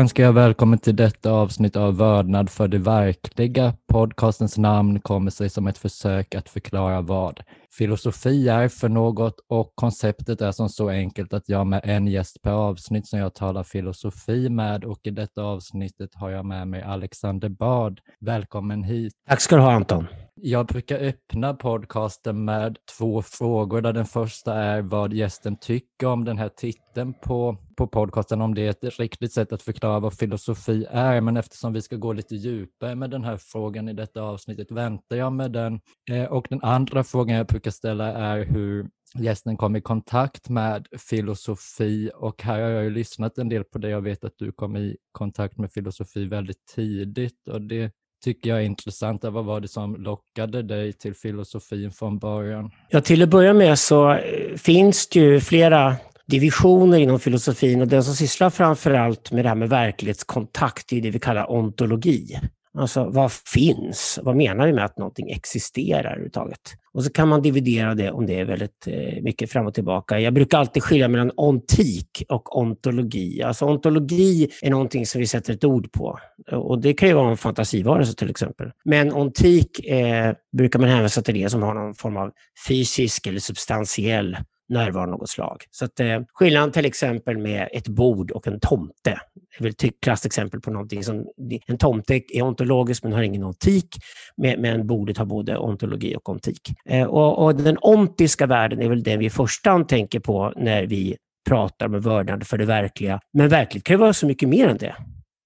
Önskar 0.00 0.22
jag 0.22 0.32
välkommen 0.32 0.78
till 0.78 0.96
detta 0.96 1.30
avsnitt 1.30 1.76
av 1.76 1.96
Vördnad 1.96 2.50
för 2.50 2.68
det 2.68 2.78
verkliga. 2.78 3.74
Podcastens 3.92 4.58
namn 4.58 5.00
kommer 5.00 5.30
sig 5.30 5.50
som 5.50 5.66
ett 5.66 5.78
försök 5.78 6.34
att 6.34 6.48
förklara 6.48 7.00
vad 7.00 7.40
filosofi 7.78 8.48
är 8.48 8.68
för 8.68 8.88
något 8.88 9.34
och 9.48 9.72
konceptet 9.74 10.40
är 10.40 10.52
som 10.52 10.68
så 10.68 10.88
enkelt 10.88 11.34
att 11.34 11.48
jag 11.48 11.66
med 11.66 11.80
en 11.84 12.06
gäst 12.06 12.42
per 12.42 12.50
avsnitt 12.50 13.06
som 13.06 13.18
jag 13.18 13.34
talar 13.34 13.62
filosofi 13.62 14.48
med 14.48 14.84
och 14.84 14.98
i 15.02 15.10
detta 15.10 15.42
avsnittet 15.42 16.14
har 16.14 16.30
jag 16.30 16.44
med 16.44 16.68
mig 16.68 16.82
Alexander 16.82 17.48
Bard. 17.48 18.00
Välkommen 18.20 18.82
hit. 18.82 19.12
Tack 19.28 19.40
ska 19.40 19.56
du 19.56 19.62
ha 19.62 19.72
Anton. 19.72 20.06
Jag 20.34 20.66
brukar 20.66 20.98
öppna 20.98 21.54
podcasten 21.54 22.44
med 22.44 22.76
två 22.98 23.22
frågor 23.22 23.80
där 23.80 23.92
den 23.92 24.06
första 24.06 24.54
är 24.54 24.82
vad 24.82 25.12
gästen 25.12 25.56
tycker 25.56 26.06
om 26.06 26.24
den 26.24 26.38
här 26.38 26.48
titeln 26.48 26.89
på, 27.20 27.56
på 27.76 27.86
podcasten, 27.86 28.40
om 28.40 28.54
det 28.54 28.66
är 28.66 28.70
ett 28.70 28.98
riktigt 28.98 29.32
sätt 29.32 29.52
att 29.52 29.62
förklara 29.62 30.00
vad 30.00 30.14
filosofi 30.14 30.86
är. 30.90 31.20
Men 31.20 31.36
eftersom 31.36 31.72
vi 31.72 31.82
ska 31.82 31.96
gå 31.96 32.12
lite 32.12 32.36
djupare 32.36 32.94
med 32.94 33.10
den 33.10 33.24
här 33.24 33.36
frågan 33.36 33.88
i 33.88 33.92
detta 33.92 34.22
avsnittet 34.22 34.70
väntar 34.70 35.16
jag 35.16 35.32
med 35.32 35.52
den. 35.52 35.80
Eh, 36.10 36.24
och 36.24 36.46
den 36.50 36.62
andra 36.62 37.04
frågan 37.04 37.36
jag 37.36 37.46
brukar 37.46 37.70
ställa 37.70 38.12
är 38.12 38.44
hur 38.44 38.88
gästen 39.18 39.56
kom 39.56 39.76
i 39.76 39.80
kontakt 39.80 40.48
med 40.48 40.86
filosofi 41.10 42.10
och 42.14 42.42
här 42.42 42.60
har 42.60 42.68
jag 42.68 42.84
ju 42.84 42.90
lyssnat 42.90 43.38
en 43.38 43.48
del 43.48 43.64
på 43.64 43.78
det. 43.78 43.88
Jag 43.88 44.00
vet 44.00 44.24
att 44.24 44.38
du 44.38 44.52
kom 44.52 44.76
i 44.76 44.96
kontakt 45.12 45.58
med 45.58 45.72
filosofi 45.72 46.24
väldigt 46.24 46.66
tidigt 46.74 47.48
och 47.50 47.60
det 47.60 47.92
tycker 48.24 48.50
jag 48.50 48.58
är 48.58 48.64
intressant. 48.64 49.24
Vad 49.24 49.44
var 49.44 49.60
det 49.60 49.68
som 49.68 49.96
lockade 49.96 50.62
dig 50.62 50.92
till 50.92 51.14
filosofin 51.14 51.92
från 51.92 52.18
början? 52.18 52.70
Ja, 52.88 53.00
till 53.00 53.22
att 53.22 53.28
börja 53.28 53.54
med 53.54 53.78
så 53.78 54.12
eh, 54.12 54.56
finns 54.56 55.08
det 55.08 55.20
ju 55.20 55.40
flera 55.40 55.96
divisioner 56.30 56.98
inom 56.98 57.20
filosofin 57.20 57.80
och 57.80 57.88
den 57.88 58.04
som 58.04 58.14
sysslar 58.14 58.50
framför 58.50 58.90
allt 58.90 59.32
med 59.32 59.44
det 59.44 59.48
här 59.48 59.56
med 59.56 59.68
verklighetskontakt 59.68 60.92
är 60.92 61.00
det 61.00 61.10
vi 61.10 61.18
kallar 61.18 61.50
ontologi. 61.50 62.40
Alltså 62.78 63.04
vad 63.04 63.32
finns? 63.32 64.18
Vad 64.22 64.36
menar 64.36 64.66
vi 64.66 64.72
med 64.72 64.84
att 64.84 64.98
någonting 64.98 65.30
existerar 65.30 66.04
överhuvudtaget? 66.04 66.60
Och 66.92 67.04
så 67.04 67.10
kan 67.10 67.28
man 67.28 67.42
dividera 67.42 67.94
det 67.94 68.10
om 68.10 68.26
det 68.26 68.40
är 68.40 68.44
väldigt 68.44 68.86
eh, 68.86 69.22
mycket 69.22 69.50
fram 69.50 69.66
och 69.66 69.74
tillbaka. 69.74 70.20
Jag 70.20 70.34
brukar 70.34 70.58
alltid 70.58 70.82
skilja 70.82 71.08
mellan 71.08 71.32
ontik 71.36 72.24
och 72.28 72.58
ontologi. 72.58 73.42
Alltså 73.42 73.64
ontologi 73.66 74.48
är 74.62 74.70
någonting 74.70 75.06
som 75.06 75.18
vi 75.18 75.26
sätter 75.26 75.52
ett 75.52 75.64
ord 75.64 75.92
på. 75.92 76.18
Och 76.52 76.80
det 76.80 76.92
kan 76.92 77.08
ju 77.08 77.14
vara 77.14 77.30
en 77.30 77.36
fantasivarelse 77.36 78.14
till 78.14 78.30
exempel. 78.30 78.70
Men 78.84 79.12
ontik 79.12 79.86
eh, 79.86 80.34
brukar 80.56 80.78
man 80.78 80.88
hänvisa 80.88 81.22
till 81.22 81.34
det 81.34 81.50
som 81.50 81.62
har 81.62 81.74
någon 81.74 81.94
form 81.94 82.16
av 82.16 82.30
fysisk 82.68 83.26
eller 83.26 83.40
substantiell 83.40 84.36
närvaro 84.70 85.02
av 85.02 85.08
något 85.08 85.28
slag. 85.28 85.64
Så 85.70 85.84
att, 85.84 86.00
eh, 86.00 86.20
skillnaden 86.32 86.72
till 86.72 86.84
exempel 86.84 87.38
med 87.38 87.68
ett 87.72 87.88
bord 87.88 88.30
och 88.30 88.46
en 88.46 88.60
tomte 88.60 89.10
är 89.58 89.62
väl 89.62 89.70
ett 89.70 89.78
typ, 89.78 90.00
klassiskt 90.00 90.26
exempel 90.26 90.60
på 90.60 90.70
någonting 90.70 91.04
som... 91.04 91.26
En 91.66 91.78
tomte 91.78 92.14
är 92.36 92.42
ontologisk 92.42 93.02
men 93.02 93.12
har 93.12 93.22
ingen 93.22 93.44
ontik, 93.44 93.88
men 94.36 94.86
bordet 94.86 95.18
har 95.18 95.24
både 95.24 95.58
ontologi 95.58 96.16
och 96.16 96.28
ontik. 96.28 96.60
Eh, 96.88 97.06
och, 97.06 97.44
och, 97.44 97.54
den 97.54 97.76
ontiska 97.80 98.46
världen 98.46 98.82
är 98.82 98.88
väl 98.88 99.02
den 99.02 99.18
vi 99.18 99.26
i 99.26 99.30
första 99.30 99.70
hand 99.70 99.88
tänker 99.88 100.20
på 100.20 100.52
när 100.56 100.86
vi 100.86 101.16
pratar 101.48 101.88
med 101.88 102.02
vördnad 102.02 102.46
för 102.46 102.58
det 102.58 102.64
verkliga. 102.64 103.20
Men 103.32 103.48
verkligt 103.48 103.84
kan 103.84 103.94
ju 103.94 103.98
vara 103.98 104.12
så 104.12 104.26
mycket 104.26 104.48
mer 104.48 104.68
än 104.68 104.76
det. 104.76 104.94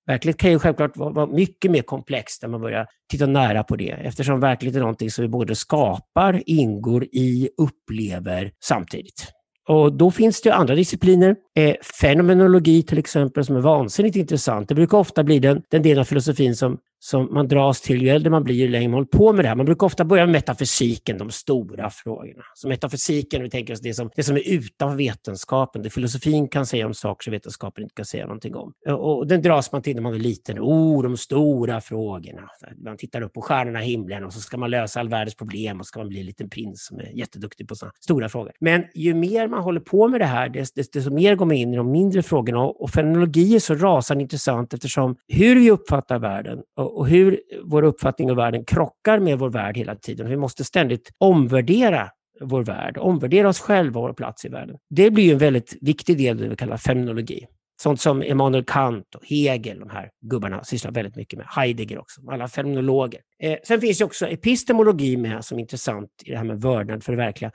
Verklighet 0.06 0.36
kan 0.36 0.50
ju 0.50 0.58
självklart 0.58 0.96
vara 0.96 1.26
mycket 1.26 1.70
mer 1.70 1.82
komplext 1.82 2.42
när 2.42 2.48
man 2.48 2.60
börjar 2.60 2.86
titta 3.10 3.26
nära 3.26 3.64
på 3.64 3.76
det, 3.76 3.90
eftersom 3.90 4.40
verklighet 4.40 4.76
är 4.76 4.80
någonting 4.80 5.10
som 5.10 5.22
vi 5.22 5.28
både 5.28 5.54
skapar, 5.54 6.42
ingår 6.46 7.04
i, 7.04 7.48
upplever 7.58 8.50
samtidigt. 8.64 9.32
Och 9.68 9.92
då 9.96 10.10
finns 10.10 10.42
det 10.42 10.54
andra 10.54 10.74
discipliner. 10.74 11.36
Eh, 11.56 11.74
fenomenologi 12.00 12.82
till 12.82 12.98
exempel, 12.98 13.44
som 13.44 13.56
är 13.56 13.60
vansinnigt 13.60 14.16
intressant. 14.16 14.68
Det 14.68 14.74
brukar 14.74 14.98
ofta 14.98 15.24
bli 15.24 15.38
den, 15.38 15.62
den 15.70 15.82
del 15.82 15.98
av 15.98 16.04
filosofin 16.04 16.56
som 16.56 16.78
som 17.04 17.34
man 17.34 17.48
dras 17.48 17.80
till 17.80 18.02
ju 18.02 18.08
äldre 18.08 18.30
man 18.30 18.44
blir, 18.44 18.54
ju 18.54 18.68
längre 18.68 18.88
man 18.88 18.94
håller 18.94 19.06
på 19.06 19.32
med 19.32 19.44
det 19.44 19.48
här. 19.48 19.56
Man 19.56 19.66
brukar 19.66 19.86
ofta 19.86 20.04
börja 20.04 20.26
med 20.26 20.32
metafysiken, 20.32 21.18
de 21.18 21.30
stora 21.30 21.90
frågorna. 21.90 22.42
Så 22.54 22.68
metafysiken, 22.68 23.42
vi 23.42 23.50
tänker 23.50 23.72
oss 23.74 23.80
det 23.80 23.94
som, 23.94 24.10
det 24.16 24.22
som 24.22 24.36
är 24.36 24.48
utanför 24.48 24.96
vetenskapen. 24.96 25.82
Det 25.82 25.90
filosofin 25.90 26.48
kan 26.48 26.66
säga 26.66 26.86
om 26.86 26.94
saker 26.94 27.24
som 27.24 27.30
vetenskapen 27.30 27.82
inte 27.82 27.94
kan 27.94 28.04
säga 28.04 28.26
någonting 28.26 28.54
om. 28.54 28.72
Och 28.88 29.26
den 29.26 29.42
dras 29.42 29.72
man 29.72 29.82
till 29.82 29.94
när 29.94 30.02
man 30.02 30.14
är 30.14 30.18
liten. 30.18 30.58
Oh, 30.58 31.02
de 31.02 31.16
stora 31.16 31.80
frågorna. 31.80 32.48
Man 32.84 32.96
tittar 32.96 33.22
upp 33.22 33.32
på 33.32 33.40
stjärnorna 33.40 33.84
i 33.84 33.86
himlen 33.86 34.24
och 34.24 34.32
så 34.32 34.40
ska 34.40 34.56
man 34.56 34.70
lösa 34.70 35.00
all 35.00 35.08
världens 35.08 35.34
problem 35.34 35.80
och 35.80 35.86
så 35.86 35.88
ska 35.88 36.00
man 36.00 36.08
bli 36.08 36.20
en 36.20 36.26
liten 36.26 36.50
prins 36.50 36.86
som 36.86 36.98
är 36.98 37.18
jätteduktig 37.18 37.68
på 37.68 37.74
sådana 37.74 37.92
stora 38.00 38.28
frågor. 38.28 38.52
Men 38.60 38.84
ju 38.94 39.14
mer 39.14 39.48
man 39.48 39.62
håller 39.62 39.80
på 39.80 40.08
med 40.08 40.20
det 40.20 40.26
här, 40.26 40.48
desto, 40.48 40.82
desto 40.92 41.10
mer 41.10 41.34
går 41.34 41.46
man 41.46 41.56
in 41.56 41.74
i 41.74 41.76
de 41.76 41.90
mindre 41.90 42.22
frågorna. 42.22 42.60
Och 42.60 42.90
fenomenologi 42.90 43.54
är 43.54 43.60
så 43.60 43.74
rasande 43.74 44.22
intressant 44.22 44.74
eftersom 44.74 45.16
hur 45.28 45.56
vi 45.56 45.70
uppfattar 45.70 46.18
världen 46.18 46.58
och 46.94 47.08
hur 47.08 47.40
vår 47.64 47.82
uppfattning 47.82 48.30
av 48.30 48.36
världen 48.36 48.64
krockar 48.64 49.18
med 49.18 49.38
vår 49.38 49.50
värld 49.50 49.76
hela 49.76 49.96
tiden. 49.96 50.28
Vi 50.28 50.36
måste 50.36 50.64
ständigt 50.64 51.10
omvärdera 51.18 52.08
vår 52.40 52.64
värld, 52.64 52.98
omvärdera 52.98 53.48
oss 53.48 53.60
själva 53.60 54.00
och 54.00 54.06
vår 54.06 54.12
plats 54.12 54.44
i 54.44 54.48
världen. 54.48 54.76
Det 54.90 55.10
blir 55.10 55.32
en 55.32 55.38
väldigt 55.38 55.76
viktig 55.80 56.18
del 56.18 56.36
av 56.36 56.42
det 56.42 56.48
vi 56.48 56.56
kallar 56.56 56.76
fenomenologi. 56.76 57.46
Sånt 57.82 58.00
som 58.00 58.22
Immanuel 58.22 58.64
Kant 58.64 59.14
och 59.14 59.26
Hegel, 59.26 59.78
de 59.78 59.90
här 59.90 60.10
gubbarna, 60.20 60.64
sysslar 60.64 60.92
väldigt 60.92 61.16
mycket 61.16 61.38
med. 61.38 61.46
Heidegger 61.48 61.98
också, 61.98 62.20
alla 62.30 62.48
fenomenologer. 62.48 63.20
Eh, 63.42 63.56
sen 63.64 63.80
finns 63.80 63.98
det 63.98 64.04
också 64.04 64.26
epistemologi 64.26 65.16
med 65.16 65.44
som 65.44 65.58
är 65.58 65.62
intressant 65.62 66.10
i 66.24 66.30
det 66.30 66.36
här 66.36 66.44
med 66.44 66.60
vördnad 66.60 67.04
för 67.04 67.12
det 67.12 67.18
verkliga. 67.18 67.50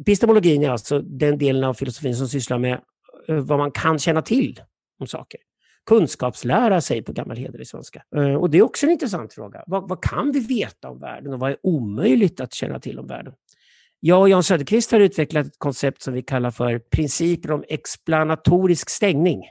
Epistemologin 0.00 0.62
är 0.62 0.70
alltså 0.70 1.00
den 1.00 1.38
delen 1.38 1.64
av 1.64 1.74
filosofin 1.74 2.16
som 2.16 2.28
sysslar 2.28 2.58
med 2.58 2.80
eh, 3.28 3.36
vad 3.36 3.58
man 3.58 3.70
kan 3.70 3.98
känna 3.98 4.22
till 4.22 4.60
om 5.00 5.06
saker 5.06 5.40
kunskapslära 5.86 6.80
sig 6.80 7.02
på 7.02 7.12
gammal 7.12 7.36
hederlig 7.36 7.66
svenska. 7.66 8.02
Eh, 8.16 8.34
och 8.34 8.50
det 8.50 8.58
är 8.58 8.62
också 8.62 8.86
en 8.86 8.92
intressant 8.92 9.34
fråga. 9.34 9.64
Vad, 9.66 9.88
vad, 9.88 10.02
kan 10.02 10.32
vi 10.32 10.40
veta 10.40 10.90
om 10.90 11.00
världen 11.00 11.32
och 11.32 11.40
vad 11.40 11.50
är 11.50 11.56
omöjligt 11.62 12.40
att 12.40 12.54
känna 12.54 12.80
till 12.80 12.98
om 12.98 13.06
världen? 13.06 13.32
Jag 14.00 14.20
och 14.20 14.28
Jan 14.28 14.42
Söderqvist 14.42 14.92
har 14.92 15.00
utvecklat 15.00 15.46
ett 15.46 15.58
koncept 15.58 16.02
som 16.02 16.14
vi 16.14 16.22
kallar 16.22 16.50
för 16.50 16.78
principer 16.78 17.50
om 17.50 17.64
explanatorisk 17.68 18.90
stängning. 18.90 19.42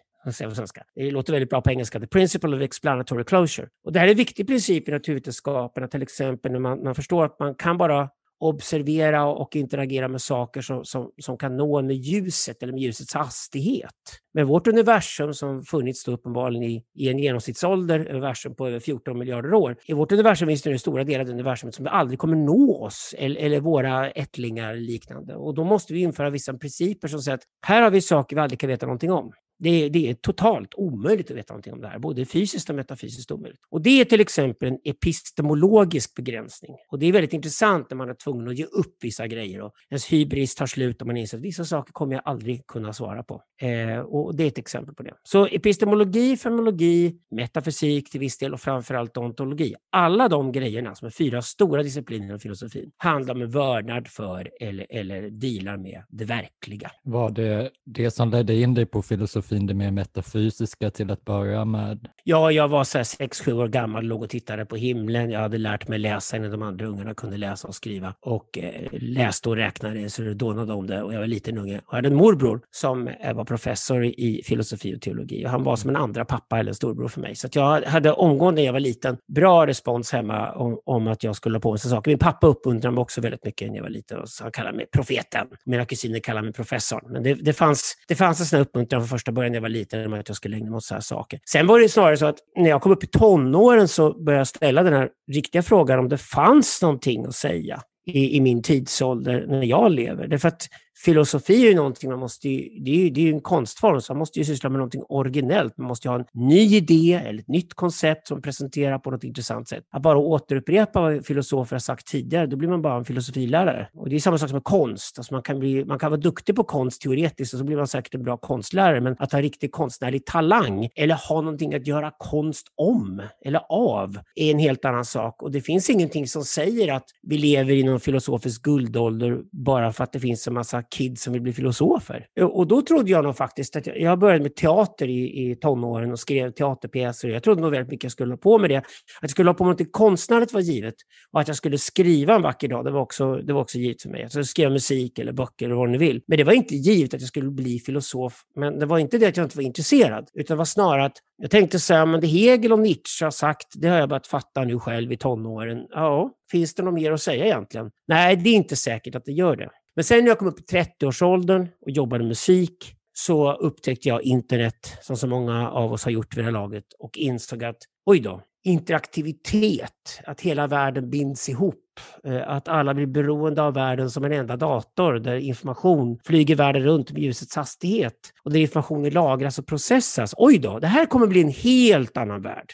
Det 0.96 1.12
låter 1.12 1.34
väldigt 1.34 1.50
bra 1.50 1.62
på 1.62 1.70
engelska. 1.70 2.00
The 2.00 2.08
principle 2.08 2.56
of 2.56 2.62
explanatory 2.62 3.24
closure. 3.24 3.68
Och 3.84 3.94
det 3.94 4.00
här 4.00 4.08
är 4.08 4.12
en 4.12 4.18
viktig 4.18 4.48
princip 4.48 4.90
i 4.90 4.92
naturvetenskaperna, 4.92 5.88
till 5.88 6.02
exempel 6.02 6.52
när 6.52 6.60
man, 6.60 6.84
man 6.84 6.96
förstår 6.96 7.26
att 7.26 7.40
man 7.40 7.56
kan 7.56 7.78
bara 7.78 8.10
observera 8.48 9.26
och 9.26 9.56
interagera 9.56 10.08
med 10.08 10.22
saker 10.22 10.62
som, 10.62 10.86
som, 10.86 11.12
som 11.18 11.38
kan 11.38 11.58
nå 11.58 11.82
med 11.82 11.96
ljuset 11.96 12.64
eller 12.64 12.74
med 12.74 12.82
ljusets 12.82 13.14
hastighet. 13.14 13.90
Men 14.34 14.48
vårt 14.48 14.68
universum 14.68 15.34
som 15.34 15.64
funnits 15.64 16.04
då 16.04 16.12
uppenbarligen 16.12 16.64
i, 16.64 16.84
i 16.96 17.10
en 17.10 17.20
genomsnittsålder, 17.20 18.10
universum 18.10 18.56
på 18.56 18.68
över 18.68 18.80
14 18.80 19.20
miljarder 19.20 19.54
år, 19.54 19.78
i 19.86 19.94
vårt 19.94 20.12
universum 20.12 20.48
finns 20.48 20.62
det 20.62 20.70
nu 20.70 20.78
stora 20.78 21.04
delar 21.04 21.26
av 21.26 21.30
universumet 21.30 21.76
som 21.76 21.88
aldrig 21.88 22.20
kommer 22.20 22.36
nå 22.36 22.84
oss 22.84 23.16
eller, 23.18 23.42
eller 23.42 23.60
våra 23.60 24.12
ättlingar 24.12 24.76
liknande. 24.76 25.36
Och 25.36 25.54
då 25.56 25.64
måste 25.64 25.94
vi 25.94 26.00
införa 26.00 26.30
vissa 26.30 26.54
principer 26.54 27.08
som 27.08 27.20
säger 27.20 27.38
att 27.38 27.44
här 27.68 27.82
har 27.82 27.92
vi 27.92 28.02
saker 28.02 28.36
vi 28.36 28.42
aldrig 28.42 28.60
kan 28.60 28.70
veta 28.70 28.86
någonting 28.86 29.12
om. 29.12 29.34
Det, 29.64 29.90
det, 29.90 30.10
är 30.10 30.14
totalt 30.14 30.74
omöjligt 30.76 31.32
att 31.32 31.38
veta 31.38 31.54
någonting 31.54 31.74
om 31.74 31.82
det 31.82 31.88
här, 31.88 32.00
både 32.00 32.26
fysiskt 32.26 32.70
och 32.70 32.76
metafysiskt 32.76 33.32
omöjligt. 33.32 33.62
Och 33.70 33.82
det 33.82 34.02
är 34.02 34.06
till 34.06 34.22
exempel 34.22 34.70
en 34.70 34.80
epistemologisk 34.84 36.16
begränsning. 36.16 36.76
Och 36.92 37.00
det 37.00 37.06
är 37.06 37.12
väldigt 37.12 37.34
intressant 37.34 37.90
när 37.90 37.98
man 37.98 38.10
är 38.10 38.14
tvungen 38.14 38.48
att 38.48 38.58
ge 38.58 38.66
upp 38.66 38.96
vissa 39.02 39.28
grejer 39.28 39.62
och 39.62 39.74
ens 39.90 40.06
hybris 40.06 40.56
tar 40.56 40.66
slut 40.66 41.02
och 41.02 41.08
man 41.08 41.18
inser 41.18 41.38
att 41.38 41.44
vissa 41.44 41.66
saker 41.66 41.94
kommer 41.94 42.14
jag 42.14 42.22
aldrig 42.26 42.68
kunna 42.68 42.94
svara 42.94 43.24
på. 43.24 43.42
Eh, 43.62 44.00
och 44.00 44.36
det 44.36 44.44
är 44.44 44.48
ett 44.48 44.58
exempel 44.58 44.96
på 44.96 45.04
det. 45.04 45.14
Så 45.24 45.48
epistemologi, 45.48 46.38
fenomenologi, 46.38 47.16
metafysik 47.32 48.12
till 48.12 48.20
viss 48.20 48.38
del 48.38 48.54
och 48.54 48.62
framförallt 48.62 49.18
ontologi. 49.18 49.76
Alla 49.92 50.28
de 50.28 50.52
grejerna, 50.52 50.96
som 50.96 51.06
är 51.06 51.10
fyra 51.12 51.42
stora 51.42 51.84
discipliner 51.84 52.26
inom 52.26 52.40
filosofin, 52.40 52.92
handlar 52.98 53.36
om 53.36 53.50
vördnad 53.50 54.08
för 54.08 54.50
eller, 54.62 54.88
eller 54.90 55.30
dealar 55.30 55.78
med 55.78 56.04
det 56.10 56.26
verkliga. 56.26 56.92
Var 57.04 57.30
det 57.30 57.70
det 57.86 58.12
som 58.12 58.30
ledde 58.30 58.56
in 58.56 58.74
dig 58.74 58.86
på 58.86 59.02
filosofi 59.02 59.53
in 59.54 59.68
det 59.68 59.74
mer 59.74 59.92
metafysiska 59.92 60.90
till 60.90 61.12
att 61.12 61.26
börja 61.26 61.66
med? 61.66 62.08
Ja, 62.24 62.52
jag 62.52 62.68
var 62.68 62.84
så 62.84 63.04
sex, 63.04 63.42
sju 63.42 63.54
år 63.54 63.68
gammal, 63.68 64.04
låg 64.04 64.24
och 64.24 64.30
tittade 64.30 64.66
på 64.66 64.76
himlen. 64.76 65.32
Jag 65.32 65.40
hade 65.40 65.58
lärt 65.58 65.88
mig 65.88 66.00
läsa 66.00 66.38
innan 66.38 66.52
de 66.52 66.62
andra 66.62 66.86
ungarna 66.86 67.14
kunde 67.14 67.38
läsa 67.38 67.68
och 67.68 67.76
skriva. 67.76 68.14
Och 68.22 68.58
eh, 68.58 68.88
läste 68.92 69.50
och 69.50 69.56
räknade 69.56 70.10
så 70.10 70.22
det 70.22 70.34
dånade 70.34 70.74
om 70.74 70.88
det. 70.88 71.04
Och 71.04 71.14
jag 71.14 71.20
var 71.20 71.28
liten 71.28 71.58
unge. 71.58 71.78
Och 71.78 71.84
jag 71.90 71.96
hade 71.96 72.08
en 72.08 72.16
morbror 72.16 72.62
som 72.72 73.08
eh, 73.08 73.34
var 73.34 73.46
professor 73.46 74.06
i 74.06 74.42
filosofi 74.46 74.96
och 74.96 75.02
teologi. 75.02 75.46
Och 75.46 75.50
han 75.50 75.64
var 75.64 75.76
som 75.76 75.90
en 75.90 75.96
andra 75.96 76.26
pappa 76.26 76.60
eller 76.60 76.72
en 76.72 76.76
storbror 76.76 77.08
för 77.08 77.22
mig. 77.22 77.36
Så 77.36 77.48
jag 77.52 77.82
hade 77.82 78.12
omgående 78.12 78.62
när 78.62 78.66
jag 78.66 78.74
var 78.74 78.80
liten 78.80 79.18
bra 79.36 79.68
respons 79.68 80.12
hemma 80.12 80.52
om, 80.52 80.80
om 80.86 81.08
att 81.08 81.24
jag 81.24 81.36
skulle 81.36 81.56
ha 81.56 81.62
på 81.62 81.72
mig 81.72 81.80
saker. 81.80 82.12
Min 82.12 82.20
pappa 82.20 82.48
uppmuntrade 82.48 82.96
mig 82.96 83.02
också 83.02 83.22
väldigt 83.22 83.46
mycket 83.46 83.68
när 83.68 83.76
jag 83.76 83.84
var 83.84 83.90
liten. 83.90 84.20
Och 84.20 84.30
så 84.30 84.44
han 84.44 84.52
kallade 84.52 84.78
mig 84.78 84.86
profeten. 84.94 85.48
Mina 85.66 85.86
kusiner 85.86 86.20
kallade 86.20 86.46
mig 86.46 86.54
professorn. 86.54 87.02
Men 87.10 87.24
det, 87.24 87.34
det, 87.34 87.54
fanns, 87.54 87.96
det 88.08 88.16
fanns 88.16 88.40
en 88.40 88.46
sån 88.46 88.58
här 88.58 88.64
uppmuntran 88.66 89.02
från 89.02 89.08
första 89.08 89.32
början 89.34 89.52
när 89.52 89.58
jag 89.58 89.62
var 89.62 89.70
liten 89.70 90.10
med 90.10 90.20
att 90.20 90.28
jag 90.28 90.38
skulle 90.38 90.58
ägna 90.58 90.70
mig 90.70 90.78
åt 90.78 90.84
sådana 90.84 90.98
här 90.98 91.04
saker. 91.04 91.40
Sen 91.50 91.68
var 91.68 91.80
det 91.80 91.90
snarare 91.90 92.18
så 92.18 92.26
att 92.26 92.38
när 92.56 92.70
jag 92.70 92.82
kom 92.82 92.92
upp 92.92 93.04
i 93.04 93.08
tonåren 93.08 93.88
så 93.88 94.24
började 94.24 94.40
jag 94.40 94.48
ställa 94.48 94.84
den 94.84 94.94
här 94.94 95.10
riktiga 95.32 95.64
frågan 95.64 96.00
om 96.00 96.10
det 96.10 96.18
fanns 96.18 96.82
någonting 96.82 97.26
att 97.26 97.36
säga 97.36 97.82
i, 98.06 98.38
i 98.38 98.42
min 98.42 98.62
tidsålder 98.62 99.46
när 99.48 99.64
jag 99.64 99.92
lever. 99.92 100.28
Därför 100.28 100.48
att 100.48 100.68
filosofi 100.96 101.66
är 101.66 101.70
ju 101.70 101.76
någonting 101.76 102.10
man 102.10 102.20
måste, 102.20 102.48
det 102.48 102.92
är 102.92 102.96
ju, 102.96 103.10
det 103.10 103.22
är 103.22 103.26
ju 103.26 103.34
en 103.34 103.42
konstform, 103.42 104.02
så 104.02 104.14
man 104.14 104.20
måste 104.20 104.40
ju 104.40 104.46
syssla 104.46 104.70
med 104.70 104.78
någonting 104.78 105.04
originellt. 105.10 105.78
Man 105.78 105.88
måste 105.88 106.08
ju 106.08 106.12
ha 106.12 106.20
en 106.20 106.26
ny 106.34 106.76
idé 106.76 107.22
eller 107.26 107.40
ett 107.40 107.48
nytt 107.48 107.74
koncept 107.74 108.28
som 108.28 108.42
presenterar 108.42 109.00
på 109.00 109.12
något 109.12 109.24
intressant 109.24 109.70
sätt. 109.70 109.84
Att 109.92 110.02
bara 110.02 110.18
återupprepa 110.18 111.02
vad 111.02 111.26
filosofer 111.26 111.76
har 111.76 111.80
sagt 111.80 112.08
tidigare, 112.08 112.48
då 112.48 112.58
blir 112.58 112.70
man 112.70 112.82
bara 112.82 112.98
en 112.98 113.06
filosofilärare. 113.06 113.88
Och 113.94 114.10
det 114.10 114.16
är 114.16 114.20
samma 114.20 114.38
sak 114.38 114.50
som 114.50 114.56
med 114.56 114.64
konst. 114.64 115.20
Alltså 115.20 115.34
man, 115.34 115.44
kan 115.44 115.60
bli, 115.60 115.86
man 115.86 116.00
kan 116.00 116.12
vara 116.12 116.22
duktig 116.22 116.56
på 116.56 116.64
konst 116.64 117.02
teoretiskt 117.02 117.54
och 117.54 117.60
så 117.60 117.66
blir 117.66 117.78
man 117.78 117.88
säkert 117.88 118.16
en 118.16 118.24
bra 118.24 118.38
konstlärare, 118.38 119.02
men 119.02 119.16
att 119.20 119.32
ha 119.32 119.42
riktig 119.42 119.72
konstnärlig 119.72 120.26
talang 120.26 120.90
eller 120.96 121.16
ha 121.16 121.42
någonting 121.42 121.74
att 121.74 121.88
göra 121.88 122.12
konst 122.18 122.68
om 122.76 123.22
eller 123.46 123.62
av 123.70 124.18
är 124.36 124.52
en 124.52 124.60
helt 124.60 124.86
annan 124.86 125.06
sak. 125.06 125.44
Och 125.44 125.52
det 125.52 125.62
finns 125.62 125.90
ingenting 125.90 126.28
som 126.28 126.44
säger 126.44 126.94
att 126.94 127.06
vi 127.22 127.38
lever 127.38 127.74
i 127.74 127.84
någon 127.84 128.00
filosofisk 128.00 128.62
guldålder 128.62 129.42
bara 129.52 129.94
för 129.94 130.04
att 130.04 130.14
det 130.14 130.20
finns 130.20 130.48
en 130.48 130.54
massa 130.54 130.83
kids 130.90 131.24
som 131.24 131.34
vill 131.34 131.42
bli 131.42 131.54
filosofer. 131.54 132.26
Och 132.42 132.68
då 132.68 132.82
trodde 132.82 133.12
jag 133.12 133.24
nog 133.24 133.38
faktiskt 133.38 133.76
att 133.76 133.88
jag, 133.88 134.00
jag 134.00 134.20
började 134.20 134.44
med 134.44 134.56
teater 134.56 135.08
i, 135.08 135.52
i 135.52 135.56
tonåren 135.56 136.12
och 136.12 136.20
skrev 136.20 136.52
teaterpjäser. 136.52 137.30
Jag 137.30 137.44
trodde 137.44 137.62
nog 137.62 137.72
väldigt 137.72 137.92
mycket 137.92 138.04
jag 138.04 138.12
skulle 138.12 138.34
ha 138.34 138.38
på 138.38 138.58
med 138.58 138.70
det. 138.70 138.78
Att 138.78 138.86
jag 139.22 139.30
skulle 139.30 139.50
ha 139.50 139.54
på 139.54 139.64
med 139.64 139.80
något 139.80 139.92
konstnärligt 139.92 140.54
var 140.54 140.62
givet. 140.62 140.96
Och 141.32 141.42
att 141.42 141.48
jag 141.48 141.58
skulle 141.58 141.78
skriva 141.78 142.36
en 142.36 142.42
vacker 142.42 142.68
dag, 142.68 142.86
det 142.86 142.92
var 142.92 143.02
också, 143.02 143.36
det 143.36 143.54
var 143.54 143.62
också 143.62 143.78
givet 143.78 144.02
för 144.02 144.10
mig. 144.10 144.22
Jag 144.22 144.32
skulle 144.32 144.46
skriva 144.46 144.70
musik 144.70 145.20
eller 145.20 145.34
böcker 145.34 145.66
eller 145.66 145.76
vad 145.76 145.90
ni 145.90 145.98
vill. 145.98 146.22
Men 146.28 146.38
det 146.38 146.44
var 146.44 146.54
inte 146.54 146.76
givet 146.76 147.14
att 147.14 147.22
jag 147.22 147.28
skulle 147.28 147.50
bli 147.50 147.80
filosof. 147.80 148.42
Men 148.56 148.80
det 148.80 148.86
var 148.86 149.00
inte 149.00 149.18
det 149.18 149.26
att 149.26 149.38
jag 149.38 149.46
inte 149.46 149.58
var 149.58 149.64
intresserad, 149.64 150.30
utan 150.34 150.56
det 150.56 150.58
var 150.58 150.66
snarare 150.66 151.06
att 151.06 151.18
jag 151.38 151.52
tänkte 151.52 151.80
säga, 151.80 152.06
men 152.06 152.22
det 152.22 152.28
Hegel 152.28 152.74
och 152.74 152.80
Nietzsche 152.80 153.26
har 153.26 153.32
sagt, 153.32 153.68
det 153.76 153.88
har 153.88 153.98
jag 153.98 154.10
börjat 154.10 154.28
fatta 154.28 154.64
nu 154.64 154.80
själv 154.80 155.12
i 155.12 155.18
tonåren. 155.18 155.86
Ja, 155.90 156.32
finns 156.52 156.76
det 156.76 156.84
något 156.84 156.94
mer 156.94 157.12
att 157.12 157.22
säga 157.22 157.46
egentligen? 157.46 157.92
Nej, 158.08 158.36
det 158.36 158.50
är 158.50 158.54
inte 158.54 158.76
säkert 158.76 159.16
att 159.16 159.26
det 159.26 159.32
gör 159.32 159.56
det. 159.56 159.70
Men 159.96 160.04
sen 160.04 160.24
när 160.24 160.32
jag 160.32 160.40
kom 160.40 160.48
upp 160.48 160.60
i 160.60 160.64
30-årsåldern 160.64 161.68
och 161.82 161.92
jobbade 161.92 162.24
musik 162.24 162.96
så 163.14 163.54
upptäckte 163.54 164.10
jag 164.10 164.24
internet, 164.24 164.98
som 165.02 165.18
så 165.18 165.28
många 165.28 165.70
av 165.70 165.94
oss 165.94 166.04
har 166.04 166.12
gjort 166.12 166.38
vid 166.38 166.40
det 166.40 166.46
här 166.46 166.52
laget, 166.52 166.86
och 167.00 167.18
insåg 167.18 167.64
att 167.64 167.78
oj 168.06 168.20
då, 168.20 168.42
interaktivitet, 168.64 170.22
att 170.26 170.42
hela 170.42 170.68
världen 170.68 171.10
binds 171.10 171.50
ihop, 171.50 171.76
eh, 172.24 172.50
att 172.50 172.68
alla 172.68 172.94
blir 172.94 173.06
beroende 173.06 173.62
av 173.62 173.74
världen 173.74 174.12
som 174.12 174.24
en 174.24 174.32
enda 174.32 174.56
dator 174.56 175.14
där 175.14 175.36
information 175.36 176.20
flyger 176.26 176.56
världen 176.56 176.84
runt 176.84 177.12
med 177.12 177.22
ljusets 177.22 177.56
hastighet 177.56 178.14
och 178.44 178.52
där 178.52 178.60
informationen 178.60 179.14
lagras 179.14 179.60
och 179.60 179.68
processas. 179.68 180.34
Oj 180.38 180.58
då, 180.58 180.80
det 180.80 180.88
här 180.88 181.06
kommer 181.06 181.28
bli 181.28 181.42
en 181.42 181.50
helt 181.50 182.18
annan 182.18 182.42
värld 182.42 182.74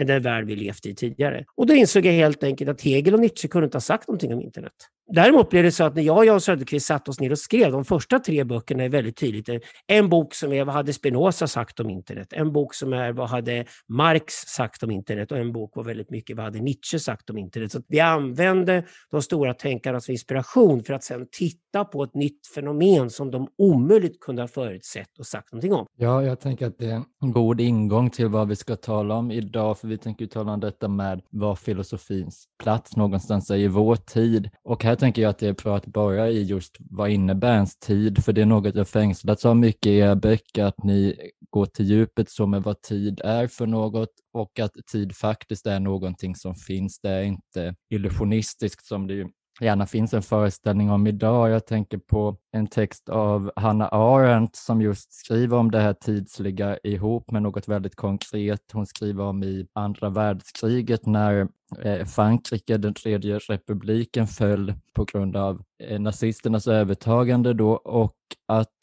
än 0.00 0.06
den 0.06 0.22
värld 0.22 0.46
vi 0.46 0.56
levt 0.56 0.86
i 0.86 0.94
tidigare. 0.94 1.44
Och 1.54 1.66
då 1.66 1.74
insåg 1.74 2.06
jag 2.06 2.12
helt 2.12 2.42
enkelt 2.42 2.70
att 2.70 2.80
Hegel 2.80 3.14
och 3.14 3.20
Nietzsche 3.20 3.48
kunde 3.48 3.64
inte 3.64 3.76
ha 3.76 3.80
sagt 3.80 4.08
någonting 4.08 4.34
om 4.34 4.40
internet. 4.40 4.72
Däremot 5.12 5.50
blev 5.50 5.64
det 5.64 5.72
så 5.72 5.84
att 5.84 5.94
när 5.94 6.02
jag 6.02 6.16
och 6.16 6.24
Jan 6.24 6.40
Söderqvist 6.40 6.86
satte 6.86 7.10
oss 7.10 7.20
ner 7.20 7.30
och 7.32 7.38
skrev, 7.38 7.72
de 7.72 7.84
första 7.84 8.18
tre 8.18 8.44
böckerna 8.44 8.84
är 8.84 8.88
väldigt 8.88 9.16
tydligt. 9.16 9.48
En 9.86 10.08
bok 10.08 10.34
som 10.34 10.52
är 10.52 10.64
vad 10.64 10.74
hade 10.74 10.92
Spinoza 10.92 11.46
sagt 11.46 11.80
om 11.80 11.90
internet? 11.90 12.32
En 12.32 12.52
bok 12.52 12.74
som 12.74 12.92
är 12.92 13.12
vad 13.12 13.28
hade 13.28 13.64
Marx 13.88 14.34
sagt 14.34 14.82
om 14.82 14.90
internet? 14.90 15.32
Och 15.32 15.38
en 15.38 15.52
bok 15.52 15.76
var 15.76 15.84
väldigt 15.84 16.10
mycket 16.10 16.36
vad 16.36 16.44
hade 16.44 16.58
Nietzsche 16.58 16.98
sagt 16.98 17.30
om 17.30 17.38
internet? 17.38 17.72
Så 17.72 17.82
vi 17.88 18.00
använde 18.00 18.84
de 19.10 19.22
stora 19.22 19.54
tänkarna 19.54 20.00
som 20.00 20.12
inspiration 20.12 20.84
för 20.84 20.94
att 20.94 21.04
sedan 21.04 21.26
titta 21.32 21.84
på 21.84 22.02
ett 22.02 22.14
nytt 22.14 22.46
fenomen 22.54 23.10
som 23.10 23.30
de 23.30 23.48
omöjligt 23.58 24.20
kunde 24.20 24.42
ha 24.42 24.48
förutsett 24.48 25.18
och 25.18 25.26
sagt 25.26 25.52
någonting 25.52 25.72
om. 25.72 25.86
Ja, 25.96 26.22
jag 26.22 26.40
tänker 26.40 26.66
att 26.66 26.78
det 26.78 26.90
är 26.90 27.02
en 27.22 27.32
god 27.32 27.60
ingång 27.60 28.10
till 28.10 28.28
vad 28.28 28.48
vi 28.48 28.56
ska 28.56 28.76
tala 28.76 29.14
om 29.14 29.30
idag, 29.30 29.78
för 29.78 29.88
vi 29.88 29.98
tänker 29.98 30.26
tala 30.26 30.52
om 30.52 30.60
detta 30.60 30.88
med 30.88 31.22
vad 31.30 31.58
filosofins 31.58 32.44
plats 32.62 32.96
någonstans 32.96 33.50
är 33.50 33.56
i 33.56 33.68
vår 33.68 33.96
tid. 33.96 34.50
Och 34.64 34.84
här 34.84 34.96
tänker 35.00 35.22
jag 35.22 35.30
att 35.30 35.38
det 35.38 35.48
är 35.48 35.52
bra 35.52 35.76
att 35.76 35.86
börja 35.86 36.28
i 36.28 36.42
just 36.42 36.76
vad 36.78 37.10
innebär 37.10 37.54
ens 37.54 37.78
tid? 37.78 38.24
För 38.24 38.32
det 38.32 38.40
är 38.42 38.46
något 38.46 38.74
jag 38.74 38.88
fängslats 38.88 39.44
av 39.46 39.56
mycket 39.56 39.86
i 39.86 39.96
era 39.96 40.16
böcker, 40.16 40.64
att 40.64 40.84
ni 40.84 41.30
går 41.50 41.66
till 41.66 41.86
djupet 41.86 42.30
så 42.30 42.46
med 42.46 42.62
vad 42.62 42.82
tid 42.82 43.20
är 43.24 43.46
för 43.46 43.66
något 43.66 44.10
och 44.32 44.58
att 44.58 44.72
tid 44.92 45.16
faktiskt 45.16 45.66
är 45.66 45.80
någonting 45.80 46.36
som 46.36 46.54
finns. 46.54 47.00
Det 47.00 47.10
är 47.10 47.22
inte 47.22 47.74
illusionistiskt 47.90 48.86
som 48.86 49.06
det 49.06 49.26
gärna 49.64 49.86
finns 49.86 50.14
en 50.14 50.22
föreställning 50.22 50.90
om 50.90 51.06
idag. 51.06 51.50
Jag 51.50 51.66
tänker 51.66 51.98
på 51.98 52.36
en 52.52 52.66
text 52.66 53.08
av 53.08 53.52
Hanna 53.56 53.88
Arendt 53.88 54.56
som 54.56 54.82
just 54.82 55.12
skriver 55.12 55.56
om 55.56 55.70
det 55.70 55.80
här 55.80 55.92
tidsliga 55.92 56.78
ihop 56.82 57.30
med 57.30 57.42
något 57.42 57.68
väldigt 57.68 57.96
konkret. 57.96 58.72
Hon 58.72 58.86
skriver 58.86 59.24
om 59.24 59.42
i 59.42 59.66
andra 59.72 60.08
världskriget 60.08 61.06
när 61.06 61.48
eh, 61.82 62.04
Frankrike, 62.06 62.76
den 62.76 62.94
tredje 62.94 63.38
republiken, 63.38 64.26
föll 64.26 64.74
på 64.94 65.04
grund 65.04 65.36
av 65.36 65.62
eh, 65.82 66.00
nazisternas 66.00 66.66
övertagande 66.66 67.54
då 67.54 67.72
och 67.72 68.16
att 68.48 68.74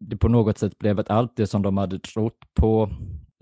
det 0.00 0.16
på 0.16 0.28
något 0.28 0.58
sätt 0.58 0.78
blev 0.78 1.00
att 1.00 1.10
allt 1.10 1.36
det 1.36 1.46
som 1.46 1.62
de 1.62 1.76
hade 1.76 1.98
trott 1.98 2.38
på, 2.60 2.90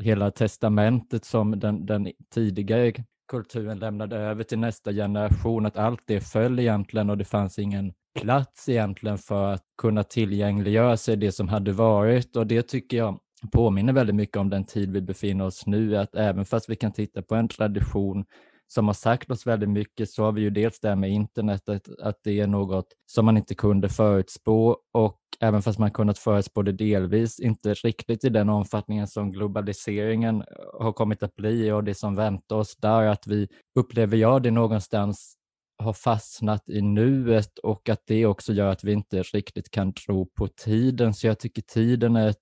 hela 0.02 0.30
testamentet 0.30 1.24
som 1.24 1.58
den, 1.58 1.86
den 1.86 2.12
tidigare 2.34 2.92
kulturen 3.32 3.78
lämnade 3.78 4.16
över 4.16 4.44
till 4.44 4.58
nästa 4.58 4.92
generation, 4.92 5.66
att 5.66 5.76
allt 5.76 6.02
det 6.06 6.20
föll 6.20 6.58
egentligen 6.58 7.10
och 7.10 7.18
det 7.18 7.24
fanns 7.24 7.58
ingen 7.58 7.92
plats 8.20 8.68
egentligen 8.68 9.18
för 9.18 9.52
att 9.52 9.62
kunna 9.78 10.04
tillgängliggöra 10.04 10.96
sig 10.96 11.16
det 11.16 11.32
som 11.32 11.48
hade 11.48 11.72
varit. 11.72 12.36
Och 12.36 12.46
det 12.46 12.62
tycker 12.62 12.96
jag 12.96 13.18
påminner 13.52 13.92
väldigt 13.92 14.16
mycket 14.16 14.36
om 14.36 14.50
den 14.50 14.64
tid 14.64 14.92
vi 14.92 15.00
befinner 15.00 15.44
oss 15.44 15.66
nu, 15.66 15.96
att 15.96 16.14
även 16.14 16.44
fast 16.44 16.70
vi 16.70 16.76
kan 16.76 16.92
titta 16.92 17.22
på 17.22 17.34
en 17.34 17.48
tradition 17.48 18.24
som 18.74 18.86
har 18.86 18.94
sagt 18.94 19.30
oss 19.30 19.46
väldigt 19.46 19.68
mycket 19.68 20.10
så 20.10 20.24
har 20.24 20.32
vi 20.32 20.40
ju 20.40 20.50
dels 20.50 20.80
det 20.80 20.88
här 20.88 20.96
med 20.96 21.10
internet, 21.10 21.68
att, 21.68 22.00
att 22.00 22.16
det 22.24 22.40
är 22.40 22.46
något 22.46 22.86
som 23.06 23.24
man 23.24 23.36
inte 23.36 23.54
kunde 23.54 23.88
förutspå 23.88 24.76
och 24.92 25.18
även 25.40 25.62
fast 25.62 25.78
man 25.78 25.90
kunnat 25.90 26.18
förutspå 26.18 26.62
det 26.62 26.72
delvis, 26.72 27.40
inte 27.40 27.74
riktigt 27.74 28.24
i 28.24 28.28
den 28.28 28.48
omfattningen 28.48 29.06
som 29.06 29.32
globaliseringen 29.32 30.40
eh, 30.40 30.84
har 30.84 30.92
kommit 30.92 31.22
att 31.22 31.36
bli 31.36 31.72
och 31.72 31.84
det 31.84 31.94
som 31.94 32.14
väntar 32.14 32.56
oss 32.56 32.76
där, 32.76 33.02
att 33.02 33.26
vi 33.26 33.48
upplever 33.78 34.16
jag 34.16 34.42
det 34.42 34.50
någonstans 34.50 35.34
har 35.78 35.92
fastnat 35.92 36.68
i 36.68 36.82
nuet 36.82 37.58
och 37.58 37.88
att 37.88 38.02
det 38.06 38.26
också 38.26 38.52
gör 38.52 38.68
att 38.68 38.84
vi 38.84 38.92
inte 38.92 39.22
riktigt 39.22 39.70
kan 39.70 39.92
tro 39.92 40.26
på 40.26 40.48
tiden. 40.48 41.14
Så 41.14 41.26
jag 41.26 41.38
tycker 41.38 41.62
tiden 41.62 42.16
är 42.16 42.28
ett, 42.28 42.36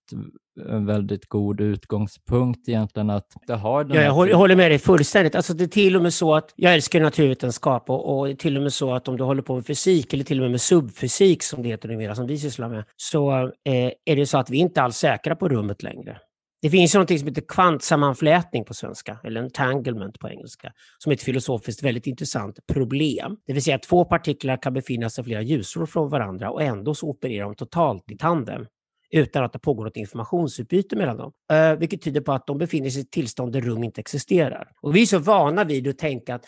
en 0.69 0.87
väldigt 0.87 1.29
god 1.29 1.61
utgångspunkt 1.61 2.69
egentligen 2.69 3.11
att 3.11 3.27
det 3.47 3.55
har 3.55 3.85
den 3.85 3.97
ja, 3.97 4.03
jag, 4.03 4.13
håller, 4.13 4.31
jag 4.31 4.39
håller 4.39 4.57
med 4.57 4.71
dig 4.71 4.79
fullständigt. 4.79 5.35
Alltså 5.35 5.55
det 5.55 5.65
är 5.65 5.69
till 5.69 5.97
och 5.97 6.03
med 6.03 6.15
så 6.15 6.35
att 6.35 6.53
jag 6.57 6.75
älskar 6.75 7.01
naturvetenskap 7.01 7.91
och, 7.91 8.19
och 8.19 8.39
till 8.39 8.57
och 8.57 8.63
med 8.63 8.73
så 8.73 8.95
att 8.95 9.09
om 9.09 9.17
du 9.17 9.25
håller 9.25 9.43
på 9.43 9.55
med 9.55 9.67
fysik 9.67 10.13
eller 10.13 10.25
till 10.25 10.39
och 10.39 10.43
med 10.43 10.51
med 10.51 10.61
subfysik 10.61 11.43
som 11.43 11.63
det 11.63 11.69
heter 11.69 11.89
numera, 11.89 12.15
som 12.15 12.27
vi 12.27 12.39
sysslar 12.39 12.69
med, 12.69 12.85
så 12.97 13.43
eh, 13.43 13.93
är 14.05 14.17
det 14.17 14.27
så 14.27 14.39
att 14.39 14.51
vi 14.51 14.59
inte 14.59 14.83
alls 14.83 14.97
säkra 14.97 15.37
på 15.37 15.49
rummet 15.49 15.83
längre. 15.83 16.19
Det 16.62 16.71
finns 16.71 16.95
något 16.95 17.19
som 17.19 17.29
heter 17.29 17.43
kvantsammanflätning 17.49 18.64
på 18.64 18.75
svenska, 18.75 19.19
eller 19.25 19.43
entanglement 19.43 20.19
på 20.19 20.29
engelska, 20.29 20.73
som 20.99 21.12
är 21.12 21.17
ett 21.17 21.23
filosofiskt 21.23 21.83
väldigt 21.83 22.07
intressant 22.07 22.59
problem. 22.73 23.37
Det 23.47 23.52
vill 23.52 23.62
säga 23.62 23.76
att 23.76 23.83
två 23.83 24.05
partiklar 24.05 24.62
kan 24.62 24.75
befinna 24.75 25.11
sig 25.11 25.25
flera 25.25 25.43
ljusår 25.43 25.87
från 25.87 26.11
varandra 26.11 26.50
och 26.50 26.62
ändå 26.62 26.95
så 26.95 27.09
opererar 27.09 27.45
de 27.45 27.55
totalt 27.55 28.11
i 28.11 28.17
tandem 28.17 28.67
utan 29.11 29.45
att 29.45 29.52
det 29.52 29.59
pågår 29.59 29.85
något 29.85 29.97
informationsutbyte 29.97 30.97
mellan 30.97 31.17
dem. 31.17 31.33
Uh, 31.52 31.79
vilket 31.79 32.02
tyder 32.02 32.21
på 32.21 32.33
att 32.33 32.47
de 32.47 32.59
befinner 32.59 32.90
sig 32.90 33.00
i 33.00 33.02
ett 33.02 33.11
tillstånd 33.11 33.52
där 33.52 33.61
rum 33.61 33.85
inte 33.85 34.00
existerar. 34.00 34.69
Och 34.83 34.97
vi 34.97 35.02
är 35.02 35.07
så 35.07 35.19
vana 35.19 35.64
vid 35.64 35.88
att 35.88 35.99
tänka 35.99 36.35
att 36.35 36.45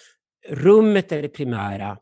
rummet 0.49 1.13
är 1.13 1.23
det 1.23 1.29
primära 1.29 1.99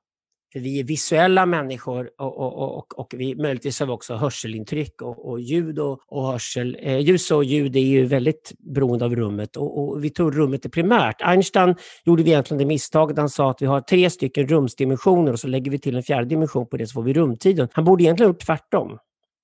för 0.52 0.60
vi 0.60 0.80
är 0.80 0.84
visuella 0.84 1.46
människor 1.46 2.10
och, 2.18 2.38
och, 2.38 2.78
och, 2.78 2.98
och 2.98 3.14
vi 3.16 3.34
möjligtvis 3.34 3.80
har 3.80 3.86
vi 3.86 3.92
också 3.92 4.14
hörselintryck 4.14 5.02
och, 5.02 5.30
och 5.30 5.40
ljud 5.40 5.78
och, 5.78 6.00
och 6.06 6.26
hörsel. 6.26 6.76
Eh, 6.80 6.98
ljus 6.98 7.30
och 7.30 7.44
ljud 7.44 7.76
är 7.76 7.80
ju 7.80 8.04
väldigt 8.04 8.52
beroende 8.58 9.04
av 9.04 9.16
rummet 9.16 9.56
och, 9.56 9.78
och 9.78 10.04
vi 10.04 10.10
tror 10.10 10.32
rummet 10.32 10.64
är 10.64 10.68
primärt. 10.68 11.22
Einstein 11.22 11.74
gjorde 12.04 12.22
vi 12.22 12.30
egentligen 12.30 12.58
det 12.58 12.66
misstaget 12.66 13.18
han 13.18 13.28
sa 13.28 13.50
att 13.50 13.62
vi 13.62 13.66
har 13.66 13.80
tre 13.80 14.10
stycken 14.10 14.48
rumsdimensioner 14.48 15.32
och 15.32 15.40
så 15.40 15.48
lägger 15.48 15.70
vi 15.70 15.78
till 15.78 15.96
en 15.96 16.02
fjärde 16.02 16.26
dimension 16.26 16.66
på 16.66 16.76
det 16.76 16.86
så 16.86 16.92
får 16.92 17.02
vi 17.02 17.12
rumtiden. 17.12 17.68
Han 17.72 17.84
borde 17.84 18.04
egentligen 18.04 18.28
ha 18.28 18.34
gjort 18.34 18.46
tvärtom. 18.46 18.98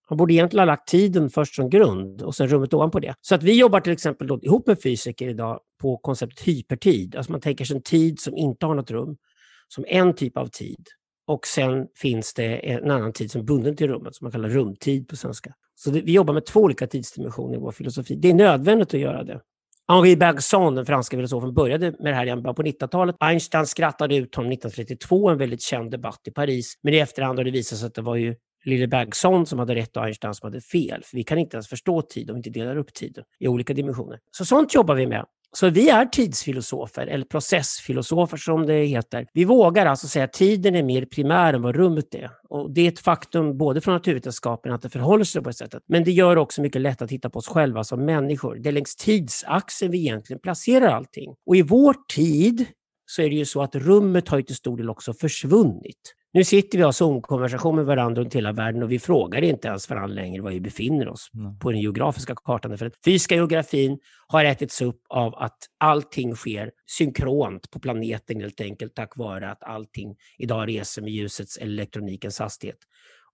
Han 0.08 0.18
borde 0.18 0.34
egentligen 0.34 0.60
ha 0.60 0.66
lagt 0.66 0.88
tiden 0.88 1.30
först 1.30 1.54
som 1.54 1.70
grund 1.70 2.22
och 2.22 2.34
sen 2.34 2.48
rummet 2.48 2.74
ovanpå 2.74 3.00
det. 3.00 3.14
Så 3.20 3.34
att 3.34 3.42
vi 3.42 3.58
jobbar 3.58 3.80
till 3.80 3.92
exempel 3.92 4.26
då, 4.26 4.38
ihop 4.42 4.66
med 4.66 4.82
fysiker 4.82 5.28
idag 5.28 5.60
på 5.80 5.96
konceptet 5.96 6.48
hypertid. 6.48 7.16
Alltså 7.16 7.32
man 7.32 7.40
tänker 7.40 7.64
sig 7.64 7.76
en 7.76 7.82
tid 7.82 8.20
som 8.20 8.36
inte 8.36 8.66
har 8.66 8.74
något 8.74 8.90
rum 8.90 9.16
som 9.68 9.84
en 9.88 10.14
typ 10.14 10.36
av 10.36 10.46
tid. 10.46 10.86
Och 11.26 11.46
sen 11.46 11.86
finns 11.94 12.34
det 12.34 12.70
en 12.70 12.90
annan 12.90 13.12
tid 13.12 13.30
som 13.30 13.40
är 13.40 13.44
bunden 13.44 13.76
till 13.76 13.88
rummet, 13.88 14.14
som 14.14 14.24
man 14.24 14.32
kallar 14.32 14.48
rumtid 14.48 15.08
på 15.08 15.16
svenska. 15.16 15.54
Så 15.74 15.90
det, 15.90 16.00
vi 16.00 16.12
jobbar 16.12 16.34
med 16.34 16.46
två 16.46 16.60
olika 16.60 16.86
tidsdimensioner 16.86 17.54
i 17.54 17.58
vår 17.58 17.72
filosofi. 17.72 18.16
Det 18.16 18.30
är 18.30 18.34
nödvändigt 18.34 18.94
att 18.94 19.00
göra 19.00 19.24
det. 19.24 19.40
Henri 19.88 20.16
Bergson, 20.16 20.74
den 20.74 20.86
franska 20.86 21.16
filosofen, 21.16 21.54
började 21.54 21.90
med 21.90 22.12
det 22.12 22.14
här 22.14 22.24
redan 22.24 22.42
på 22.54 22.62
1900-talet. 22.62 23.16
Einstein 23.20 23.66
skrattade 23.66 24.16
ut 24.16 24.34
honom 24.34 24.52
1932, 24.52 25.30
en 25.30 25.38
väldigt 25.38 25.62
känd 25.62 25.90
debatt 25.90 26.20
i 26.24 26.30
Paris. 26.30 26.74
Men 26.82 26.94
i 26.94 26.96
efterhand 26.96 27.38
har 27.38 27.44
det 27.44 27.50
visat 27.50 27.78
sig 27.78 27.86
att 27.86 27.94
det 27.94 28.02
var 28.02 28.16
ju 28.16 28.34
lille 28.64 28.86
Bergson 28.86 29.46
som 29.46 29.58
hade 29.58 29.74
rätt 29.74 29.96
och 29.96 30.04
Einstein 30.04 30.34
som 30.34 30.46
hade 30.46 30.60
fel. 30.60 31.02
För 31.04 31.16
vi 31.16 31.24
kan 31.24 31.38
inte 31.38 31.56
ens 31.56 31.68
förstå 31.68 32.02
tid 32.02 32.30
om 32.30 32.34
vi 32.34 32.38
inte 32.38 32.50
delar 32.50 32.76
upp 32.76 32.94
tiden 32.94 33.24
i 33.38 33.48
olika 33.48 33.74
dimensioner. 33.74 34.18
Så 34.30 34.44
sånt 34.44 34.74
jobbar 34.74 34.94
vi 34.94 35.06
med. 35.06 35.26
Så 35.52 35.70
vi 35.70 35.88
är 35.88 36.06
tidsfilosofer, 36.06 37.06
eller 37.06 37.24
processfilosofer 37.24 38.36
som 38.36 38.66
det 38.66 38.84
heter. 38.84 39.26
Vi 39.32 39.44
vågar 39.44 39.86
alltså 39.86 40.08
säga 40.08 40.24
att 40.24 40.32
tiden 40.32 40.74
är 40.74 40.82
mer 40.82 41.04
primär 41.04 41.54
än 41.54 41.62
vad 41.62 41.76
rummet 41.76 42.14
är. 42.14 42.30
Och 42.48 42.70
det 42.70 42.80
är 42.80 42.88
ett 42.88 42.98
faktum 42.98 43.58
både 43.58 43.80
från 43.80 43.94
naturvetenskapen 43.94 44.72
att 44.72 44.82
det 44.82 44.90
förhåller 44.90 45.24
sig 45.24 45.42
på 45.42 45.48
det 45.48 45.54
sättet. 45.54 45.82
Men 45.88 46.04
det 46.04 46.12
gör 46.12 46.36
också 46.36 46.62
mycket 46.62 46.82
lätt 46.82 47.02
att 47.02 47.08
titta 47.08 47.30
på 47.30 47.38
oss 47.38 47.48
själva 47.48 47.84
som 47.84 48.04
människor. 48.04 48.56
Det 48.56 48.68
är 48.68 48.72
längs 48.72 48.96
tidsaxeln 48.96 49.90
vi 49.90 49.98
egentligen 49.98 50.40
placerar 50.40 50.88
allting. 50.88 51.34
Och 51.46 51.56
i 51.56 51.62
vår 51.62 51.94
tid 52.14 52.66
så 53.06 53.22
är 53.22 53.30
det 53.30 53.36
ju 53.36 53.44
så 53.44 53.62
att 53.62 53.74
rummet 53.74 54.28
har 54.28 54.36
ju 54.36 54.42
till 54.42 54.56
stor 54.56 54.76
del 54.76 54.90
också 54.90 55.14
försvunnit. 55.14 56.14
Nu 56.32 56.44
sitter 56.44 56.78
vi 56.78 56.84
och 56.84 56.86
har 56.86 56.92
Zoom-konversation 56.92 57.76
med 57.76 57.86
varandra 57.86 58.22
runt 58.22 58.34
hela 58.34 58.52
världen 58.52 58.82
och 58.82 58.92
vi 58.92 58.98
frågar 58.98 59.42
inte 59.42 59.68
ens 59.68 59.90
varandra 59.90 60.14
längre 60.14 60.42
var 60.42 60.50
vi 60.50 60.60
befinner 60.60 61.08
oss 61.08 61.30
mm. 61.34 61.58
på 61.58 61.70
den 61.70 61.80
geografiska 61.80 62.34
kartan. 62.44 62.78
För 62.78 62.86
att 62.86 63.04
fysiska 63.04 63.34
geografin 63.34 63.98
har 64.26 64.44
ätits 64.44 64.82
upp 64.82 65.00
av 65.08 65.34
att 65.34 65.58
allting 65.80 66.34
sker 66.34 66.70
synkront 66.86 67.70
på 67.70 67.80
planeten 67.80 68.40
helt 68.40 68.60
enkelt 68.60 68.94
tack 68.94 69.16
vare 69.16 69.50
att 69.50 69.62
allting 69.62 70.16
idag 70.38 70.68
reser 70.68 71.02
med 71.02 71.12
ljusets 71.12 71.56
eller 71.56 71.72
elektronikens 71.72 72.38
hastighet. 72.38 72.78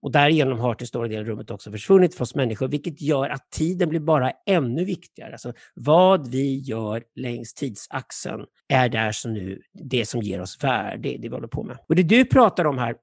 Och 0.03 0.11
därigenom 0.11 0.59
har 0.59 0.73
till 0.73 0.87
stora 0.87 1.07
delen 1.07 1.25
rummet 1.25 1.51
också 1.51 1.71
försvunnit 1.71 2.15
för 2.15 2.23
oss 2.23 2.35
människor, 2.35 2.67
vilket 2.67 3.01
gör 3.01 3.29
att 3.29 3.51
tiden 3.51 3.89
blir 3.89 3.99
bara 3.99 4.31
ännu 4.45 4.85
viktigare. 4.85 5.31
Alltså, 5.31 5.53
vad 5.75 6.27
vi 6.27 6.59
gör 6.59 7.03
längs 7.15 7.53
tidsaxeln 7.53 8.45
är 8.69 8.89
där 8.89 9.11
som 9.11 9.33
nu 9.33 9.61
det 9.89 10.05
som 10.05 10.21
ger 10.21 10.41
oss 10.41 10.63
värde, 10.63 11.09
det 11.09 11.17
vi 11.21 11.27
håller 11.27 11.47
på 11.47 11.63
med. 11.63 11.77
Och 11.89 11.95
det 11.95 12.03
du 12.03 12.25
pratar 12.25 12.65
om 12.65 12.77
här, 12.77 12.95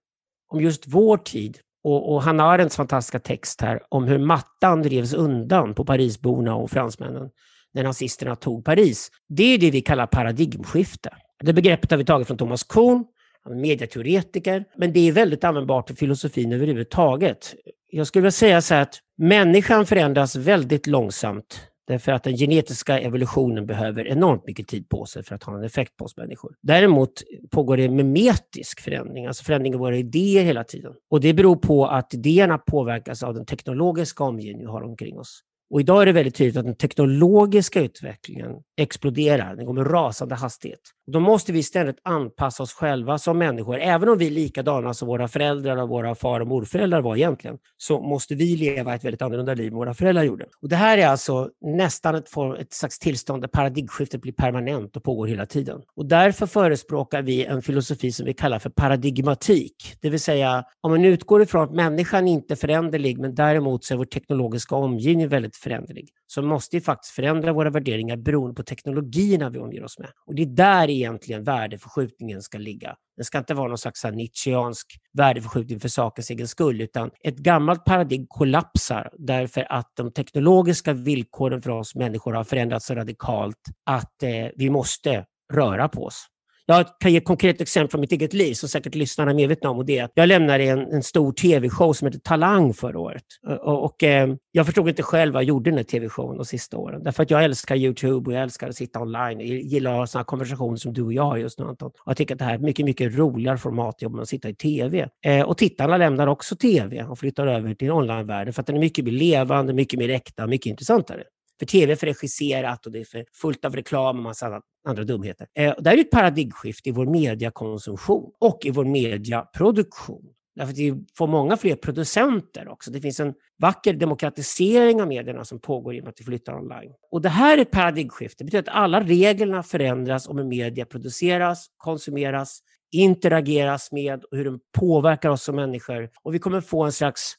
om 0.52 0.60
just 0.60 0.84
vår 0.86 1.16
tid, 1.16 1.58
och, 1.84 2.12
och 2.14 2.22
Hanna 2.22 2.44
Arendts 2.44 2.76
fantastiska 2.76 3.18
text 3.18 3.60
här 3.60 3.80
om 3.88 4.04
hur 4.04 4.18
mattan 4.18 4.82
drevs 4.82 5.14
undan 5.14 5.74
på 5.74 5.84
Parisborna 5.84 6.54
och 6.54 6.70
fransmännen 6.70 7.30
när 7.74 7.82
nazisterna 7.82 8.36
tog 8.36 8.64
Paris. 8.64 9.10
Det 9.28 9.44
är 9.44 9.58
det 9.58 9.70
vi 9.70 9.80
kallar 9.80 10.06
paradigmskifte. 10.06 11.10
Det 11.42 11.52
begreppet 11.52 11.90
har 11.90 11.98
vi 11.98 12.04
tagit 12.04 12.26
från 12.26 12.38
Thomas 12.38 12.64
Kuhn, 12.64 13.04
han 13.44 13.52
är 13.52 13.56
mediateoretiker, 13.56 14.64
men 14.76 14.92
det 14.92 15.08
är 15.08 15.12
väldigt 15.12 15.44
användbart 15.44 15.88
för 15.88 15.94
filosofin 15.96 16.52
överhuvudtaget. 16.52 17.54
Jag 17.90 18.06
skulle 18.06 18.20
vilja 18.20 18.32
säga 18.32 18.62
så 18.62 18.74
här 18.74 18.82
att 18.82 18.98
människan 19.18 19.86
förändras 19.86 20.36
väldigt 20.36 20.86
långsamt 20.86 21.70
därför 21.90 22.12
att 22.12 22.24
den 22.24 22.36
genetiska 22.36 23.00
evolutionen 23.00 23.66
behöver 23.66 24.06
enormt 24.06 24.46
mycket 24.46 24.68
tid 24.68 24.88
på 24.88 25.06
sig 25.06 25.22
för 25.22 25.34
att 25.34 25.42
ha 25.42 25.58
en 25.58 25.64
effekt 25.64 25.96
på 25.96 26.04
oss 26.04 26.16
människor. 26.16 26.54
Däremot 26.62 27.12
pågår 27.50 27.76
det 27.76 27.88
memetisk 27.88 28.80
förändring, 28.80 29.26
alltså 29.26 29.44
förändring 29.44 29.74
av 29.74 29.80
våra 29.80 29.96
idéer 29.96 30.44
hela 30.44 30.64
tiden. 30.64 30.92
Och 31.10 31.20
det 31.20 31.34
beror 31.34 31.56
på 31.56 31.86
att 31.86 32.14
idéerna 32.14 32.58
påverkas 32.58 33.22
av 33.22 33.34
den 33.34 33.46
teknologiska 33.46 34.24
omgivning 34.24 34.60
vi 34.60 34.66
har 34.66 34.82
omkring 34.82 35.18
oss. 35.18 35.40
Och 35.70 35.80
idag 35.80 36.02
är 36.02 36.06
det 36.06 36.12
väldigt 36.12 36.34
tydligt 36.34 36.56
att 36.56 36.64
den 36.64 36.74
teknologiska 36.74 37.80
utvecklingen 37.80 38.56
exploderar. 38.76 39.56
Den 39.56 39.66
går 39.66 39.72
med 39.72 39.90
rasande 39.90 40.34
hastighet. 40.34 40.80
Då 41.12 41.20
måste 41.20 41.52
vi 41.52 41.62
ständigt 41.62 41.98
anpassa 42.02 42.62
oss 42.62 42.72
själva 42.72 43.18
som 43.18 43.38
människor. 43.38 43.78
Även 43.78 44.08
om 44.08 44.18
vi 44.18 44.26
är 44.26 44.30
likadana 44.30 44.94
som 44.94 45.08
våra 45.08 45.28
föräldrar 45.28 45.76
och 45.76 45.88
våra 45.88 46.14
far 46.14 46.40
och 46.40 46.46
morföräldrar 46.46 47.00
var 47.00 47.16
egentligen, 47.16 47.58
så 47.76 48.00
måste 48.00 48.34
vi 48.34 48.56
leva 48.56 48.94
ett 48.94 49.04
väldigt 49.04 49.22
annorlunda 49.22 49.54
liv 49.54 49.72
än 49.72 49.74
våra 49.74 49.94
föräldrar 49.94 50.22
gjorde. 50.22 50.46
Och 50.62 50.68
det 50.68 50.76
här 50.76 50.98
är 50.98 51.06
alltså 51.06 51.50
nästan 51.60 52.14
ett, 52.14 52.28
form, 52.28 52.52
ett 52.52 52.72
slags 52.72 52.98
tillstånd 52.98 53.42
där 53.42 53.48
paradigmskiftet 53.48 54.22
blir 54.22 54.32
permanent 54.32 54.96
och 54.96 55.04
pågår 55.04 55.26
hela 55.26 55.46
tiden. 55.46 55.80
Och 55.96 56.06
därför 56.06 56.46
förespråkar 56.46 57.22
vi 57.22 57.44
en 57.44 57.62
filosofi 57.62 58.12
som 58.12 58.26
vi 58.26 58.32
kallar 58.32 58.58
för 58.58 58.70
paradigmatik. 58.70 59.96
Det 60.00 60.10
vill 60.10 60.20
säga, 60.20 60.64
om 60.80 60.90
man 60.90 61.04
utgår 61.04 61.42
ifrån 61.42 61.62
att 61.62 61.74
människan 61.74 62.28
inte 62.28 62.54
är 62.54 62.56
föränderlig, 62.56 63.18
men 63.18 63.34
däremot 63.34 63.84
så 63.84 63.94
är 63.94 63.98
vår 63.98 64.04
teknologiska 64.04 64.74
omgivning 64.74 65.28
väldigt 65.28 65.56
föränderlig, 65.60 66.08
så 66.26 66.42
måste 66.42 66.76
vi 66.76 66.80
faktiskt 66.80 67.14
förändra 67.14 67.52
våra 67.52 67.70
värderingar 67.70 68.16
beroende 68.16 68.54
på 68.54 68.62
teknologierna 68.62 69.50
vi 69.50 69.58
omger 69.58 69.84
oss 69.84 69.98
med. 69.98 70.08
Och 70.26 70.34
det 70.34 70.42
är 70.42 70.46
där 70.46 70.90
egentligen 70.90 71.44
värdeförskjutningen 71.44 72.42
ska 72.42 72.58
ligga. 72.58 72.96
Det 73.16 73.24
ska 73.24 73.38
inte 73.38 73.54
vara 73.54 73.68
någon 73.68 73.78
slags 73.78 74.04
Nietzscheansk 74.04 74.86
värdeförskjutning 75.12 75.80
för 75.80 75.88
sakens 75.88 76.30
egen 76.30 76.48
skull, 76.48 76.80
utan 76.80 77.10
ett 77.24 77.36
gammalt 77.36 77.84
paradigm 77.84 78.26
kollapsar 78.28 79.10
därför 79.18 79.72
att 79.72 79.92
de 79.96 80.12
teknologiska 80.12 80.92
villkoren 80.92 81.62
för 81.62 81.70
oss 81.70 81.94
människor 81.94 82.32
har 82.32 82.44
förändrats 82.44 82.86
så 82.86 82.94
radikalt 82.94 83.56
att 83.86 84.22
eh, 84.22 84.46
vi 84.56 84.70
måste 84.70 85.24
röra 85.52 85.88
på 85.88 86.04
oss. 86.04 86.26
Jag 86.66 86.86
kan 87.00 87.12
ge 87.12 87.18
ett 87.18 87.24
konkret 87.24 87.60
exempel 87.60 87.90
från 87.90 88.00
mitt 88.00 88.12
eget 88.12 88.32
liv 88.32 88.54
som 88.54 88.68
säkert 88.68 88.94
lyssnarna 88.94 89.30
är 89.30 89.34
medvetna 89.34 89.70
om. 89.70 89.78
Och 89.78 89.86
det 89.86 89.98
är 89.98 90.04
att 90.04 90.12
jag 90.14 90.28
lämnade 90.28 90.64
en, 90.64 90.78
en 90.78 91.02
stor 91.02 91.32
tv-show 91.32 91.92
som 91.92 92.06
heter 92.06 92.18
Talang 92.18 92.74
förra 92.74 92.98
året. 92.98 93.24
Och, 93.62 93.84
och 93.84 94.02
eh, 94.02 94.34
jag 94.52 94.66
förstod 94.66 94.88
inte 94.88 95.02
själv 95.02 95.32
vad 95.32 95.42
jag 95.42 95.48
gjorde 95.48 95.70
den 95.70 95.76
här 95.76 95.84
tv-showen 95.84 96.36
de 96.36 96.44
sista 96.44 96.76
åren. 96.76 97.02
Därför 97.02 97.22
att 97.22 97.30
jag 97.30 97.44
älskar 97.44 97.76
YouTube 97.76 98.30
och 98.30 98.36
jag 98.36 98.42
älskar 98.42 98.68
att 98.68 98.76
sitta 98.76 99.00
online. 99.00 99.40
Jag 99.40 99.48
gillar 99.48 99.92
att 99.92 99.98
ha 99.98 100.06
sådana 100.06 100.24
konversationer 100.24 100.76
som 100.76 100.92
du 100.92 101.02
och 101.02 101.12
jag 101.12 101.22
har 101.22 101.36
just 101.36 101.58
nu 101.58 101.64
Anton. 101.64 101.88
Och 101.88 102.10
jag 102.10 102.16
tycker 102.16 102.34
att 102.34 102.38
det 102.38 102.44
här 102.44 102.52
är 102.52 102.56
ett 102.56 102.62
mycket, 102.62 102.84
mycket 102.84 103.18
roligare 103.18 103.58
format 103.58 104.02
än 104.02 104.20
att 104.20 104.28
sitta 104.28 104.48
i 104.48 104.54
tv. 104.54 105.08
Eh, 105.26 105.42
och 105.42 105.58
tittarna 105.58 105.96
lämnar 105.96 106.26
också 106.26 106.56
tv 106.56 107.04
och 107.04 107.18
flyttar 107.18 107.46
över 107.46 107.74
till 107.74 107.90
onlinevärlden 107.90 108.52
för 108.52 108.60
att 108.60 108.66
den 108.66 108.76
är 108.76 108.80
mycket 108.80 109.04
mer 109.04 109.12
levande, 109.12 109.72
mycket 109.72 109.98
mer 109.98 110.08
äkta, 110.08 110.46
mycket 110.46 110.70
intressantare. 110.70 111.22
För 111.60 111.66
tv 111.66 111.92
är 111.92 111.96
för 111.96 112.06
regisserat 112.06 112.86
och 112.86 112.92
det 112.92 113.00
är 113.00 113.04
för 113.04 113.24
fullt 113.32 113.64
av 113.64 113.76
reklam 113.76 114.16
och 114.16 114.22
massa 114.22 114.60
andra 114.88 115.04
dumheter. 115.04 115.46
Eh, 115.54 115.74
det 115.78 115.90
här 115.90 115.96
är 115.96 116.00
ett 116.00 116.10
paradigmskifte 116.10 116.88
i 116.88 116.92
vår 116.92 117.06
mediakonsumtion 117.06 118.32
och 118.38 118.58
i 118.62 118.70
vår 118.70 118.84
mediaproduktion. 118.84 120.24
Därför 120.56 120.72
att 120.72 120.78
vi 120.78 121.04
får 121.16 121.26
många 121.26 121.56
fler 121.56 121.76
producenter 121.76 122.68
också. 122.68 122.90
Det 122.90 123.00
finns 123.00 123.20
en 123.20 123.34
vacker 123.58 123.92
demokratisering 123.92 125.02
av 125.02 125.08
medierna 125.08 125.44
som 125.44 125.60
pågår 125.60 125.94
i 125.94 126.00
och 126.00 126.04
med 126.04 126.10
att 126.10 126.20
vi 126.20 126.24
flyttar 126.24 126.54
online. 126.54 126.92
Och 127.10 127.22
det 127.22 127.28
här 127.28 127.58
är 127.58 127.62
ett 127.62 127.70
paradigmskifte. 127.70 128.44
Det 128.44 128.44
betyder 128.44 128.70
att 128.70 128.76
alla 128.76 129.00
reglerna 129.00 129.62
förändras 129.62 130.28
om 130.28 130.38
hur 130.38 130.44
media 130.44 130.84
produceras, 130.84 131.66
konsumeras, 131.76 132.60
interageras 132.92 133.92
med 133.92 134.24
och 134.24 134.36
hur 134.36 134.44
den 134.44 134.58
påverkar 134.78 135.30
oss 135.30 135.42
som 135.42 135.56
människor. 135.56 136.10
Och 136.22 136.34
vi 136.34 136.38
kommer 136.38 136.60
få 136.60 136.84
en 136.84 136.92
slags 136.92 137.36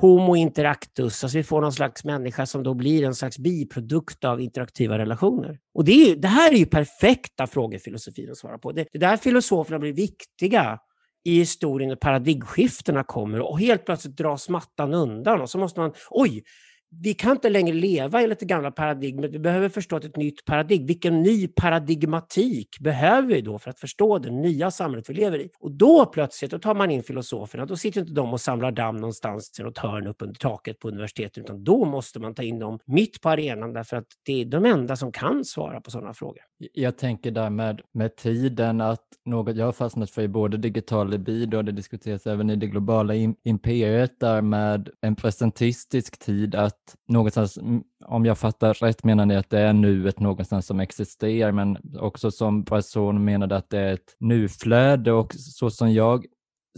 Homo 0.00 0.36
interactus, 0.36 1.24
alltså 1.24 1.38
vi 1.38 1.44
får 1.44 1.60
någon 1.60 1.72
slags 1.72 2.04
människa 2.04 2.46
som 2.46 2.62
då 2.62 2.74
blir 2.74 3.04
en 3.04 3.14
slags 3.14 3.38
biprodukt 3.38 4.24
av 4.24 4.40
interaktiva 4.40 4.98
relationer. 4.98 5.58
Och 5.74 5.84
det, 5.84 5.92
är, 5.92 6.16
det 6.16 6.28
här 6.28 6.52
är 6.52 6.56
ju 6.56 6.66
perfekta 6.66 7.46
frågor 7.46 7.78
filosofin 7.78 8.30
att 8.30 8.38
svara 8.38 8.58
på. 8.58 8.72
Det, 8.72 8.86
det 8.92 8.98
där 8.98 9.16
filosoferna 9.16 9.78
blir 9.78 9.92
viktiga 9.92 10.78
i 11.24 11.38
historien 11.38 11.88
när 11.88 11.96
paradigmskiftena 11.96 13.04
kommer 13.04 13.40
och 13.40 13.60
helt 13.60 13.84
plötsligt 13.84 14.16
dras 14.16 14.48
mattan 14.48 14.94
undan 14.94 15.40
och 15.40 15.50
så 15.50 15.58
måste 15.58 15.80
man, 15.80 15.92
oj, 16.10 16.42
vi 16.90 17.14
kan 17.14 17.30
inte 17.30 17.50
längre 17.50 17.74
leva 17.74 18.22
enligt 18.22 18.38
det 18.38 18.46
gamla 18.46 18.70
paradigmet. 18.70 19.30
Vi 19.30 19.38
behöver 19.38 19.68
förstå 19.68 19.96
ett 19.96 20.16
nytt 20.16 20.44
paradigm. 20.44 20.86
Vilken 20.86 21.22
ny 21.22 21.48
paradigmatik 21.48 22.78
behöver 22.80 23.28
vi 23.28 23.40
då 23.40 23.58
för 23.58 23.70
att 23.70 23.78
förstå 23.78 24.18
det 24.18 24.30
nya 24.30 24.70
samhället 24.70 25.10
vi 25.10 25.14
lever 25.14 25.38
i? 25.38 25.50
Och 25.58 25.70
då 25.72 26.06
plötsligt 26.06 26.50
då 26.50 26.58
tar 26.58 26.74
man 26.74 26.90
in 26.90 27.02
filosoferna. 27.02 27.66
Då 27.66 27.76
sitter 27.76 28.00
inte 28.00 28.12
de 28.12 28.32
och 28.32 28.40
samlar 28.40 28.72
damm 28.72 28.96
någonstans 28.96 29.60
i 29.60 29.62
något 29.62 29.78
hörn 29.78 30.06
upp 30.06 30.22
under 30.22 30.34
taket 30.34 30.78
på 30.78 30.88
universitetet, 30.88 31.38
utan 31.38 31.64
då 31.64 31.84
måste 31.84 32.20
man 32.20 32.34
ta 32.34 32.42
in 32.42 32.58
dem 32.58 32.78
mitt 32.84 33.20
på 33.20 33.28
arenan 33.28 33.72
därför 33.72 33.96
att 33.96 34.06
det 34.26 34.40
är 34.40 34.44
de 34.44 34.64
enda 34.64 34.96
som 34.96 35.12
kan 35.12 35.44
svara 35.44 35.80
på 35.80 35.90
sådana 35.90 36.14
frågor. 36.14 36.42
Jag 36.72 36.98
tänker 36.98 37.30
där 37.30 37.50
med, 37.50 37.80
med 37.94 38.16
tiden 38.16 38.80
att 38.80 39.04
något 39.24 39.56
jag 39.56 39.64
har 39.64 39.72
fastnat 39.72 40.10
för 40.10 40.22
i 40.22 40.28
både 40.28 40.56
digital 40.56 41.10
libido 41.10 41.56
och 41.56 41.64
det 41.64 41.72
diskuteras 41.72 42.26
även 42.26 42.50
i 42.50 42.56
det 42.56 42.66
globala 42.66 43.14
imperiet 43.44 44.20
där 44.20 44.42
med 44.42 44.90
en 45.00 45.16
presentistisk 45.16 46.18
tid 46.18 46.54
att 46.54 46.87
någonstans, 47.08 47.58
om 48.04 48.24
jag 48.24 48.38
fattar 48.38 48.74
rätt 48.74 49.04
menar 49.04 49.26
ni 49.26 49.36
att 49.36 49.50
det 49.50 49.60
är 49.60 49.72
nuet 49.72 50.20
någonstans 50.20 50.66
som 50.66 50.80
existerar, 50.80 51.52
men 51.52 51.78
också 51.98 52.30
som 52.30 52.64
person 52.64 53.24
menade 53.24 53.56
att 53.56 53.70
det 53.70 53.78
är 53.78 53.92
ett 53.92 54.16
nuflöde 54.20 55.12
och 55.12 55.34
så 55.34 55.70
som 55.70 55.92
jag 55.92 56.24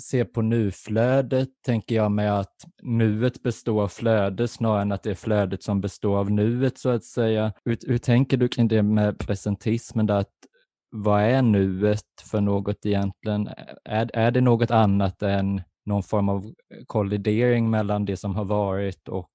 ser 0.00 0.25
på 0.25 0.43
nuflödet 0.43 1.49
tänker 1.67 1.95
jag 1.95 2.12
mig 2.12 2.29
att 2.29 2.55
nuet 2.83 3.43
består 3.43 3.83
av 3.83 3.88
flöde 3.88 4.49
snarare 4.49 4.83
än 4.83 4.93
att 4.93 5.02
det 5.02 5.11
är 5.11 5.14
flödet 5.14 5.62
som 5.62 5.81
består 5.81 6.19
av 6.19 6.31
nuet 6.31 6.79
så 6.79 6.88
att 6.88 7.05
säga. 7.05 7.52
Hur, 7.64 7.79
hur 7.87 7.99
tänker 7.99 8.37
du 8.37 8.49
kring 8.49 8.69
det 8.69 8.83
med 8.83 9.19
presentismen 9.19 10.07
där 10.07 10.14
att 10.14 10.35
vad 10.90 11.23
är 11.23 11.43
nuet 11.43 12.05
för 12.31 12.40
något 12.40 12.87
egentligen? 12.87 13.49
Är, 13.85 14.11
är 14.14 14.31
det 14.31 14.40
något 14.40 14.71
annat 14.71 15.23
än 15.23 15.62
någon 15.87 16.02
form 16.02 16.29
av 16.29 16.52
kollidering 16.87 17.71
mellan 17.71 18.05
det 18.05 18.17
som 18.17 18.35
har 18.35 18.45
varit 18.45 19.09
och 19.09 19.31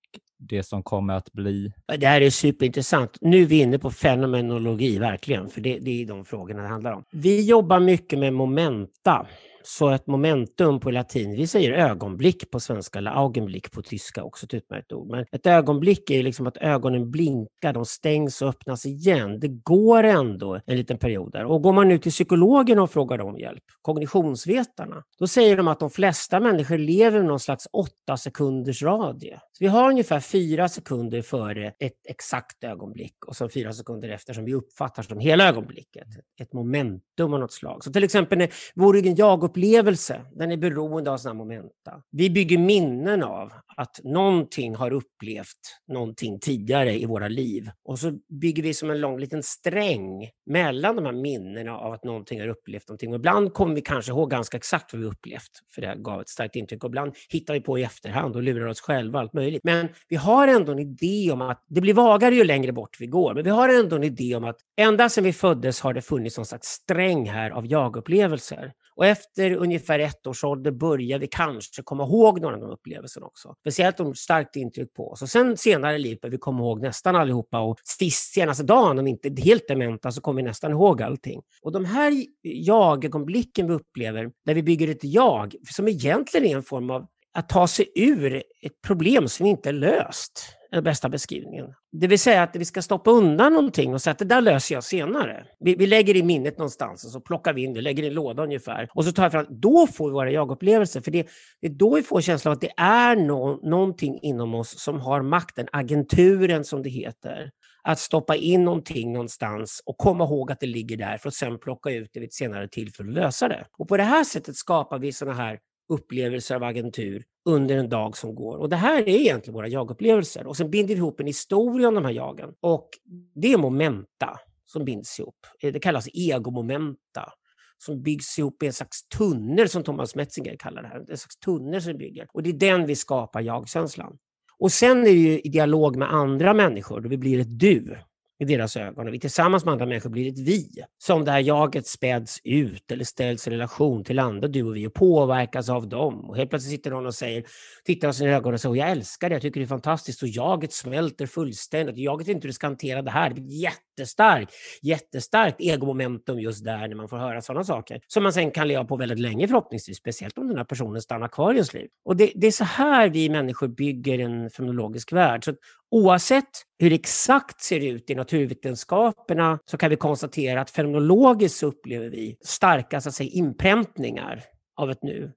det 0.47 0.63
som 0.63 0.83
kommer 0.83 1.13
att 1.13 1.33
bli? 1.33 1.73
Det 1.97 2.07
här 2.07 2.21
är 2.21 2.29
superintressant. 2.29 3.17
Nu 3.21 3.41
är 3.41 3.45
vi 3.45 3.59
inne 3.59 3.79
på 3.79 3.91
fenomenologi, 3.91 4.99
verkligen, 4.99 5.49
för 5.49 5.61
det, 5.61 5.79
det 5.79 6.01
är 6.01 6.05
de 6.05 6.25
frågorna 6.25 6.61
det 6.61 6.67
handlar 6.67 6.91
om. 6.93 7.03
Vi 7.11 7.45
jobbar 7.45 7.79
mycket 7.79 8.19
med 8.19 8.33
momenta 8.33 9.27
så 9.67 9.89
ett 9.89 10.07
momentum 10.07 10.79
på 10.79 10.91
latin, 10.91 11.31
vi 11.35 11.47
säger 11.47 11.71
ögonblick 11.71 12.51
på 12.51 12.59
svenska 12.59 12.99
eller 12.99 13.11
augenblick 13.11 13.71
på 13.71 13.81
tyska, 13.81 14.23
också 14.23 14.45
ett 14.45 14.53
utmärkt 14.53 14.91
ord. 14.91 15.07
Men 15.07 15.25
ett 15.31 15.47
ögonblick 15.47 16.09
är 16.09 16.23
liksom 16.23 16.47
att 16.47 16.57
ögonen 16.57 17.11
blinkar, 17.11 17.73
de 17.73 17.85
stängs 17.85 18.41
och 18.41 18.49
öppnas 18.49 18.85
igen. 18.85 19.39
Det 19.39 19.47
går 19.47 20.03
ändå 20.03 20.59
en 20.65 20.77
liten 20.77 20.97
period 20.97 21.31
där. 21.31 21.45
Och 21.45 21.61
går 21.61 21.73
man 21.73 21.87
nu 21.87 21.97
till 21.97 22.11
psykologen 22.11 22.79
och 22.79 22.91
frågar 22.91 23.21
om 23.21 23.37
hjälp, 23.37 23.63
kognitionsvetarna, 23.81 25.03
då 25.19 25.27
säger 25.27 25.57
de 25.57 25.67
att 25.67 25.79
de 25.79 25.89
flesta 25.89 26.39
människor 26.39 26.77
lever 26.77 27.19
med 27.19 27.27
någon 27.27 27.39
slags 27.39 27.67
åtta 27.71 28.17
sekunders 28.17 28.83
radie. 28.83 29.39
Så 29.51 29.63
vi 29.63 29.67
har 29.67 29.89
ungefär 29.89 30.19
fyra 30.19 30.69
sekunder 30.69 31.21
före 31.21 31.67
ett 31.79 31.99
exakt 32.09 32.63
ögonblick 32.63 33.25
och 33.27 33.35
sen 33.35 33.49
fyra 33.49 33.73
sekunder 33.73 34.09
efter 34.09 34.33
som 34.33 34.45
vi 34.45 34.53
uppfattar 34.53 35.03
som 35.03 35.19
hela 35.19 35.47
ögonblicket. 35.49 36.07
Ett 36.41 36.53
momentum 36.53 37.33
av 37.33 37.39
något 37.39 37.53
slag. 37.53 37.83
Så 37.83 37.91
till 37.91 38.03
exempel 38.03 38.47
vår 38.75 38.95
egen 38.95 39.15
Upplevelse, 39.55 40.21
den 40.31 40.51
är 40.51 40.57
beroende 40.57 41.11
av 41.11 41.17
sådana 41.17 41.37
momenta. 41.37 42.01
Vi 42.11 42.29
bygger 42.29 42.57
minnen 42.57 43.23
av 43.23 43.51
att 43.77 43.99
någonting 44.03 44.75
har 44.75 44.93
upplevt 44.93 45.59
någonting 45.87 46.39
tidigare 46.39 46.93
i 46.93 47.05
våra 47.05 47.27
liv. 47.27 47.69
Och 47.85 47.99
så 47.99 48.11
bygger 48.41 48.63
vi 48.63 48.73
som 48.73 48.89
en 48.89 49.01
lång 49.01 49.19
liten 49.19 49.43
sträng 49.43 50.29
mellan 50.45 50.95
de 50.95 51.05
här 51.05 51.13
minnena 51.13 51.77
av 51.77 51.93
att 51.93 52.03
någonting 52.03 52.41
har 52.41 52.47
upplevt 52.47 52.87
någonting. 52.87 53.09
Och 53.09 53.15
ibland 53.15 53.53
kommer 53.53 53.75
vi 53.75 53.81
kanske 53.81 54.11
ihåg 54.11 54.31
ganska 54.31 54.57
exakt 54.57 54.93
vad 54.93 55.01
vi 55.01 55.07
upplevt, 55.07 55.51
för 55.75 55.81
det 55.81 55.95
gav 55.97 56.21
ett 56.21 56.29
starkt 56.29 56.55
intryck. 56.55 56.83
Och 56.83 56.89
ibland 56.89 57.15
hittar 57.29 57.53
vi 57.53 57.61
på 57.61 57.79
i 57.79 57.83
efterhand 57.83 58.35
och 58.35 58.43
lurar 58.43 58.65
oss 58.65 58.81
själva, 58.81 59.19
allt 59.19 59.33
möjligt. 59.33 59.63
Men 59.63 59.89
vi 60.07 60.15
har 60.15 60.47
ändå 60.47 60.71
en 60.71 60.79
idé 60.79 61.31
om 61.31 61.41
att, 61.41 61.63
det 61.67 61.81
blir 61.81 61.93
vagare 61.93 62.35
ju 62.35 62.43
längre 62.43 62.71
bort 62.71 62.97
vi 62.99 63.07
går, 63.07 63.33
men 63.33 63.43
vi 63.43 63.49
har 63.49 63.69
ändå 63.69 63.95
en 63.95 64.03
idé 64.03 64.35
om 64.35 64.43
att 64.43 64.57
ända 64.77 65.09
sedan 65.09 65.23
vi 65.23 65.33
föddes 65.33 65.81
har 65.81 65.93
det 65.93 66.01
funnits 66.01 66.37
någon 66.37 66.45
slags 66.45 66.67
sträng 66.67 67.29
här 67.29 67.51
av 67.51 67.67
jagupplevelser. 67.67 68.71
Och 68.95 69.05
efter 69.05 69.51
ungefär 69.51 69.99
ett 69.99 70.27
års 70.27 70.43
ålder 70.43 70.71
börjar 70.71 71.19
vi 71.19 71.27
kanske 71.27 71.81
komma 71.83 72.03
ihåg 72.03 72.41
några 72.41 72.55
av 72.55 72.61
de 72.61 72.69
upplevelserna 72.69 73.25
också. 73.25 73.55
Speciellt 73.59 73.99
om 73.99 74.15
starkt 74.15 74.55
intryck 74.55 74.93
på 74.93 75.11
oss. 75.11 75.21
Och 75.21 75.29
sen 75.29 75.57
senare 75.57 75.95
i 75.95 75.99
livet 75.99 76.21
börjar 76.21 76.31
vi 76.31 76.37
komma 76.37 76.59
ihåg 76.59 76.81
nästan 76.81 77.15
allihopa 77.15 77.59
och 77.59 77.79
sist, 77.83 78.33
senaste 78.33 78.63
dagen, 78.63 78.99
om 78.99 79.07
inte 79.07 79.41
helt 79.41 79.67
dementa, 79.67 80.11
så 80.11 80.21
kommer 80.21 80.41
vi 80.41 80.47
nästan 80.47 80.71
ihåg 80.71 81.01
allting. 81.01 81.41
Och 81.61 81.71
de 81.71 81.85
här 81.85 82.25
jag-ögonblicken 82.41 83.67
vi 83.67 83.73
upplever, 83.73 84.31
där 84.45 84.53
vi 84.53 84.63
bygger 84.63 84.87
ett 84.87 85.03
jag, 85.03 85.55
som 85.69 85.87
egentligen 85.87 86.45
är 86.45 86.55
en 86.55 86.63
form 86.63 86.89
av 86.89 87.07
att 87.33 87.49
ta 87.49 87.67
sig 87.67 87.91
ur 87.95 88.43
ett 88.61 88.81
problem 88.87 89.27
som 89.27 89.45
inte 89.45 89.69
är 89.69 89.73
löst 89.73 90.55
är 90.71 90.75
den 90.75 90.83
bästa 90.83 91.09
beskrivningen. 91.09 91.65
Det 91.99 92.07
vill 92.07 92.19
säga 92.19 92.43
att 92.43 92.55
vi 92.55 92.65
ska 92.65 92.81
stoppa 92.81 93.11
undan 93.11 93.53
någonting 93.53 93.93
och 93.93 94.01
säga 94.01 94.11
att 94.11 94.19
det 94.19 94.25
där 94.25 94.41
löser 94.41 94.75
jag 94.75 94.83
senare. 94.83 95.45
Vi, 95.59 95.75
vi 95.75 95.87
lägger 95.87 96.15
i 96.15 96.23
minnet 96.23 96.57
någonstans 96.57 97.05
och 97.05 97.11
så 97.11 97.21
plockar 97.21 97.53
vi 97.53 97.63
in 97.63 97.73
det, 97.73 97.81
lägger 97.81 98.03
i 98.03 98.07
en 98.07 98.13
låda 98.13 98.43
ungefär. 98.43 98.89
Och 98.93 99.05
så 99.05 99.11
tar 99.11 99.23
jag 99.23 99.31
fram, 99.31 99.45
då 99.49 99.87
får 99.87 100.07
vi 100.07 100.13
våra 100.13 100.31
jagupplevelser. 100.31 101.01
För 101.01 101.11
det, 101.11 101.27
det 101.61 101.67
är 101.67 101.71
då 101.71 101.95
vi 101.95 102.03
får 102.03 102.21
känslan 102.21 102.51
av 102.51 102.55
att 102.55 102.61
det 102.61 102.73
är 102.77 103.15
no, 103.15 103.69
någonting 103.69 104.19
inom 104.21 104.55
oss 104.55 104.79
som 104.79 104.99
har 104.99 105.21
makten, 105.21 105.67
agenturen 105.71 106.63
som 106.63 106.83
det 106.83 106.89
heter. 106.89 107.51
Att 107.83 107.99
stoppa 107.99 108.35
in 108.35 108.63
någonting 108.63 109.13
någonstans 109.13 109.81
och 109.85 109.97
komma 109.97 110.23
ihåg 110.23 110.51
att 110.51 110.59
det 110.59 110.67
ligger 110.67 110.97
där 110.97 111.17
för 111.17 111.27
att 111.27 111.35
sen 111.35 111.59
plocka 111.59 111.89
ut 111.89 112.09
det 112.13 112.19
vid 112.19 112.27
ett 112.27 112.33
senare 112.33 112.67
tillfälle 112.67 113.09
och 113.09 113.15
lösa 113.15 113.47
det. 113.47 113.65
Och 113.77 113.87
på 113.87 113.97
det 113.97 114.03
här 114.03 114.23
sättet 114.23 114.55
skapar 114.55 114.99
vi 114.99 115.11
sådana 115.11 115.37
här 115.37 115.59
upplevelser 115.89 116.55
av 116.55 116.63
agentur 116.63 117.23
under 117.45 117.77
en 117.77 117.89
dag 117.89 118.17
som 118.17 118.35
går. 118.35 118.57
Och 118.57 118.69
det 118.69 118.75
här 118.75 119.01
är 119.01 119.09
egentligen 119.09 119.53
våra 119.53 119.67
jagupplevelser. 119.67 120.47
Och 120.47 120.57
sen 120.57 120.69
binder 120.71 120.95
vi 120.95 120.99
ihop 120.99 121.19
en 121.19 121.27
historia 121.27 121.87
om 121.87 121.95
de 121.95 122.05
här 122.05 122.11
jagen. 122.11 122.53
Och 122.59 122.89
det 123.35 123.53
är 123.53 123.57
momenta 123.57 124.39
som 124.65 124.85
binds 124.85 125.19
ihop. 125.19 125.37
Eh, 125.61 125.73
det 125.73 125.79
kallas 125.79 126.07
egomomenta 126.13 127.33
som 127.77 128.03
byggs 128.03 128.39
ihop 128.39 128.63
i 128.63 128.65
en 128.65 128.73
slags 128.73 129.07
tunnel 129.07 129.69
som 129.69 129.83
Thomas 129.83 130.15
Metzinger 130.15 130.55
kallar 130.57 130.81
det 130.81 130.87
här. 130.87 130.99
En 130.99 131.17
slags 131.17 131.37
tunnel 131.37 131.81
som 131.81 131.91
vi 131.91 131.97
bygger. 131.97 132.27
Och 132.33 132.43
det 132.43 132.49
är 132.49 132.53
den 132.53 132.85
vi 132.85 132.95
skapar 132.95 133.41
jag-känslan. 133.41 134.17
Och 134.59 134.71
sen 134.71 134.99
är 134.99 135.03
det 135.03 135.11
ju 135.11 135.39
i 135.39 135.49
dialog 135.49 135.95
med 135.95 136.13
andra 136.13 136.53
människor, 136.53 137.01
då 137.01 137.09
vi 137.09 137.17
blir 137.17 137.39
ett 137.39 137.59
du 137.59 137.97
i 138.39 138.45
deras 138.45 138.77
ögon 138.77 139.07
och 139.07 139.13
vi 139.13 139.19
tillsammans 139.19 139.65
med 139.65 139.71
andra 139.71 139.85
människor 139.85 140.09
blir 140.09 140.31
ett 140.31 140.39
vi. 140.39 140.65
Som 140.97 141.25
det 141.25 141.31
här 141.31 141.39
jaget 141.39 141.87
späds 141.87 142.39
ut 142.43 142.91
eller 142.91 143.03
ställs 143.03 143.47
i 143.47 143.51
relation 143.51 144.03
till 144.03 144.19
andra 144.19 144.47
du 144.47 144.63
och 144.63 144.75
vi 144.75 144.87
och 144.87 144.93
påverkas 144.93 145.69
av 145.69 145.89
dem. 145.89 146.29
Och 146.29 146.37
helt 146.37 146.49
plötsligt 146.49 146.71
sitter 146.71 146.91
någon 146.91 147.05
och 147.05 147.15
säger, 147.15 147.43
tittar 147.85 148.07
oss 148.07 148.21
i 148.21 148.25
ögonen 148.25 148.53
och 148.53 148.61
säger 148.61 148.75
jag 148.75 148.91
älskar 148.91 149.29
det, 149.29 149.35
jag 149.35 149.41
tycker 149.41 149.59
det 149.59 149.65
är 149.65 149.67
fantastiskt 149.67 150.21
och 150.21 150.27
jaget 150.27 150.73
smälter 150.73 151.25
fullständigt. 151.25 151.97
Jaget 151.97 152.27
vet 152.27 152.35
inte 152.35 152.45
hur 152.45 152.49
det 152.49 152.53
ska 152.53 152.67
hantera 152.67 153.01
det 153.01 153.11
här. 153.11 153.29
Det 153.29 153.41
blir 153.41 153.61
jättestarkt, 153.61 154.53
jättestarkt 154.81 155.61
egomomentum 155.61 156.39
just 156.39 156.65
där 156.65 156.87
när 156.87 156.95
man 156.95 157.09
får 157.09 157.17
höra 157.17 157.41
sådana 157.41 157.63
saker. 157.63 158.01
Som 158.07 158.23
man 158.23 158.33
sen 158.33 158.51
kan 158.51 158.67
leva 158.67 158.85
på 158.85 158.95
väldigt 158.95 159.19
länge 159.19 159.47
förhoppningsvis, 159.47 159.97
speciellt 159.97 160.37
om 160.37 160.47
den 160.47 160.57
här 160.57 160.65
personen 160.65 161.01
stannar 161.01 161.27
kvar 161.27 161.51
i 161.51 161.55
ens 161.55 161.73
liv. 161.73 161.87
Och 162.05 162.15
det, 162.15 162.31
det 162.35 162.47
är 162.47 162.51
så 162.51 162.63
här 162.63 163.09
vi 163.09 163.29
människor 163.29 163.67
bygger 163.67 164.19
en 164.19 164.49
fenomenologisk 164.49 165.13
värld. 165.13 165.45
Så 165.45 165.53
Oavsett 165.95 166.49
hur 166.79 166.89
det 166.89 166.95
exakt 166.95 167.61
ser 167.61 167.79
ut 167.79 168.09
i 168.09 168.15
naturvetenskaperna 168.15 169.59
så 169.65 169.77
kan 169.77 169.89
vi 169.89 169.95
konstatera 169.95 170.61
att 170.61 170.69
fenomenologiskt 170.69 171.63
upplever 171.63 172.09
vi 172.09 172.37
starka 172.41 173.01
så 173.01 173.09
att 173.09 173.15
säga, 173.15 173.29
inpräntningar 173.29 174.43
av 174.75 174.91
ett 174.91 175.03
nu. 175.03 175.33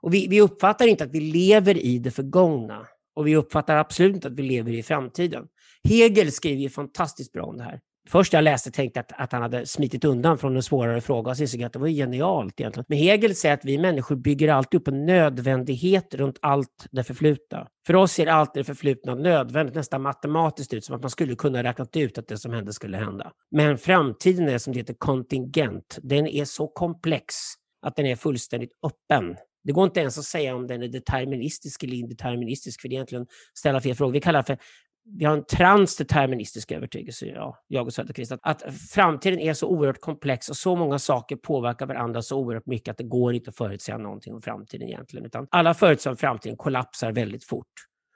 Och 0.00 0.14
vi, 0.14 0.26
vi 0.28 0.40
uppfattar 0.40 0.86
inte 0.86 1.04
att 1.04 1.10
vi 1.10 1.20
lever 1.20 1.78
i 1.78 1.98
det 1.98 2.10
förgångna 2.10 2.86
och 3.14 3.26
vi 3.26 3.36
uppfattar 3.36 3.76
absolut 3.76 4.14
inte 4.14 4.28
att 4.28 4.34
vi 4.34 4.42
lever 4.42 4.72
i 4.72 4.82
framtiden. 4.82 5.46
Hegel 5.88 6.32
skriver 6.32 6.62
ju 6.62 6.68
fantastiskt 6.68 7.32
bra 7.32 7.44
om 7.44 7.56
det 7.56 7.64
här 7.64 7.80
först 8.08 8.32
jag 8.32 8.44
läste 8.44 8.70
tänkte 8.70 8.98
jag 8.98 9.04
att, 9.04 9.20
att 9.20 9.32
han 9.32 9.42
hade 9.42 9.66
smitit 9.66 10.04
undan 10.04 10.38
från 10.38 10.56
en 10.56 10.62
svårare 10.62 11.00
fråga 11.00 11.30
och 11.30 11.36
så 11.36 11.42
insåg 11.42 11.60
jag 11.60 11.66
att 11.66 11.72
det 11.72 11.78
var 11.78 11.88
genialt 11.88 12.60
egentligen. 12.60 12.84
Men 12.88 12.98
Hegel 12.98 13.34
säger 13.34 13.54
att 13.54 13.64
vi 13.64 13.78
människor 13.78 14.16
bygger 14.16 14.48
alltid 14.48 14.80
upp 14.80 14.88
en 14.88 15.06
nödvändighet 15.06 16.14
runt 16.14 16.38
allt 16.42 16.86
det 16.90 17.04
förflutna. 17.04 17.66
För 17.86 17.96
oss 17.96 18.12
ser 18.12 18.26
allt 18.26 18.54
det 18.54 18.64
förflutna 18.64 19.14
nödvändigt, 19.14 19.74
nästan 19.74 20.02
matematiskt 20.02 20.74
ut, 20.74 20.84
som 20.84 20.96
att 20.96 21.02
man 21.02 21.10
skulle 21.10 21.34
kunna 21.34 21.62
räknat 21.62 21.96
ut 21.96 22.18
att 22.18 22.28
det 22.28 22.38
som 22.38 22.52
hände 22.52 22.72
skulle 22.72 22.96
hända. 22.96 23.32
Men 23.50 23.78
framtiden 23.78 24.48
är 24.48 24.58
som 24.58 24.72
det 24.72 24.78
heter 24.78 24.94
kontingent. 24.98 25.98
Den 26.02 26.26
är 26.26 26.44
så 26.44 26.68
komplex 26.68 27.34
att 27.82 27.96
den 27.96 28.06
är 28.06 28.16
fullständigt 28.16 28.72
öppen. 28.86 29.36
Det 29.64 29.72
går 29.72 29.84
inte 29.84 30.00
ens 30.00 30.18
att 30.18 30.24
säga 30.24 30.56
om 30.56 30.66
den 30.66 30.82
är 30.82 30.88
deterministisk 30.88 31.82
eller 31.82 31.96
indeterministisk, 31.96 32.80
för 32.80 32.88
det 32.88 32.94
är 32.94 32.96
egentligen 32.96 33.26
ställa 33.54 33.80
fel 33.80 33.94
frågor. 33.94 34.12
Vi 34.12 34.20
kallar 34.20 34.40
det 34.42 34.46
för 34.46 34.58
vi 35.16 35.24
har 35.24 35.36
en 35.36 35.44
transdeterministisk 35.44 36.72
övertygelse, 36.72 37.26
ja, 37.26 37.58
jag 37.68 37.86
och 37.86 37.92
Söderqvist, 37.92 38.32
att, 38.32 38.40
att 38.42 38.62
framtiden 38.90 39.38
är 39.38 39.54
så 39.54 39.68
oerhört 39.68 40.00
komplex 40.00 40.48
och 40.48 40.56
så 40.56 40.76
många 40.76 40.98
saker 40.98 41.36
påverkar 41.36 41.86
varandra 41.86 42.22
så 42.22 42.38
oerhört 42.38 42.66
mycket 42.66 42.92
att 42.92 42.98
det 42.98 43.04
går 43.04 43.34
inte 43.34 43.50
att 43.50 43.56
förutsäga 43.56 43.98
någonting 43.98 44.34
om 44.34 44.42
framtiden 44.42 44.88
egentligen, 44.88 45.26
utan 45.26 45.46
alla 45.50 45.74
förutsägelser 45.74 46.10
om 46.10 46.16
framtiden 46.16 46.56
kollapsar 46.56 47.12
väldigt 47.12 47.44
fort. 47.44 47.66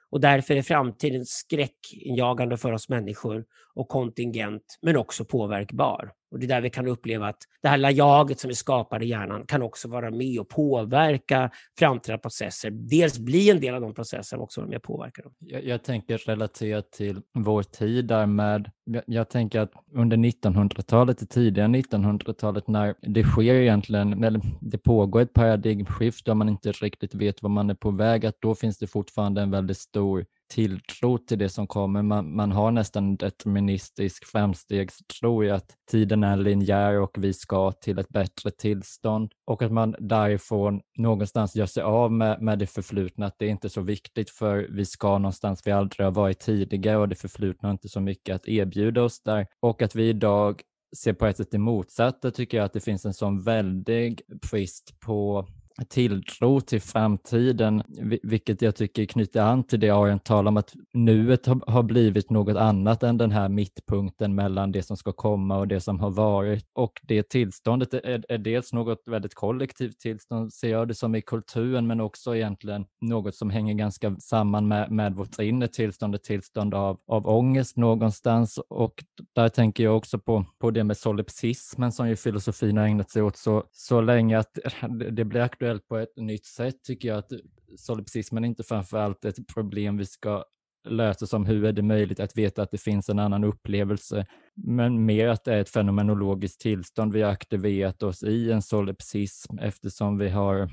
Och 0.09 0.21
därför 0.21 0.55
är 0.55 0.61
framtiden 0.61 1.25
skräckinjagande 1.25 2.57
för 2.57 2.71
oss 2.71 2.89
människor 2.89 3.45
och 3.75 3.87
kontingent, 3.87 4.63
men 4.81 4.97
också 4.97 5.25
påverkbar. 5.25 6.11
Och 6.33 6.39
det 6.39 6.45
är 6.45 6.47
där 6.47 6.61
vi 6.61 6.69
kan 6.69 6.87
uppleva 6.87 7.27
att 7.27 7.37
det 7.61 7.67
här 7.67 7.91
jaget 7.91 8.39
som 8.39 8.47
vi 8.47 8.55
skapar 8.55 9.03
i 9.03 9.07
hjärnan 9.07 9.45
kan 9.45 9.61
också 9.61 9.87
vara 9.87 10.11
med 10.11 10.39
och 10.39 10.49
påverka 10.49 11.49
framtida 11.79 12.17
processer. 12.17 12.69
Dels 12.71 13.19
bli 13.19 13.49
en 13.49 13.59
del 13.59 13.75
av 13.75 13.81
de 13.81 13.93
processerna, 13.93 14.37
men 14.37 14.43
också 14.43 14.61
vara 14.61 14.69
med 14.69 14.77
och 14.77 14.83
påverka 14.83 15.21
dem. 15.21 15.33
Jag, 15.39 15.65
jag 15.65 15.83
tänker 15.83 16.17
relaterat 16.17 16.91
till 16.91 17.21
vår 17.33 17.63
tid 17.63 18.05
där 18.05 18.25
med, 18.25 18.71
jag, 18.83 19.03
jag 19.07 19.29
tänker 19.29 19.59
att 19.59 19.71
under 19.91 20.17
1900-talet, 20.17 21.17
det 21.17 21.25
tidiga 21.25 21.67
1900-talet, 21.67 22.67
när 22.67 22.95
det 23.01 23.23
sker 23.23 23.53
egentligen, 23.53 24.23
eller 24.23 24.41
det 24.61 24.77
pågår 24.77 25.21
ett 25.21 25.33
paradigmskifte 25.33 26.31
och 26.31 26.37
man 26.37 26.49
inte 26.49 26.71
riktigt 26.71 27.15
vet 27.15 27.43
var 27.43 27.49
man 27.49 27.69
är 27.69 27.75
på 27.75 27.91
väg, 27.91 28.25
att 28.25 28.35
då 28.39 28.55
finns 28.55 28.77
det 28.77 28.87
fortfarande 28.87 29.41
en 29.41 29.51
väldigt 29.51 29.77
stor 29.77 30.25
tilltro 30.53 31.17
till 31.17 31.39
det 31.39 31.49
som 31.49 31.67
kommer. 31.67 32.01
Man, 32.01 32.35
man 32.35 32.51
har 32.51 32.71
nästan 32.71 33.03
en 33.03 33.17
deterministisk 33.17 34.25
framstegstro 34.25 35.43
i 35.43 35.51
att 35.51 35.75
tiden 35.91 36.23
är 36.23 36.37
linjär 36.37 36.99
och 36.99 37.17
vi 37.17 37.33
ska 37.33 37.71
till 37.71 37.99
ett 37.99 38.09
bättre 38.09 38.51
tillstånd 38.51 39.31
och 39.45 39.61
att 39.61 39.71
man 39.71 39.95
därifrån 39.99 40.81
någonstans 40.97 41.55
gör 41.55 41.65
sig 41.65 41.83
av 41.83 42.11
med, 42.11 42.41
med 42.41 42.59
det 42.59 42.67
förflutna, 42.67 43.25
att 43.25 43.35
det 43.39 43.45
är 43.45 43.49
inte 43.49 43.67
är 43.67 43.69
så 43.69 43.81
viktigt 43.81 44.29
för 44.29 44.67
vi 44.69 44.85
ska 44.85 45.17
någonstans 45.17 45.61
vi 45.65 45.71
aldrig 45.71 46.05
har 46.05 46.11
varit 46.11 46.39
tidigare 46.39 46.97
och 46.97 47.09
det 47.09 47.15
förflutna 47.15 47.67
har 47.69 47.71
inte 47.71 47.89
så 47.89 47.99
mycket 47.99 48.35
att 48.35 48.47
erbjuda 48.47 49.03
oss 49.03 49.23
där 49.23 49.47
och 49.59 49.81
att 49.81 49.95
vi 49.95 50.09
idag 50.09 50.61
ser 50.97 51.13
på 51.13 51.25
ett 51.25 51.37
sätt 51.37 51.51
det 51.51 51.57
motsatta 51.57 52.31
tycker 52.31 52.57
jag 52.57 52.65
att 52.65 52.73
det 52.73 52.83
finns 52.83 53.05
en 53.05 53.13
sån 53.13 53.43
väldig 53.43 54.21
brist 54.51 54.99
på 55.05 55.47
tilltro 55.85 56.61
till 56.61 56.81
framtiden, 56.81 57.83
vilket 58.23 58.61
jag 58.61 58.75
tycker 58.75 59.05
knyter 59.05 59.41
an 59.41 59.63
till 59.63 59.79
det 59.79 59.89
Arian 59.89 60.19
talar 60.19 60.49
om, 60.49 60.57
att 60.57 60.73
nuet 60.93 61.45
har 61.67 61.83
blivit 61.83 62.29
något 62.29 62.57
annat 62.57 63.03
än 63.03 63.17
den 63.17 63.31
här 63.31 63.49
mittpunkten 63.49 64.35
mellan 64.35 64.71
det 64.71 64.83
som 64.83 64.97
ska 64.97 65.11
komma 65.11 65.57
och 65.57 65.67
det 65.67 65.81
som 65.81 65.99
har 65.99 66.09
varit. 66.09 66.65
Och 66.73 67.01
det 67.03 67.29
tillståndet 67.29 67.93
är, 67.93 68.23
är 68.29 68.37
dels 68.37 68.73
något 68.73 69.07
väldigt 69.07 69.33
kollektivt 69.33 69.99
tillstånd, 69.99 70.53
ser 70.53 70.71
jag 70.71 70.87
det 70.87 70.95
som 70.95 71.15
i 71.15 71.21
kulturen, 71.21 71.87
men 71.87 72.01
också 72.01 72.35
egentligen 72.35 72.85
något 73.01 73.35
som 73.35 73.49
hänger 73.49 73.73
ganska 73.73 74.15
samman 74.15 74.67
med, 74.67 74.91
med 74.91 75.15
vårt 75.15 75.39
inre 75.39 75.67
tillstånd, 75.67 76.15
ett 76.15 76.23
tillstånd 76.23 76.73
av, 76.73 76.99
av 77.07 77.27
ångest 77.27 77.77
någonstans. 77.77 78.59
Och 78.69 79.03
där 79.35 79.49
tänker 79.49 79.83
jag 79.83 79.97
också 79.97 80.19
på, 80.19 80.45
på 80.59 80.71
det 80.71 80.83
med 80.83 80.97
solipsismen 80.97 81.91
som 81.91 82.09
ju 82.09 82.15
filosofin 82.15 82.77
har 82.77 82.85
ägnat 82.85 83.09
sig 83.09 83.21
åt 83.21 83.37
så, 83.37 83.63
så 83.71 84.01
länge 84.01 84.39
att 84.39 84.57
det 85.11 85.25
blir 85.25 85.41
aktuellt 85.41 85.72
på 85.79 85.97
ett 85.97 86.17
nytt 86.17 86.45
sätt 86.45 86.83
tycker 86.83 87.07
jag 87.07 87.17
att 87.17 87.31
solipsismen 87.77 88.45
inte 88.45 88.63
framför 88.63 88.97
allt 88.97 89.25
är 89.25 89.29
ett 89.29 89.47
problem 89.53 89.97
vi 89.97 90.05
ska 90.05 90.43
lösa 90.89 91.27
som 91.27 91.45
hur 91.45 91.65
är 91.65 91.71
det 91.71 91.81
möjligt 91.81 92.19
att 92.19 92.37
veta 92.37 92.61
att 92.61 92.71
det 92.71 92.77
finns 92.77 93.09
en 93.09 93.19
annan 93.19 93.43
upplevelse, 93.43 94.25
men 94.55 95.05
mer 95.05 95.27
att 95.27 95.43
det 95.43 95.53
är 95.53 95.59
ett 95.59 95.69
fenomenologiskt 95.69 96.61
tillstånd 96.61 97.13
vi 97.13 97.21
har 97.21 97.31
aktiverat 97.31 98.03
oss 98.03 98.23
i 98.23 98.51
en 98.51 98.61
solipsism 98.61 99.57
eftersom 99.57 100.17
vi 100.17 100.29
har 100.29 100.69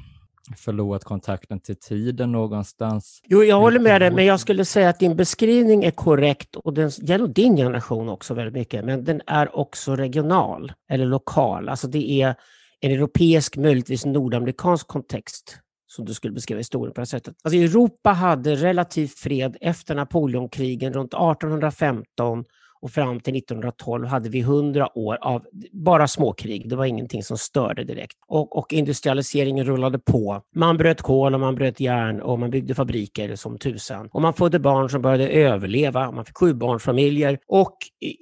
förlorat 0.57 1.05
kontakten 1.05 1.61
till 1.61 1.77
tiden 1.77 2.33
någonstans. 2.33 3.21
Jo, 3.25 3.45
jag 3.45 3.61
håller 3.61 3.81
med 3.81 4.01
dig, 4.01 4.11
men 4.11 4.25
jag 4.25 4.41
skulle 4.41 4.65
säga 4.65 4.89
att 4.89 4.99
din 4.99 5.17
beskrivning 5.17 5.85
är 5.85 5.91
korrekt 5.91 6.57
och 6.57 6.75
den 6.75 6.89
gäller 6.89 7.29
din 7.29 7.57
generation 7.57 8.09
också 8.09 8.35
väldigt 8.35 8.55
mycket, 8.55 8.85
men 8.85 9.05
den 9.05 9.23
är 9.27 9.57
också 9.57 9.97
regional 9.97 10.73
eller 10.89 11.07
lokal. 11.07 11.69
Alltså 11.69 11.89
det 11.89 12.23
är 12.23 12.35
en 12.81 12.93
europeisk, 12.93 13.57
möjligtvis 13.57 14.07
nordamerikansk 14.07 14.87
kontext 14.87 15.59
som 15.87 16.05
du 16.05 16.14
skulle 16.14 16.35
beskriva 16.35 16.59
historien 16.59 16.95
på 16.95 17.01
det 17.01 17.07
sättet. 17.07 17.37
Alltså 17.45 17.59
Europa 17.59 18.11
hade 18.11 18.55
relativ 18.55 19.07
fred 19.07 19.57
efter 19.61 19.95
Napoleonkrigen 19.95 20.93
runt 20.93 21.14
1815 21.14 22.45
och 22.83 22.90
fram 22.90 23.21
till 23.21 23.37
1912 23.37 24.07
hade 24.07 24.29
vi 24.29 24.40
100 24.40 24.99
år 24.99 25.19
av 25.21 25.43
bara 25.73 26.09
småkrig. 26.09 26.69
Det 26.69 26.77
var 26.77 26.85
ingenting 26.85 27.23
som 27.23 27.38
störde 27.38 27.85
direkt. 27.85 28.16
Och, 28.27 28.59
och, 28.59 28.73
industrialiseringen 28.73 29.64
rullade 29.64 29.99
på. 29.99 30.43
Man 30.55 30.77
bröt 30.77 31.03
kol 31.03 31.35
och 31.35 31.40
man 31.40 31.55
bröt 31.55 31.81
järn 31.81 32.21
och 32.21 32.38
man 32.38 32.51
byggde 32.51 32.75
fabriker 32.75 33.37
som 33.37 33.59
tusan. 33.59 34.09
Och 34.12 34.23
man 34.23 34.35
födde 34.35 34.59
barn 34.59 34.90
som 34.90 35.03
började 35.03 35.29
överleva. 35.29 36.11
Man 36.11 36.25
fick 36.25 36.38
sjubarnsfamiljer 36.38 37.38
och 37.49 37.77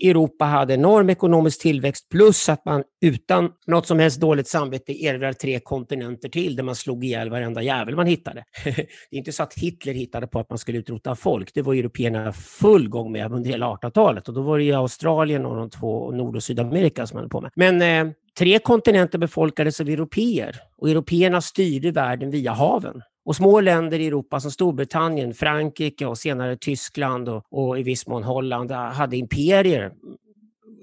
Europa 0.04 0.44
hade 0.44 0.74
enorm 0.74 1.10
ekonomisk 1.10 1.62
tillväxt 1.62 2.08
plus 2.08 2.48
att 2.48 2.64
man 2.64 2.82
utan 3.00 3.50
något 3.66 3.86
som 3.86 3.98
helst 3.98 4.20
dåligt 4.20 4.48
samvete 4.48 5.04
erövrade 5.04 5.34
tre 5.34 5.60
kontinenter 5.60 6.28
till 6.28 6.56
där 6.56 6.62
man 6.62 6.74
slog 6.74 7.04
ihjäl 7.04 7.30
varenda 7.30 7.62
jävel 7.62 7.96
man 7.96 8.06
hittade. 8.06 8.44
det 8.64 8.80
är 9.10 9.18
inte 9.18 9.32
så 9.32 9.42
att 9.42 9.54
Hitler 9.54 9.92
hittade 9.92 10.26
på 10.26 10.38
att 10.38 10.50
man 10.50 10.58
skulle 10.58 10.78
utrota 10.78 11.16
folk. 11.16 11.54
Det 11.54 11.62
var 11.62 11.74
européerna 11.74 12.32
full 12.32 12.88
gång 12.88 13.12
med 13.12 13.32
under 13.32 13.50
hela 13.50 13.66
1800-talet 13.66 14.28
och 14.28 14.34
då 14.34 14.42
var 14.48 14.58
det 14.58 14.64
ju 14.64 14.72
Australien 14.72 15.46
och 15.46 15.56
de 15.56 15.70
två 15.70 16.10
Nord 16.10 16.36
och 16.36 16.42
Sydamerika 16.42 17.06
som 17.06 17.18
höll 17.18 17.28
på 17.28 17.40
med. 17.40 17.50
Men 17.54 17.82
eh, 17.82 18.12
tre 18.38 18.58
kontinenter 18.58 19.18
befolkades 19.18 19.80
av 19.80 19.88
europeer 19.88 20.56
och 20.78 20.90
européerna 20.90 21.40
styrde 21.40 21.90
världen 21.90 22.30
via 22.30 22.52
haven. 22.52 23.02
Och 23.24 23.36
små 23.36 23.60
länder 23.60 23.98
i 23.98 24.06
Europa 24.06 24.40
som 24.40 24.50
Storbritannien, 24.50 25.34
Frankrike 25.34 26.06
och 26.06 26.18
senare 26.18 26.56
Tyskland 26.56 27.28
och, 27.28 27.44
och 27.50 27.78
i 27.78 27.82
viss 27.82 28.06
mån 28.06 28.24
Holland 28.24 28.70
eh, 28.70 28.76
hade 28.76 29.16
imperier 29.16 29.92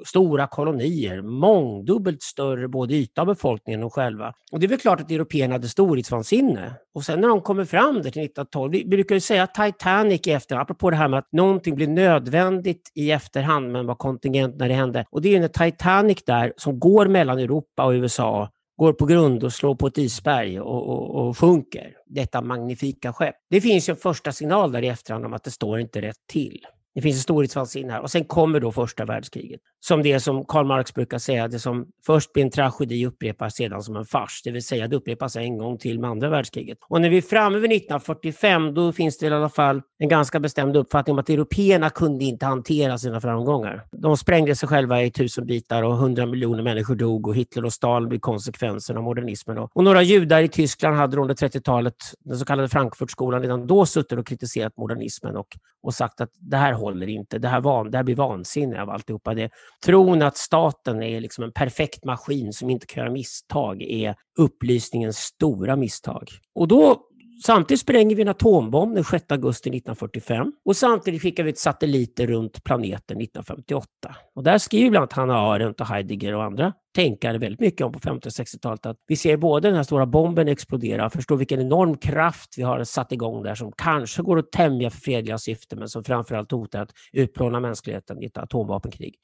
stora 0.05 0.47
kolonier, 0.47 1.21
mångdubbelt 1.21 2.23
större 2.23 2.67
både 2.67 2.93
yta 2.93 3.21
och 3.21 3.27
befolkningen 3.27 3.79
än 3.79 3.81
de 3.81 3.89
själva. 3.89 4.33
Och 4.51 4.59
det 4.59 4.65
är 4.65 4.67
väl 4.67 4.79
klart 4.79 5.01
att 5.01 5.11
européerna 5.11 5.53
hade 5.53 5.69
storhetsvansinne. 5.69 6.73
Och 6.93 7.03
sen 7.03 7.21
när 7.21 7.27
de 7.27 7.41
kommer 7.41 7.65
fram 7.65 7.95
där 7.95 8.01
till 8.01 8.23
1912, 8.23 8.71
vi 8.71 8.85
brukar 8.85 9.15
ju 9.15 9.21
säga 9.21 9.47
Titanic 9.47 10.27
i 10.27 10.31
efterhand, 10.31 10.61
apropå 10.61 10.89
det 10.89 10.95
här 10.95 11.07
med 11.07 11.19
att 11.19 11.31
någonting 11.31 11.75
blir 11.75 11.87
nödvändigt 11.87 12.91
i 12.95 13.11
efterhand, 13.11 13.71
men 13.71 13.85
var 13.85 13.95
kontingent 13.95 14.55
när 14.55 14.67
det 14.67 14.75
hände. 14.75 15.05
Och 15.11 15.21
det 15.21 15.29
är 15.29 15.33
ju 15.33 15.39
när 15.39 15.47
Titanic 15.47 16.23
där, 16.25 16.53
som 16.57 16.79
går 16.79 17.05
mellan 17.05 17.39
Europa 17.39 17.85
och 17.85 17.91
USA, 17.91 18.49
går 18.77 18.93
på 18.93 19.05
grund 19.05 19.43
och 19.43 19.53
slår 19.53 19.75
på 19.75 19.87
ett 19.87 19.97
isberg 19.97 20.59
och, 20.59 20.87
och, 20.87 21.27
och 21.27 21.37
sjunker, 21.37 21.93
detta 22.05 22.41
magnifika 22.41 23.13
skepp. 23.13 23.35
Det 23.49 23.61
finns 23.61 23.89
ju 23.89 23.91
en 23.91 23.97
första 23.97 24.31
signal 24.31 24.71
där 24.71 24.81
i 24.81 24.87
efterhand 24.87 25.25
om 25.25 25.33
att 25.33 25.43
det 25.43 25.51
står 25.51 25.79
inte 25.79 26.01
rätt 26.01 26.27
till. 26.31 26.59
Det 26.95 27.01
finns 27.01 27.15
en 27.15 27.21
storhetsvansinne 27.21 27.93
här. 27.93 28.01
Och 28.01 28.11
sen 28.11 28.25
kommer 28.25 28.59
då 28.59 28.71
första 28.71 29.05
världskriget. 29.05 29.61
Som 29.79 30.03
det 30.03 30.19
som 30.19 30.45
Karl 30.45 30.65
Marx 30.65 30.93
brukar 30.93 31.17
säga, 31.17 31.47
det 31.47 31.59
som 31.59 31.87
först 32.05 32.33
blir 32.33 32.43
en 32.43 32.51
tragedi 32.51 33.05
upprepas 33.05 33.55
sedan 33.55 33.81
som 33.81 33.95
en 33.95 34.05
fars. 34.05 34.41
Det 34.43 34.51
vill 34.51 34.65
säga 34.65 34.87
det 34.87 34.95
upprepas 34.95 35.35
en 35.35 35.57
gång 35.57 35.77
till 35.77 35.99
med 35.99 36.09
andra 36.09 36.29
världskriget. 36.29 36.77
Och 36.89 37.01
när 37.01 37.09
vi 37.09 37.17
är 37.17 37.21
framme 37.21 37.59
vid 37.59 37.71
1945, 37.71 38.73
då 38.73 38.91
finns 38.91 39.17
det 39.17 39.25
i 39.25 39.29
alla 39.29 39.49
fall 39.49 39.81
en 39.97 40.09
ganska 40.09 40.39
bestämd 40.39 40.75
uppfattning 40.77 41.13
om 41.13 41.19
att 41.19 41.29
européerna 41.29 41.89
kunde 41.89 42.25
inte 42.25 42.45
hantera 42.45 42.97
sina 42.97 43.21
framgångar. 43.21 43.83
De 43.91 44.17
sprängde 44.17 44.55
sig 44.55 44.69
själva 44.69 45.03
i 45.03 45.11
tusen 45.11 45.45
bitar 45.45 45.83
och 45.83 45.97
hundra 45.97 46.25
miljoner 46.25 46.63
människor 46.63 46.95
dog 46.95 47.27
och 47.27 47.35
Hitler 47.35 47.65
och 47.65 47.73
Stalin 47.73 48.09
blev 48.09 48.19
konsekvensen 48.19 48.97
av 48.97 49.03
modernismen. 49.03 49.57
Och 49.57 49.83
några 49.83 50.01
judar 50.01 50.41
i 50.41 50.47
Tyskland 50.47 50.95
hade 50.95 51.17
under 51.17 51.35
30-talet, 51.35 51.95
den 52.19 52.37
så 52.37 52.45
kallade 52.45 52.69
Frankfurtskolan, 52.69 53.41
redan 53.41 53.67
då 53.67 53.85
suttit 53.85 54.19
och 54.19 54.27
kritiserat 54.27 54.77
modernismen 54.77 55.37
och, 55.37 55.47
och 55.83 55.93
sagt 55.93 56.21
att 56.21 56.29
det 56.39 56.57
här 56.57 56.73
håller 56.85 57.07
inte. 57.07 57.39
Det 57.39 57.47
här, 57.47 57.61
van, 57.61 57.91
det 57.91 57.97
här 57.97 58.03
blir 58.03 58.15
vansinne 58.15 58.81
av 58.81 58.89
alltihopa. 58.89 59.33
Det, 59.33 59.49
tron 59.85 60.21
att 60.21 60.37
staten 60.37 61.03
är 61.03 61.21
liksom 61.21 61.43
en 61.43 61.51
perfekt 61.51 62.05
maskin 62.05 62.53
som 62.53 62.69
inte 62.69 62.85
kan 62.85 63.01
göra 63.01 63.11
misstag 63.13 63.81
är 63.81 64.15
upplysningens 64.39 65.17
stora 65.17 65.75
misstag. 65.75 66.29
Och 66.55 66.67
då 66.67 67.01
Samtidigt 67.43 67.81
spränger 67.81 68.15
vi 68.15 68.21
en 68.21 68.27
atombomb 68.27 68.95
den 68.95 69.03
6 69.03 69.25
augusti 69.29 69.69
1945 69.69 70.53
och 70.65 70.75
samtidigt 70.75 71.21
skickar 71.21 71.43
vi 71.43 71.49
ett 71.49 71.57
satelliter 71.57 72.27
runt 72.27 72.63
planeten 72.63 73.21
1958. 73.21 73.87
Och 74.35 74.43
där 74.43 74.57
skriver 74.57 74.89
bland 74.89 75.01
annat 75.01 75.13
Hannah 75.13 75.37
Arendt 75.37 75.81
och 75.81 75.87
Heidegger 75.87 76.35
och 76.35 76.43
andra 76.43 76.73
tänkare 76.95 77.37
väldigt 77.37 77.59
mycket 77.59 77.85
om 77.85 77.91
på 77.91 77.99
50 77.99 78.27
och 78.27 78.31
60-talet 78.31 78.85
att 78.85 78.97
vi 79.07 79.15
ser 79.15 79.37
både 79.37 79.67
den 79.67 79.75
här 79.75 79.83
stora 79.83 80.05
bomben 80.05 80.47
explodera, 80.47 81.09
förstår 81.09 81.37
vilken 81.37 81.61
enorm 81.61 81.97
kraft 81.97 82.53
vi 82.57 82.63
har 82.63 82.83
satt 82.83 83.11
igång 83.11 83.43
där 83.43 83.55
som 83.55 83.71
kanske 83.77 84.21
går 84.21 84.39
att 84.39 84.51
tämja 84.51 84.89
för 84.89 84.99
fredliga 84.99 85.37
syften 85.37 85.79
men 85.79 85.89
som 85.89 86.03
framförallt 86.03 86.51
hotar 86.51 86.81
att 86.81 86.91
utplåna 87.13 87.59
mänskligheten 87.59 88.23
i 88.23 88.25
ett 88.25 88.37
atomvapenkrig. 88.37 89.15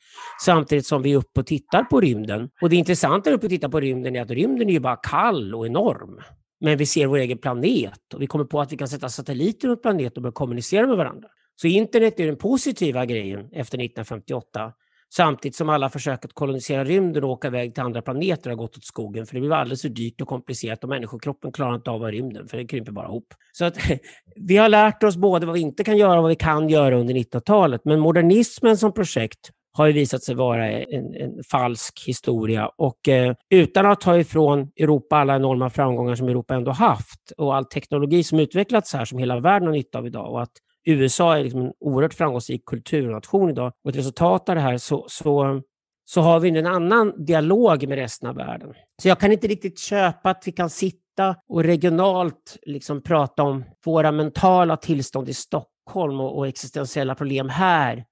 Samtidigt 0.46 0.86
som 0.86 1.02
vi 1.02 1.12
är 1.12 1.18
uppe 1.18 1.40
och 1.40 1.46
tittar 1.46 1.84
på 1.84 2.02
rymden. 2.02 2.50
Och 2.62 2.70
det 2.70 2.76
intressanta 2.76 3.30
är 3.30 3.34
uppe 3.34 3.46
och 3.46 3.50
tittar 3.50 3.70
på 3.70 3.80
rymden 3.80 4.16
är 4.16 4.22
att 4.22 4.32
rymden 4.32 4.70
är 4.70 4.74
ju 4.74 4.80
bara 4.80 4.96
kall 4.96 5.56
och 5.56 5.66
enorm. 5.66 6.20
Men 6.62 6.78
vi 6.78 6.86
ser 6.86 7.08
vår 7.08 7.18
egen 7.18 7.38
planet 7.38 8.14
och 8.14 8.22
vi 8.22 8.28
kommer 8.28 8.46
på 8.46 8.62
att 8.62 8.72
vi 8.72 8.78
kan 8.78 8.88
sätta 8.88 9.10
satelliter 9.10 9.68
runt 9.68 9.82
planeten 9.82 10.14
och 10.16 10.22
börja 10.22 10.32
kommunicera 10.34 10.88
med 10.88 10.98
varandra. 10.98 11.28
Så 11.56 11.68
internet 11.68 12.20
är 12.20 12.26
den 12.26 12.38
positiva 12.38 13.06
grejen 13.06 13.40
efter 13.40 13.78
1958 13.78 14.74
Samtidigt 15.14 15.56
som 15.56 15.70
alla 15.70 15.90
försök 15.90 16.26
att 16.26 16.34
kolonisera 16.34 16.84
rymden 16.84 17.24
och 17.24 17.30
åka 17.30 17.48
iväg 17.48 17.74
till 17.74 17.84
andra 17.84 18.02
planeter 18.02 18.50
har 18.50 18.58
gått 18.58 18.78
åt 18.78 18.84
skogen, 18.84 19.26
för 19.26 19.36
det 19.36 19.42
blir 19.42 19.54
alldeles 19.54 19.82
för 19.82 19.90
dyrt 19.90 20.22
och 20.22 20.28
komplicerat 20.28 20.84
och 20.84 20.90
människokroppen 20.90 21.52
klarar 21.52 21.76
inte 21.76 21.92
av 21.92 22.04
rymden, 22.04 22.48
för 22.48 22.58
den 22.58 22.68
krymper 22.68 22.92
bara 22.92 23.08
ihop. 23.08 23.34
Så 23.52 23.66
att 23.66 23.78
vi 24.36 24.58
har 24.58 24.70
lärt 24.70 25.04
oss 25.04 25.18
både 25.18 25.46
vad 25.46 25.56
vi 25.56 25.62
inte 25.62 25.84
kan 25.84 25.98
göra 25.98 26.16
och 26.16 26.22
vad 26.22 26.30
vi 26.30 26.36
kan 26.36 26.70
göra 26.70 26.96
under 26.96 27.14
1900-talet, 27.14 27.82
men 27.86 28.00
modernismen 28.00 28.78
som 28.78 28.94
projekt 28.94 29.52
har 29.74 29.88
ju 29.88 29.94
visat 29.94 30.24
sig 30.24 30.36
vara 30.36 30.70
en, 30.70 31.16
en 31.16 31.44
falsk 31.52 32.04
historia 32.08 32.72
och 32.78 33.08
eh, 33.08 33.36
utan 33.50 33.86
att 33.86 34.02
ta 34.02 34.18
ifrån 34.18 34.72
Europa 34.80 35.16
alla 35.16 35.36
enorma 35.36 35.70
framgångar 35.70 36.16
som 36.16 36.28
Europa 36.28 36.56
ändå 36.56 36.72
haft 36.72 37.32
och 37.38 37.56
all 37.56 37.66
teknologi 37.66 38.24
som 38.24 38.40
utvecklats 38.40 38.94
här 38.94 39.06
som 39.06 39.20
hela 39.20 39.40
världen 39.40 39.68
har 39.68 39.74
nytta 39.74 39.98
av 39.98 40.08
idag 40.08 40.32
och 40.32 40.42
att 40.42 40.52
USA 40.86 41.38
är 41.38 41.44
liksom 41.44 41.62
en 41.62 41.74
oerhört 41.80 42.14
framgångsrik 42.14 42.66
kulturnation 42.66 43.50
idag. 43.50 43.74
Och 43.84 43.90
ett 43.90 43.98
resultat 43.98 44.50
av 44.50 44.56
det 44.56 44.62
här 44.62 44.78
så, 44.78 45.06
så, 45.08 45.62
så 46.06 46.22
har 46.22 46.40
vi 46.40 46.50
en 46.50 46.66
annan 46.66 47.26
dialog 47.26 47.88
med 47.88 47.98
resten 47.98 48.30
av 48.30 48.36
världen. 48.36 48.74
Så 49.02 49.08
jag 49.08 49.20
kan 49.20 49.32
inte 49.32 49.48
riktigt 49.48 49.80
köpa 49.80 50.30
att 50.30 50.44
vi 50.46 50.52
kan 50.52 50.70
sitta 50.70 51.36
och 51.50 51.64
regionalt 51.64 52.58
liksom 52.62 53.04
prata 53.04 53.44
om 53.44 53.64
våra 53.86 54.12
mentala 54.12 54.78
tillstånd 54.78 55.30
i 55.30 55.34
Stockholm 55.34 56.20
och, 56.20 56.38
och 56.38 56.48
existentiella 56.48 57.16
problem 57.16 57.50
här 57.50 58.06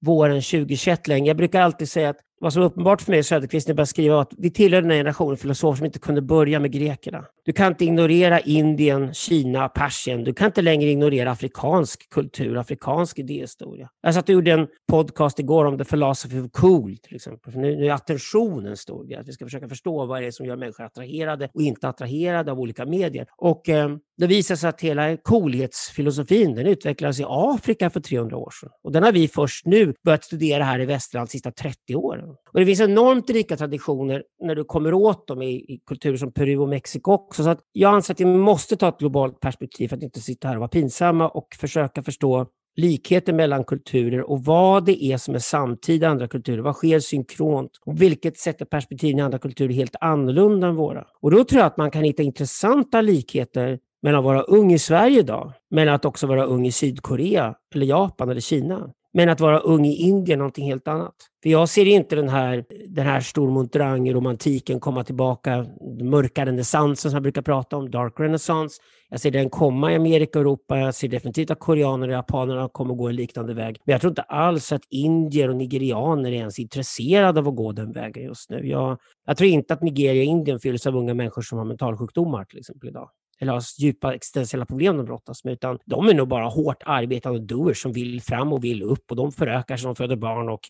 våren 0.00 0.42
2021 0.42 1.08
längre. 1.08 1.26
Jag 1.26 1.36
brukar 1.36 1.60
alltid 1.60 1.88
säga 1.88 2.08
att 2.10 2.20
vad 2.40 2.52
som 2.52 2.62
är 2.62 2.66
uppenbart 2.66 3.02
för 3.02 3.12
mig 3.12 3.22
Söderqvist 3.22 3.68
när 3.68 3.70
jag 3.70 3.76
började 3.76 3.86
skriva 3.86 4.20
att 4.20 4.32
vi 4.38 4.50
tillhör 4.50 4.82
den 4.82 4.90
här 4.90 4.98
generationen 4.98 5.36
filosofer 5.36 5.76
som 5.76 5.86
inte 5.86 5.98
kunde 5.98 6.22
börja 6.22 6.60
med 6.60 6.72
grekerna. 6.72 7.24
Du 7.44 7.52
kan 7.52 7.66
inte 7.72 7.84
ignorera 7.84 8.40
Indien, 8.40 9.14
Kina, 9.14 9.68
Persien. 9.68 10.24
Du 10.24 10.34
kan 10.34 10.46
inte 10.46 10.62
längre 10.62 10.90
ignorera 10.90 11.30
afrikansk 11.30 12.10
kultur, 12.10 12.56
afrikansk 12.56 13.18
idéhistoria. 13.18 13.88
Jag 14.02 14.14
satt 14.14 14.28
och 14.28 14.32
gjorde 14.32 14.52
en 14.52 14.66
podcast 14.88 15.38
igår 15.38 15.64
om 15.64 15.78
the 15.78 15.84
philosophy 15.84 16.40
of 16.40 16.50
cool 16.52 16.96
till 16.96 17.16
exempel. 17.16 17.52
För 17.52 17.60
nu, 17.60 17.76
nu 17.76 17.86
är 17.86 17.92
attention 17.92 18.66
en 18.66 18.76
stor 18.76 19.04
grej. 19.04 19.18
Att 19.18 19.28
vi 19.28 19.32
ska 19.32 19.44
försöka 19.44 19.68
förstå 19.68 20.06
vad 20.06 20.22
det 20.22 20.26
är 20.26 20.30
som 20.30 20.46
gör 20.46 20.56
människor 20.56 20.84
attraherade 20.84 21.48
och 21.54 21.62
inte 21.62 21.88
attraherade 21.88 22.52
av 22.52 22.60
olika 22.60 22.86
medier. 22.86 23.26
Och 23.36 23.68
eh, 23.68 23.88
Det 24.18 24.26
visar 24.26 24.56
sig 24.56 24.68
att 24.68 24.80
hela 24.80 25.16
coolhetsfilosofin 25.16 26.54
den 26.54 26.66
utvecklades 26.66 27.20
i 27.20 27.24
Afrika 27.26 27.90
för 27.90 28.00
300 28.00 28.36
år 28.36 28.50
sedan. 28.60 28.70
Och 28.82 28.92
den 28.92 29.02
har 29.02 29.12
vi 29.12 29.28
först 29.28 29.66
nu 29.66 29.94
börjat 30.04 30.24
studera 30.24 30.64
här 30.64 30.80
i 30.80 30.86
västerland 30.86 31.28
de 31.28 31.30
sista 31.30 31.50
30 31.50 31.94
åren. 31.94 32.25
Och 32.28 32.60
det 32.60 32.66
finns 32.66 32.80
enormt 32.80 33.30
rika 33.30 33.56
traditioner 33.56 34.24
när 34.40 34.54
du 34.54 34.64
kommer 34.64 34.94
åt 34.94 35.26
dem 35.26 35.42
i, 35.42 35.54
i 35.54 35.80
kulturer 35.86 36.16
som 36.16 36.32
Peru 36.32 36.56
och 36.56 36.68
Mexiko 36.68 37.12
också. 37.12 37.42
Så 37.42 37.50
att 37.50 37.60
jag 37.72 37.94
anser 37.94 38.14
att 38.14 38.20
vi 38.20 38.24
måste 38.24 38.76
ta 38.76 38.88
ett 38.88 38.98
globalt 38.98 39.40
perspektiv 39.40 39.88
för 39.88 39.96
att 39.96 40.02
inte 40.02 40.20
sitta 40.20 40.48
här 40.48 40.54
och 40.54 40.60
vara 40.60 40.68
pinsamma 40.68 41.28
och 41.28 41.48
försöka 41.60 42.02
förstå 42.02 42.46
likheter 42.76 43.32
mellan 43.32 43.64
kulturer 43.64 44.30
och 44.30 44.44
vad 44.44 44.84
det 44.84 45.04
är 45.04 45.16
som 45.16 45.34
är 45.34 45.38
samtida 45.38 46.08
andra 46.08 46.28
kulturer. 46.28 46.58
Vad 46.58 46.74
sker 46.74 47.00
synkront? 47.00 47.70
Och 47.86 48.02
vilket 48.02 48.38
sätter 48.38 48.64
perspektiven 48.64 49.18
i 49.18 49.22
andra 49.22 49.38
kulturer 49.38 49.72
helt 49.72 49.96
annorlunda 50.00 50.66
än 50.66 50.76
våra? 50.76 51.04
Och 51.20 51.30
då 51.30 51.44
tror 51.44 51.58
jag 51.58 51.66
att 51.66 51.76
man 51.76 51.90
kan 51.90 52.04
hitta 52.04 52.22
intressanta 52.22 53.00
likheter 53.00 53.78
mellan 54.02 54.18
att 54.18 54.24
vara 54.24 54.42
ung 54.42 54.72
i 54.72 54.78
Sverige 54.78 55.18
idag, 55.18 55.52
men 55.70 55.88
att 55.88 56.04
också 56.04 56.26
vara 56.26 56.44
ung 56.44 56.66
i 56.66 56.72
Sydkorea, 56.72 57.54
eller 57.74 57.86
Japan 57.86 58.30
eller 58.30 58.40
Kina. 58.40 58.90
Men 59.16 59.28
att 59.28 59.40
vara 59.40 59.58
ung 59.58 59.86
i 59.86 59.94
Indien 59.94 60.36
är 60.36 60.38
någonting 60.38 60.66
helt 60.66 60.88
annat. 60.88 61.14
För 61.42 61.50
jag 61.50 61.68
ser 61.68 61.86
inte 61.86 62.16
den 62.16 62.28
här, 62.28 62.64
den 62.88 63.06
här 63.06 63.20
stormontrang-romantiken 63.20 64.80
komma 64.80 65.04
tillbaka, 65.04 65.66
den 65.98 66.10
mörka 66.10 66.46
renässansen 66.46 67.10
som 67.10 67.16
jag 67.16 67.22
brukar 67.22 67.42
prata 67.42 67.76
om, 67.76 67.90
dark 67.90 68.20
renaissance. 68.20 68.82
Jag 69.10 69.20
ser 69.20 69.30
den 69.30 69.50
komma 69.50 69.92
i 69.92 69.96
Amerika 69.96 70.38
och 70.38 70.40
Europa. 70.40 70.78
Jag 70.78 70.94
ser 70.94 71.08
definitivt 71.08 71.50
att 71.50 71.58
koreaner 71.58 72.08
och 72.08 72.14
japanerna 72.14 72.68
kommer 72.68 72.94
gå 72.94 73.08
en 73.08 73.16
liknande 73.16 73.54
väg. 73.54 73.76
Men 73.84 73.92
jag 73.92 74.00
tror 74.00 74.10
inte 74.10 74.22
alls 74.22 74.72
att 74.72 74.82
indier 74.90 75.48
och 75.48 75.56
nigerianer 75.56 76.30
är 76.30 76.34
ens 76.34 76.58
intresserade 76.58 77.40
av 77.40 77.48
att 77.48 77.56
gå 77.56 77.72
den 77.72 77.92
vägen 77.92 78.24
just 78.24 78.50
nu. 78.50 78.68
Jag, 78.68 78.98
jag 79.26 79.36
tror 79.36 79.50
inte 79.50 79.74
att 79.74 79.82
Nigeria 79.82 80.20
och 80.20 80.26
Indien 80.26 80.60
fylls 80.60 80.86
av 80.86 80.96
unga 80.96 81.14
människor 81.14 81.42
som 81.42 81.58
har 81.58 81.64
mentalsjukdomar 81.64 82.44
till 82.44 82.58
exempel 82.58 82.88
idag 82.88 83.10
eller 83.40 83.52
har 83.52 83.62
djupa 83.78 84.14
existentiella 84.14 84.66
problem 84.66 84.96
de 84.96 85.06
brottas 85.06 85.44
med, 85.44 85.52
utan 85.52 85.78
de 85.84 86.08
är 86.08 86.14
nog 86.14 86.28
bara 86.28 86.48
hårt 86.48 86.82
arbetande 86.86 87.38
doers 87.38 87.82
som 87.82 87.92
vill 87.92 88.22
fram 88.22 88.52
och 88.52 88.64
vill 88.64 88.82
upp 88.82 89.10
och 89.10 89.16
de 89.16 89.32
förökar 89.32 89.76
sig, 89.76 89.86
de 89.86 89.96
föder 89.96 90.16
barn 90.16 90.48
och 90.48 90.60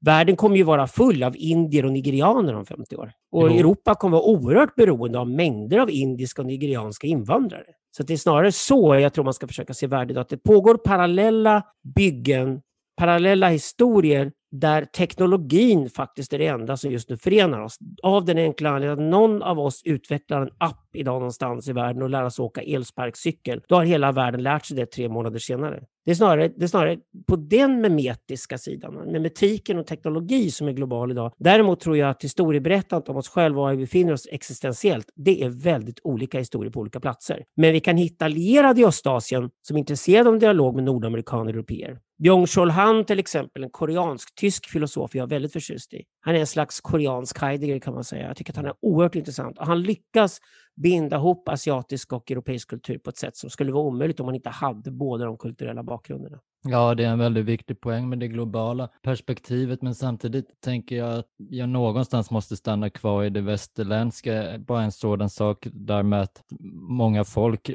världen 0.00 0.36
kommer 0.36 0.56
ju 0.56 0.62
vara 0.62 0.86
full 0.86 1.22
av 1.22 1.36
indier 1.36 1.84
och 1.84 1.92
nigerianer 1.92 2.54
om 2.54 2.66
50 2.66 2.96
år. 2.96 3.12
Och 3.32 3.50
jo. 3.50 3.58
Europa 3.58 3.94
kommer 3.94 4.16
vara 4.16 4.26
oerhört 4.26 4.74
beroende 4.74 5.18
av 5.18 5.30
mängder 5.30 5.78
av 5.78 5.90
indiska 5.90 6.42
och 6.42 6.46
nigerianska 6.46 7.06
invandrare. 7.06 7.64
Så 7.96 8.02
det 8.02 8.12
är 8.12 8.16
snarare 8.16 8.52
så 8.52 8.94
jag 8.94 9.12
tror 9.12 9.24
man 9.24 9.34
ska 9.34 9.46
försöka 9.46 9.74
se 9.74 9.86
värdet, 9.86 10.16
att 10.16 10.28
det 10.28 10.36
pågår 10.36 10.74
parallella 10.74 11.62
byggen, 11.94 12.60
parallella 12.96 13.48
historier 13.48 14.32
där 14.60 14.84
teknologin 14.84 15.90
faktiskt 15.90 16.32
är 16.32 16.38
det 16.38 16.46
enda 16.46 16.76
som 16.76 16.90
just 16.90 17.10
nu 17.10 17.16
förenar 17.16 17.60
oss. 17.60 17.78
Av 18.02 18.24
den 18.24 18.38
enkla 18.38 18.70
anledningen 18.70 19.04
att 19.04 19.10
någon 19.10 19.42
av 19.42 19.58
oss 19.58 19.82
utvecklar 19.84 20.42
en 20.42 20.50
app 20.58 20.88
idag 20.92 21.14
någonstans 21.14 21.68
i 21.68 21.72
världen 21.72 22.02
och 22.02 22.10
lär 22.10 22.24
oss 22.24 22.38
åka 22.38 22.62
elsparkcykel. 22.62 23.62
Då 23.68 23.74
har 23.74 23.84
hela 23.84 24.12
världen 24.12 24.42
lärt 24.42 24.66
sig 24.66 24.76
det 24.76 24.86
tre 24.86 25.08
månader 25.08 25.38
senare. 25.38 25.82
Det 26.04 26.10
är 26.10 26.14
snarare, 26.14 26.48
det 26.56 26.64
är 26.64 26.68
snarare 26.68 26.98
på 27.26 27.36
den 27.36 27.80
memetiska 27.80 28.58
sidan, 28.58 28.94
memetiken 28.94 29.78
och 29.78 29.86
teknologi 29.86 30.50
som 30.50 30.68
är 30.68 30.72
global 30.72 31.10
idag. 31.10 31.32
Däremot 31.38 31.80
tror 31.80 31.96
jag 31.96 32.10
att 32.10 32.24
historieberättandet 32.24 33.08
om 33.08 33.16
oss 33.16 33.28
själva 33.28 33.60
och 33.60 33.66
var 33.66 33.70
vi 33.74 33.76
befinner 33.76 34.12
oss 34.12 34.28
existentiellt, 34.30 35.06
det 35.14 35.42
är 35.42 35.48
väldigt 35.48 36.00
olika 36.04 36.38
historier 36.38 36.72
på 36.72 36.80
olika 36.80 37.00
platser. 37.00 37.44
Men 37.56 37.72
vi 37.72 37.80
kan 37.80 37.96
hitta 37.96 38.24
allierade 38.24 38.80
i 38.80 38.84
Östasien 38.84 39.50
som 39.62 39.76
är 39.76 39.80
intresserade 39.80 40.28
av 40.28 40.38
dialog 40.38 40.74
med 40.74 40.84
nordamerikaner 40.84 41.44
och 41.44 41.50
europeer. 41.50 41.98
Byung-Chul 42.24 42.70
Han 42.70 43.04
till 43.04 43.18
exempel, 43.18 43.64
en 43.64 43.70
koreansk-tysk 43.70 44.66
filosof 44.66 45.14
jag 45.14 45.22
är 45.22 45.26
väldigt 45.26 45.52
förtjust 45.52 45.94
i. 45.94 46.04
Han 46.20 46.34
är 46.34 46.40
en 46.40 46.46
slags 46.46 46.80
koreansk 46.80 47.38
Heidegger 47.40 47.78
kan 47.78 47.94
man 47.94 48.04
säga. 48.04 48.26
Jag 48.26 48.36
tycker 48.36 48.52
att 48.52 48.56
han 48.56 48.66
är 48.66 48.74
oerhört 48.80 49.14
intressant 49.14 49.58
och 49.58 49.66
han 49.66 49.82
lyckas 49.82 50.40
binda 50.76 51.16
ihop 51.16 51.48
asiatisk 51.48 52.12
och 52.12 52.30
europeisk 52.30 52.68
kultur 52.68 52.98
på 52.98 53.10
ett 53.10 53.16
sätt 53.16 53.36
som 53.36 53.50
skulle 53.50 53.72
vara 53.72 53.84
omöjligt 53.84 54.20
om 54.20 54.26
man 54.26 54.34
inte 54.34 54.50
hade 54.50 54.90
båda 54.90 55.24
de 55.24 55.38
kulturella 55.38 55.82
bakgrunderna. 55.82 56.38
Ja, 56.66 56.94
det 56.94 57.04
är 57.04 57.08
en 57.08 57.18
väldigt 57.18 57.44
viktig 57.44 57.80
poäng 57.80 58.08
med 58.08 58.18
det 58.18 58.28
globala 58.28 58.88
perspektivet, 59.02 59.82
men 59.82 59.94
samtidigt 59.94 60.60
tänker 60.60 60.96
jag 60.96 61.18
att 61.18 61.26
jag 61.36 61.68
någonstans 61.68 62.30
måste 62.30 62.56
stanna 62.56 62.90
kvar 62.90 63.24
i 63.24 63.30
det 63.30 63.40
västerländska. 63.40 64.58
Bara 64.58 64.82
en 64.82 64.92
sådan 64.92 65.30
sak 65.30 65.66
där 65.72 66.02
med 66.02 66.22
att 66.22 66.42
många 66.88 67.24
folk 67.24 67.70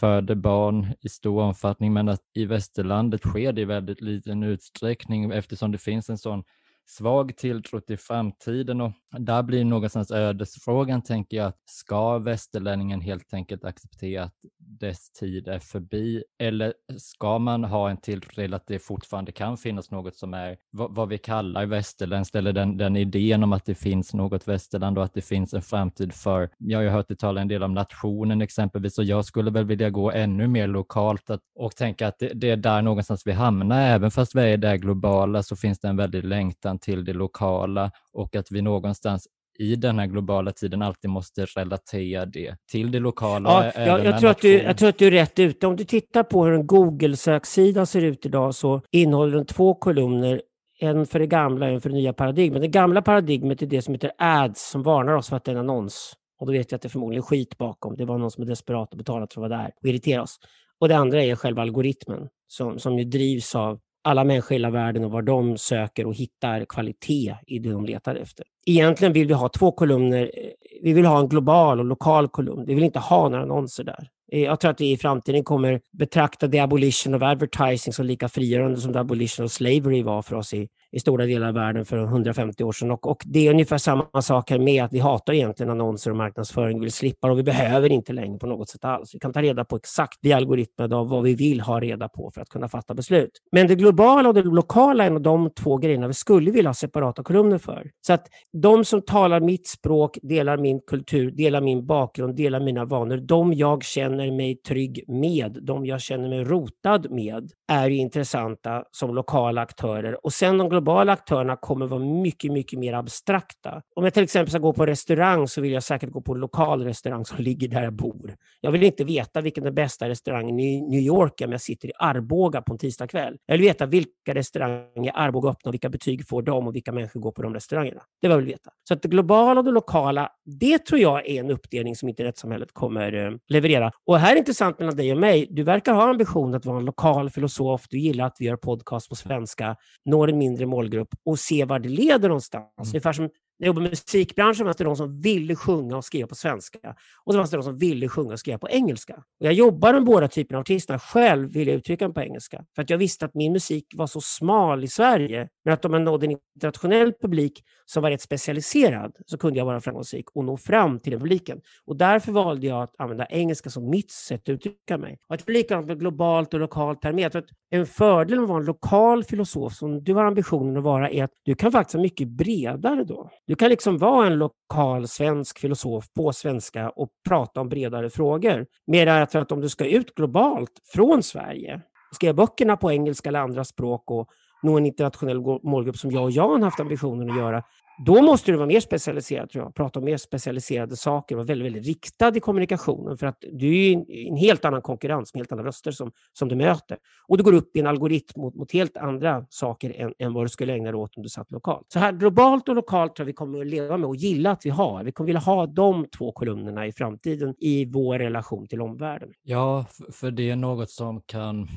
föder 0.00 0.34
barn 0.34 0.86
i 1.00 1.08
stor 1.08 1.42
omfattning, 1.42 1.92
men 1.92 2.08
att 2.08 2.20
i 2.34 2.44
västerlandet 2.44 3.20
sker 3.22 3.52
det 3.52 3.60
i 3.60 3.64
väldigt 3.64 4.00
liten 4.00 4.42
utsträckning 4.42 5.30
eftersom 5.30 5.72
det 5.72 5.78
finns 5.78 6.10
en 6.10 6.18
sån 6.18 6.44
svag 6.90 7.36
tilltro 7.36 7.80
till 7.80 7.98
framtiden 7.98 8.80
och 8.80 8.92
där 9.18 9.42
blir 9.42 9.64
någonstans 9.64 10.10
ödesfrågan, 10.10 11.02
tänker 11.02 11.36
jag, 11.36 11.46
att 11.46 11.62
ska 11.64 12.18
västerlänningen 12.18 13.00
helt 13.00 13.34
enkelt 13.34 13.64
acceptera 13.64 14.24
att 14.24 14.34
dess 14.58 15.12
tid 15.12 15.48
är 15.48 15.58
förbi 15.58 16.24
eller 16.38 16.74
ska 16.96 17.38
man 17.38 17.64
ha 17.64 17.90
en 17.90 17.96
tilltro 17.96 18.34
till 18.34 18.54
att 18.54 18.66
det 18.66 18.78
fortfarande 18.78 19.32
kan 19.32 19.56
finnas 19.56 19.90
något 19.90 20.16
som 20.16 20.34
är 20.34 20.56
vad, 20.70 20.94
vad 20.94 21.08
vi 21.08 21.18
kallar 21.18 21.66
västerländskt 21.66 22.34
eller 22.34 22.52
den, 22.52 22.76
den 22.76 22.96
idén 22.96 23.42
om 23.42 23.52
att 23.52 23.64
det 23.64 23.74
finns 23.74 24.14
något 24.14 24.48
västerland 24.48 24.98
och 24.98 25.04
att 25.04 25.14
det 25.14 25.22
finns 25.22 25.54
en 25.54 25.62
framtid 25.62 26.12
för, 26.12 26.50
jag 26.58 26.78
har 26.78 26.82
ju 26.82 26.88
hört 26.88 27.08
dig 27.08 27.16
tala 27.16 27.40
en 27.40 27.48
del 27.48 27.62
om 27.62 27.74
nationen 27.74 28.42
exempelvis 28.42 28.98
och 28.98 29.04
jag 29.04 29.24
skulle 29.24 29.50
väl 29.50 29.64
vilja 29.64 29.90
gå 29.90 30.12
ännu 30.12 30.48
mer 30.48 30.66
lokalt 30.66 31.30
att, 31.30 31.40
och 31.54 31.76
tänka 31.76 32.08
att 32.08 32.18
det, 32.18 32.32
det 32.34 32.50
är 32.50 32.56
där 32.56 32.82
någonstans 32.82 33.22
vi 33.26 33.32
hamnar, 33.32 33.80
även 33.80 34.10
fast 34.10 34.34
vi 34.34 34.40
är 34.40 34.56
där 34.56 34.76
globala 34.76 35.42
så 35.42 35.56
finns 35.56 35.80
det 35.80 35.88
en 35.88 35.96
väldig 35.96 36.24
längtan 36.24 36.77
till 36.78 37.04
det 37.04 37.12
lokala 37.12 37.90
och 38.12 38.36
att 38.36 38.46
vi 38.50 38.62
någonstans 38.62 39.28
i 39.58 39.76
den 39.76 39.98
här 39.98 40.06
globala 40.06 40.52
tiden 40.52 40.82
alltid 40.82 41.10
måste 41.10 41.44
relatera 41.44 42.26
det 42.26 42.56
till 42.70 42.90
det 42.90 42.98
lokala. 42.98 43.72
Ja, 43.74 43.82
jag, 43.84 44.04
jag, 44.04 44.20
tror 44.20 44.30
att 44.30 44.40
du, 44.40 44.62
jag 44.62 44.78
tror 44.78 44.88
att 44.88 44.98
du 44.98 45.06
är 45.06 45.10
rätt 45.10 45.38
ute. 45.38 45.66
Om 45.66 45.76
du 45.76 45.84
tittar 45.84 46.22
på 46.22 46.44
hur 46.44 46.52
en 46.52 46.66
Google-söksida 46.66 47.86
ser 47.86 48.02
ut 48.02 48.26
idag 48.26 48.54
så 48.54 48.82
innehåller 48.90 49.36
den 49.36 49.46
två 49.46 49.74
kolumner 49.74 50.42
en 50.80 51.06
för 51.06 51.18
det 51.18 51.26
gamla 51.26 51.66
och 51.66 51.72
en 51.72 51.80
för 51.80 51.90
det 51.90 51.96
nya 51.96 52.12
paradigmet. 52.12 52.62
Det 52.62 52.68
gamla 52.68 53.02
paradigmet 53.02 53.62
är 53.62 53.66
det 53.66 53.82
som 53.82 53.94
heter 53.94 54.12
ads 54.18 54.70
som 54.70 54.82
varnar 54.82 55.12
oss 55.12 55.28
för 55.28 55.36
att 55.36 55.44
det 55.44 55.50
är 55.50 55.54
en 55.54 55.60
annons. 55.60 56.12
Och 56.40 56.46
då 56.46 56.52
vet 56.52 56.72
jag 56.72 56.76
att 56.76 56.82
det 56.82 56.86
är 56.86 56.90
förmodligen 56.90 57.22
skit 57.22 57.58
bakom. 57.58 57.96
Det 57.96 58.04
var 58.04 58.18
någon 58.18 58.30
som 58.30 58.42
är 58.42 58.46
desperat 58.46 58.92
och 58.92 58.98
betalat 58.98 59.34
för 59.34 59.44
att 59.44 59.50
vara 59.50 59.62
där 59.62 59.70
och 59.82 59.88
irritera 59.88 60.22
oss. 60.22 60.38
Och 60.80 60.88
det 60.88 60.96
andra 60.96 61.22
är 61.22 61.36
själva 61.36 61.62
algoritmen 61.62 62.28
som, 62.46 62.78
som 62.78 62.98
ju 62.98 63.04
drivs 63.04 63.54
av 63.54 63.80
alla 64.08 64.24
människor 64.24 64.52
i 64.52 64.54
hela 64.54 64.70
världen 64.70 65.04
och 65.04 65.10
var 65.10 65.22
de 65.22 65.58
söker 65.58 66.06
och 66.06 66.14
hittar 66.14 66.64
kvalitet 66.64 67.34
i 67.46 67.58
det 67.58 67.70
de 67.70 67.84
letar 67.84 68.14
efter. 68.14 68.46
Egentligen 68.66 69.12
vill 69.12 69.26
vi 69.26 69.34
ha 69.34 69.48
två 69.48 69.72
kolumner. 69.72 70.30
Eh, 70.34 70.50
vi 70.82 70.92
vill 70.92 71.06
ha 71.06 71.20
en 71.20 71.28
global 71.28 71.78
och 71.78 71.84
lokal 71.84 72.28
kolumn. 72.28 72.64
Vi 72.66 72.74
vill 72.74 72.84
inte 72.84 72.98
ha 72.98 73.28
några 73.28 73.42
annonser 73.42 73.84
där. 73.84 74.08
Eh, 74.32 74.42
jag 74.42 74.60
tror 74.60 74.70
att 74.70 74.80
vi 74.80 74.92
i 74.92 74.96
framtiden 74.96 75.44
kommer 75.44 75.80
betrakta 75.92 76.48
the 76.48 76.58
abolition 76.58 77.14
of 77.14 77.22
advertising 77.22 77.92
som 77.92 78.06
lika 78.06 78.28
frigörande 78.28 78.80
som 78.80 78.92
the 78.92 78.98
abolition 78.98 79.46
of 79.46 79.52
slavery 79.52 80.02
var 80.02 80.22
för 80.22 80.36
oss 80.36 80.54
i, 80.54 80.68
i 80.92 81.00
stora 81.00 81.26
delar 81.26 81.48
av 81.48 81.54
världen 81.54 81.84
för 81.84 81.98
150 81.98 82.64
år 82.64 82.72
sedan. 82.72 82.90
Och, 82.90 83.06
och, 83.10 83.22
det 83.26 83.46
är 83.46 83.50
ungefär 83.50 83.78
samma 83.78 84.22
sak 84.22 84.50
här 84.50 84.58
med 84.58 84.84
att 84.84 84.92
vi 84.92 84.98
hatar 84.98 85.32
egentligen 85.32 85.70
annonser 85.70 86.10
och 86.10 86.16
marknadsföring. 86.16 86.78
Vi 86.78 86.84
vill 86.84 86.92
slippa 86.92 87.30
och 87.30 87.38
vi 87.38 87.42
behöver 87.42 87.92
inte 87.92 88.12
längre 88.12 88.38
på 88.38 88.46
något 88.46 88.68
sätt 88.68 88.84
alls. 88.84 89.14
Vi 89.14 89.18
kan 89.18 89.32
ta 89.32 89.42
reda 89.42 89.64
på 89.64 89.76
exakt 89.76 90.18
via 90.22 90.36
algoritmer 90.36 90.94
av 90.94 91.08
vad 91.08 91.22
vi 91.22 91.34
vill 91.34 91.60
ha 91.60 91.80
reda 91.80 92.08
på 92.08 92.30
för 92.34 92.40
att 92.40 92.48
kunna 92.48 92.68
fatta 92.68 92.94
beslut. 92.94 93.30
Men 93.52 93.66
det 93.66 93.74
globala 93.74 94.28
och 94.28 94.34
det 94.34 94.42
lokala 94.42 95.04
är 95.04 95.18
de 95.18 95.50
två 95.50 95.76
grejerna 95.76 96.06
vi 96.06 96.14
skulle 96.14 96.50
vilja 96.50 96.68
ha 96.68 96.74
separata 96.74 97.22
kolumner 97.22 97.58
för. 97.58 97.90
Så 98.06 98.12
att 98.12 98.26
de 98.62 98.84
som 98.84 99.02
talar 99.02 99.40
mitt 99.40 99.68
språk, 99.68 100.18
delar 100.22 100.56
min 100.56 100.80
kultur, 100.80 101.30
delar 101.30 101.60
min 101.60 101.86
bakgrund, 101.86 102.36
delar 102.36 102.60
mina 102.60 102.84
vanor, 102.84 103.16
de 103.16 103.52
jag 103.52 103.84
känner 103.84 104.30
mig 104.30 104.56
trygg 104.56 105.04
med, 105.08 105.58
de 105.62 105.86
jag 105.86 106.00
känner 106.00 106.28
mig 106.28 106.44
rotad 106.44 107.10
med, 107.10 107.50
är 107.72 107.90
intressanta 107.90 108.84
som 108.90 109.14
lokala 109.14 109.60
aktörer. 109.60 110.24
Och 110.24 110.32
sen 110.32 110.58
de 110.58 110.68
globala 110.78 111.12
aktörerna 111.12 111.56
kommer 111.56 111.86
vara 111.86 112.00
mycket, 112.00 112.52
mycket 112.52 112.78
mer 112.78 112.92
abstrakta. 112.92 113.82
Om 113.96 114.04
jag 114.04 114.14
till 114.14 114.22
exempel 114.22 114.50
ska 114.50 114.58
gå 114.58 114.72
på 114.72 114.86
restaurang 114.86 115.48
så 115.48 115.60
vill 115.60 115.72
jag 115.72 115.82
säkert 115.82 116.10
gå 116.10 116.20
på 116.20 116.34
en 116.34 116.40
lokal 116.40 116.84
restaurang 116.84 117.24
som 117.24 117.36
ligger 117.44 117.68
där 117.68 117.82
jag 117.82 117.92
bor. 117.92 118.36
Jag 118.60 118.70
vill 118.70 118.82
inte 118.82 119.04
veta 119.04 119.40
vilken 119.40 119.64
den 119.64 119.74
bästa 119.74 120.08
restaurangen 120.08 120.60
i 120.60 120.80
New 120.80 121.00
York 121.00 121.40
är 121.40 121.46
om 121.46 121.52
jag 121.52 121.60
sitter 121.60 121.88
i 121.88 121.92
Arboga 121.98 122.62
på 122.62 122.72
en 122.72 122.78
tisdagkväll. 122.78 123.36
Jag 123.46 123.54
vill 123.54 123.66
veta 123.66 123.86
vilka 123.86 124.34
restauranger 124.34 125.06
i 125.06 125.10
Arboga 125.14 125.50
öppnar 125.50 125.72
vilka 125.72 125.88
betyg 125.88 126.28
får 126.28 126.42
de 126.42 126.66
och 126.66 126.74
vilka 126.74 126.92
människor 126.92 127.20
går 127.20 127.32
på 127.32 127.42
de 127.42 127.54
restaurangerna. 127.54 128.02
Det 128.22 128.28
vill 128.28 128.36
jag 128.36 128.42
veta. 128.42 128.70
Så 128.88 128.94
att 128.94 129.02
det 129.02 129.08
globala 129.08 129.60
och 129.60 129.64
det 129.64 129.70
lokala, 129.70 130.28
det 130.44 130.78
tror 130.78 131.00
jag 131.00 131.28
är 131.28 131.40
en 131.40 131.50
uppdelning 131.50 131.96
som 131.96 132.08
internetsamhället 132.08 132.72
kommer 132.72 133.26
eh, 133.26 133.32
leverera. 133.48 133.92
Och 134.06 134.18
här 134.18 134.34
är 134.34 134.38
intressant 134.38 134.78
mellan 134.78 134.96
dig 134.96 135.12
och 135.12 135.18
mig. 135.18 135.46
Du 135.50 135.62
verkar 135.62 135.94
ha 135.94 136.10
ambition 136.10 136.54
att 136.54 136.66
vara 136.66 136.78
en 136.78 136.84
lokal 136.84 137.30
filosof. 137.30 137.86
Du 137.90 137.98
gillar 137.98 138.26
att 138.26 138.36
vi 138.38 138.44
gör 138.44 138.56
podcast 138.56 139.08
på 139.08 139.14
svenska, 139.14 139.76
når 140.04 140.28
en 140.28 140.38
mindre 140.38 140.66
målgrupp 140.68 141.08
och 141.24 141.38
se 141.38 141.64
var 141.64 141.78
det 141.78 141.88
leder 141.88 142.28
någonstans. 142.28 142.68
Mm. 142.78 142.88
Ungefär 142.88 143.12
som 143.12 143.30
jag 143.58 143.66
jobbade 143.66 143.82
med 143.82 143.90
musikbranschen 143.90 144.66
fanns 144.66 144.76
det 144.76 144.84
de 144.84 144.96
som 144.96 145.20
ville 145.20 145.56
sjunga 145.56 145.96
och 145.96 146.04
skriva 146.04 146.28
på 146.28 146.34
svenska. 146.34 146.94
Och 147.24 147.32
så 147.32 147.38
fanns 147.38 147.50
det 147.50 147.56
de 147.56 147.62
som 147.62 147.78
ville 147.78 148.08
sjunga 148.08 148.32
och 148.32 148.38
skriva 148.38 148.58
på 148.58 148.68
engelska. 148.68 149.14
Och 149.14 149.46
jag 149.46 149.52
jobbade 149.52 149.92
med 149.92 150.04
båda 150.04 150.28
typerna 150.28 150.58
av 150.58 150.60
artister. 150.60 150.98
Själv 150.98 151.52
ville 151.52 151.70
jag 151.70 151.78
uttrycka 151.78 152.08
mig 152.08 152.14
på 152.14 152.20
engelska. 152.20 152.64
För 152.74 152.82
att 152.82 152.90
jag 152.90 152.98
visste 152.98 153.24
att 153.24 153.34
min 153.34 153.52
musik 153.52 153.86
var 153.94 154.06
så 154.06 154.20
smal 154.20 154.84
i 154.84 154.88
Sverige. 154.88 155.48
Men 155.64 155.74
att 155.74 155.84
om 155.84 155.92
jag 155.92 156.02
nådde 156.02 156.26
en 156.26 156.36
internationell 156.54 157.12
publik 157.20 157.64
som 157.86 158.02
var 158.02 158.10
rätt 158.10 158.22
specialiserad 158.22 159.12
så 159.26 159.38
kunde 159.38 159.58
jag 159.58 159.66
vara 159.66 159.80
framgångsrik 159.80 160.24
och 160.34 160.44
nå 160.44 160.56
fram 160.56 161.00
till 161.00 161.10
den 161.10 161.20
publiken. 161.20 161.60
Och 161.84 161.96
därför 161.96 162.32
valde 162.32 162.66
jag 162.66 162.82
att 162.82 162.94
använda 162.98 163.26
engelska 163.26 163.70
som 163.70 163.90
mitt 163.90 164.10
sätt 164.10 164.42
att 164.42 164.48
uttrycka 164.48 164.98
mig. 164.98 165.18
Och 165.28 165.34
att 165.34 165.48
likadant 165.48 165.86
med 165.86 166.00
globalt 166.00 166.54
och 166.54 166.60
lokalt 166.60 167.02
termer. 167.02 167.42
En 167.70 167.86
fördel 167.86 168.36
med 168.36 168.42
att 168.42 168.48
vara 168.48 168.60
en 168.60 168.66
lokal 168.66 169.24
filosof 169.24 169.74
som 169.74 170.04
du 170.04 170.14
har 170.14 170.24
ambitionen 170.24 170.76
att 170.76 170.82
vara 170.82 171.10
är 171.10 171.24
att 171.24 171.30
du 171.44 171.54
kan 171.54 171.72
faktiskt 171.72 171.94
vara 171.94 172.02
mycket 172.02 172.28
bredare 172.28 173.04
då. 173.04 173.30
Du 173.48 173.54
kan 173.54 173.70
liksom 173.70 173.98
vara 173.98 174.26
en 174.26 174.38
lokal 174.38 175.08
svensk 175.08 175.58
filosof 175.58 176.12
på 176.12 176.32
svenska 176.32 176.90
och 176.90 177.08
prata 177.28 177.60
om 177.60 177.68
bredare 177.68 178.10
frågor. 178.10 178.66
Mer 178.86 179.26
för 179.26 179.38
att 179.38 179.52
om 179.52 179.60
du 179.60 179.68
ska 179.68 179.86
ut 179.86 180.14
globalt 180.14 180.70
från 180.92 181.22
Sverige, 181.22 181.80
skriva 182.14 182.32
böckerna 182.34 182.76
på 182.76 182.92
engelska 182.92 183.28
eller 183.28 183.38
andra 183.38 183.64
språk 183.64 184.10
och 184.10 184.28
nå 184.62 184.76
en 184.76 184.86
internationell 184.86 185.40
målgrupp 185.62 185.96
som 185.96 186.10
jag 186.10 186.24
och 186.24 186.30
Jan 186.30 186.62
haft 186.62 186.80
ambitionen 186.80 187.30
att 187.30 187.36
göra, 187.36 187.62
då 188.06 188.22
måste 188.22 188.52
du 188.52 188.56
vara 188.56 188.66
mer 188.66 188.80
specialiserad, 188.80 189.50
tror 189.50 189.64
jag. 189.64 189.74
Prata 189.74 189.98
om 189.98 190.04
mer 190.04 190.16
specialiserade 190.16 190.96
saker, 190.96 191.34
vara 191.34 191.46
väldigt, 191.46 191.66
väldigt 191.66 191.86
riktad 191.86 192.36
i 192.36 192.40
kommunikationen. 192.40 193.18
För 193.18 193.26
att 193.26 193.44
du 193.52 193.66
är 193.66 194.10
i 194.10 194.28
en 194.28 194.36
helt 194.36 194.64
annan 194.64 194.82
konkurrens 194.82 195.34
med 195.34 195.40
helt 195.40 195.52
andra 195.52 195.64
röster 195.64 195.90
som, 195.90 196.12
som 196.32 196.48
du 196.48 196.54
möter. 196.54 196.98
Och 197.28 197.38
du 197.38 197.44
går 197.44 197.52
upp 197.52 197.76
i 197.76 197.80
en 197.80 197.86
algoritm 197.86 198.40
mot, 198.40 198.54
mot 198.54 198.72
helt 198.72 198.96
andra 198.96 199.46
saker 199.48 200.00
än, 200.00 200.14
än 200.18 200.32
vad 200.32 200.44
du 200.44 200.48
skulle 200.48 200.72
ägna 200.74 200.92
dig 200.92 201.00
åt 201.00 201.16
om 201.16 201.22
du 201.22 201.28
satt 201.28 201.50
lokalt. 201.50 201.86
Så 201.92 201.98
här 201.98 202.12
globalt 202.12 202.68
och 202.68 202.74
lokalt 202.74 203.16
tror 203.16 203.24
jag 203.24 203.26
vi 203.26 203.32
kommer 203.32 203.60
att 203.60 203.66
leva 203.66 203.96
med 203.96 204.08
och 204.08 204.16
gilla 204.16 204.50
att 204.50 204.66
vi 204.66 204.70
har. 204.70 205.04
Vi 205.04 205.12
kommer 205.12 205.26
vilja 205.26 205.40
ha 205.40 205.66
de 205.66 206.06
två 206.18 206.32
kolumnerna 206.32 206.86
i 206.86 206.92
framtiden 206.92 207.54
i 207.58 207.84
vår 207.84 208.18
relation 208.18 208.66
till 208.66 208.80
omvärlden. 208.80 209.28
Ja, 209.42 209.86
för 210.12 210.30
det 210.30 210.50
är 210.50 210.56
något 210.56 210.90
som 210.90 211.20
kan 211.26 211.68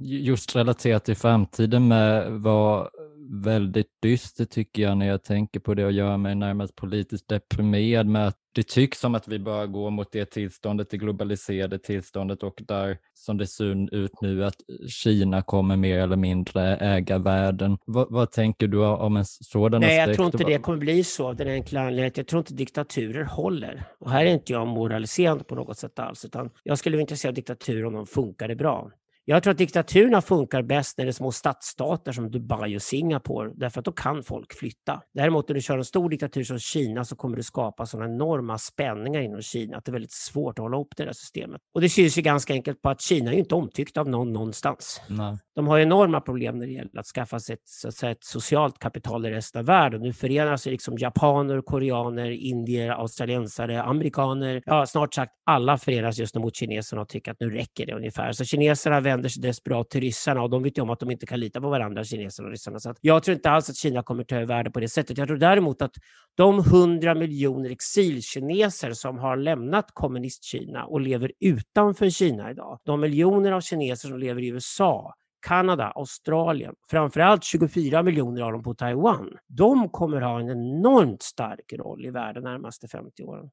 just 0.00 0.56
relaterat 0.56 1.04
till 1.04 1.16
framtiden 1.16 1.88
med 1.88 2.32
var 2.32 2.90
väldigt 3.30 3.90
dystert 4.02 4.50
tycker 4.50 4.82
jag 4.82 4.96
när 4.98 5.06
jag 5.06 5.24
tänker 5.24 5.60
på 5.60 5.67
det 5.74 5.84
och 5.84 5.92
gör 5.92 6.16
mig 6.16 6.34
närmast 6.34 6.76
politiskt 6.76 7.28
deprimerad 7.28 8.06
med 8.06 8.26
att 8.26 8.36
det 8.54 8.68
tycks 8.68 9.00
som 9.00 9.14
att 9.14 9.28
vi 9.28 9.38
bör 9.38 9.66
gå 9.66 9.90
mot 9.90 10.12
det 10.12 10.24
tillståndet, 10.24 10.90
det 10.90 10.96
globaliserade 10.96 11.78
tillståndet 11.78 12.42
och 12.42 12.62
där 12.68 12.98
som 13.14 13.38
det 13.38 13.46
ser 13.46 13.94
ut 13.94 14.20
nu 14.20 14.44
att 14.44 14.54
Kina 14.88 15.42
kommer 15.42 15.76
mer 15.76 15.98
eller 15.98 16.16
mindre 16.16 16.76
äga 16.76 17.18
världen. 17.18 17.78
Vad, 17.84 18.06
vad 18.10 18.30
tänker 18.30 18.66
du 18.66 18.84
om 18.86 19.16
en 19.16 19.24
sådan 19.24 19.80
Nej, 19.80 20.00
aspekt? 20.00 20.08
jag 20.08 20.16
tror 20.16 20.26
inte 20.26 20.44
det 20.44 20.58
kommer 20.58 20.78
bli 20.78 21.04
så 21.04 21.28
av 21.28 21.36
den 21.36 21.48
enkla 21.48 21.80
anledningen 21.80 22.08
att 22.08 22.16
jag 22.16 22.26
tror 22.26 22.40
inte 22.40 22.54
diktaturer 22.54 23.24
håller. 23.24 23.84
Och 23.98 24.10
här 24.10 24.26
är 24.26 24.30
inte 24.30 24.52
jag 24.52 24.66
moraliserande 24.66 25.44
på 25.44 25.54
något 25.54 25.78
sätt 25.78 25.98
alls, 25.98 26.24
utan 26.24 26.50
jag 26.62 26.78
skulle 26.78 26.96
vara 26.96 27.00
intresserad 27.00 27.30
av 27.30 27.34
diktaturer 27.34 27.84
om 27.84 27.92
de 27.92 28.06
funkade 28.06 28.56
bra. 28.56 28.90
Jag 29.30 29.42
tror 29.42 29.50
att 29.50 29.58
diktaturerna 29.58 30.22
funkar 30.22 30.62
bäst 30.62 30.98
när 30.98 31.04
det 31.04 31.10
är 31.10 31.12
små 31.12 31.32
stadsstater 31.32 32.12
som 32.12 32.30
Dubai 32.30 32.76
och 32.76 32.82
Singapore, 32.82 33.52
därför 33.54 33.80
att 33.80 33.84
då 33.84 33.92
kan 33.92 34.22
folk 34.22 34.52
flytta. 34.54 35.02
Däremot 35.14 35.48
när 35.48 35.54
du 35.54 35.60
kör 35.60 35.78
en 35.78 35.84
stor 35.84 36.10
diktatur 36.10 36.44
som 36.44 36.58
Kina 36.58 37.04
så 37.04 37.16
kommer 37.16 37.36
det 37.36 37.42
skapa 37.42 37.86
sådana 37.86 38.14
enorma 38.14 38.58
spänningar 38.58 39.20
inom 39.20 39.42
Kina 39.42 39.76
att 39.76 39.84
det 39.84 39.90
är 39.90 39.92
väldigt 39.92 40.12
svårt 40.12 40.58
att 40.58 40.62
hålla 40.62 40.80
upp 40.80 40.96
det 40.96 41.04
där 41.04 41.12
systemet. 41.12 41.60
Och 41.74 41.80
det 41.80 41.88
syns 41.88 42.18
ju 42.18 42.22
ganska 42.22 42.52
enkelt 42.52 42.82
på 42.82 42.90
att 42.90 43.00
Kina 43.00 43.32
är 43.32 43.36
inte 43.36 43.54
omtyckt 43.54 43.96
av 43.96 44.08
någon 44.08 44.32
någonstans. 44.32 45.00
Nej. 45.08 45.38
De 45.54 45.66
har 45.66 45.78
enorma 45.78 46.20
problem 46.20 46.58
när 46.58 46.66
det 46.66 46.72
gäller 46.72 46.98
att 46.98 47.06
skaffa 47.06 47.40
sig 47.40 47.54
ett, 47.54 47.68
så 47.68 47.88
att 47.88 47.94
säga, 47.94 48.12
ett 48.12 48.24
socialt 48.24 48.78
kapital 48.78 49.26
i 49.26 49.30
resten 49.30 49.58
av 49.58 49.66
världen. 49.66 50.00
Nu 50.00 50.12
förenar 50.12 50.56
sig 50.56 50.72
liksom 50.72 50.98
japaner, 50.98 51.60
koreaner, 51.60 52.30
indier, 52.30 52.90
australiensare, 52.90 53.82
amerikaner. 53.82 54.62
Ja, 54.66 54.86
snart 54.86 55.14
sagt 55.14 55.32
alla 55.46 55.78
förenas 55.78 56.18
just 56.18 56.34
nu 56.34 56.40
mot 56.40 56.56
kineserna 56.56 57.02
och 57.02 57.08
tycker 57.08 57.32
att 57.32 57.40
nu 57.40 57.50
räcker 57.50 57.86
det 57.86 57.94
ungefär. 57.94 58.32
Så 58.32 58.44
kineserna 58.44 59.00
vänder 59.18 59.28
sig 59.28 59.42
desperat 59.42 59.90
till 59.90 60.00
ryssarna 60.00 60.42
och 60.42 60.50
de 60.50 60.62
vet 60.62 60.78
ju 60.78 60.82
om 60.82 60.90
att 60.90 61.00
de 61.00 61.10
inte 61.10 61.26
kan 61.26 61.40
lita 61.40 61.60
på 61.60 61.68
varandra, 61.68 62.04
kineserna 62.04 62.46
och 62.46 62.50
ryssarna. 62.52 62.78
Så 62.78 62.94
jag 63.00 63.22
tror 63.22 63.34
inte 63.34 63.50
alls 63.50 63.70
att 63.70 63.76
Kina 63.76 64.02
kommer 64.02 64.24
ta 64.24 64.36
över 64.36 64.46
världen 64.46 64.72
på 64.72 64.80
det 64.80 64.88
sättet. 64.88 65.18
Jag 65.18 65.28
tror 65.28 65.36
däremot 65.36 65.82
att 65.82 65.92
de 66.36 66.64
hundra 66.64 67.14
miljoner 67.14 67.70
exilkineser 67.70 68.92
som 68.92 69.18
har 69.18 69.36
lämnat 69.36 69.90
kommunistkina 69.92 70.84
och 70.84 71.00
lever 71.00 71.32
utanför 71.40 72.10
Kina 72.10 72.50
idag, 72.50 72.78
de 72.84 73.00
miljoner 73.00 73.52
av 73.52 73.60
kineser 73.60 74.08
som 74.08 74.18
lever 74.18 74.42
i 74.42 74.48
USA, 74.48 75.14
Kanada, 75.46 75.92
Australien, 75.94 76.74
framförallt 76.90 77.44
24 77.44 78.02
miljoner 78.02 78.42
av 78.42 78.52
dem 78.52 78.62
på 78.62 78.74
Taiwan, 78.74 79.30
de 79.46 79.88
kommer 79.88 80.20
ha 80.20 80.40
en 80.40 80.50
enormt 80.50 81.22
stark 81.22 81.72
roll 81.78 82.06
i 82.06 82.10
världen 82.10 82.44
de 82.44 82.50
närmaste 82.50 82.88
50 82.88 83.24
åren. 83.24 83.50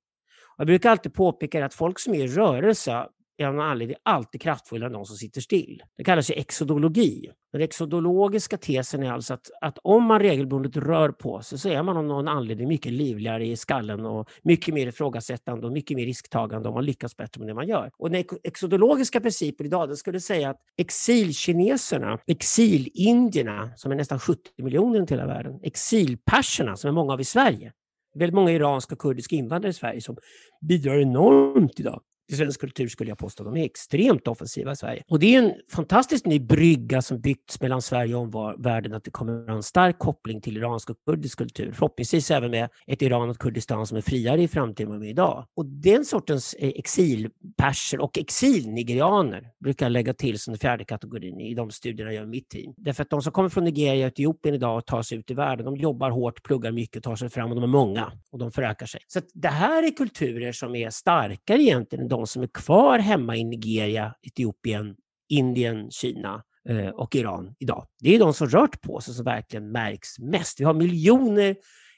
Jag 0.57 0.67
brukar 0.67 0.89
alltid 0.91 1.13
påpeka 1.13 1.65
att 1.65 1.73
folk 1.73 1.99
som 1.99 2.13
är 2.13 2.23
i 2.23 2.27
rörelse 2.27 3.07
av 3.43 3.53
någon 3.53 3.65
anledning 3.65 3.97
alltid 4.03 4.41
kraftfullare 4.41 4.87
än 4.87 4.93
de 4.93 5.05
som 5.05 5.17
sitter 5.17 5.41
still. 5.41 5.83
Det 5.97 6.03
kallas 6.03 6.31
ju 6.31 6.33
exodologi. 6.33 7.31
Den 7.51 7.61
exodologiska 7.61 8.57
tesen 8.57 9.03
är 9.03 9.11
alltså 9.11 9.33
att, 9.33 9.51
att 9.61 9.77
om 9.83 10.03
man 10.03 10.19
regelbundet 10.19 10.77
rör 10.77 11.09
på 11.09 11.41
sig 11.41 11.57
så 11.57 11.69
är 11.69 11.83
man 11.83 11.97
av 11.97 12.03
någon 12.03 12.27
anledning 12.27 12.67
mycket 12.67 12.91
livligare 12.91 13.47
i 13.47 13.57
skallen 13.57 14.05
och 14.05 14.29
mycket 14.43 14.73
mer 14.73 14.87
ifrågasättande 14.87 15.67
och 15.67 15.73
mycket 15.73 15.97
mer 15.97 16.05
risktagande 16.05 16.69
om 16.69 16.75
man 16.75 16.85
lyckas 16.85 17.17
bättre 17.17 17.39
med 17.39 17.47
det 17.47 17.53
man 17.53 17.67
gör. 17.67 17.91
Och 17.97 18.11
den 18.11 18.23
exodologiska 18.43 19.21
principen 19.21 19.65
idag 19.65 19.89
den 19.89 19.97
skulle 19.97 20.19
säga 20.19 20.49
att 20.49 20.59
exilkineserna, 20.77 22.19
exilindierna 22.27 23.69
som 23.75 23.91
är 23.91 23.95
nästan 23.95 24.19
70 24.19 24.41
miljoner 24.57 24.99
i 24.99 25.05
hela 25.09 25.25
världen, 25.25 25.59
exilperserna 25.63 26.75
som 26.75 26.87
är 26.87 26.91
många 26.91 27.13
av 27.13 27.21
i 27.21 27.25
Sverige, 27.25 27.71
väldigt 28.15 28.35
många 28.35 28.51
iranska 28.51 28.95
och 28.95 29.01
kurdiska 29.01 29.35
invandrare 29.35 29.69
i 29.69 29.73
Sverige 29.73 30.01
som 30.01 30.17
bidrar 30.61 30.99
enormt 30.99 31.79
idag 31.79 32.01
svensk 32.33 32.61
kultur 32.61 32.87
skulle 32.87 33.11
jag 33.11 33.17
påstå. 33.17 33.43
De 33.43 33.57
är 33.57 33.65
extremt 33.65 34.27
offensiva 34.27 34.71
i 34.71 34.75
Sverige. 34.75 35.03
Och 35.07 35.19
det 35.19 35.35
är 35.35 35.43
en 35.43 35.53
fantastisk 35.71 36.25
ny 36.25 36.39
brygga 36.39 37.01
som 37.01 37.21
byggts 37.21 37.61
mellan 37.61 37.81
Sverige 37.81 38.15
och 38.15 38.21
omvärlden, 38.21 38.93
att 38.93 39.03
det 39.03 39.11
kommer 39.11 39.49
en 39.49 39.63
stark 39.63 39.99
koppling 39.99 40.41
till 40.41 40.57
iransk 40.57 40.89
och 40.89 40.97
kurdisk 41.05 41.37
kultur. 41.37 41.71
Förhoppningsvis 41.71 42.31
även 42.31 42.51
med 42.51 42.69
ett 42.87 43.01
Iran 43.01 43.29
och 43.29 43.37
Kurdistan 43.37 43.87
som 43.87 43.97
är 43.97 44.01
friare 44.01 44.41
i 44.43 44.47
framtiden 44.47 44.93
än 44.93 45.03
idag. 45.03 45.45
Och 45.55 45.65
den 45.65 46.05
sortens 46.05 46.53
eh, 46.53 46.71
exilperser 46.75 47.99
och 47.99 48.17
exilnigerianer 48.17 49.51
brukar 49.59 49.85
jag 49.85 49.91
lägga 49.91 50.13
till 50.13 50.39
som 50.39 50.51
den 50.51 50.59
fjärde 50.59 50.85
kategorin 50.85 51.39
i 51.39 51.53
de 51.53 51.71
studierna 51.71 52.11
jag 52.11 52.15
gör 52.15 52.23
i 52.23 52.27
mitt 52.27 52.49
team. 52.49 52.73
Därför 52.77 53.03
att 53.03 53.09
de 53.09 53.21
som 53.21 53.31
kommer 53.31 53.49
från 53.49 53.63
Nigeria 53.63 54.05
och 54.05 54.11
Etiopien 54.11 54.55
idag 54.55 54.77
och 54.77 54.85
tar 54.85 55.01
sig 55.01 55.17
ut 55.17 55.31
i 55.31 55.33
världen, 55.33 55.65
de 55.65 55.75
jobbar 55.75 56.09
hårt, 56.09 56.43
pluggar 56.43 56.71
mycket, 56.71 57.03
tar 57.03 57.15
sig 57.15 57.29
fram 57.29 57.49
och 57.49 57.55
de 57.55 57.63
är 57.63 57.67
många 57.67 58.11
och 58.31 58.39
de 58.39 58.51
förökar 58.51 58.85
sig. 58.85 59.01
Så 59.07 59.21
det 59.33 59.47
här 59.47 59.83
är 59.83 59.91
kulturer 59.91 60.51
som 60.51 60.75
är 60.75 60.89
starkare 60.89 61.61
egentligen 61.61 62.07
de 62.17 62.27
som 62.27 62.43
är 62.43 62.47
kvar 62.47 62.99
hemma 62.99 63.35
i 63.35 63.43
Nigeria, 63.43 64.13
Etiopien, 64.21 64.95
Indien, 65.29 65.91
Kina 65.91 66.43
eh, 66.69 66.87
och 66.87 67.15
Iran 67.15 67.55
idag. 67.59 67.85
Det 67.99 68.15
är 68.15 68.19
de 68.19 68.33
som 68.33 68.47
rört 68.47 68.81
på 68.81 69.01
sig 69.01 69.13
som 69.13 69.25
verkligen 69.25 69.71
märks 69.71 70.19
mest. 70.19 70.59
Vi 70.59 70.63
har 70.63 70.73
miljoner 70.73 71.55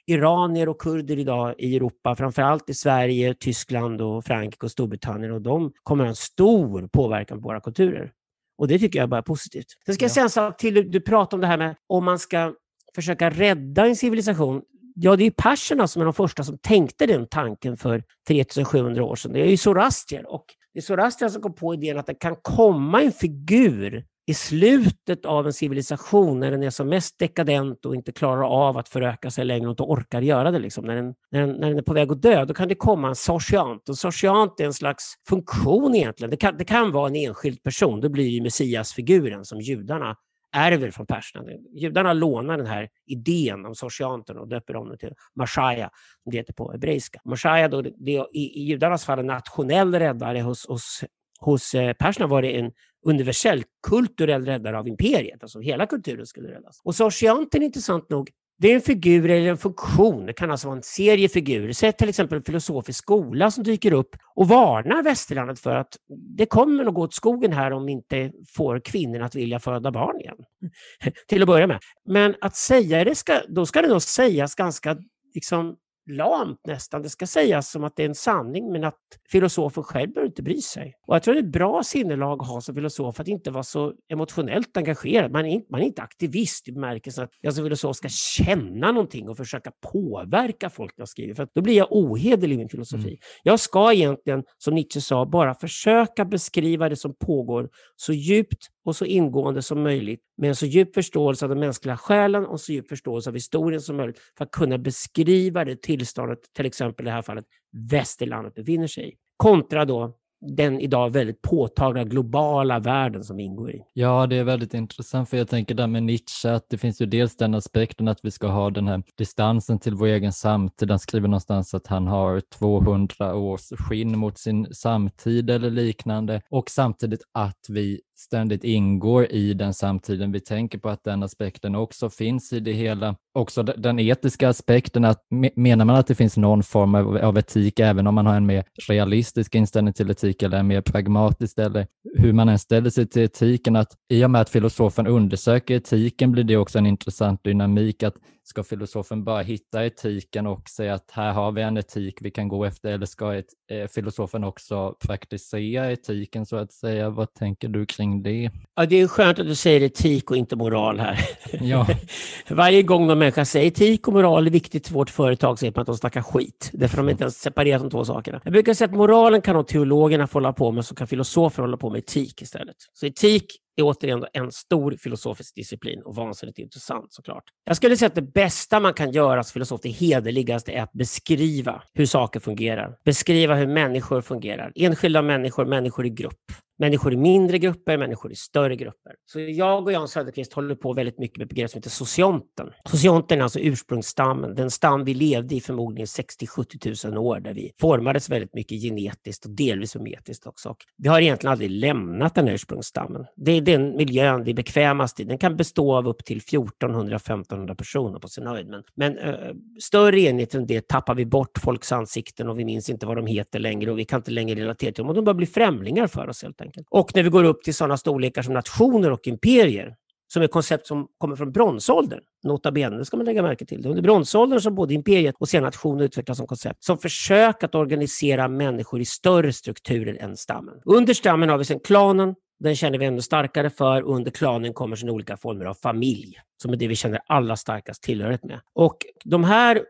iranier 0.08 0.70
och 0.70 0.82
kurder 0.82 1.20
idag 1.20 1.56
i 1.58 1.76
Europa, 1.76 2.16
framförallt 2.16 2.70
i 2.70 2.74
Sverige, 2.74 3.34
Tyskland, 3.34 4.02
och 4.02 4.26
Frankrike 4.26 4.66
och 4.66 4.72
Storbritannien 4.72 5.32
och 5.32 5.42
de 5.42 5.72
kommer 5.84 6.04
ha 6.04 6.10
en 6.10 6.16
stor 6.16 6.88
påverkan 6.88 7.42
på 7.42 7.48
våra 7.48 7.62
kulturer. 7.62 8.12
Och 8.58 8.68
det 8.68 8.80
tycker 8.80 9.00
jag 9.00 9.10
bara 9.10 9.18
är 9.18 9.22
positivt. 9.22 9.66
Sen 9.86 9.96
ska 9.96 10.04
jag 10.04 10.12
säga 10.12 10.24
en 10.24 10.30
sak 10.30 10.58
till. 10.58 10.92
Du 10.92 11.02
pratar 11.02 11.38
om 11.38 11.42
det 11.42 11.48
här 11.48 11.58
med 11.58 11.76
om 11.88 12.06
man 12.06 12.20
ska 12.20 12.54
försöka 12.96 13.30
rädda 13.30 13.86
en 13.86 13.96
civilisation. 13.96 14.62
Ja, 15.00 15.16
det 15.16 15.24
är 15.24 15.32
perserna 15.32 15.88
som 15.88 16.02
är 16.02 16.06
de 16.06 16.14
första 16.14 16.44
som 16.44 16.58
tänkte 16.58 17.06
den 17.06 17.28
tanken 17.28 17.78
för 17.78 18.04
3700 18.28 19.04
år 19.04 19.16
sedan. 19.16 19.34
Det 19.34 19.42
är 19.42 19.46
ju 19.46 19.58
zoroastrier 19.58 20.32
och 20.32 20.46
det 20.74 20.80
är 20.80 20.84
zoroastrier 20.84 21.30
som 21.30 21.42
kom 21.42 21.56
på 21.56 21.74
idén 21.74 21.98
att 21.98 22.06
det 22.06 22.14
kan 22.14 22.36
komma 22.42 23.02
en 23.02 23.12
figur 23.12 24.06
i 24.28 24.34
slutet 24.34 25.26
av 25.26 25.46
en 25.46 25.54
civilisation 25.54 26.40
när 26.40 26.52
den 26.52 26.64
är 26.64 26.70
som 26.70 26.90
mest 26.90 27.20
dekadent 27.20 27.86
och 27.86 27.96
inte 27.96 28.12
klarar 28.12 28.44
av 28.44 28.78
att 28.78 28.90
föröka 28.90 29.32
sig 29.32 29.46
längre 29.46 29.68
och 29.68 29.72
inte 29.72 29.84
orkar 29.84 30.22
göra 30.22 30.52
det, 30.52 30.60
liksom, 30.60 30.86
när, 30.86 30.96
den, 30.96 31.14
när, 31.32 31.40
den, 31.40 31.50
när 31.50 31.68
den 31.68 31.78
är 31.78 31.82
på 31.82 31.94
väg 31.94 32.12
att 32.12 32.22
dö, 32.22 32.46
då 32.46 32.54
kan 32.54 32.68
det 32.68 32.76
komma 32.76 33.08
en 33.08 33.16
sociant. 33.16 33.90
Och 33.90 33.98
sociant 33.98 34.60
är 34.60 34.66
en 34.66 34.74
slags 34.74 35.14
funktion 35.30 35.96
egentligen. 35.96 36.32
Det 36.32 36.38
kan, 36.38 36.58
det 36.58 36.66
kan 36.66 36.92
vara 36.92 37.08
en 37.08 37.16
enskild 37.16 37.64
person, 37.64 38.02
det 38.02 38.10
blir 38.10 38.28
ju 38.28 38.42
messiasfiguren 38.42 39.46
som 39.46 39.62
judarna 39.62 40.16
ärver 40.58 40.92
från 40.92 41.06
perserna. 41.06 41.52
Judarna 41.74 42.14
lånar 42.14 42.58
den 42.58 42.68
här 42.68 42.90
idén 43.06 43.66
om 43.66 43.76
sorcianten 43.76 44.38
och 44.38 44.48
döper 44.48 44.76
om 44.76 44.90
den 44.90 44.98
till 44.98 45.14
Mashaya, 45.36 45.90
som 46.24 46.32
det 46.32 46.38
heter 46.38 46.54
på 46.54 46.72
hebreiska. 46.72 47.20
Mashaya 47.26 47.68
då, 47.68 47.82
det 47.82 48.16
är 48.16 48.36
i, 48.38 48.60
i 48.60 48.64
judarnas 48.64 49.06
fall 49.06 49.20
en 49.20 49.28
nationell 49.28 49.96
räddare, 49.96 50.42
hos, 50.42 50.68
hos, 50.68 51.04
hos 51.40 51.76
eh, 51.76 51.94
perserna 51.94 52.28
var 52.28 52.42
det 52.42 52.60
en 52.60 52.72
universell 53.06 53.64
kulturell 53.88 54.46
räddare 54.46 54.80
av 54.80 54.88
imperiet, 54.88 55.44
alltså 55.44 55.60
hela 55.60 55.86
kulturen 55.86 56.26
skulle 56.26 56.52
räddas. 56.52 56.82
Och 56.84 56.96
sorcianten, 56.96 57.64
intressant 57.64 58.10
nog, 58.10 58.30
det 58.60 58.72
är 58.72 58.76
en 58.76 58.82
figur 58.82 59.30
eller 59.30 59.50
en 59.50 59.58
funktion, 59.58 60.26
det 60.26 60.34
kan 60.34 60.52
alltså 60.52 60.68
vara 60.68 60.78
en 60.78 60.84
serie 60.84 61.30
figurer. 61.30 61.74
Säg 61.74 61.94
till 61.94 62.10
exempel 62.10 62.38
en 62.38 62.44
filosofisk 62.44 63.04
skola 63.04 63.52
som 63.52 63.64
dyker 63.64 63.92
upp 63.92 64.16
och 64.36 64.48
varnar 64.48 65.04
västerlandet 65.04 65.60
för 65.60 65.76
att 65.76 65.98
det 66.38 66.46
kommer 66.46 66.86
att 66.86 66.94
gå 66.94 67.02
åt 67.02 67.14
skogen 67.14 67.54
här 67.54 67.72
om 67.72 67.86
vi 67.86 67.92
inte 67.92 68.32
får 68.56 68.80
kvinnorna 68.80 69.26
att 69.26 69.36
vilja 69.36 69.60
föda 69.60 69.92
barn 69.92 70.20
igen. 70.20 70.38
till 71.28 71.42
att 71.42 71.48
börja 71.48 71.68
med. 71.68 71.80
Men 72.06 72.36
att 72.42 72.56
säga 72.56 73.04
det, 73.04 73.16
ska, 73.16 73.42
då 73.50 73.66
ska 73.66 73.82
det 73.82 73.88
nog 73.88 74.02
sägas 74.02 74.56
ganska 74.56 74.98
liksom 75.34 75.76
lamt 76.08 76.60
nästan. 76.68 77.02
Det 77.02 77.10
ska 77.10 77.28
sägas 77.28 77.72
som 77.72 77.84
att 77.84 77.96
det 77.96 78.04
är 78.04 78.08
en 78.10 78.16
sanning, 78.16 78.72
men 78.72 78.84
att 78.84 79.00
filosofen 79.30 79.84
själv 79.84 80.14
behöver 80.14 80.28
inte 80.28 80.44
bry 80.44 80.62
sig. 80.62 80.94
Och 81.08 81.16
jag 81.16 81.24
tror 81.24 81.34
det 81.34 81.40
är 81.40 81.44
ett 81.44 81.52
bra 81.52 81.84
sinnelag 81.84 82.42
att 82.42 82.48
ha 82.48 82.62
som 82.62 82.76
filosof, 82.76 83.20
att 83.20 83.28
inte 83.28 83.52
vara 83.52 83.64
så 83.64 83.94
emotionellt 84.10 84.78
engagerad. 84.78 85.32
Man 85.32 85.46
är, 85.46 85.50
inte, 85.50 85.68
man 85.72 85.82
är 85.82 85.86
inte 85.86 86.02
aktivist 86.02 86.68
i 86.68 86.72
bemärkelsen 86.72 87.24
att 87.24 87.32
jag 87.42 87.54
som 87.54 87.64
filosof 87.64 87.96
ska 87.96 88.10
känna 88.10 88.92
någonting 88.92 89.30
och 89.30 89.38
försöka 89.38 89.72
påverka 89.92 90.70
folk 90.70 90.98
när 90.98 91.02
jag 91.02 91.10
skriver, 91.10 91.34
för 91.34 91.48
då 91.56 91.62
blir 91.62 91.78
jag 91.78 91.88
ohederlig 91.92 92.56
i 92.56 92.58
min 92.58 92.70
filosofi. 92.70 93.08
Mm. 93.08 93.18
Jag 93.44 93.60
ska 93.60 93.94
egentligen, 93.94 94.44
som 94.58 94.76
Nietzsche 94.76 95.02
sa, 95.02 95.26
bara 95.26 95.56
försöka 95.56 96.26
beskriva 96.26 96.90
det 96.90 96.96
som 96.96 97.16
pågår 97.20 97.70
så 97.96 98.14
djupt 98.14 98.68
och 98.86 98.96
så 98.96 99.06
ingående 99.06 99.62
som 99.62 99.84
möjligt 99.84 100.22
med 100.38 100.50
en 100.50 100.56
så 100.56 100.66
djup 100.66 100.94
förståelse 100.94 101.46
av 101.46 101.50
den 101.50 101.60
mänskliga 101.60 101.98
själen 101.98 102.46
och 102.46 102.62
så 102.62 102.72
djup 102.72 102.90
förståelse 102.90 103.30
av 103.30 103.34
historien 103.34 103.82
som 103.82 103.98
möjligt 103.98 104.20
för 104.38 104.46
att 104.46 104.52
kunna 104.52 104.78
beskriva 104.78 105.66
det 105.66 105.76
tillståndet, 105.98 106.40
till 106.56 106.66
exempel 106.66 107.06
i 107.06 107.10
det 107.10 107.14
här 107.14 107.22
fallet, 107.22 107.46
västerlandet 107.92 108.56
befinner 108.56 108.88
sig 108.88 109.10
i. 109.10 109.14
Kontra 109.38 109.86
då 109.86 110.18
den 110.42 110.80
idag 110.80 111.10
väldigt 111.10 111.42
påtagliga 111.42 112.04
globala 112.04 112.80
världen 112.80 113.24
som 113.24 113.40
ingår 113.40 113.72
i. 113.72 113.84
Ja, 113.94 114.28
det 114.28 114.36
är 114.36 114.44
väldigt 114.44 114.74
intressant, 114.74 115.30
för 115.30 115.38
jag 115.38 115.48
tänker 115.48 115.76
där 115.76 115.88
med 115.88 116.04
Nietzsche, 116.04 116.50
att 116.50 116.70
det 116.70 116.78
finns 116.78 117.02
ju 117.02 117.06
dels 117.06 117.38
den 117.38 117.54
aspekten 117.54 118.08
att 118.08 118.20
vi 118.24 118.32
ska 118.32 118.48
ha 118.48 118.70
den 118.70 118.88
här 118.88 119.04
distansen 119.18 119.80
till 119.80 119.96
vår 119.96 120.08
egen 120.08 120.34
samtid. 120.34 120.90
Han 120.90 121.00
skriver 121.00 121.28
någonstans 121.28 121.74
att 121.74 121.88
han 121.88 122.08
har 122.08 122.40
200 122.40 123.36
års 123.36 123.70
skinn 123.70 124.18
mot 124.18 124.38
sin 124.38 124.74
samtid 124.74 125.50
eller 125.50 125.70
liknande 125.70 126.42
och 126.50 126.70
samtidigt 126.70 127.22
att 127.34 127.66
vi 127.70 128.02
ständigt 128.20 128.64
ingår 128.64 129.26
i 129.32 129.54
den 129.54 129.74
samtiden. 129.74 130.32
Vi 130.32 130.40
tänker 130.40 130.78
på 130.78 130.90
att 130.90 131.04
den 131.04 131.24
aspekten 131.24 131.76
också 131.76 132.10
finns 132.10 132.54
i 132.54 132.60
det 132.60 132.74
hela. 132.74 133.16
Också 133.34 133.64
den 133.64 134.00
etiska 134.00 134.50
aspekten, 134.50 135.06
att 135.06 135.22
menar 135.56 135.86
man 135.86 135.96
att 135.96 136.08
det 136.08 136.16
finns 136.16 136.38
någon 136.38 136.64
form 136.64 136.96
av, 136.96 137.18
av 137.18 137.38
etik, 137.38 137.80
även 137.80 138.08
om 138.08 138.16
man 138.16 138.26
har 138.26 138.36
en 138.36 138.46
mer 138.46 138.64
realistisk 138.88 139.56
inställning 139.56 139.94
till 139.94 140.10
etik 140.10 140.44
eller 140.44 140.58
en 140.58 140.68
mer 140.68 140.82
pragmatisk, 140.82 141.58
eller 141.58 141.88
hur 142.18 142.34
man 142.34 142.50
än 142.50 142.60
ställer 142.60 142.90
sig 142.90 143.08
till 143.08 143.22
etiken, 143.22 143.76
att 143.76 143.96
i 144.10 144.26
och 144.26 144.32
med 144.32 144.42
att 144.42 144.50
filosofen 144.50 145.08
undersöker 145.08 145.76
etiken 145.76 146.32
blir 146.32 146.44
det 146.44 146.58
också 146.58 146.78
en 146.78 146.86
intressant 146.86 147.44
dynamik, 147.44 148.04
att 148.04 148.16
Ska 148.50 148.64
filosofen 148.64 149.24
bara 149.24 149.42
hitta 149.42 149.86
etiken 149.86 150.48
och 150.48 150.70
säga 150.70 150.94
att 150.94 151.12
här 151.12 151.34
har 151.34 151.52
vi 151.52 151.62
en 151.62 151.78
etik 151.78 152.18
vi 152.22 152.32
kan 152.32 152.48
gå 152.48 152.66
efter 152.66 152.92
eller 152.92 153.06
ska 153.06 153.36
ett, 153.36 153.46
eh, 153.72 153.88
filosofen 153.88 154.44
också 154.44 154.96
praktisera 155.00 155.92
etiken 155.92 156.46
så 156.46 156.56
att 156.56 156.72
säga? 156.72 157.10
Vad 157.10 157.34
tänker 157.34 157.68
du 157.68 157.86
kring 157.86 158.24
det? 158.24 158.52
Ja, 158.76 158.86
det 158.86 158.96
är 159.02 159.08
skönt 159.08 159.40
att 159.40 159.48
du 159.48 159.56
säger 159.56 159.82
etik 159.82 160.32
och 160.32 160.38
inte 160.38 160.56
moral 160.56 161.00
här. 161.00 161.20
Ja. 161.62 161.88
Varje 162.50 162.84
gång 162.84 163.08
någon 163.08 163.20
människa 163.20 163.46
säger 163.46 163.68
etik 163.68 164.08
och 164.08 164.14
moral 164.14 164.48
är 164.48 164.52
viktigt 164.52 164.88
för 164.88 164.94
vårt 164.94 165.10
företag 165.10 165.60
så 165.60 165.66
är 165.66 165.72
det 165.72 165.82
att 165.82 165.88
de 165.88 165.98
snackar 165.98 166.22
skit. 166.22 166.70
Därför 166.74 166.98
de 166.98 167.10
inte 167.10 167.24
ens 167.24 167.42
separerat 167.42 167.82
de 167.82 167.90
två 167.90 168.06
sakerna. 168.06 168.42
Jag 168.44 168.54
brukar 168.54 168.74
säga 168.74 168.86
att 168.86 168.96
moralen 168.96 169.42
kan 169.42 169.56
nog 169.56 169.68
teologerna 169.68 170.28
få 170.28 170.34
hålla 170.34 170.54
på 170.54 170.72
med 170.72 170.86
så 170.86 170.96
kan 170.96 171.08
filosofer 171.08 171.64
hålla 171.64 171.78
på 171.78 171.90
med 171.90 172.00
etik 172.00 172.42
istället. 172.42 172.76
Så 172.94 173.06
etik 173.06 173.46
är 173.78 173.84
återigen 173.84 174.26
en 174.34 174.52
stor 174.52 174.92
filosofisk 174.92 175.56
disciplin 175.56 176.02
och 176.02 176.16
vansinnigt 176.16 176.60
intressant 176.60 177.14
såklart. 177.14 177.44
Jag 177.66 177.78
skulle 177.78 177.98
säga 177.98 178.08
att 178.08 178.16
det 178.16 178.34
bästa 178.34 178.80
man 178.80 178.94
kan 178.94 179.12
göra 179.12 179.44
som 179.44 179.54
filosof, 179.54 179.82
det 179.84 179.90
hederligaste, 179.90 180.72
är 180.72 180.82
att 180.82 180.94
beskriva 180.94 181.84
hur 181.94 182.06
saker 182.06 182.40
fungerar. 182.40 182.98
Beskriva 183.06 183.56
hur 183.56 183.68
människor 183.68 184.22
fungerar. 184.22 184.72
Enskilda 184.76 185.22
människor, 185.22 185.66
människor 185.66 186.06
i 186.06 186.10
grupp. 186.10 186.34
Människor 186.80 187.14
i 187.14 187.18
mindre 187.18 187.58
grupper, 187.58 187.98
människor 187.98 188.32
i 188.32 188.36
större 188.36 188.76
grupper. 188.76 189.14
Så 189.26 189.40
jag 189.40 189.84
och 189.84 189.92
Jan 189.92 190.08
Söderqvist 190.08 190.54
håller 190.54 190.76
på 190.76 190.94
väldigt 190.94 191.20
mycket 191.20 191.38
med 191.38 191.48
begrepp 191.48 191.72
som 191.72 191.78
heter 191.78 191.90
socionten. 191.90 192.70
Socionten 192.86 193.40
är 193.40 193.44
alltså 193.44 193.60
ursprungsstammen, 193.60 194.56
den 194.56 194.72
stam 194.72 195.04
vi 195.04 195.14
levde 195.14 195.56
i 195.56 195.62
förmodligen 195.62 196.06
60-70 196.06 197.10
000 197.10 197.18
år, 197.18 197.40
där 197.40 197.54
vi 197.54 197.72
formades 197.82 198.30
väldigt 198.30 198.54
mycket 198.54 198.82
genetiskt 198.82 199.46
och 199.46 199.52
delvis 199.52 199.96
umetiskt. 199.96 200.48
också. 200.48 200.70
Och 200.70 200.78
vi 200.98 201.10
har 201.10 201.22
egentligen 201.22 201.52
aldrig 201.52 201.72
lämnat 201.72 202.36
den 202.36 202.48
här 202.48 202.54
ursprungsstammen. 202.54 203.26
Det 203.36 203.52
är 203.52 203.62
den 203.62 203.98
miljön 203.98 204.44
vi 204.44 204.52
är 204.52 204.56
bekvämast 204.56 205.20
i. 205.20 205.24
Den 205.24 205.38
kan 205.38 205.56
bestå 205.56 205.96
av 205.96 206.08
upp 206.08 206.26
till 206.26 206.40
1400-1500 206.40 207.76
personer 207.76 208.20
på 208.20 208.28
sin 208.28 208.48
höjd. 208.48 208.68
Men, 208.68 208.84
men 208.96 209.18
äh, 209.18 209.36
större 209.82 210.20
enheter 210.20 210.60
än 210.60 210.68
det 210.68 210.88
tappar 210.88 211.16
vi 211.16 211.26
bort 211.26 211.58
folks 211.58 211.92
ansikten 211.92 212.50
och 212.50 212.60
vi 212.60 212.66
minns 212.66 212.90
inte 212.90 213.06
vad 213.06 213.18
de 213.18 213.26
heter 213.26 213.60
längre 213.60 213.92
och 213.92 214.00
vi 214.00 214.06
kan 214.06 214.20
inte 214.20 214.32
längre 214.32 214.62
relatera 214.62 214.92
till 214.92 215.04
dem 215.04 215.10
och 215.10 215.16
de 215.16 215.26
börjar 215.26 215.38
bli 215.38 215.46
främlingar 215.46 216.08
för 216.08 216.28
oss 216.28 216.44
helt 216.44 216.62
enkelt 216.62 216.67
enkelt. 216.68 216.88
Och 216.90 217.16
när 217.16 217.24
vi 217.24 217.30
går 217.30 217.44
upp 217.44 217.64
till 217.64 217.74
sådana 217.74 217.98
storlekar 217.98 218.42
som 218.42 218.54
nationer 218.54 219.12
och 219.12 219.28
imperier, 219.28 219.96
som 220.34 220.42
är 220.44 220.48
koncept 220.48 220.88
som 220.88 221.08
kommer 221.18 221.36
från 221.36 221.52
bronsåldern, 221.52 222.20
nota 222.44 222.72
bene, 222.72 222.98
det 222.98 223.06
ska 223.06 223.18
man 223.18 223.26
lägga 223.26 223.42
märke 223.42 223.66
till. 223.66 223.82
Det 223.82 223.88
är 223.88 223.90
under 223.90 224.04
bronsåldern 224.04 224.62
som 224.62 224.76
både 224.76 224.94
imperiet 224.94 225.36
och 225.40 225.50
sen 225.50 225.64
nationer 225.64 226.04
utvecklas 226.04 226.38
som 226.38 226.48
koncept, 226.48 226.84
som 226.84 226.98
försök 226.98 227.64
att 227.64 227.76
organisera 227.76 228.48
människor 228.48 229.02
i 229.02 229.06
större 229.06 229.54
strukturer 229.54 230.18
än 230.24 230.38
stammen. 230.38 230.76
Under 230.86 231.14
stammen 231.14 231.50
har 231.50 231.58
vi 231.58 231.66
sen 231.66 231.80
klanen, 231.80 232.36
den 232.60 232.76
känner 232.76 232.98
vi 232.98 233.06
ännu 233.06 233.22
starkare 233.22 233.70
för 233.70 234.02
under 234.02 234.32
klanen 234.32 234.74
kommer 234.74 234.96
sen 234.96 235.10
olika 235.10 235.38
former 235.38 235.66
av 235.66 235.74
familj, 235.74 236.40
som 236.62 236.74
är 236.74 236.78
det 236.78 236.88
vi 236.88 236.96
känner 236.96 237.20
allra 237.28 237.56
starkast 237.56 238.04
tillhörighet 238.04 238.44
med. 238.44 238.60
Och 238.74 238.98
de 239.26 239.44
här 239.44 239.82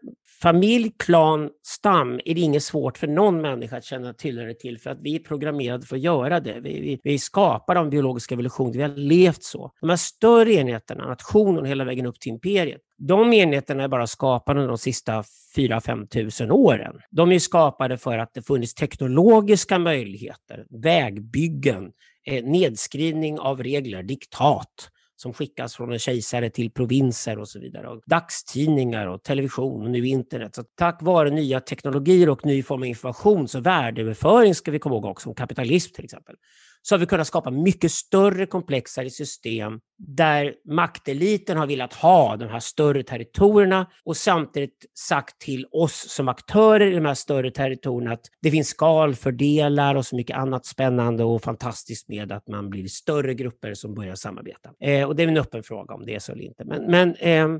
familj, 0.41 0.91
klan, 0.99 1.49
stam 1.63 2.19
är 2.25 2.35
det 2.35 2.41
inget 2.41 2.63
svårt 2.63 2.97
för 2.97 3.07
någon 3.07 3.41
människa 3.41 3.77
att 3.77 3.83
känna 3.83 4.13
tillhörighet 4.13 4.59
till 4.59 4.79
för 4.79 4.89
att 4.89 4.97
vi 5.01 5.15
är 5.15 5.19
programmerade 5.19 5.85
för 5.85 5.95
att 5.95 6.01
göra 6.01 6.39
det. 6.39 6.59
Vi, 6.59 6.81
vi, 6.81 6.99
vi 7.03 7.19
skapar 7.19 7.75
de 7.75 7.89
biologiska 7.89 8.35
evolutioner, 8.35 8.73
vi 8.73 8.81
har 8.81 8.95
levt 8.95 9.43
så. 9.43 9.71
De 9.81 9.89
här 9.89 9.97
större 9.97 10.53
enheterna, 10.53 11.07
nationen 11.07 11.65
hela 11.65 11.83
vägen 11.83 12.05
upp 12.05 12.19
till 12.19 12.31
imperiet, 12.31 12.81
de 12.97 13.33
enheterna 13.33 13.83
är 13.83 13.87
bara 13.87 14.07
skapade 14.07 14.59
under 14.59 14.69
de 14.69 14.77
sista 14.77 15.23
4-5 15.57 16.07
tusen 16.07 16.51
åren. 16.51 16.95
De 17.11 17.31
är 17.31 17.39
skapade 17.39 17.97
för 17.97 18.17
att 18.17 18.33
det 18.33 18.41
funnits 18.41 18.73
teknologiska 18.73 19.79
möjligheter, 19.79 20.65
vägbyggen, 20.69 21.91
Eh, 22.27 22.43
nedskrivning 22.43 23.39
av 23.39 23.63
regler, 23.63 24.03
diktat 24.03 24.89
som 25.15 25.33
skickas 25.33 25.75
från 25.75 25.91
en 25.91 25.99
kejsare 25.99 26.49
till 26.49 26.71
provinser 26.71 27.39
och 27.39 27.49
så 27.49 27.59
vidare. 27.59 27.87
Och 27.87 28.01
dagstidningar 28.05 29.07
och 29.07 29.23
television 29.23 29.83
och 29.83 29.91
nu 29.91 30.07
internet. 30.07 30.55
Så 30.55 30.63
tack 30.63 31.01
vare 31.01 31.29
nya 31.29 31.59
teknologier 31.59 32.29
och 32.29 32.45
ny 32.45 32.63
form 32.63 32.81
av 32.81 32.85
information, 32.85 33.47
så 33.47 33.59
värdeöverföring 33.59 34.55
ska 34.55 34.71
vi 34.71 34.79
komma 34.79 34.95
ihåg 34.95 35.05
också, 35.05 35.23
som 35.23 35.35
kapitalism 35.35 35.93
till 35.93 36.05
exempel, 36.05 36.35
så 36.81 36.95
har 36.95 36.99
vi 36.99 37.05
kunnat 37.05 37.27
skapa 37.27 37.51
mycket 37.51 37.91
större, 37.91 38.45
komplexare 38.45 39.09
system 39.09 39.79
där 39.97 40.53
makteliten 40.65 41.57
har 41.57 41.67
velat 41.67 41.93
ha 41.93 42.37
de 42.37 42.49
här 42.49 42.59
större 42.59 43.03
territorierna 43.03 43.87
och 44.03 44.17
samtidigt 44.17 44.85
sagt 44.99 45.39
till 45.39 45.65
oss 45.71 46.05
som 46.09 46.27
aktörer 46.27 46.91
i 46.91 46.95
de 46.95 47.05
här 47.05 47.13
större 47.13 47.51
territorierna 47.51 48.13
att 48.13 48.25
det 48.41 48.51
finns 48.51 48.67
skalfördelar 48.67 49.95
och 49.95 50.05
så 50.05 50.15
mycket 50.15 50.37
annat 50.37 50.65
spännande 50.65 51.23
och 51.23 51.41
fantastiskt 51.41 52.09
med 52.09 52.31
att 52.31 52.47
man 52.47 52.69
blir 52.69 52.87
större 52.87 53.33
grupper 53.33 53.73
som 53.73 53.93
börjar 53.93 54.15
samarbeta. 54.15 54.69
Eh, 54.79 55.07
och 55.07 55.15
det 55.15 55.23
är 55.23 55.27
en 55.27 55.37
öppen 55.37 55.63
fråga 55.63 55.93
om 55.93 56.05
det 56.05 56.15
är 56.15 56.19
så 56.19 56.31
eller 56.31 56.43
inte. 56.43 56.65
Men, 56.65 56.91
men 56.91 57.15
eh, 57.15 57.59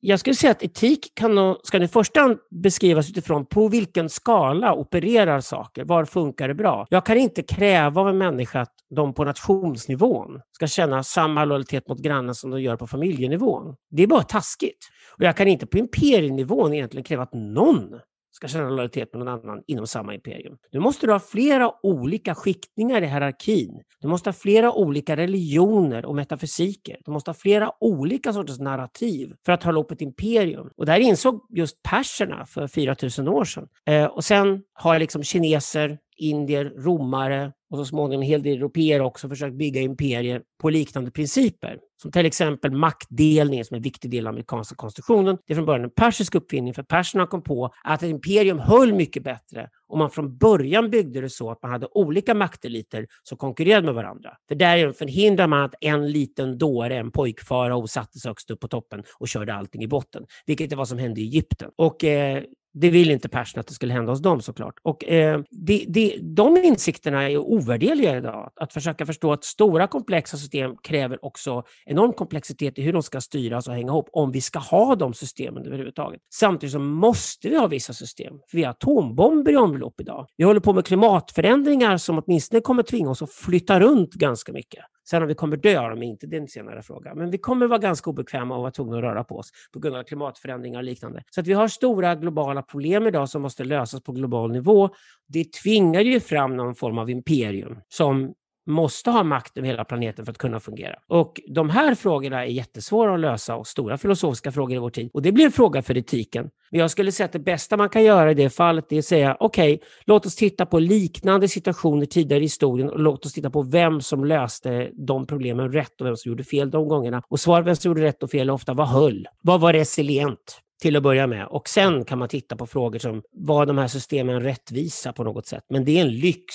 jag 0.00 0.20
skulle 0.20 0.36
säga 0.36 0.50
att 0.50 0.62
etik 0.62 1.12
kan, 1.14 1.56
ska 1.62 1.82
i 1.82 1.88
första 1.88 2.20
hand 2.20 2.38
beskrivas 2.50 3.10
utifrån 3.10 3.46
på 3.46 3.68
vilken 3.68 4.08
skala 4.08 4.74
opererar 4.74 5.40
saker? 5.40 5.84
Var 5.84 6.04
funkar 6.04 6.48
det 6.48 6.54
bra? 6.54 6.86
Jag 6.90 7.06
kan 7.06 7.16
inte 7.16 7.42
kräva 7.42 8.00
av 8.00 8.08
en 8.08 8.18
människa 8.18 8.60
att 8.60 8.72
de 8.96 9.14
på 9.14 9.24
nationsnivån 9.24 10.40
ska 10.52 10.66
känna 10.66 11.02
samma 11.02 11.44
lojalitet 11.44 11.88
mot 11.88 11.98
grannen 11.98 12.34
som 12.34 12.50
de 12.50 12.62
gör 12.62 12.76
på 12.76 12.86
familjenivån. 12.86 13.76
Det 13.90 14.02
är 14.02 14.06
bara 14.06 14.22
taskigt. 14.22 14.78
Och 15.18 15.24
jag 15.24 15.36
kan 15.36 15.48
inte 15.48 15.66
på 15.66 15.78
imperienivån 15.78 16.74
egentligen 16.74 17.04
kräva 17.04 17.22
att 17.22 17.34
någon 17.34 18.00
ska 18.36 18.48
känna 18.48 18.68
lojalitet 18.68 19.14
med 19.14 19.24
någon 19.24 19.40
annan 19.40 19.62
inom 19.66 19.86
samma 19.86 20.14
imperium. 20.14 20.56
Du 20.70 20.80
måste 20.80 21.12
ha 21.12 21.20
flera 21.20 21.86
olika 21.86 22.34
skiktningar 22.34 23.02
i 23.02 23.06
hierarkin. 23.06 23.82
Du 24.00 24.08
måste 24.08 24.28
ha 24.28 24.34
flera 24.34 24.72
olika 24.72 25.16
religioner 25.16 26.06
och 26.06 26.14
metafysiker. 26.14 26.96
Du 27.04 27.10
måste 27.10 27.30
ha 27.30 27.34
flera 27.34 27.70
olika 27.80 28.32
sorters 28.32 28.58
narrativ 28.58 29.34
för 29.46 29.52
att 29.52 29.62
hålla 29.62 29.80
upp 29.80 29.90
ett 29.90 30.02
imperium. 30.02 30.70
Och 30.76 30.86
det 30.86 30.92
här 30.92 31.00
insåg 31.00 31.46
just 31.50 31.82
perserna 31.82 32.46
för 32.46 32.66
4000 32.66 33.28
år 33.28 33.44
sedan. 33.44 33.68
Eh, 33.86 34.04
och 34.04 34.24
sen 34.24 34.62
har 34.72 34.98
liksom 34.98 35.22
kineser, 35.22 35.98
indier, 36.16 36.64
romare 36.64 37.52
och 37.70 37.78
så 37.78 37.84
småningom 37.84 38.22
en 38.22 38.28
hel 38.28 38.42
del 38.42 38.56
europeer 38.56 39.00
också 39.00 39.28
försökt 39.28 39.56
bygga 39.56 39.80
imperier 39.80 40.42
på 40.62 40.70
liknande 40.70 41.10
principer. 41.10 41.78
Som 42.02 42.12
till 42.12 42.26
exempel 42.26 42.70
maktdelningen 42.70 43.64
som 43.64 43.74
är 43.74 43.76
en 43.76 43.82
viktig 43.82 44.10
del 44.10 44.26
av 44.26 44.30
amerikanska 44.30 44.74
konstitutionen. 44.74 45.38
Det 45.46 45.52
är 45.52 45.54
från 45.54 45.66
början 45.66 45.84
en 45.84 45.90
persisk 45.90 46.34
uppfinning 46.34 46.74
för 46.74 46.82
perserna 46.82 47.26
kom 47.26 47.42
på 47.42 47.70
att 47.84 48.02
ett 48.02 48.10
imperium 48.10 48.58
höll 48.58 48.94
mycket 48.94 49.22
bättre 49.22 49.68
om 49.88 49.98
man 49.98 50.10
från 50.10 50.36
början 50.36 50.90
byggde 50.90 51.20
det 51.20 51.30
så 51.30 51.50
att 51.50 51.62
man 51.62 51.72
hade 51.72 51.86
olika 51.86 52.34
makteliter 52.34 53.06
som 53.22 53.38
konkurrerade 53.38 53.86
med 53.86 53.94
varandra. 53.94 54.30
För 54.48 54.54
därigenom 54.54 54.94
förhindrar 54.94 55.46
man 55.46 55.62
att 55.62 55.74
en 55.80 56.12
liten 56.12 56.58
dåre, 56.58 56.96
en 56.96 57.10
pojkfara, 57.10 57.86
sattes 57.86 58.24
högst 58.24 58.50
upp 58.50 58.60
på 58.60 58.68
toppen 58.68 59.02
och 59.18 59.28
körde 59.28 59.54
allting 59.54 59.82
i 59.82 59.88
botten. 59.88 60.26
Vilket 60.46 60.72
är 60.72 60.76
vad 60.76 60.88
som 60.88 60.98
hände 60.98 61.20
i 61.20 61.24
Egypten. 61.24 61.70
Och 61.76 62.04
eh, 62.04 62.42
det 62.80 62.90
vill 62.90 63.10
inte 63.10 63.28
Persson 63.28 63.60
att 63.60 63.66
det 63.66 63.74
skulle 63.74 63.92
hända 63.92 64.12
hos 64.12 64.22
dem 64.22 64.40
såklart. 64.40 64.74
Och, 64.82 65.04
eh, 65.04 65.40
det, 65.50 65.84
det, 65.88 66.18
de 66.22 66.56
insikterna 66.56 67.30
är 67.30 67.36
ovärderliga 67.36 68.16
idag. 68.16 68.50
Att 68.60 68.72
försöka 68.72 69.06
förstå 69.06 69.32
att 69.32 69.44
stora 69.44 69.86
komplexa 69.86 70.36
system 70.36 70.76
kräver 70.82 71.24
också 71.24 71.62
enorm 71.86 72.12
komplexitet 72.12 72.78
i 72.78 72.82
hur 72.82 72.92
de 72.92 73.02
ska 73.02 73.20
styras 73.20 73.68
och 73.68 73.74
hänga 73.74 73.92
ihop 73.92 74.08
om 74.12 74.32
vi 74.32 74.40
ska 74.40 74.58
ha 74.58 74.96
de 74.96 75.14
systemen 75.14 75.66
överhuvudtaget. 75.66 76.20
Samtidigt 76.34 76.72
så 76.72 76.78
måste 76.78 77.48
vi 77.48 77.56
ha 77.56 77.66
vissa 77.66 77.92
system. 77.92 78.34
För 78.50 78.58
vi 78.58 78.64
har 78.64 78.70
atombomber 78.70 79.52
i 79.52 79.56
omlopp 79.56 80.00
idag. 80.00 80.26
Vi 80.36 80.44
håller 80.44 80.60
på 80.60 80.72
med 80.72 80.86
klimatförändringar 80.86 81.96
som 81.96 82.22
åtminstone 82.26 82.60
kommer 82.60 82.82
tvinga 82.82 83.10
oss 83.10 83.22
att 83.22 83.32
flytta 83.32 83.80
runt 83.80 84.14
ganska 84.14 84.52
mycket. 84.52 84.84
Sen 85.10 85.22
om 85.22 85.28
vi 85.28 85.34
kommer 85.34 85.56
dö 85.56 85.80
av 85.80 85.90
dem 85.90 86.02
inte, 86.02 86.26
det 86.26 86.36
är 86.36 86.40
en 86.40 86.48
senare 86.48 86.82
fråga. 86.82 87.14
Men 87.14 87.30
vi 87.30 87.38
kommer 87.38 87.66
vara 87.66 87.78
ganska 87.78 88.10
obekväma 88.10 88.54
och 88.54 88.60
vara 88.60 88.70
tvungna 88.70 88.96
att 88.96 89.02
röra 89.02 89.24
på 89.24 89.36
oss 89.38 89.50
på 89.72 89.78
grund 89.78 89.96
av 89.96 90.02
klimatförändringar 90.02 90.78
och 90.78 90.84
liknande. 90.84 91.22
Så 91.30 91.40
att 91.40 91.46
vi 91.46 91.52
har 91.52 91.68
stora 91.68 92.14
globala 92.14 92.62
problem 92.62 93.06
idag 93.06 93.28
som 93.28 93.42
måste 93.42 93.64
lösas 93.64 94.02
på 94.02 94.12
global 94.12 94.52
nivå. 94.52 94.90
Det 95.28 95.52
tvingar 95.52 96.00
ju 96.00 96.20
fram 96.20 96.56
någon 96.56 96.74
form 96.74 96.98
av 96.98 97.10
imperium 97.10 97.80
som 97.88 98.34
måste 98.66 99.10
ha 99.10 99.22
makt 99.22 99.58
över 99.58 99.68
hela 99.68 99.84
planeten 99.84 100.24
för 100.24 100.32
att 100.32 100.38
kunna 100.38 100.60
fungera. 100.60 100.94
Och 101.08 101.40
de 101.48 101.70
här 101.70 101.94
frågorna 101.94 102.44
är 102.44 102.48
jättesvåra 102.48 103.14
att 103.14 103.20
lösa 103.20 103.56
och 103.56 103.66
stora 103.66 103.98
filosofiska 103.98 104.52
frågor 104.52 104.76
i 104.76 104.78
vår 104.78 104.90
tid. 104.90 105.10
Och 105.12 105.22
det 105.22 105.32
blir 105.32 105.44
en 105.44 105.52
fråga 105.52 105.82
för 105.82 105.96
etiken. 105.96 106.50
Men 106.70 106.80
jag 106.80 106.90
skulle 106.90 107.12
säga 107.12 107.24
att 107.24 107.32
det 107.32 107.38
bästa 107.38 107.76
man 107.76 107.88
kan 107.88 108.04
göra 108.04 108.30
i 108.30 108.34
det 108.34 108.50
fallet 108.50 108.92
är 108.92 108.98
att 108.98 109.04
säga 109.04 109.36
okej, 109.40 109.74
okay, 109.74 109.88
låt 110.04 110.26
oss 110.26 110.36
titta 110.36 110.66
på 110.66 110.78
liknande 110.78 111.48
situationer 111.48 112.06
tidigare 112.06 112.40
i 112.40 112.44
historien 112.44 112.90
och 112.90 113.00
låt 113.00 113.26
oss 113.26 113.32
titta 113.32 113.50
på 113.50 113.62
vem 113.62 114.00
som 114.00 114.24
löste 114.24 114.90
de 115.06 115.26
problemen 115.26 115.72
rätt 115.72 116.00
och 116.00 116.06
vem 116.06 116.16
som 116.16 116.28
gjorde 116.28 116.44
fel 116.44 116.70
de 116.70 116.88
gångerna. 116.88 117.22
Och 117.28 117.40
svaret 117.40 117.66
vem 117.66 117.76
som 117.76 117.88
gjorde 117.88 118.02
rätt 118.02 118.22
och 118.22 118.30
fel 118.30 118.50
ofta 118.50 118.74
vad 118.74 118.88
höll. 118.88 119.26
Vad 119.40 119.60
var 119.60 119.72
resilient? 119.72 120.62
till 120.82 120.96
att 120.96 121.02
börja 121.02 121.26
med. 121.26 121.46
Och 121.46 121.68
sen 121.68 122.04
kan 122.04 122.18
man 122.18 122.28
titta 122.28 122.56
på 122.56 122.66
frågor 122.66 122.98
som 122.98 123.22
var 123.32 123.66
de 123.66 123.78
här 123.78 123.88
systemen 123.88 124.40
rättvisa 124.40 125.12
på 125.12 125.24
något 125.24 125.46
sätt? 125.46 125.64
Men 125.68 125.84
det 125.84 125.98
är 125.98 126.00
en 126.00 126.14
lyx 126.14 126.54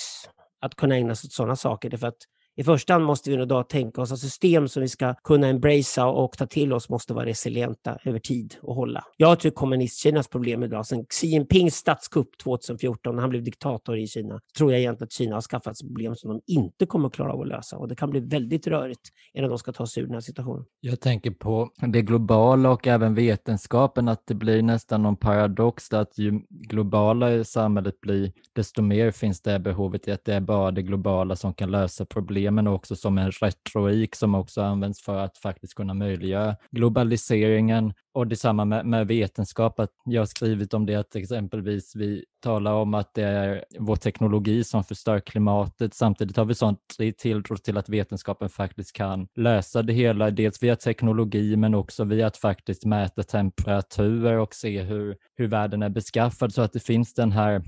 att 0.62 0.74
kunna 0.74 0.94
ägna 0.94 1.14
sig 1.14 1.28
åt 1.28 1.32
sådana 1.32 1.56
saker. 1.56 1.90
Därför 1.90 2.06
att 2.06 2.22
i 2.56 2.64
första 2.64 2.92
hand 2.92 3.04
måste 3.04 3.30
vi 3.30 3.36
då 3.36 3.62
tänka 3.62 4.00
oss 4.00 4.12
att 4.12 4.18
system 4.18 4.68
som 4.68 4.82
vi 4.82 4.88
ska 4.88 5.14
kunna 5.14 5.46
embracea 5.46 6.06
och 6.06 6.38
ta 6.38 6.46
till 6.46 6.72
oss 6.72 6.88
måste 6.88 7.14
vara 7.14 7.26
resilienta 7.26 7.98
över 8.04 8.18
tid 8.18 8.54
och 8.62 8.74
hålla. 8.74 9.04
Jag 9.16 9.40
tror 9.40 9.52
kommunistkinas 9.52 10.28
problem 10.28 10.62
idag, 10.62 10.86
sen 10.86 11.04
Xi 11.04 11.26
Jinpings 11.26 11.76
statskupp 11.76 12.38
2014 12.44 13.14
när 13.14 13.20
han 13.20 13.30
blev 13.30 13.42
diktator 13.42 13.98
i 13.98 14.06
Kina, 14.06 14.40
tror 14.56 14.72
jag 14.72 14.80
egentligen 14.80 15.06
att 15.06 15.12
Kina 15.12 15.36
har 15.36 15.40
skaffat 15.40 15.78
sig 15.78 15.88
problem 15.88 16.16
som 16.16 16.30
de 16.30 16.40
inte 16.46 16.86
kommer 16.86 17.06
att 17.06 17.14
klara 17.14 17.32
av 17.32 17.40
att 17.40 17.48
lösa 17.48 17.78
och 17.78 17.88
det 17.88 17.94
kan 17.94 18.10
bli 18.10 18.20
väldigt 18.20 18.66
rörigt 18.66 19.08
innan 19.34 19.50
de 19.50 19.58
ska 19.58 19.72
ta 19.72 19.86
sig 19.86 20.02
ur 20.02 20.06
den 20.06 20.14
här 20.14 20.20
situationen. 20.20 20.64
Jag 20.80 21.00
tänker 21.00 21.30
på 21.30 21.70
det 21.86 22.02
globala 22.02 22.70
och 22.70 22.86
även 22.86 23.14
vetenskapen, 23.14 24.08
att 24.08 24.26
det 24.26 24.34
blir 24.34 24.62
nästan 24.62 25.02
någon 25.02 25.16
paradox 25.16 25.92
att 25.92 26.18
ju 26.18 26.40
globalare 26.48 27.44
samhället 27.44 28.00
blir, 28.00 28.32
desto 28.52 28.82
mer 28.82 29.10
finns 29.10 29.40
det 29.40 29.58
behovet 29.58 30.08
i 30.08 30.12
att 30.12 30.24
det 30.24 30.34
är 30.34 30.40
bara 30.40 30.70
det 30.70 30.82
globala 30.82 31.36
som 31.36 31.54
kan 31.54 31.70
lösa 31.70 32.04
problem 32.04 32.41
men 32.50 32.66
också 32.66 32.96
som 32.96 33.18
en 33.18 33.30
retorik 33.30 34.14
som 34.14 34.34
också 34.34 34.62
används 34.62 35.02
för 35.02 35.18
att 35.18 35.38
faktiskt 35.38 35.74
kunna 35.74 35.94
möjliggöra 35.94 36.56
globaliseringen. 36.70 37.92
Och 38.14 38.26
detsamma 38.26 38.64
med, 38.64 38.86
med 38.86 39.06
vetenskap, 39.06 39.80
att 39.80 39.90
jag 40.04 40.20
har 40.20 40.26
skrivit 40.26 40.74
om 40.74 40.86
det 40.86 40.94
att 40.94 41.16
exempelvis 41.16 41.96
vi 41.96 42.24
talar 42.42 42.72
om 42.72 42.94
att 42.94 43.14
det 43.14 43.22
är 43.22 43.64
vår 43.78 43.96
teknologi 43.96 44.64
som 44.64 44.84
förstör 44.84 45.20
klimatet. 45.20 45.94
Samtidigt 45.94 46.36
har 46.36 46.44
vi 46.44 46.54
sånt 46.54 46.78
tilltro 47.18 47.56
till 47.56 47.76
att 47.76 47.88
vetenskapen 47.88 48.48
faktiskt 48.48 48.92
kan 48.92 49.28
lösa 49.36 49.82
det 49.82 49.92
hela, 49.92 50.30
dels 50.30 50.62
via 50.62 50.76
teknologi 50.76 51.56
men 51.56 51.74
också 51.74 52.04
via 52.04 52.26
att 52.26 52.36
faktiskt 52.36 52.84
mäta 52.84 53.22
temperaturer 53.22 54.38
och 54.38 54.54
se 54.54 54.82
hur, 54.82 55.16
hur 55.36 55.46
världen 55.48 55.82
är 55.82 55.88
beskaffad 55.88 56.54
så 56.54 56.62
att 56.62 56.72
det 56.72 56.80
finns 56.80 57.14
den 57.14 57.32
här 57.32 57.62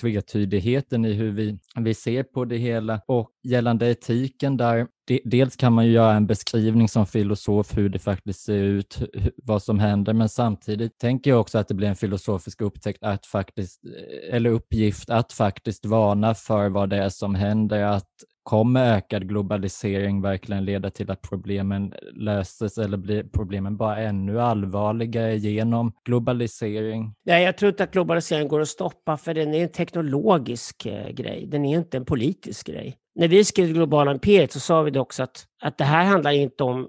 tvetydigheten 0.00 1.04
i 1.04 1.12
hur 1.12 1.30
vi, 1.30 1.58
vi 1.76 1.94
ser 1.94 2.22
på 2.22 2.44
det 2.44 2.56
hela. 2.56 3.00
Och 3.06 3.30
gällande 3.42 3.90
etiken 3.90 4.56
där, 4.56 4.86
dels 5.24 5.56
kan 5.56 5.72
man 5.72 5.86
ju 5.86 5.92
göra 5.92 6.14
en 6.14 6.26
beskrivning 6.26 6.88
som 6.88 7.06
filosof 7.06 7.76
hur 7.76 7.88
det 7.88 7.98
faktiskt 7.98 8.40
ser 8.40 8.62
ut, 8.62 8.98
vad 9.36 9.62
som 9.62 9.78
händer, 9.78 10.12
men 10.12 10.28
samtidigt 10.28 10.98
tänker 10.98 11.30
jag 11.30 11.40
också 11.40 11.58
att 11.58 11.68
det 11.68 11.74
blir 11.74 11.88
en 11.88 11.96
filosofisk 11.96 12.60
upptäckt 12.60 13.02
att 13.02 13.26
faktiskt, 13.26 13.84
eh, 13.84 14.34
eller 14.34 14.50
uppgift 14.50 15.10
att 15.10 15.32
faktiskt 15.32 15.86
varna 15.86 16.34
för 16.34 16.68
vad 16.68 16.90
det 16.90 16.96
är 16.96 17.08
som 17.08 17.34
händer, 17.34 17.82
att 17.82 18.08
kommer 18.42 18.96
ökad 18.96 19.28
globalisering 19.28 20.22
verkligen 20.22 20.64
leda 20.64 20.90
till 20.90 21.10
att 21.10 21.22
problemen 21.22 21.94
löses 22.12 22.78
eller 22.78 22.96
blir 22.96 23.22
problemen 23.22 23.76
bara 23.76 23.98
ännu 23.98 24.40
allvarligare 24.40 25.36
genom 25.36 25.92
globalisering? 26.04 27.14
Nej, 27.24 27.44
jag 27.44 27.56
tror 27.56 27.68
inte 27.68 27.84
att 27.84 27.92
globaliseringen 27.92 28.48
går 28.48 28.60
att 28.60 28.68
stoppa 28.68 29.16
för 29.16 29.34
den 29.34 29.54
är 29.54 29.62
en 29.62 29.72
teknologisk 29.72 30.86
eh, 30.86 31.10
grej. 31.10 31.46
Den 31.46 31.64
är 31.64 31.78
inte 31.78 31.96
en 31.96 32.04
politisk 32.04 32.66
grej 32.66 32.96
när 33.14 33.28
vi 33.28 33.44
skrev 33.44 33.72
globala 33.72 34.12
imperiet 34.12 34.52
så 34.52 34.60
sa 34.60 34.82
vi 34.82 34.90
det 34.90 35.00
också 35.00 35.22
att, 35.22 35.46
att 35.62 35.78
det 35.78 35.84
här 35.84 36.04
handlar 36.04 36.30
inte 36.30 36.64
om 36.64 36.80
eh, 36.80 36.86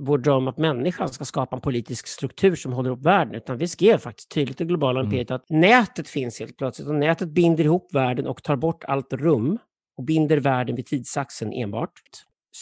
vår 0.00 0.18
dröm 0.18 0.48
att 0.48 0.58
människan 0.58 1.08
ska 1.08 1.24
skapa 1.24 1.56
en 1.56 1.62
politisk 1.62 2.06
struktur 2.06 2.56
som 2.56 2.72
håller 2.72 2.90
ihop 2.90 3.02
världen, 3.02 3.34
utan 3.34 3.58
vi 3.58 3.68
skrev 3.68 3.98
faktiskt 3.98 4.30
tydligt 4.30 4.60
i 4.60 4.64
globala 4.64 5.00
mm. 5.00 5.06
imperiet 5.06 5.30
att 5.30 5.44
nätet 5.48 6.08
finns 6.08 6.40
helt 6.40 6.56
plötsligt 6.56 6.88
och 6.88 6.94
nätet 6.94 7.28
binder 7.28 7.64
ihop 7.64 7.94
världen 7.94 8.26
och 8.26 8.42
tar 8.42 8.56
bort 8.56 8.84
allt 8.84 9.12
rum 9.12 9.58
och 9.96 10.04
binder 10.04 10.36
världen 10.36 10.76
vid 10.76 10.86
tidsaxeln 10.86 11.52
enbart. 11.52 11.92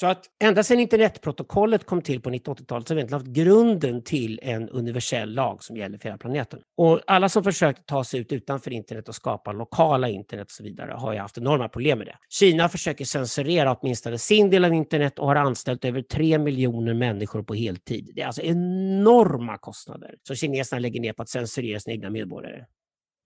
Så 0.01 0.07
att 0.07 0.25
ända 0.45 0.63
sedan 0.63 0.81
internetprotokollet 0.81 1.87
kom 1.87 2.03
till 2.03 2.21
på 2.21 2.31
1980-talet 2.31 2.89
så 2.89 2.95
har 2.95 2.97
vi 2.97 3.01
egentligen 3.01 3.21
haft 3.21 3.27
grunden 3.27 4.03
till 4.03 4.41
en 4.43 4.69
universell 4.69 5.35
lag 5.35 5.65
som 5.65 5.77
gäller 5.77 5.99
för 5.99 6.09
hela 6.09 6.19
planeten. 6.19 6.61
Och 6.77 7.01
alla 7.07 7.29
som 7.29 7.45
försökt 7.45 7.87
ta 7.87 8.05
sig 8.05 8.21
ut 8.21 8.33
utanför 8.33 8.73
internet 8.73 9.09
och 9.09 9.15
skapa 9.15 9.53
lokala 9.53 10.09
internet 10.09 10.47
och 10.47 10.51
så 10.51 10.63
vidare 10.63 10.93
har 10.93 11.13
ju 11.13 11.19
haft 11.19 11.39
enorma 11.39 11.69
problem 11.69 11.99
med 11.99 12.07
det. 12.07 12.17
Kina 12.29 12.69
försöker 12.69 13.05
censurera 13.05 13.73
åtminstone 13.73 14.19
sin 14.19 14.51
del 14.51 14.65
av 14.65 14.75
internet 14.75 15.19
och 15.19 15.27
har 15.27 15.37
anställt 15.37 15.85
över 15.85 16.03
tre 16.03 16.39
miljoner 16.39 16.95
människor 16.95 17.43
på 17.43 17.55
heltid. 17.55 18.11
Det 18.15 18.23
är 18.23 18.27
alltså 18.27 18.43
enorma 18.43 19.59
kostnader 19.59 20.15
som 20.23 20.37
kineserna 20.37 20.81
lägger 20.81 21.01
ner 21.01 21.13
på 21.13 21.23
att 21.23 21.29
censurera 21.29 21.81
sina 21.81 21.95
egna 21.95 22.11
medborgare. 22.11 22.65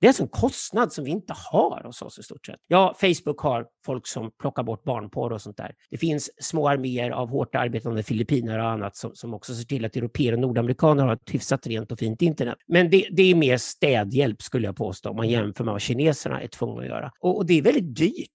Det 0.01 0.07
är 0.07 0.09
alltså 0.09 0.23
en 0.23 0.29
kostnad 0.29 0.93
som 0.93 1.05
vi 1.05 1.11
inte 1.11 1.35
har 1.37 1.83
hos 1.85 2.03
oss 2.03 2.19
i 2.19 2.23
stort 2.23 2.47
sett. 2.47 2.61
Ja, 2.69 2.95
Facebook 3.01 3.41
har 3.41 3.67
folk 3.87 4.07
som 4.07 4.31
plockar 4.41 4.63
bort 4.63 4.85
barnporr 4.85 5.33
och 5.33 5.43
sånt 5.43 5.57
där. 5.57 5.75
Det 5.91 5.99
finns 5.99 6.31
små 6.41 6.69
arméer 6.69 7.11
av 7.11 7.29
hårt 7.29 7.55
arbetande 7.55 8.03
filippiner 8.03 8.59
och 8.59 8.71
annat 8.71 8.97
som, 8.97 9.11
som 9.15 9.35
också 9.35 9.55
ser 9.55 9.65
till 9.65 9.85
att 9.85 9.97
europeer 9.97 10.33
och 10.33 10.39
nordamerikaner 10.39 11.05
har 11.05 11.13
ett 11.13 11.31
hyfsat 11.31 11.67
rent 11.67 11.93
och 11.93 11.99
fint 11.99 12.23
internet. 12.23 12.59
Men 12.69 12.91
det, 12.91 13.09
det 13.13 13.23
är 13.23 13.35
mer 13.35 13.57
städhjälp 13.57 14.43
skulle 14.43 14.67
jag 14.67 14.77
påstå 14.77 15.11
om 15.11 15.17
man 15.17 15.29
jämför 15.29 15.65
med 15.65 15.73
vad 15.73 15.83
kineserna 15.83 16.43
är 16.43 16.49
tvungna 16.49 16.81
att 16.81 16.89
göra. 16.89 17.13
Och, 17.21 17.37
och 17.37 17.47
det 17.47 17.59
är 17.59 17.63
väldigt 17.63 17.97
dyrt 17.97 18.31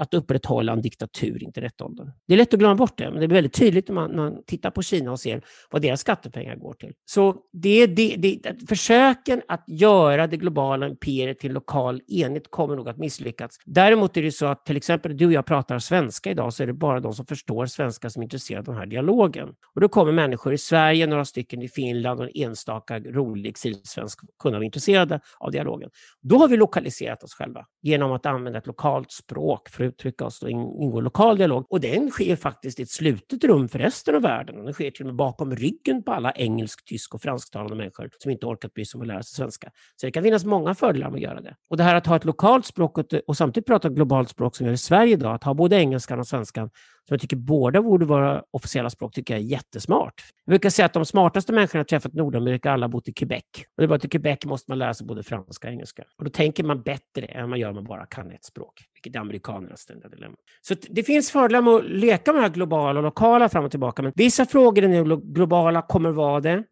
att 0.00 0.14
upprätthålla 0.14 0.72
en 0.72 0.82
diktatur 0.82 1.42
i 1.42 1.44
internetåldern. 1.44 2.10
Det 2.26 2.34
är 2.34 2.38
lätt 2.38 2.54
att 2.54 2.60
glömma 2.60 2.74
bort 2.74 2.98
det, 2.98 3.10
men 3.10 3.18
det 3.18 3.26
är 3.26 3.28
väldigt 3.28 3.52
tydligt 3.52 3.88
när 3.88 3.94
man, 3.94 4.10
när 4.10 4.16
man 4.16 4.44
tittar 4.46 4.70
på 4.70 4.82
Kina 4.82 5.10
och 5.12 5.20
ser 5.20 5.42
vad 5.70 5.82
deras 5.82 6.00
skattepengar 6.00 6.56
går 6.56 6.72
till. 6.72 6.92
Så 7.04 7.36
det, 7.52 7.86
det, 7.86 8.16
det, 8.16 8.68
försöken 8.68 9.42
att 9.48 9.64
göra 9.66 10.26
det 10.26 10.36
globala 10.36 10.88
imperiet 10.88 11.38
till 11.38 11.52
lokal 11.52 12.00
enhet 12.08 12.50
kommer 12.50 12.76
nog 12.76 12.88
att 12.88 12.98
misslyckas. 12.98 13.50
Däremot 13.64 14.16
är 14.16 14.22
det 14.22 14.32
så 14.32 14.46
att 14.46 14.66
till 14.66 14.76
exempel 14.76 15.16
du 15.16 15.26
och 15.26 15.32
jag 15.32 15.46
pratar 15.46 15.78
svenska 15.78 16.30
idag, 16.30 16.54
så 16.54 16.62
är 16.62 16.66
det 16.66 16.72
bara 16.72 17.00
de 17.00 17.14
som 17.14 17.26
förstår 17.26 17.66
svenska 17.66 18.10
som 18.10 18.22
är 18.22 18.24
intresserade 18.24 18.60
av 18.60 18.74
den 18.74 18.76
här 18.76 18.86
dialogen. 18.86 19.48
Och 19.74 19.80
då 19.80 19.88
kommer 19.88 20.12
människor 20.12 20.52
i 20.52 20.58
Sverige, 20.58 21.06
några 21.06 21.24
stycken 21.24 21.62
i 21.62 21.68
Finland 21.68 22.20
och 22.20 22.26
en 22.26 22.48
enstaka 22.48 22.98
rolig 22.98 23.50
exilsvensk 23.50 24.18
kunna 24.42 24.56
vara 24.56 24.64
intresserade 24.64 25.20
av 25.38 25.50
dialogen. 25.50 25.90
Då 26.22 26.38
har 26.38 26.48
vi 26.48 26.56
lokaliserat 26.56 27.22
oss 27.22 27.34
själva 27.34 27.66
genom 27.82 28.12
att 28.12 28.26
använda 28.26 28.58
ett 28.58 28.66
lokalt 28.66 29.12
språk 29.12 29.49
för 29.58 29.84
att 29.84 29.88
uttrycka 29.88 30.24
oss 30.24 30.42
och 30.42 30.50
ingå 30.50 31.00
lokal 31.00 31.36
dialog. 31.36 31.66
Och 31.68 31.80
den 31.80 32.10
sker 32.10 32.36
faktiskt 32.36 32.80
i 32.80 32.82
ett 32.82 32.90
slutet 32.90 33.44
rum 33.44 33.68
för 33.68 33.78
resten 33.78 34.14
av 34.14 34.22
världen. 34.22 34.58
Och 34.58 34.64
den 34.64 34.72
sker 34.72 34.90
till 34.90 35.02
och 35.02 35.06
med 35.06 35.16
bakom 35.16 35.56
ryggen 35.56 36.02
på 36.02 36.12
alla 36.12 36.32
engelsk, 36.32 36.84
tysk 36.84 37.14
och 37.14 37.22
fransktalande 37.22 37.76
människor 37.76 38.10
som 38.18 38.30
inte 38.30 38.46
orkat 38.46 38.74
bry 38.74 38.84
sig 38.84 38.98
om 38.98 39.02
att 39.02 39.08
lära 39.08 39.22
sig 39.22 39.36
svenska. 39.36 39.70
Så 39.96 40.06
det 40.06 40.12
kan 40.12 40.22
finnas 40.22 40.44
många 40.44 40.74
fördelar 40.74 41.10
med 41.10 41.16
att 41.16 41.22
göra 41.22 41.40
det. 41.40 41.56
Och 41.70 41.76
det 41.76 41.82
här 41.82 41.94
att 41.94 42.06
ha 42.06 42.16
ett 42.16 42.24
lokalt 42.24 42.66
språk 42.66 42.98
och, 42.98 43.14
och 43.26 43.36
samtidigt 43.36 43.66
prata 43.66 43.88
globalt 43.88 44.28
språk 44.28 44.56
som 44.56 44.64
vi 44.64 44.68
gör 44.68 44.74
i 44.74 44.78
Sverige 44.78 45.12
idag, 45.12 45.34
att 45.34 45.44
ha 45.44 45.54
både 45.54 45.76
engelskan 45.76 46.20
och 46.20 46.26
svenskan 46.26 46.70
som 47.10 47.14
jag 47.14 47.20
tycker 47.20 47.36
båda 47.36 47.82
borde 47.82 48.06
vara 48.06 48.42
officiella 48.50 48.90
språk, 48.90 49.14
tycker 49.14 49.34
jag 49.34 49.40
är 49.40 49.46
jättesmart. 49.46 50.22
Jag 50.44 50.52
brukar 50.52 50.70
säga 50.70 50.86
att 50.86 50.92
de 50.92 51.06
smartaste 51.06 51.52
människorna 51.52 51.80
jag 51.80 51.88
träffat 51.88 52.14
i 52.14 52.16
Nordamerika 52.16 52.72
alla 52.72 52.88
bott 52.88 53.08
i 53.08 53.12
Quebec. 53.12 53.42
Och 53.54 53.62
det 53.76 53.82
är 53.82 53.86
bara 53.86 53.94
att 53.94 54.04
i 54.04 54.08
Quebec 54.08 54.44
måste 54.44 54.70
man 54.70 54.78
lära 54.78 54.94
sig 54.94 55.06
både 55.06 55.22
franska 55.22 55.68
och 55.68 55.72
engelska. 55.72 56.04
Och 56.18 56.24
då 56.24 56.30
tänker 56.30 56.64
man 56.64 56.82
bättre 56.82 57.26
än 57.26 57.50
man 57.50 57.58
gör 57.58 57.68
om 57.68 57.74
man 57.74 57.84
bara 57.84 58.06
kan 58.06 58.30
ett 58.30 58.44
språk, 58.44 58.84
vilket 58.94 59.16
är 59.16 59.20
amerikanernas 59.20 59.80
ständiga 59.80 60.08
dilemma. 60.08 60.36
Så 60.60 60.74
det 60.90 61.02
finns 61.02 61.30
fördelar 61.30 61.62
med 61.62 61.74
att 61.74 61.84
leka 61.84 62.32
med 62.32 62.42
det 62.42 62.46
här 62.46 62.54
globala 62.54 63.00
och 63.00 63.04
lokala 63.04 63.48
fram 63.48 63.64
och 63.64 63.70
tillbaka, 63.70 64.02
men 64.02 64.12
vissa 64.16 64.46
frågor 64.46 64.84
är 64.84 65.32
globala 65.32 65.82
kommer 65.82 66.10
vara 66.10 66.40
det. 66.40 66.64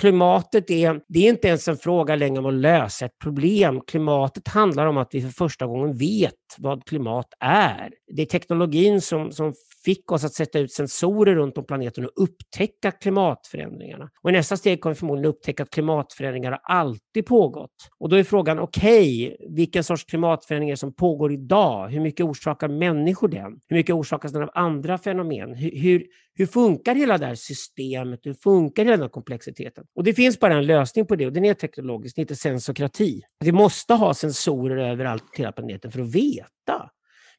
Klimatet 0.00 0.70
är, 0.70 1.00
det 1.08 1.26
är 1.26 1.28
inte 1.28 1.48
ens 1.48 1.68
en 1.68 1.76
fråga 1.76 2.16
längre 2.16 2.38
om 2.38 2.46
att 2.46 2.54
lösa 2.54 3.06
ett 3.06 3.18
problem. 3.18 3.80
Klimatet 3.86 4.48
handlar 4.48 4.86
om 4.86 4.96
att 4.96 5.08
vi 5.12 5.22
för 5.22 5.28
första 5.28 5.66
gången 5.66 5.96
vet 5.96 6.34
vad 6.58 6.84
klimat 6.84 7.26
är. 7.40 7.90
Det 8.16 8.22
är 8.22 8.26
teknologin 8.26 9.00
som, 9.00 9.32
som 9.32 9.54
fick 9.84 10.12
oss 10.12 10.24
att 10.24 10.34
sätta 10.34 10.58
ut 10.58 10.72
sensorer 10.72 11.34
runt 11.34 11.58
om 11.58 11.66
planeten 11.66 12.04
och 12.04 12.12
upptäcka 12.16 12.90
klimatförändringarna. 12.90 14.10
Och 14.22 14.30
i 14.30 14.32
nästa 14.32 14.56
steg 14.56 14.80
kommer 14.80 14.94
vi 14.94 14.98
förmodligen 14.98 15.30
upptäcka 15.30 15.62
att 15.62 15.70
klimatförändringar 15.70 16.50
har 16.50 16.60
alltid 16.64 17.26
pågått. 17.26 17.74
Och 17.98 18.08
då 18.08 18.16
är 18.16 18.24
frågan, 18.24 18.58
okej, 18.58 19.26
okay, 19.26 19.46
vilken 19.56 19.84
sorts 19.84 20.04
klimatförändringar 20.04 20.76
som 20.76 20.94
pågår 20.94 21.32
idag? 21.32 21.88
Hur 21.88 22.00
mycket 22.00 22.26
orsakar 22.26 22.68
människor 22.68 23.28
den? 23.28 23.60
Hur 23.68 23.76
mycket 23.76 23.94
orsakas 23.94 24.32
den 24.32 24.42
av 24.42 24.50
andra 24.54 24.98
fenomen? 24.98 25.54
Hur, 25.54 25.76
hur, 25.76 26.06
hur 26.34 26.46
funkar 26.46 26.94
hela 26.94 27.18
det 27.18 27.26
här 27.26 27.34
systemet? 27.34 28.20
Hur 28.22 28.34
funkar 28.34 28.84
hela 28.84 28.96
den 28.96 29.02
här 29.02 29.08
komplexiteten? 29.08 29.84
Och 29.94 30.04
det 30.04 30.14
finns 30.14 30.40
bara 30.40 30.54
en 30.54 30.66
lösning 30.66 31.06
på 31.06 31.16
det 31.16 31.26
och 31.26 31.32
den 31.32 31.44
är 31.44 31.54
teknologisk, 31.54 32.16
det 32.16 32.20
är 32.20 32.22
inte 32.22 32.36
sensokrati. 32.36 33.20
Vi 33.44 33.52
måste 33.52 33.94
ha 33.94 34.14
sensorer 34.14 34.76
överallt 34.76 35.22
på 35.22 35.38
hela 35.38 35.52
planeten 35.52 35.92
för 35.92 36.00
att 36.00 36.14
veta. 36.14 36.90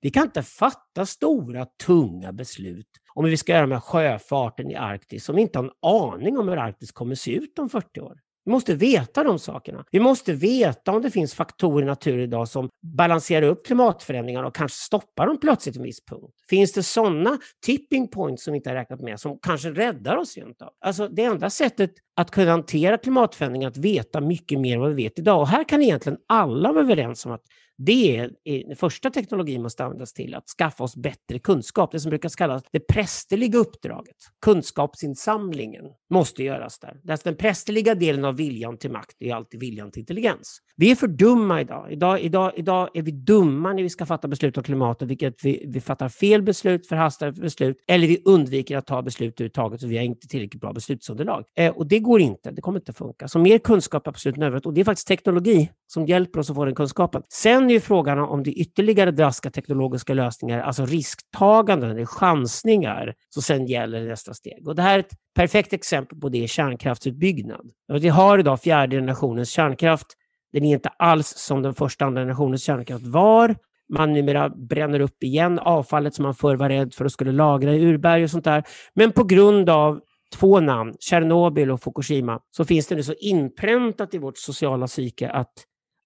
Vi 0.04 0.10
kan 0.10 0.24
inte 0.24 0.44
fatta 0.44 1.06
stora, 1.06 1.66
tunga 1.86 2.32
beslut 2.32 2.88
om 3.14 3.24
hur 3.24 3.32
vi 3.32 3.38
ska 3.38 3.52
göra 3.52 3.68
med 3.68 3.84
sjöfarten 3.84 4.72
i 4.72 4.76
Arktis 4.76 5.30
om 5.30 5.36
vi 5.36 5.42
inte 5.42 5.60
har 5.60 5.66
en 5.66 5.72
aning 5.82 6.38
om 6.38 6.48
hur 6.48 6.58
Arktis 6.58 6.92
kommer 6.92 7.16
se 7.16 7.32
ut 7.32 7.60
om 7.60 7.70
40 7.70 8.02
år. 8.02 8.18
Vi 8.46 8.52
måste 8.52 8.76
veta 8.76 9.24
de 9.24 9.40
sakerna. 9.40 9.86
Vi 9.92 10.00
måste 10.00 10.34
veta 10.34 10.92
om 10.92 11.02
det 11.02 11.12
finns 11.12 11.34
faktorer 11.34 11.84
i 11.84 11.86
naturen 11.86 12.20
idag 12.20 12.48
som 12.48 12.70
balanserar 12.98 13.46
upp 13.46 13.66
klimatförändringarna 13.66 14.48
och 14.48 14.56
kanske 14.56 14.78
stoppar 14.78 15.28
dem 15.28 15.40
plötsligt 15.40 15.76
en 15.76 15.84
viss 15.84 16.06
punkt. 16.06 16.34
Finns 16.50 16.74
det 16.74 16.84
sådana 16.84 17.38
tipping 17.66 18.08
points 18.08 18.44
som 18.44 18.54
vi 18.54 18.58
inte 18.58 18.70
har 18.70 18.76
räknat 18.76 19.02
med 19.02 19.20
som 19.20 19.40
kanske 19.42 19.72
räddar 19.72 20.18
oss 20.18 20.38
rent 20.38 20.62
av? 20.62 20.70
Alltså 20.86 21.08
det 21.08 21.24
enda 21.24 21.50
sättet 21.50 21.92
att 22.16 22.32
kunna 22.32 22.52
hantera 22.52 22.98
klimatförändringar 22.98 23.68
att 23.68 23.78
veta 23.78 24.22
mycket 24.22 24.60
mer 24.60 24.76
än 24.76 24.82
vad 24.82 24.90
vi 24.90 25.04
vet 25.04 25.20
idag. 25.20 25.40
Och 25.40 25.48
här 25.48 25.64
kan 25.64 25.82
egentligen 25.82 26.18
alla 26.28 26.72
vara 26.72 26.84
överens 26.84 27.26
om 27.26 27.32
att 27.32 27.44
det 27.78 28.18
är 28.18 28.32
den 28.68 28.76
första 28.76 29.10
teknologin 29.10 29.62
måste 29.62 29.84
användas 29.84 30.14
till, 30.14 30.36
att 30.36 30.48
skaffa 30.48 30.84
oss 30.84 30.96
bättre 30.96 31.40
kunskap. 31.40 31.92
Det 31.92 32.00
som 32.00 32.10
brukar 32.10 32.30
kallas 32.30 32.64
det 32.72 32.80
prästerliga 32.80 33.58
uppdraget. 33.58 34.16
Kunskapsinsamlingen 34.42 35.86
måste 36.10 36.44
göras 36.44 36.80
där. 36.80 37.00
Alltså 37.10 37.30
den 37.30 37.38
prästerliga 37.38 37.96
delen 37.96 38.26
av 38.26 38.36
viljan 38.36 38.78
till 38.78 38.92
makt 38.92 39.16
är 39.20 39.36
alltid 39.36 39.60
viljan 39.60 39.92
till 39.92 40.00
intelligens. 40.00 40.60
Vi 40.76 40.92
är 40.92 40.96
för 40.96 41.08
dumma 41.08 41.62
idag. 41.62 41.92
Idag, 41.92 42.22
idag, 42.22 42.52
idag 42.56 42.90
är 42.94 43.02
vi 43.02 43.12
dumma 43.12 43.74
när 43.74 43.84
vi 43.84 43.90
ska 43.90 44.06
fatta 44.06 44.28
beslut 44.28 44.58
om 44.58 44.64
klimatet, 44.64 45.08
vilket 45.08 45.36
vi, 45.44 45.66
vi 45.68 45.82
fattar 45.82 46.10
fel 46.10 46.42
beslut, 46.42 46.88
förhastade 46.88 47.32
beslut, 47.32 47.78
eller 47.88 48.08
vi 48.08 48.22
undviker 48.26 48.78
att 48.78 48.86
ta 48.86 49.02
beslut 49.02 49.34
överhuvudtaget, 49.34 49.82
så 49.82 49.88
vi 49.88 49.98
har 49.98 50.04
inte 50.04 50.28
tillräckligt 50.28 50.62
bra 50.62 50.74
beslutsunderlag. 50.74 51.44
Eh, 51.58 51.78
och 51.78 51.88
det 51.88 52.00
går 52.04 52.22
inte. 52.22 52.52
Det 52.52 52.62
kommer 52.62 52.80
inte 52.80 52.90
att 52.90 52.98
funka. 52.98 53.28
Så 53.28 53.40
mer 53.40 53.58
kunskap 53.58 54.08
är 54.08 54.12
absolut 54.12 54.38
nödvändigt. 54.38 54.66
Och 54.66 54.74
det 54.74 54.82
är 54.82 54.86
faktiskt 54.86 55.08
teknologi 55.08 55.72
som 55.88 56.06
hjälper 56.06 56.40
oss 56.40 56.50
att 56.50 56.56
få 56.56 56.66
den 56.66 56.76
kunskapen. 56.76 57.24
Sen 57.30 57.70
är 57.70 57.74
ju 57.74 57.80
frågan 57.80 58.20
om 58.20 58.44
det 58.44 58.50
är 58.50 58.62
ytterligare 58.62 59.12
drastiska 59.12 59.52
teknologiska 59.52 60.14
lösningar, 60.14 60.62
alltså 60.62 60.86
risktaganden, 60.86 61.96
det 61.96 62.06
chansningar, 62.06 63.14
som 63.30 63.44
sen 63.44 63.66
gäller 63.66 64.02
i 64.02 64.08
nästa 64.08 64.34
steg. 64.34 64.68
Och 64.68 64.76
det 64.76 64.82
här 64.82 64.96
är 64.96 65.00
ett 65.00 65.14
perfekt 65.36 65.74
exempel 65.74 66.20
på 66.20 66.30
det 66.30 66.48
kärnkraftsutbyggnad. 66.48 67.72
Vi 68.02 68.10
har 68.10 68.40
idag 68.40 68.62
fjärde 68.62 68.96
generationens 68.96 69.50
kärnkraft. 69.50 70.08
Den 70.54 70.66
är 70.66 70.74
inte 70.74 70.90
alls 70.90 71.28
som 71.28 71.62
den 71.62 71.74
första 71.74 72.06
andra 72.06 72.22
generationens 72.22 72.64
kärnkraft 72.64 73.06
var. 73.06 73.56
Man 73.90 74.14
numera 74.14 74.50
bränner 74.50 75.00
upp 75.00 75.24
igen 75.24 75.60
avfallet 75.60 76.16
som 76.16 76.24
man 76.24 76.36
förr 76.36 76.56
var 76.56 76.70
rädd 76.70 76.94
för 76.94 77.06
att 77.06 77.12
skulle 77.12 77.32
lagra 77.32 77.74
i 77.74 77.86
urberg 77.86 78.24
och 78.24 78.30
sånt 78.30 78.44
där. 78.44 78.64
Men 78.94 79.12
på 79.12 79.24
grund 79.24 79.70
av 79.70 80.02
två 80.34 80.60
namn, 80.60 80.94
Tjernobyl 81.00 81.72
och 81.72 81.82
Fukushima, 81.82 82.40
så 82.52 82.66
finns 82.66 82.88
det 82.88 82.96
nu 82.96 83.04
så 83.04 83.14
inpräntat 83.14 84.14
i 84.14 84.18
vårt 84.18 84.38
sociala 84.38 84.88
psyke 84.88 85.30
att 85.30 85.54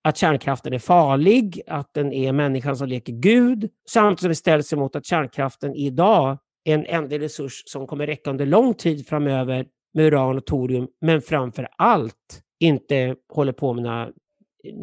att 0.03 0.17
kärnkraften 0.17 0.73
är 0.73 0.79
farlig, 0.79 1.61
att 1.67 1.93
den 1.93 2.13
är 2.13 2.31
människan 2.31 2.77
som 2.77 2.87
leker 2.87 3.13
Gud, 3.13 3.69
samtidigt 3.89 4.19
som 4.19 4.29
vi 4.29 4.35
ställs 4.35 4.73
emot 4.73 4.95
att 4.95 5.05
kärnkraften 5.05 5.75
idag 5.75 6.37
är 6.65 6.73
en 6.73 6.85
ändlig 6.85 7.21
resurs 7.21 7.63
som 7.65 7.87
kommer 7.87 8.07
räcka 8.07 8.29
under 8.29 8.45
lång 8.45 8.73
tid 8.73 9.07
framöver 9.07 9.65
med 9.93 10.05
uran 10.05 10.37
och 10.37 10.45
torium, 10.45 10.87
men 11.01 11.21
framför 11.21 11.67
allt 11.77 12.41
inte 12.59 13.15
håller 13.33 13.51
på 13.51 13.73
med 13.73 13.83
några 13.83 14.09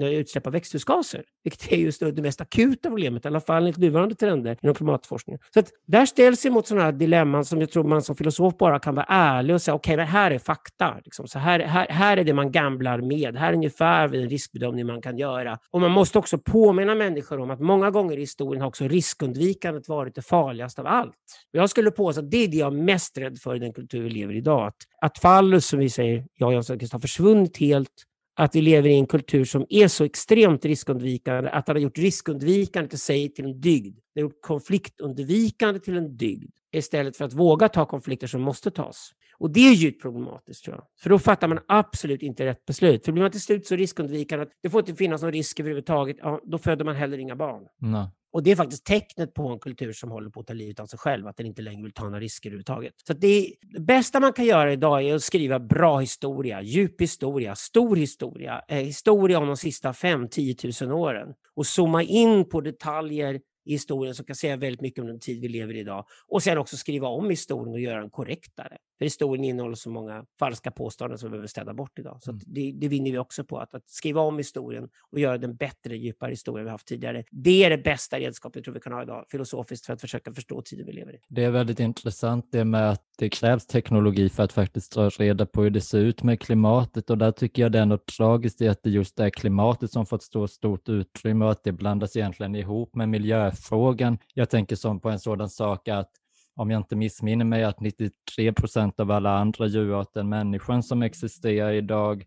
utsläpp 0.02 0.46
av 0.46 0.52
växthusgaser, 0.52 1.22
vilket 1.44 1.72
är 1.72 1.76
just 1.76 2.00
det 2.00 2.22
mest 2.22 2.40
akuta 2.40 2.88
problemet, 2.88 3.24
i 3.24 3.28
alla 3.28 3.40
fall 3.40 3.56
enligt 3.56 3.76
nuvarande 3.76 4.14
trender 4.14 4.58
inom 4.62 4.74
klimatforskningen. 4.74 5.40
Så 5.54 5.60
att 5.60 5.70
där 5.86 6.06
ställs 6.06 6.46
emot 6.46 6.66
sådana 6.66 6.84
här 6.84 6.92
dilemman 6.92 7.44
som 7.44 7.60
jag 7.60 7.70
tror 7.70 7.84
man 7.84 8.02
som 8.02 8.16
filosof 8.16 8.56
bara 8.56 8.78
kan 8.78 8.94
vara 8.94 9.06
ärlig 9.08 9.54
och 9.54 9.62
säga, 9.62 9.74
okej, 9.74 9.94
okay, 9.94 10.06
här 10.06 10.30
är 10.30 10.38
fakta. 10.38 11.00
Liksom. 11.04 11.28
Så 11.28 11.38
här, 11.38 11.60
här, 11.60 11.86
här 11.90 12.16
är 12.16 12.24
det 12.24 12.34
man 12.34 12.52
gamblar 12.52 13.00
med. 13.00 13.36
Här 13.36 13.48
är 13.48 13.54
ungefär 13.54 14.08
den 14.08 14.28
riskbedömning 14.28 14.86
man 14.86 15.02
kan 15.02 15.18
göra. 15.18 15.58
Och 15.70 15.80
man 15.80 15.90
måste 15.90 16.18
också 16.18 16.38
påminna 16.38 16.94
människor 16.94 17.40
om 17.40 17.50
att 17.50 17.60
många 17.60 17.90
gånger 17.90 18.16
i 18.16 18.20
historien 18.20 18.60
har 18.60 18.68
också 18.68 18.88
riskundvikandet 18.88 19.88
varit 19.88 20.14
det 20.14 20.22
farligaste 20.22 20.80
av 20.80 20.86
allt. 20.86 21.14
Och 21.52 21.58
jag 21.58 21.70
skulle 21.70 21.90
påstå 21.90 22.20
att 22.20 22.30
det 22.30 22.36
är 22.36 22.48
det 22.48 22.56
jag 22.56 22.72
är 22.72 22.82
mest 22.82 23.18
rädd 23.18 23.38
för 23.38 23.56
i 23.56 23.58
den 23.58 23.72
kultur 23.72 24.02
vi 24.02 24.10
lever 24.10 24.34
i 24.34 24.38
idag. 24.38 24.66
Att, 24.66 24.76
att 25.00 25.18
fallus, 25.18 25.66
som 25.66 25.78
vi 25.78 25.90
säger, 25.90 26.24
jag 26.34 26.46
och 26.46 26.52
Jan 26.52 26.64
har 26.92 27.00
försvunnit 27.00 27.56
helt 27.56 28.04
att 28.36 28.54
vi 28.54 28.60
lever 28.60 28.88
i 28.88 28.94
en 28.94 29.06
kultur 29.06 29.44
som 29.44 29.66
är 29.68 29.88
så 29.88 30.04
extremt 30.04 30.64
riskundvikande 30.64 31.50
att 31.50 31.66
den 31.66 31.76
har 31.76 31.80
gjort 31.80 31.98
riskundvikande 31.98 32.88
till 32.88 32.98
sig 32.98 33.34
till 33.34 33.44
en 33.44 33.60
dygd. 33.60 33.98
den 34.14 34.22
har 34.24 34.30
gjort 34.30 34.42
konfliktundvikande 34.42 35.80
till 35.80 35.96
en 35.96 36.16
dygd 36.16 36.50
istället 36.72 37.16
för 37.16 37.24
att 37.24 37.32
våga 37.32 37.68
ta 37.68 37.86
konflikter 37.86 38.26
som 38.26 38.42
måste 38.42 38.70
tas. 38.70 39.10
Och 39.38 39.52
det 39.52 39.68
är 39.68 39.72
djupt 39.72 40.02
problematiskt 40.02 40.64
tror 40.64 40.76
jag. 40.76 40.84
För 41.00 41.10
då 41.10 41.18
fattar 41.18 41.48
man 41.48 41.58
absolut 41.68 42.22
inte 42.22 42.46
rätt 42.46 42.66
beslut. 42.66 43.04
För 43.04 43.12
blir 43.12 43.22
man 43.22 43.30
till 43.30 43.40
slut 43.40 43.66
så 43.66 43.76
riskundvikande 43.76 44.42
att 44.42 44.52
det 44.62 44.70
får 44.70 44.80
inte 44.80 44.94
finnas 44.94 45.22
någon 45.22 45.32
risk 45.32 45.60
överhuvudtaget, 45.60 46.16
ja, 46.20 46.40
då 46.44 46.58
föder 46.58 46.84
man 46.84 46.94
heller 46.94 47.18
inga 47.18 47.36
barn. 47.36 47.62
Nej. 47.78 48.08
Och 48.34 48.42
det 48.42 48.50
är 48.50 48.56
faktiskt 48.56 48.84
tecknet 48.84 49.34
på 49.34 49.48
en 49.48 49.58
kultur 49.58 49.92
som 49.92 50.10
håller 50.10 50.30
på 50.30 50.40
att 50.40 50.46
ta 50.46 50.52
livet 50.52 50.80
av 50.80 50.86
sig 50.86 50.98
själv, 50.98 51.26
att 51.26 51.36
den 51.36 51.46
inte 51.46 51.62
längre 51.62 51.82
vill 51.82 51.92
ta 51.92 52.04
några 52.04 52.20
risker 52.20 52.50
överhuvudtaget. 52.50 52.92
Så 53.06 53.12
det, 53.12 53.54
det, 53.60 53.80
bästa 53.80 54.20
man 54.20 54.32
kan 54.32 54.44
göra 54.44 54.72
idag 54.72 55.02
är 55.02 55.14
att 55.14 55.22
skriva 55.22 55.58
bra 55.58 55.98
historia, 55.98 56.62
djup 56.62 57.00
historia, 57.00 57.54
stor 57.54 57.96
historia, 57.96 58.62
eh, 58.68 58.78
historia 58.78 59.38
om 59.38 59.46
de 59.46 59.56
sista 59.56 59.92
5-10 59.92 60.86
000 60.86 61.00
åren 61.00 61.28
och 61.56 61.66
zooma 61.66 62.02
in 62.02 62.48
på 62.48 62.60
detaljer 62.60 63.40
i 63.64 63.72
historien 63.72 64.14
som 64.14 64.24
kan 64.24 64.36
säga 64.36 64.56
väldigt 64.56 64.80
mycket 64.80 65.02
om 65.02 65.06
den 65.06 65.20
tid 65.20 65.40
vi 65.40 65.48
lever 65.48 65.74
i 65.74 65.80
idag. 65.80 66.06
Och 66.28 66.42
sen 66.42 66.58
också 66.58 66.76
skriva 66.76 67.08
om 67.08 67.30
historien 67.30 67.74
och 67.74 67.80
göra 67.80 68.00
den 68.00 68.10
korrektare. 68.10 68.76
För 68.98 69.04
historien 69.04 69.44
innehåller 69.44 69.74
så 69.74 69.90
många 69.90 70.24
falska 70.38 70.70
påståenden 70.70 71.18
som 71.18 71.26
vi 71.26 71.30
behöver 71.30 71.48
städa 71.48 71.74
bort 71.74 71.98
idag. 71.98 72.18
Så 72.22 72.30
mm. 72.30 72.42
det, 72.46 72.72
det, 72.72 72.88
vinner 72.88 73.10
vi 73.10 73.18
också 73.18 73.44
på, 73.44 73.58
att, 73.58 73.74
att, 73.74 73.88
skriva 73.88 74.20
om 74.20 74.38
historien 74.38 74.88
och 75.10 75.18
göra 75.18 75.38
den 75.38 75.56
bättre, 75.56 75.96
djupare 75.96 76.30
historia 76.30 76.64
vi 76.64 76.70
haft 76.70 76.86
tidigare. 76.86 77.24
Det 77.30 77.64
är 77.64 77.70
det 77.70 77.78
bästa 77.78 78.18
redskapet 78.18 78.56
jag 78.56 78.64
tror 78.64 78.74
vi 78.74 78.80
kan 78.80 78.92
ha 78.92 79.02
idag, 79.02 79.24
filosofiskt, 79.30 79.86
för 79.86 79.92
att 79.92 80.00
försöka 80.00 80.32
förstå 80.32 80.62
tiden 80.62 80.86
vi 80.86 80.92
lever 80.92 81.14
i. 81.14 81.18
Det 81.28 81.44
är 81.44 81.50
väldigt 81.50 81.80
intressant 81.80 82.48
det 82.52 82.64
med 82.64 82.90
att 82.90 83.02
det 83.18 83.28
krävs 83.28 83.66
teknologi 83.66 84.28
för 84.28 84.42
att 84.42 84.52
faktiskt 84.52 84.92
dra 84.92 85.08
reda 85.08 85.46
på 85.46 85.62
hur 85.62 85.70
det 85.70 85.80
ser 85.80 85.98
ut 85.98 86.22
med 86.22 86.40
klimatet 86.40 87.10
och 87.10 87.18
där 87.18 87.32
tycker 87.32 87.62
jag 87.62 87.72
det 87.72 87.78
är 87.78 87.86
något 87.86 88.06
tragiskt 88.06 88.60
i 88.60 88.68
att 88.68 88.82
det 88.82 88.90
just 88.90 89.20
är 89.20 89.30
klimatet 89.30 89.90
som 89.90 90.06
fått 90.06 90.22
stå 90.22 90.48
stort 90.48 90.88
utrymme 90.88 91.44
och 91.44 91.50
att 91.50 91.64
det 91.64 91.72
blandas 91.72 92.16
egentligen 92.16 92.54
ihop 92.54 92.94
med 92.94 93.08
miljöfrågan. 93.08 94.18
Jag 94.34 94.50
tänker 94.50 94.76
som 94.76 95.00
på 95.00 95.10
en 95.10 95.18
sådan 95.18 95.48
sak 95.48 95.88
att 95.88 96.10
om 96.56 96.70
jag 96.70 96.80
inte 96.80 96.96
missminner 96.96 97.44
mig, 97.44 97.64
att 97.64 97.80
93 97.80 98.52
procent 98.52 99.00
av 99.00 99.10
alla 99.10 99.38
andra 99.38 99.66
djurarter 99.66 100.20
än 100.20 100.28
människan 100.28 100.82
som 100.82 101.02
existerar 101.02 101.72
idag, 101.72 102.24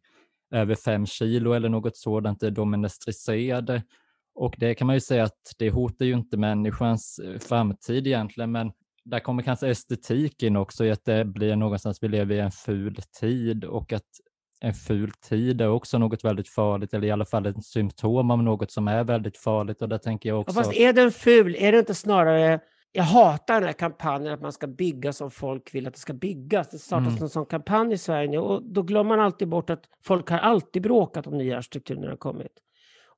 över 0.51 0.75
fem 0.75 1.05
kilo 1.05 1.53
eller 1.53 1.69
något 1.69 1.97
sådant, 1.97 2.43
är 2.43 2.51
domesticerade. 2.51 3.84
Och 4.36 4.55
det 4.57 4.75
kan 4.75 4.88
man 4.88 4.95
ju 4.95 4.99
säga 4.99 5.23
att 5.23 5.55
det 5.57 5.69
hotar 5.69 6.05
ju 6.05 6.13
inte 6.13 6.38
människans 6.38 7.19
eh, 7.19 7.39
framtid 7.39 8.07
egentligen, 8.07 8.51
men 8.51 8.71
där 9.05 9.19
kommer 9.19 9.43
kanske 9.43 9.67
estetik 9.67 10.43
in 10.43 10.55
också 10.55 10.86
i 10.86 10.91
att 10.91 11.05
det 11.05 11.25
blir 11.25 11.55
någonstans 11.55 12.03
vi 12.03 12.07
lever 12.07 12.36
i 12.36 12.39
en 12.39 12.51
ful 12.51 12.95
tid 13.19 13.63
och 13.63 13.93
att 13.93 14.03
en 14.61 14.73
ful 14.73 15.11
tid 15.11 15.61
är 15.61 15.69
också 15.69 15.97
något 15.97 16.23
väldigt 16.23 16.49
farligt, 16.49 16.93
eller 16.93 17.07
i 17.07 17.11
alla 17.11 17.25
fall 17.25 17.45
ett 17.45 17.65
symptom 17.65 18.32
av 18.32 18.43
något 18.43 18.71
som 18.71 18.88
är 18.88 19.03
väldigt 19.03 19.38
farligt. 19.38 19.82
Och 19.82 19.89
där 19.89 19.97
tänker 19.97 20.30
jag 20.30 20.39
också... 20.39 20.53
fast 20.53 20.73
är 20.73 20.93
den 20.93 21.11
ful, 21.11 21.55
är 21.55 21.71
det 21.71 21.80
inte 21.80 21.95
snarare 21.95 22.59
jag 22.98 23.04
hatar 23.04 23.54
den 23.54 23.64
här 23.64 23.74
kampanjen 23.74 24.34
att 24.34 24.41
man 24.41 24.54
ska 24.54 24.68
bygga 24.68 25.14
som 25.14 25.32
folk 25.32 25.76
vill 25.76 25.88
att 25.88 25.93
det 25.93 26.00
ska 26.00 26.14
byggas. 26.14 26.70
Det 26.70 26.80
startas 26.80 27.08
mm. 27.08 27.24
en 27.24 27.30
sån 27.30 27.45
kampanj 27.45 27.93
i 27.93 27.98
Sverige 27.98 28.30
nu 28.30 28.38
och 28.38 28.64
då 28.64 28.82
glömmer 28.82 29.18
man 29.18 29.26
alltid 29.26 29.48
bort 29.48 29.70
att 29.70 29.84
folk 30.04 30.30
har 30.30 30.38
alltid 30.38 30.82
bråkat 30.82 31.28
om 31.28 31.38
nya 31.38 31.58
arkitekturer 31.58 32.00
när 32.00 32.08
de 32.08 32.18
kommit. 32.18 32.52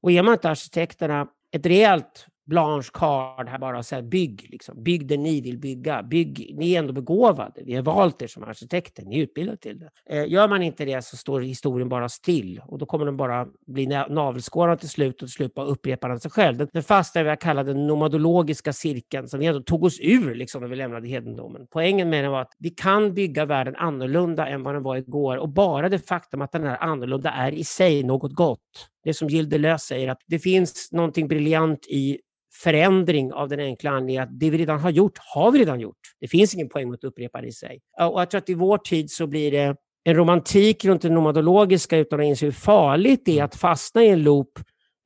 Och 0.02 0.12
ger 0.12 0.24
man 0.24 0.34
inte 0.34 0.50
arkitekterna 0.50 1.28
ett 1.52 1.66
rejält 1.66 2.28
blanche 2.50 2.89
card 2.93 3.50
här 3.50 3.60
bara 3.60 3.78
och 3.78 3.86
säga 3.86 4.02
bygg, 4.02 4.47
liksom. 4.50 4.84
bygg 4.84 5.08
det 5.08 5.18
ni 5.18 5.41
vill 5.41 5.58
bygga. 5.58 6.04
Bygg, 6.04 6.56
ni 6.58 6.74
är 6.74 6.80
ändå 6.80 6.93
begåvade. 6.93 7.62
Vi 7.66 7.76
har 7.76 7.84
valt 7.84 8.22
er 8.22 8.28
som 8.28 8.43
arkitekter, 8.43 9.04
ni 9.04 9.20
är 9.20 9.24
utbildade 9.24 9.58
till 9.58 9.80
det. 9.80 9.89
Eh, 10.10 10.32
gör 10.32 10.47
man 10.47 10.62
inte 10.62 10.86
det 10.86 11.06
så 11.06 11.18
står 11.18 11.41
historien 11.41 11.89
bara 11.89 12.10
still 12.10 12.62
och 12.66 12.78
då 12.78 12.86
kommer 12.86 13.06
den 13.06 13.18
bara 13.18 13.47
bli 13.68 13.86
navelskårad 14.10 14.80
till 14.80 14.89
slut 14.89 15.14
och 15.14 15.28
till 15.28 15.34
slut 15.34 15.54
bara 15.54 15.66
upprepar 15.66 16.10
den 16.10 16.20
sig 16.20 16.32
själv. 16.32 16.58
Den, 16.58 16.68
den 16.74 16.84
fastnar 16.84 17.22
i 17.22 17.24
vad 17.24 17.32
jag 17.32 17.41
kallar 17.41 17.64
den 17.64 17.88
nomadologiska 17.88 18.74
cirkeln 18.74 19.28
som 19.28 19.39
vi 19.39 19.45
ändå 19.45 19.62
tog 19.62 19.84
oss 19.84 20.00
ur 20.02 20.36
liksom, 20.36 20.62
när 20.62 20.70
vi 20.70 20.76
lämnade 20.76 21.08
hedendomen. 21.08 21.68
Poängen 21.72 22.10
med 22.10 22.24
den 22.24 22.32
var 22.32 22.41
att 22.41 22.54
vi 22.60 22.70
kan 22.70 23.14
bygga 23.14 23.45
världen 23.45 23.76
annorlunda 23.76 24.47
än 24.47 24.64
vad 24.64 24.76
den 24.76 24.84
var 24.84 24.95
igår 24.95 25.38
och 25.38 25.50
bara 25.50 25.89
det 25.89 26.00
faktum 26.00 26.41
att 26.41 26.52
den 26.52 26.64
är 26.64 26.84
annorlunda 26.84 27.30
är 27.30 27.52
i 27.52 27.64
sig 27.64 28.04
något 28.04 28.34
gott. 28.34 28.89
Det 29.04 29.14
som 29.14 29.28
Gilles 29.28 29.50
Deleuze 29.50 29.86
säger 29.86 30.08
att 30.08 30.22
det 30.28 30.39
finns 30.39 30.89
någonting 30.91 31.28
briljant 31.28 31.88
i 31.88 32.20
förändring 32.64 33.34
av 33.34 33.49
den 33.49 33.60
enkla 33.60 33.91
anledningen 33.91 34.24
att 34.24 34.39
det 34.39 34.49
vi 34.49 34.57
redan 34.57 34.80
har 34.80 34.89
gjort, 34.89 35.18
har 35.18 35.51
vi 35.51 35.60
redan 35.60 35.80
gjort. 35.80 35.97
Det 36.20 36.28
finns 36.28 36.53
ingen 36.53 36.70
poäng 36.70 36.89
med 36.89 36.95
att 36.95 37.03
upprepa 37.03 37.41
det 37.41 37.47
i 37.47 37.51
sig. 37.51 37.80
Och 38.01 38.22
jag 38.22 38.30
tror 38.30 38.39
att 38.39 38.49
i 38.49 38.53
vår 38.53 38.78
tid 38.78 39.12
så 39.12 39.28
blir 39.28 39.51
det 39.51 39.76
en 40.03 40.16
romantik 40.16 40.86
runt 40.86 41.01
det 41.01 41.10
nomadologiska 41.10 41.97
utan 41.97 42.20
att 42.20 42.26
inse 42.26 42.45
hur 42.45 42.51
farligt 42.51 43.22
det 43.26 43.39
är 43.39 43.43
att 43.43 43.55
fastna 43.55 44.03
i 44.03 44.10
en 44.10 44.24
loop 44.24 44.60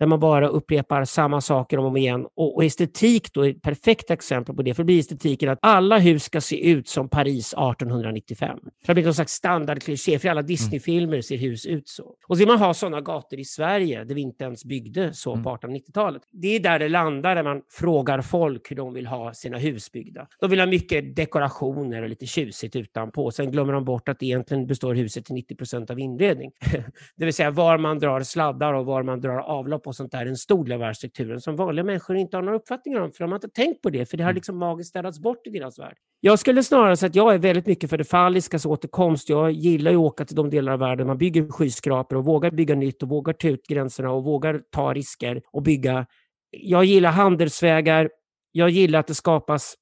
där 0.04 0.08
man 0.08 0.20
bara 0.20 0.48
upprepar 0.48 1.06
samma 1.06 1.42
saker 1.42 1.78
om 1.78 1.86
och 1.86 1.90
om 1.90 1.98
igen. 1.98 2.26
Och, 2.36 2.56
och 2.56 2.64
estetik 2.64 3.34
då 3.34 3.46
är 3.46 3.50
ett 3.50 3.62
perfekt 3.62 4.12
exempel 4.12 4.56
på 4.56 4.62
det, 4.62 4.74
för 4.74 4.84
det 4.84 4.86
blir 4.86 5.00
estetiken 5.00 5.50
att 5.50 5.60
alla 5.62 6.00
hus 6.00 6.24
ska 6.24 6.42
se 6.42 6.70
ut 6.70 6.88
som 6.88 7.10
Paris 7.10 7.54
1895. 7.54 8.60
Det 8.64 8.88
har 8.88 8.94
blivit 8.94 9.06
någon 9.08 9.14
slags 9.14 9.34
standardkliché, 9.34 10.20
för 10.20 10.30
alla 10.30 10.40
mm. 10.40 10.48
Disneyfilmer 10.48 11.22
ser 11.22 11.38
hus 11.38 11.66
ut 11.66 11.88
så. 11.88 12.04
Och 12.04 12.38
så 12.38 12.40
vill 12.40 12.48
man 12.48 12.58
ha 12.58 12.74
sådana 12.74 13.02
gator 13.02 13.40
i 13.40 13.46
Sverige, 13.46 14.04
där 14.04 14.16
vi 14.16 14.22
inte 14.22 14.44
ens 14.44 14.66
byggde 14.66 15.14
så 15.14 15.36
på 15.44 15.50
1890-talet. 15.50 16.22
Mm. 16.34 16.42
Det 16.42 16.48
är 16.48 16.60
där 16.60 16.80
det 16.80 16.90
landar, 16.90 17.36
när 17.36 17.44
man 17.44 17.62
frågar 17.70 18.22
folk 18.22 18.72
hur 18.72 18.76
de 18.76 18.94
vill 18.94 19.08
ha 19.08 19.34
sina 19.34 19.58
hus 19.58 19.92
byggda. 19.92 20.28
De 20.40 20.50
vill 20.50 20.60
ha 20.60 20.68
mycket 20.68 21.16
dekorationer 21.16 22.02
och 22.02 22.10
lite 22.10 22.26
tjusigt 22.26 22.76
utanpå. 22.76 23.32
Sen 23.32 23.52
glömmer 23.52 23.74
de 23.74 23.86
bort 23.86 24.10
att 24.10 24.24
egentligen 24.24 24.68
består 24.68 24.96
huset 24.96 25.26
till 25.26 25.36
90 25.36 25.56
procent 25.56 25.90
av 25.90 26.00
inredning. 26.00 26.52
det 27.16 27.26
vill 27.26 27.34
säga 27.34 27.52
var 27.52 27.78
man 27.78 28.00
drar 28.00 28.22
sladdar 28.22 28.74
och 28.74 28.86
var 28.86 29.04
man 29.04 29.22
drar 29.22 29.40
avlopp 29.40 29.88
och 29.94 29.98
sånt 29.98 30.12
där, 30.12 30.26
en 30.26 30.38
stor 30.38 30.66
del 30.66 30.74
av 30.74 30.80
världsstrukturen 30.80 31.42
som 31.42 31.56
vanliga 31.56 31.84
människor 31.84 32.16
inte 32.18 32.38
har 32.38 32.42
några 32.42 32.58
uppfattningar 32.58 33.00
om, 33.00 33.12
för 33.12 33.24
de 33.24 33.32
har 33.32 33.38
inte 33.38 33.50
tänkt 33.50 33.82
på 33.82 33.90
det, 33.90 34.06
för 34.06 34.18
det 34.18 34.24
har 34.24 34.30
mm. 34.30 34.36
liksom 34.36 34.58
magiskt 34.58 34.90
städats 34.90 35.20
bort 35.20 35.48
i 35.48 35.50
deras 35.50 35.80
värld. 35.80 35.98
Jag 36.20 36.40
skulle 36.40 36.64
snarare 36.64 36.98
säga 36.98 37.10
att 37.10 37.16
jag 37.16 37.34
är 37.34 37.38
väldigt 37.38 37.68
mycket 37.68 37.90
för 37.90 37.98
det 37.98 38.04
falliskas 38.04 38.66
återkomst. 38.66 39.30
Jag 39.30 39.52
gillar 39.52 39.92
ju 39.92 39.98
att 39.98 40.02
åka 40.02 40.26
till 40.26 40.36
de 40.36 40.50
delar 40.50 40.72
av 40.72 40.80
världen 40.80 41.08
man 41.08 41.18
bygger 41.18 41.48
skyskrapor 41.48 42.18
och 42.18 42.26
vågar 42.26 42.52
bygga 42.52 42.76
nytt 42.76 43.04
och 43.04 43.10
vågar 43.10 43.34
ta 43.34 43.48
ut 43.48 43.68
gränserna 43.68 44.12
och 44.12 44.24
vågar 44.24 44.62
ta 44.72 44.94
risker 44.94 45.42
och 45.52 45.64
bygga. 45.64 46.06
Jag 46.52 46.86
gillar 46.86 47.12
handelsvägar. 47.12 48.10
Jag 48.52 48.70
gillar 48.70 49.00
att 49.00 49.08
det 49.08 49.16
skapas 49.16 49.76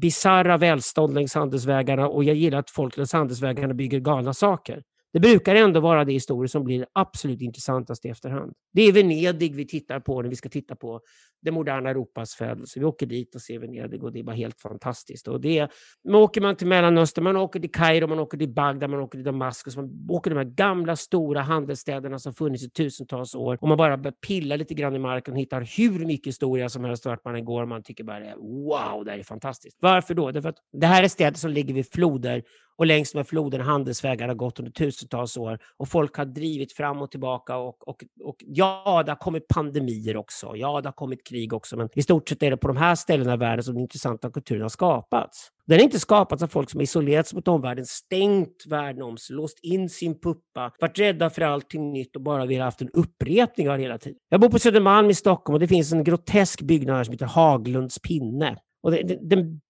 bisarra 0.00 0.56
välstånd 0.56 1.14
längs 1.14 1.34
handelsvägarna 1.34 2.08
och 2.08 2.24
jag 2.24 2.36
gillar 2.36 2.58
att 2.58 2.70
folk 2.70 2.96
längs 2.96 3.12
handelsvägarna 3.12 3.74
bygger 3.74 4.00
galna 4.00 4.34
saker. 4.34 4.82
Det 5.12 5.20
brukar 5.20 5.54
ändå 5.54 5.80
vara 5.80 6.04
de 6.04 6.12
historier 6.12 6.48
som 6.48 6.64
blir 6.64 6.86
absolut 6.92 7.40
intressantast 7.40 8.04
i 8.04 8.08
efterhand. 8.08 8.52
Det 8.72 8.82
är 8.82 8.92
Venedig 8.92 9.54
vi 9.54 9.66
tittar 9.66 10.00
på 10.00 10.22
när 10.22 10.28
vi 10.28 10.36
ska 10.36 10.48
titta 10.48 10.76
på 10.76 11.00
det 11.42 11.50
moderna 11.50 11.90
Europas 11.90 12.34
födelse. 12.34 12.80
Vi 12.80 12.86
åker 12.86 13.06
dit 13.06 13.34
och 13.34 13.40
ser 13.40 13.58
Venedig 13.58 14.04
och 14.04 14.12
det 14.12 14.18
är 14.18 14.22
bara 14.22 14.36
helt 14.36 14.60
fantastiskt. 14.60 15.28
Och 15.28 15.40
det, 15.40 15.68
man 16.08 16.14
åker 16.14 16.40
man 16.40 16.56
till 16.56 16.66
Mellanöstern, 16.66 17.24
man 17.24 17.36
åker 17.36 17.60
till 17.60 17.72
Kairo, 17.72 18.06
man 18.06 18.18
åker 18.18 18.38
till 18.38 18.48
Bagdad, 18.48 18.90
man 18.90 19.00
åker 19.00 19.18
till 19.18 19.24
Damaskus, 19.24 19.76
man 19.76 20.06
åker 20.08 20.30
till 20.30 20.36
de 20.36 20.44
här 20.44 20.54
gamla 20.54 20.96
stora 20.96 21.40
handelsstäderna 21.40 22.18
som 22.18 22.34
funnits 22.34 22.64
i 22.64 22.70
tusentals 22.70 23.34
år 23.34 23.58
och 23.60 23.68
man 23.68 23.78
bara 23.78 23.96
börjar 23.96 24.14
pilla 24.26 24.56
lite 24.56 24.74
grann 24.74 24.96
i 24.96 24.98
marken 24.98 25.34
och 25.34 25.40
hittar 25.40 25.60
hur 25.76 26.06
mycket 26.06 26.26
historia 26.26 26.68
som 26.68 26.84
helst 26.84 27.06
vart 27.06 27.24
man 27.24 27.34
än 27.34 27.44
går 27.44 27.62
och 27.62 27.68
man 27.68 27.82
tycker 27.82 28.04
bara 28.04 28.36
wow, 28.36 29.04
det 29.04 29.10
här 29.10 29.18
är 29.18 29.22
fantastiskt. 29.22 29.78
Varför 29.80 30.14
då? 30.14 30.30
Därför 30.30 30.48
att 30.48 30.58
det 30.72 30.86
här 30.86 31.02
är 31.02 31.08
städer 31.08 31.36
som 31.36 31.50
ligger 31.50 31.74
vid 31.74 31.92
floder 31.92 32.42
och 32.76 32.86
längs 32.86 33.14
med 33.14 33.26
floden 33.26 33.60
handelsvägar 33.60 34.28
har 34.28 34.34
gått 34.34 34.58
under 34.58 34.72
tusentals 34.72 35.36
år 35.36 35.58
och 35.76 35.88
folk 35.88 36.16
har 36.16 36.24
drivit 36.24 36.72
fram 36.72 37.02
och 37.02 37.10
tillbaka 37.10 37.56
och, 37.56 37.88
och, 37.88 38.04
och 38.24 38.36
ja, 38.38 39.02
det 39.06 39.10
har 39.10 39.16
kommit 39.16 39.48
pandemier 39.48 40.16
också. 40.16 40.52
Ja, 40.56 40.80
det 40.80 40.88
har 40.88 40.92
kommit 40.92 41.26
krig 41.26 41.52
också, 41.52 41.76
men 41.76 41.88
i 41.94 42.02
stort 42.02 42.28
sett 42.28 42.42
är 42.42 42.50
det 42.50 42.56
på 42.56 42.68
de 42.68 42.76
här 42.76 42.94
ställena 42.94 43.34
i 43.34 43.36
världen 43.36 43.62
som 43.62 43.74
den 43.74 43.82
intressanta 43.82 44.30
kulturen 44.30 44.62
har 44.62 44.68
skapats. 44.68 45.48
Den 45.66 45.78
har 45.78 45.84
inte 45.84 46.00
skapats 46.00 46.42
av 46.42 46.46
folk 46.48 46.70
som 46.70 46.80
isolerats 46.80 47.34
mot 47.34 47.48
omvärlden, 47.48 47.86
stängt 47.86 48.66
världen 48.66 49.02
om 49.02 49.16
sig, 49.16 49.36
låst 49.36 49.58
in 49.62 49.88
sin 49.88 50.20
puppa, 50.20 50.72
varit 50.80 50.98
rädda 50.98 51.30
för 51.30 51.42
allting 51.42 51.92
nytt 51.92 52.16
och 52.16 52.22
bara 52.22 52.46
velat 52.46 52.64
haft 52.64 52.82
en 52.82 52.90
upprepning 52.90 53.70
av 53.70 53.76
det 53.76 53.82
hela 53.82 53.98
tiden. 53.98 54.18
Jag 54.28 54.40
bor 54.40 54.48
på 54.48 54.58
Södermalm 54.58 55.10
i 55.10 55.14
Stockholm 55.14 55.54
och 55.54 55.60
det 55.60 55.68
finns 55.68 55.92
en 55.92 56.04
grotesk 56.04 56.62
byggnad 56.62 56.96
här 56.96 57.04
som 57.04 57.12
heter 57.12 57.26
Haglunds 57.26 57.98
pinne. 57.98 58.56
Och 58.82 58.90
det, 58.90 59.18
den 59.20 59.60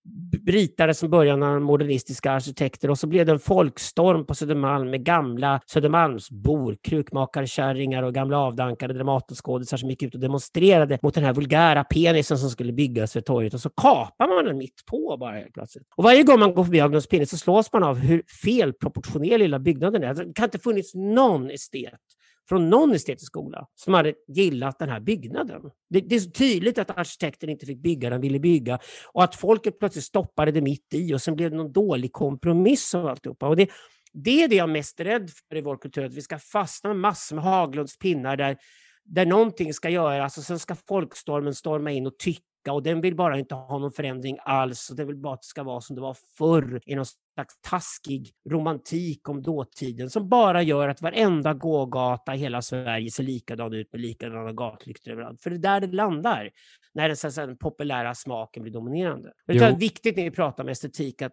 ritades 0.46 0.98
som 0.98 1.10
början 1.10 1.42
av 1.42 1.60
modernistiska 1.60 2.32
arkitekter 2.32 2.90
och 2.90 2.98
så 2.98 3.06
blev 3.06 3.26
det 3.26 3.32
en 3.32 3.38
folkstorm 3.38 4.26
på 4.26 4.34
Södermalm 4.34 4.90
med 4.90 5.04
gamla 5.04 5.60
Södermalmsbor, 5.66 6.76
krukmakarkärringar 6.82 8.02
och 8.02 8.14
gamla 8.14 8.38
avdankade 8.38 8.94
Dramatenskådisar 8.94 9.76
som 9.76 9.90
gick 9.90 10.02
ut 10.02 10.14
och 10.14 10.20
demonstrerade 10.20 10.98
mot 11.02 11.14
den 11.14 11.24
här 11.24 11.32
vulgära 11.32 11.84
penisen 11.84 12.38
som 12.38 12.50
skulle 12.50 12.72
byggas 12.72 13.12
för 13.12 13.20
torget 13.20 13.54
och 13.54 13.60
så 13.60 13.70
kapar 13.70 14.28
man 14.28 14.44
den 14.44 14.58
mitt 14.58 14.84
på 14.90 15.16
bara 15.20 15.36
helt 15.36 15.54
plötsligt. 15.54 15.86
Och 15.96 16.04
varje 16.04 16.22
gång 16.22 16.40
man 16.40 16.54
går 16.54 16.64
förbi 16.64 16.80
Agnus 16.80 17.06
penis 17.06 17.30
så 17.30 17.36
slås 17.36 17.72
man 17.72 17.82
av 17.82 17.98
hur 17.98 18.22
felproportionerlig 18.42 19.38
lilla 19.38 19.58
byggnaden 19.58 20.02
är. 20.02 20.14
Det 20.14 20.32
kan 20.34 20.44
inte 20.44 20.58
funnits 20.58 20.94
någon 20.94 21.50
estet 21.50 22.00
från 22.48 22.70
någon 22.70 22.94
estetisk 22.94 23.26
skola 23.26 23.66
som 23.74 23.94
hade 23.94 24.14
gillat 24.28 24.78
den 24.78 24.88
här 24.88 25.00
byggnaden. 25.00 25.62
Det, 25.90 26.00
det, 26.00 26.14
är 26.14 26.20
så 26.20 26.30
tydligt 26.30 26.78
att 26.78 26.98
arkitekten 26.98 27.48
inte 27.48 27.66
fick 27.66 27.78
bygga 27.78 28.10
den 28.10 28.20
ville 28.20 28.38
bygga 28.38 28.78
och 29.12 29.24
att 29.24 29.34
folket 29.34 29.78
plötsligt 29.78 30.04
stoppade 30.04 30.52
det 30.52 30.60
mitt 30.60 30.94
i 30.94 31.14
och 31.14 31.22
sen 31.22 31.36
blev 31.36 31.50
det 31.50 31.56
någon 31.56 31.72
dålig 31.72 32.12
kompromiss 32.12 32.94
av 32.94 33.06
alltihopa. 33.06 33.48
Och 33.48 33.56
det, 33.56 33.70
det 34.12 34.42
är 34.42 34.48
det 34.48 34.56
jag 34.56 34.68
är 34.68 34.72
mest 34.72 35.00
rädd 35.00 35.30
för 35.48 35.56
i 35.56 35.60
vår 35.60 35.76
kultur, 35.76 36.04
att 36.04 36.14
vi 36.14 36.22
ska 36.22 36.38
fastna 36.38 36.90
med 36.90 36.96
massor 36.96 37.36
med 37.36 37.44
Haglunds 37.44 37.98
pinnar 37.98 38.36
där, 38.36 38.56
där 39.04 39.26
någonting 39.26 39.74
ska 39.74 39.90
göras 39.90 40.38
och 40.38 40.44
sen 40.44 40.58
ska 40.58 40.74
folkstormen 40.88 41.54
storma 41.54 41.90
in 41.90 42.06
och 42.06 42.18
tycka 42.18 42.51
och 42.70 42.82
den 42.82 43.00
vill 43.00 43.16
bara 43.16 43.38
inte 43.38 43.54
ha 43.54 43.78
någon 43.78 43.92
förändring 43.92 44.38
alls 44.42 44.90
och 44.90 44.96
den 44.96 45.06
vill 45.06 45.16
bara 45.16 45.34
att 45.34 45.40
det 45.40 45.46
ska 45.46 45.62
vara 45.62 45.80
som 45.80 45.96
det 45.96 46.02
var 46.02 46.16
förr 46.38 46.80
i 46.86 46.94
någon 46.94 47.06
slags 47.06 47.60
taskig 47.60 48.30
romantik 48.50 49.28
om 49.28 49.42
dåtiden 49.42 50.10
som 50.10 50.28
bara 50.28 50.62
gör 50.62 50.88
att 50.88 51.02
varenda 51.02 51.54
gågata 51.54 52.34
i 52.34 52.38
hela 52.38 52.62
Sverige 52.62 53.10
ser 53.10 53.22
likadan 53.22 53.72
ut 53.72 53.92
med 53.92 54.00
likadana 54.00 54.52
gatlyktor 54.52 55.12
överallt. 55.12 55.42
För 55.42 55.50
det 55.50 55.56
är 55.56 55.58
där 55.58 55.80
det 55.80 55.96
landar 55.96 56.50
när 56.94 57.08
den, 57.08 57.16
så 57.16 57.28
den 57.28 57.56
populära 57.56 58.14
smaken 58.14 58.62
blir 58.62 58.72
dominerande. 58.72 59.32
Det 59.46 59.58
är 59.58 59.76
viktigt 59.76 60.16
när 60.16 60.24
vi 60.24 60.30
pratar 60.30 60.62
om 60.62 60.68
estetik 60.68 61.22
att, 61.22 61.32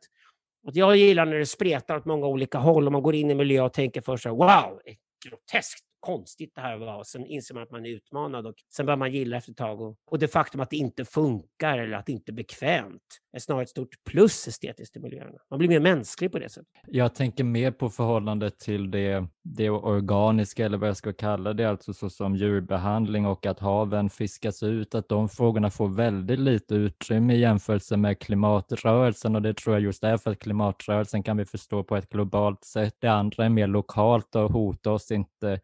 att 0.68 0.76
jag 0.76 0.96
gillar 0.96 1.26
när 1.26 1.38
det 1.38 1.46
spretar 1.46 1.96
åt 1.96 2.06
många 2.06 2.28
olika 2.28 2.58
håll 2.58 2.86
och 2.86 2.92
man 2.92 3.04
går 3.04 3.16
in 3.16 3.32
i 3.32 3.36
miljö 3.36 3.62
och 3.62 3.74
tänker 3.74 4.02
först 4.02 4.24
så 4.24 4.30
här, 4.30 4.36
wow, 4.36 4.80
groteskt 5.26 5.89
konstigt 6.00 6.52
det 6.56 6.62
här 6.62 6.78
var. 6.78 6.98
och 6.98 7.08
Sen 7.08 7.26
inser 7.26 7.54
man 7.54 7.64
att 7.64 7.72
man 7.72 7.86
är 7.86 7.90
utmanad 7.90 8.48
och 8.48 8.56
sen 8.76 8.86
börjar 8.86 8.98
man 8.98 9.12
gilla 9.12 9.38
efter 9.38 9.52
ett 9.52 9.58
tag. 9.58 9.82
Och, 9.82 9.98
och 10.06 10.20
det 10.20 10.28
faktum 10.28 10.62
att 10.62 10.70
det 10.70 10.78
inte 10.78 11.06
funkar 11.06 11.78
eller 11.78 11.98
att 11.98 12.06
det 12.06 12.12
inte 12.12 12.32
är 12.32 12.34
bekvämt 12.34 13.02
är 13.34 13.40
snarare 13.40 13.64
ett 13.64 13.70
stort 13.70 14.04
plus 14.10 14.48
estetiskt 14.48 14.96
i 14.96 15.00
miljöerna. 15.00 15.38
Man 15.50 15.60
blir 15.60 15.70
mer 15.70 15.80
mänsklig 15.80 16.32
på 16.32 16.40
det 16.40 16.50
sättet. 16.50 16.68
Jag 16.88 17.16
tänker 17.16 17.44
mer 17.44 17.72
på 17.72 17.90
förhållandet 17.90 18.60
till 18.60 18.92
det, 18.92 19.28
det 19.44 19.70
organiska 19.70 20.66
eller 20.66 20.78
vad 20.78 20.90
jag 20.90 20.98
ska 20.98 21.14
kalla 21.14 21.54
det, 21.54 21.70
alltså 21.70 21.94
så 21.94 22.10
som 22.10 22.36
djurbehandling 22.36 23.26
och 23.26 23.46
att 23.46 23.60
haven 23.60 24.10
fiskas 24.10 24.64
ut, 24.64 24.96
att 24.96 25.10
de 25.10 25.30
frågorna 25.30 25.70
får 25.70 25.88
väldigt 25.88 26.40
lite 26.40 26.76
utrymme 26.76 27.34
i 27.34 27.40
jämförelse 27.40 27.98
med 27.98 28.20
klimatrörelsen 28.20 29.36
och 29.36 29.42
det 29.42 29.54
tror 29.54 29.76
jag 29.76 29.84
just 29.84 30.04
är 30.04 30.18
för 30.18 30.32
att 30.32 30.40
klimatrörelsen 30.40 31.24
kan 31.24 31.38
vi 31.38 31.46
förstå 31.46 31.84
på 31.84 31.96
ett 31.96 32.10
globalt 32.10 32.64
sätt. 32.64 32.96
Det 33.00 33.08
andra 33.08 33.46
är 33.46 33.50
mer 33.50 33.68
lokalt 33.68 34.36
och 34.36 34.52
hotar 34.52 34.92
oss 34.92 35.12
inte 35.12 35.60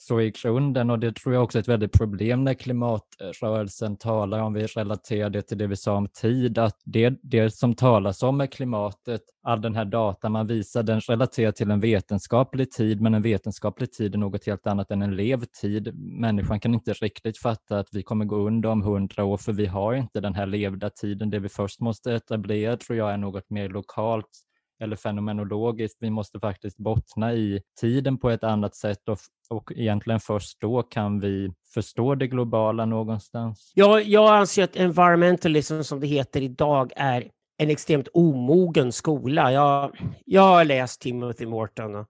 så 0.00 0.20
i 0.20 0.30
grunden, 0.30 0.90
och 0.90 0.98
det 0.98 1.16
tror 1.16 1.34
jag 1.34 1.44
också 1.44 1.58
är 1.58 1.60
ett 1.60 1.68
väldigt 1.68 1.92
problem 1.92 2.44
när 2.44 2.54
klimatrörelsen 2.54 3.96
talar 3.96 4.40
om, 4.40 4.52
vi 4.52 4.66
relaterar 4.66 5.30
det 5.30 5.42
till 5.42 5.58
det 5.58 5.66
vi 5.66 5.76
sa 5.76 5.96
om 5.96 6.08
tid, 6.08 6.58
att 6.58 6.76
det, 6.84 7.18
det 7.22 7.50
som 7.50 7.74
talas 7.74 8.22
om 8.22 8.36
med 8.36 8.52
klimatet, 8.52 9.20
all 9.42 9.60
den 9.60 9.74
här 9.74 9.84
data 9.84 10.28
man 10.28 10.46
visar, 10.46 10.82
den 10.82 11.00
relaterar 11.00 11.52
till 11.52 11.70
en 11.70 11.80
vetenskaplig 11.80 12.70
tid, 12.70 13.00
men 13.00 13.14
en 13.14 13.22
vetenskaplig 13.22 13.92
tid 13.92 14.14
är 14.14 14.18
något 14.18 14.46
helt 14.46 14.66
annat 14.66 14.90
än 14.90 15.02
en 15.02 15.16
levtid. 15.16 15.94
Människan 15.94 16.60
kan 16.60 16.74
inte 16.74 16.92
riktigt 16.92 17.38
fatta 17.38 17.78
att 17.78 17.88
vi 17.92 18.02
kommer 18.02 18.24
gå 18.24 18.36
under 18.36 18.68
om 18.68 18.82
hundra 18.82 19.24
år, 19.24 19.36
för 19.36 19.52
vi 19.52 19.66
har 19.66 19.94
inte 19.94 20.20
den 20.20 20.34
här 20.34 20.46
levda 20.46 20.90
tiden. 20.90 21.30
Det 21.30 21.38
vi 21.38 21.48
först 21.48 21.80
måste 21.80 22.14
etablera 22.14 22.76
tror 22.76 22.98
jag 22.98 23.12
är 23.12 23.16
något 23.16 23.50
mer 23.50 23.68
lokalt 23.68 24.47
eller 24.80 24.96
fenomenologiskt. 24.96 25.96
Vi 26.00 26.10
måste 26.10 26.40
faktiskt 26.40 26.78
bottna 26.78 27.34
i 27.34 27.62
tiden 27.80 28.18
på 28.18 28.30
ett 28.30 28.44
annat 28.44 28.74
sätt 28.74 29.08
och, 29.08 29.18
och 29.50 29.72
egentligen 29.76 30.20
först 30.20 30.60
då 30.60 30.82
kan 30.82 31.20
vi 31.20 31.52
förstå 31.74 32.14
det 32.14 32.26
globala 32.26 32.84
någonstans. 32.84 33.72
Jag, 33.74 34.02
jag 34.02 34.34
anser 34.36 34.64
att 34.64 34.76
environmentalism 34.76 35.82
som 35.82 36.00
det 36.00 36.06
heter 36.06 36.42
idag 36.42 36.92
är 36.96 37.30
en 37.58 37.70
extremt 37.70 38.08
omogen 38.12 38.92
skola. 38.92 39.52
Jag, 39.52 39.96
jag 40.24 40.42
har 40.42 40.64
läst 40.64 41.00
Timothy 41.00 41.46
Morton 41.46 41.94
och 41.94 42.08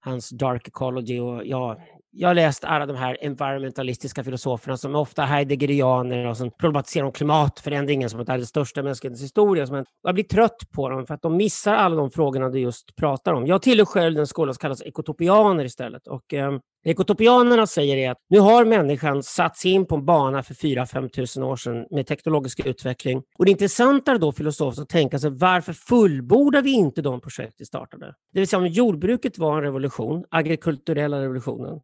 hans 0.00 0.30
Dark 0.30 0.68
Ecology 0.68 1.20
och 1.20 1.46
jag, 1.46 1.80
jag 2.12 2.28
har 2.28 2.34
läst 2.34 2.64
alla 2.64 2.86
de 2.86 2.96
här 2.96 3.16
environmentalistiska 3.20 4.24
filosoferna 4.24 4.76
som 4.76 4.94
är 4.94 4.98
ofta 4.98 5.22
heideggerianer 5.22 6.26
och 6.26 6.36
som 6.36 6.50
problematiserar 6.50 7.04
om 7.04 7.12
klimatförändringen 7.12 8.10
som 8.10 8.20
att 8.20 8.26
det 8.26 8.32
är 8.32 8.38
den 8.38 8.46
största 8.46 8.82
mänsklighetens 8.82 9.22
historia. 9.22 9.84
Jag 10.02 10.14
blir 10.14 10.24
trött 10.24 10.70
på 10.74 10.88
dem 10.88 11.06
för 11.06 11.14
att 11.14 11.22
de 11.22 11.36
missar 11.36 11.74
alla 11.74 11.96
de 11.96 12.10
frågorna 12.10 12.48
du 12.48 12.58
just 12.58 12.96
pratar 12.96 13.32
om. 13.32 13.46
Jag 13.46 13.62
tillhör 13.62 13.84
själv 13.84 14.14
den 14.14 14.26
skola 14.26 14.52
som 14.52 14.58
kallas 14.58 14.82
ekotopianer 14.82 15.64
istället. 15.64 16.06
Och, 16.06 16.34
eh, 16.34 16.58
ekotopianerna 16.84 17.66
säger 17.66 17.96
är 17.96 18.10
att 18.10 18.18
nu 18.28 18.38
har 18.38 18.64
människan 18.64 19.22
satt 19.22 19.56
sig 19.56 19.70
in 19.70 19.86
på 19.86 19.94
en 19.94 20.04
bana 20.04 20.42
för 20.42 20.54
4-5 20.54 21.08
tusen 21.08 21.42
år 21.42 21.56
sedan 21.56 21.86
med 21.90 22.06
teknologisk 22.06 22.66
utveckling. 22.66 23.22
Och 23.38 23.44
det 23.44 23.50
intressanta 23.50 24.12
är 24.12 24.18
då 24.18 24.32
filosofiskt 24.32 24.82
att 24.82 24.88
tänka 24.88 25.18
sig 25.18 25.30
varför 25.30 25.72
fullbordar 25.72 26.62
vi 26.62 26.70
inte 26.70 27.02
de 27.02 27.20
projekt 27.20 27.54
vi 27.58 27.64
startade? 27.64 28.14
Det 28.32 28.40
vill 28.40 28.48
säga 28.48 28.60
om 28.60 28.66
jordbruket 28.66 29.38
var 29.38 29.56
en 29.56 29.62
revolution, 29.62 30.24
agrikulturella 30.30 31.22
revolutionen, 31.22 31.80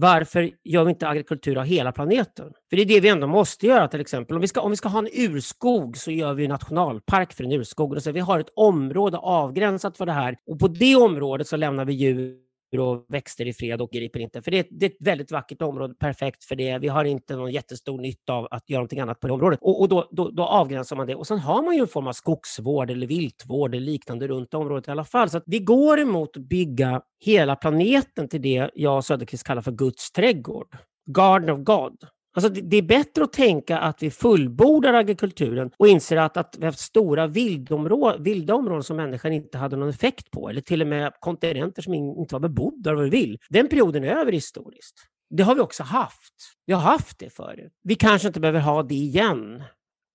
varför 0.00 0.50
gör 0.64 0.84
vi 0.84 0.90
inte 0.90 1.08
agrikultur 1.08 1.58
av 1.58 1.64
hela 1.64 1.92
planeten? 1.92 2.52
För 2.70 2.76
det 2.76 2.82
är 2.82 2.86
det 2.86 3.00
vi 3.00 3.08
ändå 3.08 3.26
måste 3.26 3.66
göra 3.66 3.88
till 3.88 4.00
exempel. 4.00 4.36
Om 4.36 4.40
vi 4.40 4.48
ska, 4.48 4.60
om 4.60 4.70
vi 4.70 4.76
ska 4.76 4.88
ha 4.88 4.98
en 4.98 5.08
urskog 5.12 5.96
så 5.96 6.10
gör 6.10 6.34
vi 6.34 6.44
en 6.44 6.50
nationalpark 6.50 7.32
för 7.32 7.44
en 7.44 7.52
urskog. 7.52 7.92
Och 7.92 8.02
så 8.02 8.12
vi 8.12 8.20
har 8.20 8.38
ett 8.38 8.52
område 8.54 9.18
avgränsat 9.18 9.96
för 9.96 10.06
det 10.06 10.12
här 10.12 10.36
och 10.46 10.58
på 10.58 10.68
det 10.68 10.96
området 10.96 11.46
så 11.46 11.56
lämnar 11.56 11.84
vi 11.84 11.92
djur 11.92 12.47
och 12.76 13.04
växter 13.08 13.46
i 13.46 13.52
fred 13.52 13.80
och 13.80 13.90
griper 13.90 14.20
inte. 14.20 14.42
För 14.42 14.50
det 14.50 14.58
är, 14.58 14.66
det 14.70 14.86
är, 14.86 14.90
ett 14.90 14.96
väldigt 15.00 15.30
vackert 15.30 15.62
område, 15.62 15.94
perfekt 15.94 16.44
för 16.44 16.56
det. 16.56 16.78
Vi 16.78 16.88
har 16.88 17.04
inte 17.04 17.36
någon 17.36 17.52
jättestor 17.52 18.00
nytta 18.00 18.32
av 18.32 18.48
att 18.50 18.70
göra 18.70 18.78
någonting 18.78 19.00
annat 19.00 19.20
på 19.20 19.26
det 19.26 19.32
området. 19.32 19.58
Och, 19.62 19.80
och 19.80 19.88
då, 19.88 20.08
då, 20.10 20.30
då, 20.30 20.44
avgränsar 20.44 20.96
man 20.96 21.06
det. 21.06 21.14
Och 21.14 21.26
sen 21.26 21.38
har 21.38 21.62
man 21.62 21.74
ju 21.74 21.80
en 21.80 21.88
form 21.88 22.06
av 22.06 22.12
skogsvård 22.12 22.90
eller 22.90 23.06
viltvård 23.06 23.74
eller 23.74 23.86
liknande 23.86 24.26
runt 24.26 24.54
området 24.54 24.88
i 24.88 24.90
alla 24.90 25.04
fall. 25.04 25.30
Så 25.30 25.40
vi 25.46 25.58
går 25.58 26.00
emot 26.00 26.36
att 26.36 26.48
bygga 26.48 27.02
hela 27.24 27.56
planeten 27.56 28.28
till 28.28 28.42
det 28.42 28.70
jag 28.74 28.96
och 28.96 29.04
Söderqvist 29.04 29.46
kallar 29.46 29.62
för 29.62 29.72
Guds 29.72 30.12
trädgård. 30.12 30.76
Garden 31.06 31.50
of 31.50 31.60
God. 31.60 32.04
Alltså 32.34 32.48
det, 32.48 32.76
är 32.76 32.82
bättre 32.82 33.24
att 33.24 33.32
tänka 33.32 33.78
att 33.78 34.02
vi 34.02 34.10
fullbordar 34.10 34.94
agrikulturen 34.94 35.70
och 35.76 35.88
inser 35.88 36.16
att, 36.16 36.36
att 36.36 36.54
vi 36.58 36.64
har 36.64 36.72
haft 36.72 36.78
stora 36.78 37.26
vilda 37.26 38.54
områden 38.54 38.82
som 38.82 38.96
människan 38.96 39.32
inte 39.32 39.58
hade 39.58 39.76
någon 39.76 39.88
effekt 39.88 40.30
på, 40.30 40.48
eller 40.48 40.60
till 40.60 40.82
och 40.82 40.88
med 40.88 41.12
kontinenter 41.20 41.82
som 41.82 41.94
inte 41.94 42.34
var 42.34 42.40
bebodda 42.40 42.94
vad 42.94 43.04
vi 43.04 43.10
vill. 43.10 43.38
Den 43.48 43.68
perioden 43.68 44.04
är 44.04 44.16
över 44.16 44.32
historiskt. 44.32 44.94
Det 45.30 45.42
har 45.42 45.54
vi 45.54 45.60
också 45.60 45.82
haft. 45.82 46.34
Vi 46.66 46.72
har 46.72 46.80
haft 46.80 47.18
det 47.18 47.30
förut. 47.30 47.72
Vi 47.82 47.94
kanske 47.94 48.28
inte 48.28 48.40
behöver 48.40 48.60
ha 48.60 48.82
det 48.82 48.94
igen. 48.94 49.62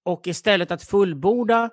Och 0.05 0.27
istället 0.27 0.71
att 0.71 0.83
fullborda 0.83 1.69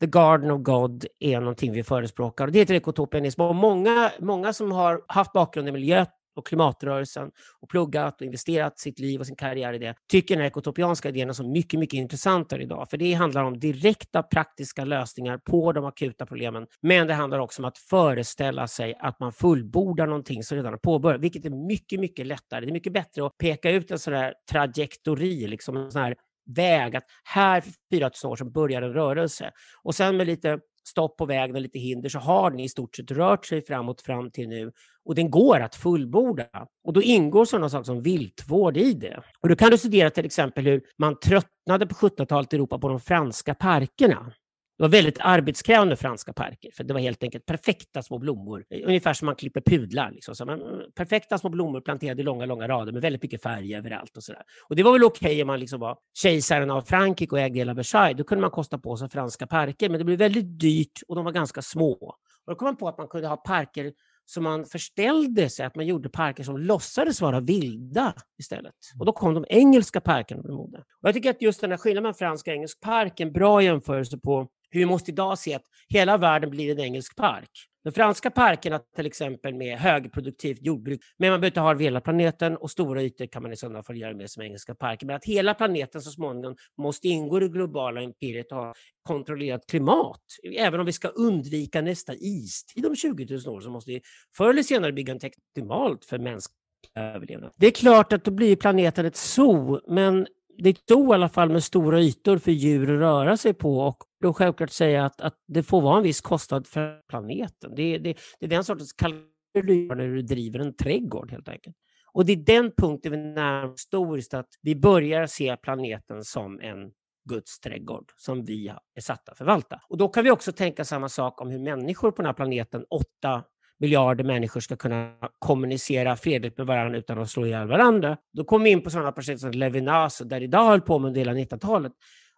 The 0.00 0.06
Garden 0.06 0.50
of 0.50 0.62
God 0.62 1.06
är 1.18 1.40
någonting 1.40 1.72
vi 1.72 1.82
förespråkar. 1.82 2.46
Det 2.46 2.58
heter 2.58 2.74
ekotopianism. 2.74 3.40
Och 3.40 3.54
många, 3.54 4.10
många 4.18 4.52
som 4.52 4.72
har 4.72 5.02
haft 5.06 5.32
bakgrund 5.32 5.68
i 5.68 5.72
miljö, 5.72 6.06
och 6.36 6.46
klimatrörelsen 6.46 7.30
och 7.60 7.68
pluggat 7.68 8.20
och 8.20 8.26
investerat 8.26 8.78
sitt 8.78 8.98
liv 8.98 9.20
och 9.20 9.26
sin 9.26 9.36
karriär 9.36 9.72
i 9.72 9.78
det, 9.78 9.94
tycker 10.10 10.34
den 10.34 10.42
här 10.42 10.48
ekotopianska 10.48 11.08
idén 11.08 11.28
är 11.28 11.32
så 11.32 11.48
mycket, 11.48 11.80
mycket 11.80 11.98
intressantare 11.98 12.62
idag. 12.62 12.90
För 12.90 12.96
det 12.96 13.12
handlar 13.12 13.44
om 13.44 13.58
direkta 13.58 14.22
praktiska 14.22 14.84
lösningar 14.84 15.38
på 15.38 15.72
de 15.72 15.84
akuta 15.84 16.26
problemen. 16.26 16.66
Men 16.82 17.06
det 17.06 17.14
handlar 17.14 17.38
också 17.38 17.62
om 17.62 17.68
att 17.68 17.78
föreställa 17.78 18.66
sig 18.66 18.94
att 19.00 19.20
man 19.20 19.32
fullbordar 19.32 20.06
någonting 20.06 20.42
som 20.42 20.56
redan 20.56 20.72
är 20.72 20.78
påbörjat, 20.78 21.20
vilket 21.20 21.44
är 21.44 21.50
mycket, 21.50 22.00
mycket 22.00 22.26
lättare. 22.26 22.60
Det 22.60 22.70
är 22.70 22.72
mycket 22.72 22.92
bättre 22.92 23.26
att 23.26 23.38
peka 23.38 23.70
ut 23.70 23.90
en 23.90 23.98
sån 23.98 24.14
här 24.14 24.34
trajektori, 24.50 25.46
liksom 25.46 25.76
en 25.76 25.90
sån 25.90 26.02
här 26.02 26.14
väg, 26.56 26.96
att 26.96 27.04
här 27.24 27.60
för 27.60 27.72
4000 27.92 28.30
år 28.30 28.36
sedan 28.36 28.52
började 28.52 28.86
en 28.86 28.92
rörelse. 28.92 29.50
Och 29.82 29.94
sen 29.94 30.16
med 30.16 30.26
lite 30.26 30.58
stopp 30.90 31.16
på 31.16 31.26
vägen 31.26 31.56
och 31.56 31.62
lite 31.62 31.78
hinder 31.78 32.08
så 32.08 32.18
har 32.18 32.50
den 32.50 32.60
i 32.60 32.68
stort 32.68 32.96
sett 32.96 33.10
rört 33.10 33.46
sig 33.46 33.64
framåt 33.66 34.00
fram 34.00 34.30
till 34.30 34.48
nu 34.48 34.72
och 35.04 35.14
den 35.14 35.30
går 35.30 35.60
att 35.60 35.74
fullborda. 35.74 36.46
Och 36.84 36.92
då 36.92 37.02
ingår 37.02 37.44
sådana 37.44 37.68
saker 37.68 37.84
som 37.84 38.02
viltvård 38.02 38.76
i 38.76 38.92
det. 38.92 39.22
Och 39.40 39.48
då 39.48 39.56
kan 39.56 39.70
du 39.70 39.78
studera 39.78 40.10
till 40.10 40.24
exempel 40.24 40.64
hur 40.64 40.82
man 40.98 41.18
tröttnade 41.20 41.86
på 41.86 41.94
1700-talet 41.94 42.52
i 42.52 42.56
Europa 42.56 42.78
på 42.78 42.88
de 42.88 43.00
franska 43.00 43.54
parkerna. 43.54 44.32
Det 44.80 44.84
var 44.84 44.88
väldigt 44.88 45.18
arbetskrävande 45.20 45.96
franska 45.96 46.32
parker, 46.32 46.70
för 46.76 46.84
det 46.84 46.94
var 46.94 47.00
helt 47.00 47.22
enkelt 47.22 47.46
perfekta 47.46 48.02
små 48.02 48.18
blommor. 48.18 48.64
Eh, 48.70 48.80
ungefär 48.86 49.12
som 49.12 49.26
man 49.26 49.34
klipper 49.34 49.60
pudlar. 49.60 50.10
Liksom. 50.10 50.34
Så 50.34 50.44
man, 50.44 50.60
eh, 50.60 50.66
perfekta 50.94 51.38
små 51.38 51.50
blommor 51.50 51.80
planterade 51.80 52.20
i 52.20 52.24
långa, 52.24 52.46
långa 52.46 52.68
rader 52.68 52.92
med 52.92 53.02
väldigt 53.02 53.22
mycket 53.22 53.42
färg 53.42 53.74
överallt. 53.74 54.16
Och, 54.16 54.22
så 54.22 54.32
där. 54.32 54.42
och 54.68 54.76
Det 54.76 54.82
var 54.82 54.92
väl 54.92 55.04
okej 55.04 55.28
okay 55.28 55.42
om 55.42 55.46
man 55.46 55.60
liksom 55.60 55.80
var 55.80 55.98
kejsaren 56.14 56.70
av 56.70 56.82
Frankrike 56.82 57.34
och 57.34 57.40
ägde 57.40 57.58
hela 57.58 57.74
Versailles. 57.74 58.18
Då 58.18 58.24
kunde 58.24 58.42
man 58.42 58.50
kosta 58.50 58.78
på 58.78 58.96
sig 58.96 59.10
franska 59.10 59.46
parker, 59.46 59.88
men 59.88 59.98
det 59.98 60.04
blev 60.04 60.18
väldigt 60.18 60.60
dyrt 60.60 61.00
och 61.08 61.16
de 61.16 61.24
var 61.24 61.32
ganska 61.32 61.62
små. 61.62 62.16
Och 62.46 62.52
då 62.52 62.54
kom 62.54 62.66
man 62.66 62.76
på 62.76 62.88
att 62.88 62.98
man 62.98 63.08
kunde 63.08 63.28
ha 63.28 63.36
parker 63.36 63.92
som 64.24 64.44
man 64.44 64.64
förställde 64.64 65.50
sig, 65.50 65.66
att 65.66 65.76
man 65.76 65.86
gjorde 65.86 66.08
parker 66.08 66.42
som 66.42 66.58
låtsades 66.58 67.20
vara 67.20 67.40
vilda 67.40 68.14
istället. 68.38 68.74
Och 68.98 69.06
då 69.06 69.12
kom 69.12 69.34
de 69.34 69.44
engelska 69.48 70.00
parkerna 70.00 70.42
på 70.42 70.52
mode. 70.52 70.78
Och 70.78 71.08
jag 71.08 71.14
tycker 71.14 71.30
att 71.30 71.42
just 71.42 71.60
den 71.60 71.70
här 71.70 71.78
skillnaden 71.78 72.02
mellan 72.02 72.14
fransk 72.14 72.46
och 72.46 72.52
engelsk 72.52 72.80
park 72.80 73.20
är 73.20 73.26
en 73.26 73.32
bra 73.32 73.62
jämförelse 73.62 74.18
på 74.18 74.48
hur 74.70 74.80
vi 74.80 74.86
måste 74.86 75.10
idag 75.10 75.38
se 75.38 75.54
att 75.54 75.64
hela 75.88 76.16
världen 76.16 76.50
blir 76.50 76.70
en 76.72 76.80
engelsk 76.80 77.16
park. 77.16 77.50
De 77.84 77.92
franska 77.92 78.30
parkerna 78.30 78.80
till 78.96 79.06
exempel 79.06 79.54
med 79.54 79.78
högproduktivt 79.78 80.62
jordbruk, 80.62 81.00
men 81.18 81.30
man 81.30 81.40
behöver 81.40 81.50
inte 81.50 81.60
ha 81.60 81.78
hela 81.78 82.00
planeten 82.00 82.56
och 82.56 82.70
stora 82.70 83.02
ytor 83.02 83.26
kan 83.26 83.42
man 83.42 83.52
i 83.52 83.56
sådana 83.56 83.82
fall 83.82 83.96
göra 83.96 84.14
med 84.14 84.30
som 84.30 84.42
engelska 84.42 84.74
parker. 84.74 85.06
Men 85.06 85.16
att 85.16 85.24
hela 85.24 85.54
planeten 85.54 86.02
så 86.02 86.10
småningom 86.10 86.56
måste 86.78 87.08
ingå 87.08 87.36
i 87.36 87.40
det 87.40 87.48
globala 87.48 88.02
imperiet 88.02 88.52
och 88.52 88.58
ha 88.58 88.74
kontrollerat 89.02 89.66
klimat. 89.66 90.20
Även 90.56 90.80
om 90.80 90.86
vi 90.86 90.92
ska 90.92 91.08
undvika 91.08 91.80
nästa 91.80 92.14
istid 92.14 92.86
om 92.86 92.96
20 92.96 93.38
000 93.46 93.56
år 93.56 93.60
så 93.60 93.70
måste 93.70 93.90
vi 93.90 94.00
förr 94.36 94.50
eller 94.50 94.62
senare 94.62 94.92
bygga 94.92 95.12
en 95.12 95.18
teknik 95.18 95.44
optimalt 95.50 96.04
för 96.04 96.18
mänsklig 96.18 96.56
överlevnad. 96.94 97.52
Det 97.56 97.66
är 97.66 97.70
klart 97.70 98.12
att 98.12 98.24
då 98.24 98.30
blir 98.30 98.56
planeten 98.56 99.06
ett 99.06 99.16
zoo, 99.16 99.80
men 99.88 100.26
det 100.62 100.68
är 100.68 100.72
ett 100.72 100.88
zoo 100.88 101.12
i 101.12 101.14
alla 101.14 101.28
fall 101.28 101.50
med 101.50 101.64
stora 101.64 102.00
ytor 102.00 102.38
för 102.38 102.50
djur 102.52 102.82
att 102.82 103.00
röra 103.00 103.36
sig 103.36 103.54
på 103.54 103.78
och 103.78 103.96
då 104.22 104.32
självklart 104.32 104.70
säga 104.70 105.04
att, 105.04 105.20
att 105.20 105.34
det 105.48 105.62
får 105.62 105.80
vara 105.80 105.96
en 105.96 106.02
viss 106.02 106.20
kostnad 106.20 106.66
för 106.66 107.00
planeten. 107.08 107.74
Det, 107.76 107.98
det, 107.98 108.18
det 108.40 108.46
är 108.46 108.50
den 108.50 108.64
sortens 108.64 108.92
kalkyler 108.92 109.30
du 109.52 109.86
gör 109.86 109.94
när 109.94 110.08
du 110.08 110.22
driver 110.22 110.60
en 110.60 110.76
trädgård 110.76 111.30
helt 111.30 111.48
enkelt. 111.48 111.76
Och 112.12 112.26
det 112.26 112.32
är 112.32 112.36
den 112.36 112.72
punkten 112.76 113.12
vi 113.12 113.18
närmar 113.18 113.70
historiskt 113.70 114.34
att 114.34 114.48
vi 114.62 114.76
börjar 114.76 115.26
se 115.26 115.56
planeten 115.56 116.24
som 116.24 116.60
en 116.60 116.90
Guds 117.28 117.60
trädgård 117.60 118.12
som 118.16 118.44
vi 118.44 118.68
är 118.68 119.00
satta 119.00 119.32
att 119.32 119.38
förvalta. 119.38 119.80
Och 119.88 119.98
då 119.98 120.08
kan 120.08 120.24
vi 120.24 120.30
också 120.30 120.52
tänka 120.52 120.84
samma 120.84 121.08
sak 121.08 121.40
om 121.40 121.50
hur 121.50 121.58
människor 121.58 122.10
på 122.10 122.22
den 122.22 122.26
här 122.26 122.32
planeten, 122.32 122.84
åtta 122.90 123.44
miljarder 123.80 124.24
människor 124.24 124.60
ska 124.60 124.76
kunna 124.76 125.12
kommunicera 125.38 126.16
fredligt 126.16 126.58
med 126.58 126.66
varandra 126.66 126.98
utan 126.98 127.18
att 127.18 127.30
slå 127.30 127.46
ihjäl 127.46 127.68
varandra. 127.68 128.16
Då 128.32 128.44
kom 128.44 128.62
vi 128.62 128.70
in 128.70 128.82
på 128.82 128.90
sådana 128.90 129.12
projekt 129.12 129.40
som 129.40 129.50
Levinas, 129.50 130.18
där 130.18 130.42
idag 130.42 130.64
höll 130.64 130.80
på 130.80 130.98
med 130.98 131.08
under 131.08 131.20
hela 131.20 131.32
1900-talet. 131.32 131.92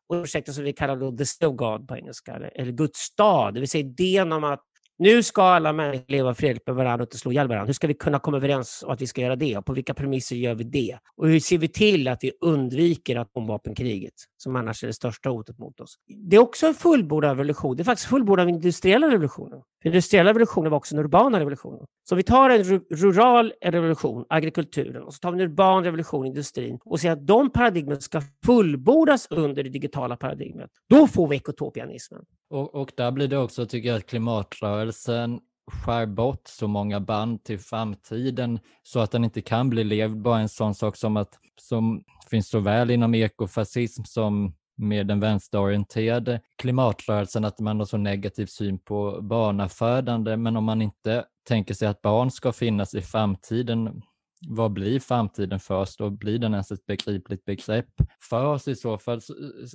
Och 0.08 0.16
projektet 0.16 0.54
som 0.54 0.64
vi 0.64 0.72
kallar 0.72 0.96
då 0.96 1.16
The 1.16 1.26
Still 1.26 1.48
God 1.48 1.88
på 1.88 1.96
engelska, 1.96 2.40
eller 2.54 2.72
Guds 2.72 2.98
stad, 2.98 3.54
det 3.54 3.60
vill 3.60 3.68
säga 3.68 3.84
idén 3.84 4.32
om 4.32 4.44
att 4.44 4.62
nu 4.98 5.22
ska 5.22 5.42
alla 5.42 5.72
människor 5.72 6.04
leva 6.08 6.34
fredligt 6.34 6.66
med 6.66 6.76
varandra 6.76 7.02
och 7.02 7.06
inte 7.06 7.18
slå 7.18 7.32
ihjäl 7.32 7.48
varandra. 7.48 7.66
Hur 7.66 7.72
ska 7.72 7.86
vi 7.86 7.94
kunna 7.94 8.18
komma 8.18 8.36
överens 8.36 8.84
om 8.86 8.92
att 8.92 9.02
vi 9.02 9.06
ska 9.06 9.20
göra 9.20 9.36
det? 9.36 9.56
Och 9.56 9.66
på 9.66 9.72
vilka 9.72 9.94
premisser 9.94 10.36
gör 10.36 10.54
vi 10.54 10.64
det? 10.64 10.98
Och 11.16 11.28
hur 11.28 11.40
ser 11.40 11.58
vi 11.58 11.68
till 11.68 12.08
att 12.08 12.24
vi 12.24 12.32
undviker 12.40 13.16
atomvapenkriget, 13.16 14.14
som 14.36 14.56
annars 14.56 14.82
är 14.82 14.86
det 14.86 14.92
största 14.92 15.28
hotet 15.28 15.58
mot 15.58 15.80
oss? 15.80 15.94
Det 16.30 16.36
är 16.36 16.40
också 16.40 16.66
en 16.66 16.74
fullbordad 16.74 17.30
revolution. 17.30 17.76
Det 17.76 17.82
är 17.82 17.84
faktiskt 17.84 18.08
fullbordad 18.08 18.42
av 18.42 18.48
industriella 18.48 19.06
revolutionen. 19.06 19.62
Den 19.82 19.92
industriella 19.92 20.30
revolutionen 20.30 20.70
var 20.70 20.76
också 20.76 20.94
den 20.94 21.04
urbana 21.04 21.40
revolutionen. 21.40 21.86
Så 22.08 22.14
vi 22.14 22.22
tar 22.22 22.50
en 22.50 22.64
rural 22.90 23.52
revolution, 23.62 24.24
agrikulturen, 24.28 25.02
och 25.02 25.14
så 25.14 25.18
tar 25.18 25.32
vi 25.32 25.42
en 25.42 25.50
urban 25.50 25.84
revolution, 25.84 26.26
industrin, 26.26 26.78
och 26.84 27.00
ser 27.00 27.10
att 27.10 27.26
de 27.26 27.50
paradigmen 27.50 28.00
ska 28.00 28.22
fullbordas 28.46 29.26
under 29.30 29.62
det 29.62 29.70
digitala 29.70 30.16
paradigmet. 30.16 30.70
Då 30.88 31.06
får 31.06 31.28
vi 31.28 31.36
ekotopianismen. 31.36 32.24
Och, 32.50 32.74
och 32.74 32.92
där 32.96 33.10
blir 33.10 33.28
det 33.28 33.38
också, 33.38 33.66
tycker 33.66 33.88
jag, 33.88 33.96
att 33.96 34.06
klimatrörelsen 34.06 35.40
skär 35.72 36.06
bort 36.06 36.42
så 36.44 36.68
många 36.68 37.00
band 37.00 37.44
till 37.44 37.58
framtiden 37.58 38.58
så 38.82 39.00
att 39.00 39.10
den 39.10 39.24
inte 39.24 39.40
kan 39.40 39.70
bli 39.70 39.84
levd. 39.84 40.22
Bara 40.22 40.40
en 40.40 40.48
sån 40.48 40.74
sak 40.74 40.96
som 40.96 41.16
att 41.16 41.38
som 41.56 42.02
finns 42.30 42.48
såväl 42.48 42.90
inom 42.90 43.14
ekofascism 43.14 44.02
som 44.04 44.54
med 44.82 45.06
den 45.06 45.20
vänsterorienterade 45.20 46.40
klimatrörelsen 46.56 47.44
att 47.44 47.60
man 47.60 47.78
har 47.78 47.86
så 47.86 47.96
negativ 47.96 48.46
syn 48.46 48.78
på 48.78 49.18
barnafödande. 49.22 50.36
Men 50.36 50.56
om 50.56 50.64
man 50.64 50.82
inte 50.82 51.24
tänker 51.48 51.74
sig 51.74 51.88
att 51.88 52.02
barn 52.02 52.30
ska 52.30 52.52
finnas 52.52 52.94
i 52.94 53.00
framtiden, 53.00 54.02
vad 54.48 54.72
blir 54.72 55.00
framtiden 55.00 55.60
för 55.60 55.74
oss 55.74 55.96
då? 55.96 56.10
Blir 56.10 56.38
den 56.38 56.52
ens 56.52 56.72
ett 56.72 56.86
begripligt 56.86 57.44
begrepp 57.44 57.94
för 58.30 58.44
oss 58.44 58.68
i 58.68 58.76
så 58.76 58.98
fall? 58.98 59.20
Så, 59.20 59.34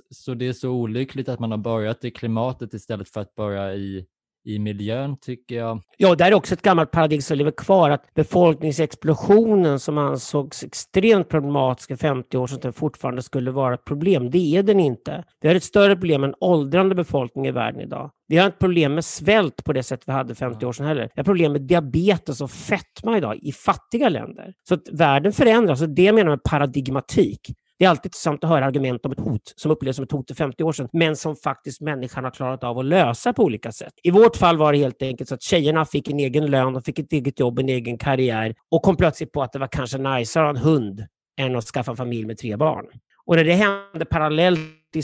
så 0.10 0.34
det 0.34 0.48
är 0.48 0.54
så 0.54 0.70
olyckligt 0.70 1.30
att 1.30 1.40
man 1.40 1.52
har 1.52 1.58
börjat 1.58 2.06
i 2.06 2.12
klimatet 2.12 2.74
istället 2.74 3.10
för 3.10 3.22
att 3.22 3.36
börja 3.36 3.76
i 3.76 4.06
i 4.48 4.60
miljön 4.60 5.18
tycker 5.18 5.56
jag. 5.56 5.82
Ja, 5.98 6.16
där 6.16 6.26
är 6.26 6.34
också 6.34 6.54
ett 6.54 6.62
gammalt 6.62 6.92
paradigm 6.92 7.22
som 7.22 7.38
lever 7.38 7.52
kvar, 7.52 7.90
att 7.90 8.14
befolkningsexplosionen 8.16 9.80
som 9.80 9.98
ansågs 9.98 10.64
extremt 10.64 11.30
problematisk 11.30 11.88
för 11.88 11.96
50 11.96 12.38
år 12.38 12.48
sedan 12.48 12.74
fortfarande 12.74 13.22
skulle 13.22 13.52
vara 13.52 13.74
ett 13.74 13.86
problem. 13.86 14.32
Det 14.32 14.56
är 14.58 14.64
den 14.64 14.80
inte. 14.80 15.24
Vi 15.42 15.48
har 15.48 15.56
ett 15.56 15.64
större 15.64 15.96
problem 15.96 16.24
än 16.24 16.34
åldrande 16.40 16.96
befolkning 16.96 17.48
i 17.48 17.52
världen 17.52 17.82
idag. 17.82 18.12
Vi 18.28 18.38
har 18.38 18.48
ett 18.48 18.60
problem 18.60 18.94
med 18.94 19.06
svält 19.06 19.64
på 19.64 19.74
det 19.74 19.84
sätt 19.84 20.02
vi 20.06 20.12
hade 20.12 20.36
50 20.36 20.66
år 20.66 20.74
sedan 20.74 20.86
heller. 20.86 21.10
Vi 21.16 21.20
har 21.20 21.24
problem 21.24 21.52
med 21.52 21.62
diabetes 21.62 22.42
och 22.42 22.52
fetma 22.52 23.18
idag 23.18 23.38
i 23.42 23.52
fattiga 23.52 24.10
länder. 24.10 24.54
Så 24.68 24.74
att 24.74 24.90
världen 24.92 25.32
förändras 25.32 25.82
och 25.82 25.90
det 25.90 26.12
menar 26.12 26.30
jag 26.30 26.38
med 26.38 26.44
paradigmatik. 26.44 27.40
Det 27.80 27.86
är 27.86 27.90
alltid 27.90 28.06
intressant 28.06 28.44
att 28.44 28.50
höra 28.50 28.66
argument 28.66 29.06
om 29.06 29.12
ett 29.12 29.20
hot 29.20 29.54
som 29.56 29.72
upplevs 29.72 29.96
som 29.96 30.04
ett 30.04 30.12
hot 30.12 30.28
för 30.28 30.36
50 30.36 30.64
år 30.64 30.72
sedan, 30.72 30.90
men 30.94 31.16
som 31.16 31.36
faktiskt 31.36 31.82
människan 31.82 32.24
har 32.24 32.32
klarat 32.32 32.64
av 32.64 32.80
att 32.80 32.86
lösa 32.86 33.34
på 33.34 33.44
olika 33.44 33.72
sätt. 33.72 33.94
I 34.04 34.12
vårt 34.12 34.36
fall 34.36 34.58
var 34.58 34.74
det 34.74 34.80
helt 34.80 35.02
enkelt 35.02 35.30
så 35.30 35.36
att 35.36 35.42
tjejerna 35.42 35.86
fick 35.86 36.10
en 36.10 36.20
egen 36.20 36.46
lön, 36.46 36.74
de 36.74 36.82
fick 36.82 37.00
ett 37.00 37.14
eget 37.14 37.40
jobb, 37.40 37.60
en 37.60 37.70
egen 37.70 37.98
karriär 37.98 38.56
och 38.72 38.82
kom 38.82 38.96
plötsligt 38.96 39.32
på 39.32 39.44
att 39.44 39.52
det 39.52 39.60
var 39.60 39.68
kanske 39.68 39.98
najsare 39.98 40.50
att 40.50 40.58
ha 40.58 40.60
en 40.60 40.74
hund 40.74 41.06
än 41.40 41.56
att 41.56 41.66
skaffa 41.66 41.92
en 41.92 41.98
familj 41.98 42.26
med 42.26 42.38
tre 42.38 42.56
barn. 42.56 42.86
Och 43.26 43.36
när 43.36 43.44
det 43.44 43.54
hände 43.54 44.06
parallellt 44.06 44.60
i 44.96 45.02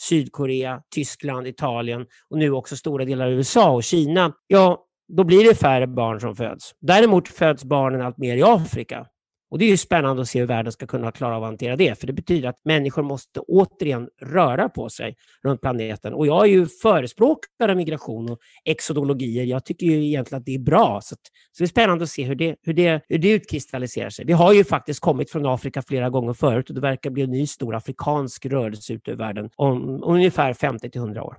Sydkorea, 0.00 0.80
Tyskland, 0.94 1.46
Italien 1.46 2.06
och 2.30 2.38
nu 2.38 2.50
också 2.50 2.76
stora 2.76 3.04
delar 3.04 3.26
av 3.26 3.32
USA 3.32 3.70
och 3.70 3.84
Kina, 3.84 4.32
ja, 4.46 4.84
då 5.08 5.24
blir 5.24 5.44
det 5.44 5.54
färre 5.54 5.86
barn 5.86 6.20
som 6.20 6.36
föds. 6.36 6.72
Däremot 6.80 7.28
föds 7.28 7.64
barnen 7.64 8.02
allt 8.02 8.18
mer 8.18 8.36
i 8.36 8.42
Afrika. 8.42 9.06
Och 9.50 9.58
det 9.58 9.64
är 9.64 9.68
ju 9.68 9.76
spännande 9.76 10.22
att 10.22 10.28
se 10.28 10.40
hur 10.40 10.46
världen 10.46 10.72
ska 10.72 10.86
kunna 10.86 11.12
klara 11.12 11.36
av 11.36 11.42
att 11.42 11.48
hantera 11.48 11.76
det, 11.76 12.00
för 12.00 12.06
det 12.06 12.12
betyder 12.12 12.48
att 12.48 12.60
människor 12.64 13.02
måste 13.02 13.40
återigen 13.40 14.08
röra 14.22 14.68
på 14.68 14.88
sig 14.88 15.16
runt 15.44 15.60
planeten. 15.60 16.14
Och 16.14 16.26
jag 16.26 16.44
är 16.44 16.48
ju 16.48 16.66
förespråkare 16.66 17.70
av 17.70 17.76
migration 17.76 18.30
och 18.30 18.38
exodologier. 18.64 19.44
Jag 19.44 19.64
tycker 19.64 19.86
ju 19.86 20.06
egentligen 20.06 20.40
att 20.40 20.46
det 20.46 20.54
är 20.54 20.58
bra. 20.58 21.00
Så, 21.02 21.14
att, 21.14 21.20
så 21.52 21.62
det 21.62 21.64
är 21.64 21.68
spännande 21.68 22.04
att 22.04 22.10
se 22.10 22.24
hur 22.24 22.34
det, 22.34 22.56
hur, 22.62 22.74
det, 22.74 23.00
hur 23.08 23.18
det 23.18 23.30
utkristalliserar 23.30 24.10
sig. 24.10 24.24
Vi 24.24 24.32
har 24.32 24.52
ju 24.52 24.64
faktiskt 24.64 25.00
kommit 25.00 25.30
från 25.30 25.46
Afrika 25.46 25.82
flera 25.82 26.10
gånger 26.10 26.32
förut 26.32 26.68
och 26.68 26.74
det 26.74 26.80
verkar 26.80 27.10
bli 27.10 27.22
en 27.22 27.30
ny 27.30 27.46
stor 27.46 27.74
afrikansk 27.74 28.46
rörelse 28.46 28.92
ute 28.92 29.10
i 29.10 29.14
världen 29.14 29.50
om 29.56 30.02
ungefär 30.04 30.52
50 30.52 30.90
till 30.90 31.00
100 31.00 31.22
år. 31.22 31.36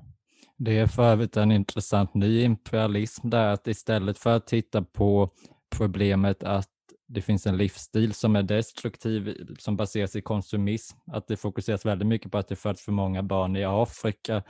Det 0.57 0.79
är 0.79 0.87
för 0.87 1.03
övrigt 1.03 1.37
en 1.37 1.51
intressant 1.51 2.13
ny 2.13 2.43
imperialism 2.43 3.29
där 3.29 3.47
att 3.47 3.67
istället 3.67 4.17
för 4.17 4.35
att 4.35 4.47
titta 4.47 4.81
på 4.81 5.29
problemet 5.77 6.43
att 6.43 6.69
det 7.07 7.21
finns 7.21 7.47
en 7.47 7.57
livsstil 7.57 8.13
som 8.13 8.35
är 8.35 8.43
destruktiv, 8.43 9.47
som 9.59 9.77
baseras 9.77 10.15
i 10.15 10.21
konsumism, 10.21 10.97
att 11.11 11.27
det 11.27 11.37
fokuseras 11.37 11.85
väldigt 11.85 12.07
mycket 12.07 12.31
på 12.31 12.37
att 12.37 12.47
det 12.47 12.55
föds 12.55 12.85
för 12.85 12.91
många 12.91 13.23
barn 13.23 13.55
i 13.55 13.63
Afrika 13.63 14.43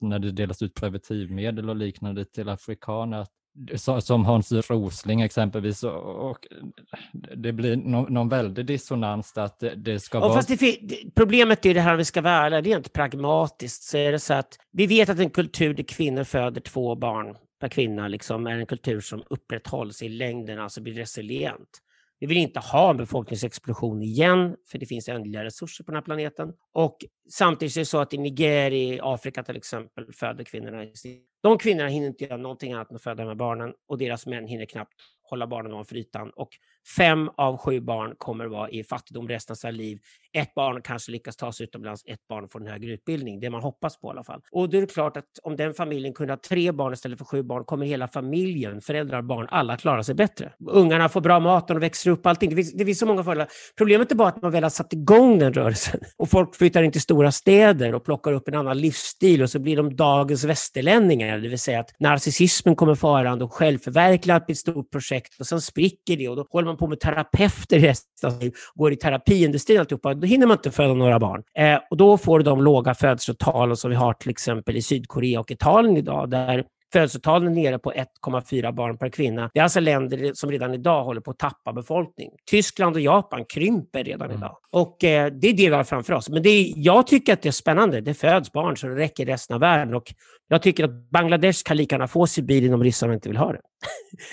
när 0.00 0.18
det 0.18 0.32
delas 0.32 0.62
ut 0.62 0.74
preventivmedel 0.74 1.70
och 1.70 1.76
liknande 1.76 2.24
till 2.24 2.48
afrikaner. 2.48 3.26
Som 4.00 4.24
Hans 4.24 4.52
Rosling 4.52 5.20
exempelvis. 5.20 5.82
Och 5.82 6.46
det 7.36 7.52
blir 7.52 7.76
någon, 7.76 8.12
någon 8.12 8.28
väldig 8.28 8.66
dissonans 8.66 9.38
att 9.38 9.58
det, 9.58 9.74
det 9.74 10.00
ska 10.00 10.18
och 10.18 10.24
vara... 10.24 10.34
Fast 10.34 10.48
det, 10.48 11.14
problemet 11.14 11.66
är 11.66 11.74
det 11.74 11.80
här 11.80 11.92
om 11.92 11.98
vi 11.98 12.04
ska 12.04 12.22
vara 12.22 12.34
ärliga, 12.34 12.60
rent 12.60 12.92
pragmatiskt 12.92 13.82
så 13.82 13.96
är 13.96 14.12
det 14.12 14.18
så 14.18 14.34
att 14.34 14.58
vi 14.72 14.86
vet 14.86 15.08
att 15.08 15.18
en 15.18 15.30
kultur 15.30 15.74
där 15.74 15.82
kvinnor 15.82 16.24
föder 16.24 16.60
två 16.60 16.94
barn 16.94 17.36
per 17.60 17.68
kvinna 17.68 18.08
liksom 18.08 18.46
är 18.46 18.58
en 18.58 18.66
kultur 18.66 19.00
som 19.00 19.22
upprätthålls 19.30 20.02
i 20.02 20.08
längden, 20.08 20.60
alltså 20.60 20.80
blir 20.80 20.94
resilient. 20.94 21.80
Vi 22.20 22.26
vill 22.26 22.36
inte 22.36 22.60
ha 22.60 22.90
en 22.90 22.96
befolkningsexplosion 22.96 24.02
igen, 24.02 24.56
för 24.70 24.78
det 24.78 24.86
finns 24.86 25.08
ändliga 25.08 25.44
resurser 25.44 25.84
på 25.84 25.90
den 25.90 25.96
här 25.96 26.02
planeten. 26.02 26.52
Och 26.72 26.96
samtidigt 27.30 27.76
är 27.76 27.80
det 27.80 27.84
så 27.84 27.98
att 27.98 28.14
i 28.14 28.18
Nigeria 28.18 28.94
i 28.94 29.00
Afrika 29.02 29.42
till 29.42 29.56
exempel, 29.56 30.12
föder 30.12 30.44
kvinnorna... 30.44 30.86
De 31.42 31.58
kvinnorna 31.58 31.88
hinner 31.88 32.06
inte 32.06 32.24
göra 32.24 32.36
någonting 32.36 32.72
annat 32.72 32.90
än 32.90 32.96
att 32.96 33.02
föda 33.02 33.22
de 33.22 33.28
här 33.28 33.34
barnen 33.34 33.72
och 33.88 33.98
deras 33.98 34.26
män 34.26 34.46
hinner 34.46 34.66
knappt 34.66 34.94
hålla 35.22 35.46
barnen 35.46 35.72
ovanför 35.72 35.96
ytan. 35.96 36.30
Och 36.30 36.48
fem 36.96 37.30
av 37.36 37.56
sju 37.56 37.80
barn 37.80 38.14
kommer 38.18 38.44
att 38.44 38.50
vara 38.50 38.70
i 38.70 38.84
fattigdom 38.84 39.28
resten 39.28 39.52
av 39.52 39.56
sina 39.56 39.70
liv. 39.70 39.98
Ett 40.32 40.54
barn 40.54 40.82
kanske 40.82 41.12
lyckas 41.12 41.36
ta 41.36 41.52
sig 41.52 41.64
utomlands, 41.64 42.02
ett 42.06 42.28
barn 42.28 42.48
får 42.48 42.60
en 42.60 42.66
högre 42.66 42.92
utbildning. 42.92 43.40
Det 43.40 43.50
man 43.50 43.62
hoppas 43.62 44.00
på 44.00 44.08
i 44.08 44.10
alla 44.10 44.24
fall. 44.24 44.40
Och 44.52 44.70
då 44.70 44.76
är 44.76 44.80
det 44.80 44.92
klart 44.92 45.16
att 45.16 45.24
om 45.42 45.56
den 45.56 45.74
familjen 45.74 46.12
kunde 46.14 46.32
ha 46.32 46.38
tre 46.48 46.72
barn 46.72 46.92
istället 46.92 47.18
för 47.18 47.24
sju 47.24 47.42
barn 47.42 47.64
kommer 47.64 47.86
hela 47.86 48.08
familjen, 48.08 48.80
föräldrar, 48.80 49.22
barn, 49.22 49.46
alla 49.50 49.76
klara 49.76 50.02
sig 50.02 50.14
bättre. 50.14 50.52
Ungarna 50.70 51.08
får 51.08 51.20
bra 51.20 51.40
mat 51.40 51.70
och 51.70 51.76
de 51.76 51.80
växer 51.80 52.10
upp, 52.10 52.26
allting. 52.26 52.50
Det 52.50 52.56
finns, 52.56 52.72
det 52.72 52.84
finns 52.84 52.98
så 52.98 53.06
många 53.06 53.24
fördelar. 53.24 53.48
Problemet 53.76 54.12
är 54.12 54.14
bara 54.14 54.28
att 54.28 54.42
man 54.42 54.52
väl 54.52 54.62
har 54.62 54.70
satt 54.70 54.92
igång 54.92 55.38
den 55.38 55.52
rörelsen 55.52 56.00
och 56.16 56.30
folk 56.30 56.54
flyttar 56.54 56.82
in 56.82 56.92
till 56.92 57.00
stora 57.00 57.32
städer 57.32 57.94
och 57.94 58.04
plockar 58.04 58.32
upp 58.32 58.48
en 58.48 58.54
annan 58.54 58.78
livsstil 58.78 59.42
och 59.42 59.50
så 59.50 59.58
blir 59.58 59.76
de 59.76 59.96
dagens 59.96 60.44
västerlänningar, 60.44 61.38
det 61.38 61.48
vill 61.48 61.58
säga 61.58 61.80
att 61.80 61.90
narcissismen 62.00 62.76
kommer 62.76 62.94
farande 62.94 63.44
och 63.44 63.52
självförverkligandet 63.52 64.46
blir 64.46 64.54
ett 64.54 64.58
stort 64.58 64.90
projekt 64.90 65.40
och 65.40 65.46
sen 65.46 65.60
spricker 65.60 66.16
det 66.16 66.28
och 66.28 66.36
då 66.36 66.46
håller 66.50 66.66
man 66.66 66.76
på 66.76 66.86
med 66.86 67.00
terapeuter 67.00 67.76
i 67.76 67.80
resten 67.80 68.28
av 68.28 68.30
sitt 68.30 68.42
liv, 68.42 68.52
går 68.74 68.92
i 68.92 68.96
terapiindustrin 68.96 69.80
alltihopa, 69.80 70.14
då 70.20 70.26
hinner 70.26 70.46
man 70.46 70.56
inte 70.56 70.70
föda 70.70 70.94
några 70.94 71.18
barn. 71.18 71.42
Eh, 71.58 71.78
och 71.90 71.96
då 71.96 72.18
får 72.18 72.38
du 72.38 72.44
de 72.44 72.62
låga 72.62 72.94
födelsetal 72.94 73.76
som 73.76 73.90
vi 73.90 73.96
har 73.96 74.12
till 74.12 74.30
exempel 74.30 74.76
i 74.76 74.82
Sydkorea 74.82 75.40
och 75.40 75.50
Italien 75.50 75.96
idag, 75.96 76.30
där 76.30 76.64
Födelsetalen 76.92 77.58
är 77.58 77.62
nere 77.62 77.78
på 77.78 77.92
1,4 77.92 78.72
barn 78.72 78.98
per 78.98 79.08
kvinna. 79.08 79.50
Det 79.54 79.60
är 79.60 79.64
alltså 79.64 79.80
länder 79.80 80.30
som 80.34 80.50
redan 80.50 80.74
idag 80.74 81.04
håller 81.04 81.20
på 81.20 81.30
att 81.30 81.38
tappa 81.38 81.72
befolkning. 81.72 82.30
Tyskland 82.50 82.96
och 82.96 83.02
Japan 83.02 83.44
krymper 83.44 84.04
redan 84.04 84.28
mm. 84.30 84.38
idag. 84.38 84.56
Och 84.70 85.04
eh, 85.04 85.32
det 85.32 85.48
är 85.48 85.52
det 85.52 85.68
vi 85.68 85.74
har 85.74 85.84
framför 85.84 86.12
oss. 86.12 86.28
Men 86.28 86.42
det 86.42 86.48
är, 86.48 86.72
jag 86.76 87.06
tycker 87.06 87.32
att 87.32 87.42
det 87.42 87.48
är 87.48 87.52
spännande. 87.52 88.00
Det 88.00 88.14
föds 88.14 88.52
barn 88.52 88.76
så 88.76 88.86
det 88.86 88.94
räcker 88.94 89.26
resten 89.26 89.54
av 89.54 89.60
världen. 89.60 89.94
Och 89.94 90.14
jag 90.52 90.62
tycker 90.62 90.84
att 90.84 91.10
Bangladesh 91.10 91.62
kan 91.64 91.76
lika 91.76 91.94
gärna 91.94 92.08
få 92.08 92.26
Sibirien 92.26 92.74
om 92.74 92.84
ryssarna 92.84 93.14
inte 93.14 93.28
vill 93.28 93.38
ha 93.38 93.52
det. 93.52 93.60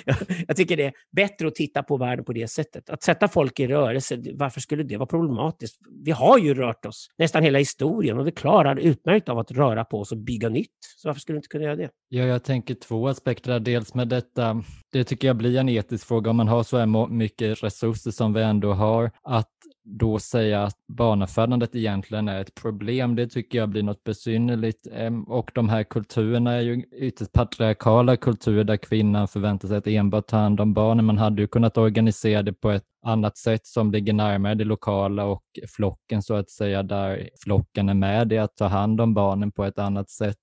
jag 0.47 0.57
tycker 0.57 0.77
det 0.77 0.83
är 0.83 0.93
bättre 1.15 1.47
att 1.47 1.55
titta 1.55 1.83
på 1.83 1.97
världen 1.97 2.25
på 2.25 2.33
det 2.33 2.47
sättet. 2.47 2.89
Att 2.89 3.03
sätta 3.03 3.27
folk 3.27 3.59
i 3.59 3.67
rörelse, 3.67 4.17
varför 4.33 4.61
skulle 4.61 4.83
det 4.83 4.97
vara 4.97 5.07
problematiskt? 5.07 5.77
Vi 6.05 6.11
har 6.11 6.37
ju 6.37 6.53
rört 6.53 6.85
oss 6.85 7.07
nästan 7.17 7.43
hela 7.43 7.59
historien 7.59 8.17
och 8.17 8.27
vi 8.27 8.31
klarar 8.31 8.75
utmärkt 8.75 9.29
av 9.29 9.39
att 9.39 9.51
röra 9.51 9.85
på 9.85 9.99
oss 9.99 10.11
och 10.11 10.17
bygga 10.17 10.49
nytt. 10.49 10.77
Så 10.97 11.09
varför 11.09 11.21
skulle 11.21 11.33
vi 11.35 11.37
inte 11.37 11.47
kunna 11.47 11.63
göra 11.63 11.75
det? 11.75 11.89
Ja, 12.09 12.23
jag 12.23 12.43
tänker 12.43 12.75
två 12.75 13.07
aspekter 13.07 13.51
där. 13.51 13.59
Dels 13.59 13.93
med 13.93 14.07
detta, 14.07 14.63
det 14.91 15.03
tycker 15.03 15.27
jag 15.27 15.37
blir 15.37 15.59
en 15.59 15.69
etisk 15.69 16.07
fråga 16.07 16.29
om 16.29 16.37
man 16.37 16.47
har 16.47 16.63
så 16.63 16.77
här 16.77 17.07
mycket 17.07 17.63
resurser 17.63 18.11
som 18.11 18.33
vi 18.33 18.41
ändå 18.41 18.73
har, 18.73 19.11
att 19.23 19.51
då 19.89 20.19
säga 20.19 20.63
att 20.63 20.77
barnafödandet 20.87 21.75
egentligen 21.75 22.27
är 22.27 22.41
ett 22.41 22.55
problem, 22.55 23.15
det 23.15 23.27
tycker 23.27 23.57
jag 23.57 23.69
blir 23.69 23.83
något 23.83 24.03
besynnerligt. 24.03 24.87
Och 25.27 25.51
de 25.55 25.69
här 25.69 25.83
kulturerna 25.83 26.53
är 26.53 26.61
ju 26.61 26.83
ytterst 26.83 27.31
patriarkala 27.31 28.17
kulturer 28.17 28.63
där 28.63 28.77
kvinnan 28.77 29.27
förväntar 29.27 29.67
sig 29.67 29.77
att 29.77 29.87
enbart 29.87 30.27
ta 30.27 30.37
hand 30.37 30.59
om 30.59 30.73
barnen. 30.73 31.05
Man 31.05 31.17
hade 31.17 31.41
ju 31.41 31.47
kunnat 31.47 31.77
organisera 31.77 32.43
det 32.43 32.53
på 32.53 32.71
ett 32.71 32.83
annat 33.05 33.37
sätt 33.37 33.67
som 33.67 33.91
ligger 33.91 34.13
närmare 34.13 34.55
det 34.55 34.63
lokala 34.63 35.25
och 35.25 35.43
flocken 35.75 36.23
så 36.23 36.35
att 36.35 36.49
säga, 36.49 36.83
där 36.83 37.29
flocken 37.43 37.89
är 37.89 37.93
med 37.93 38.33
i 38.33 38.37
att 38.37 38.57
ta 38.57 38.67
hand 38.67 39.01
om 39.01 39.13
barnen 39.13 39.51
på 39.51 39.65
ett 39.65 39.79
annat 39.79 40.09
sätt. 40.09 40.37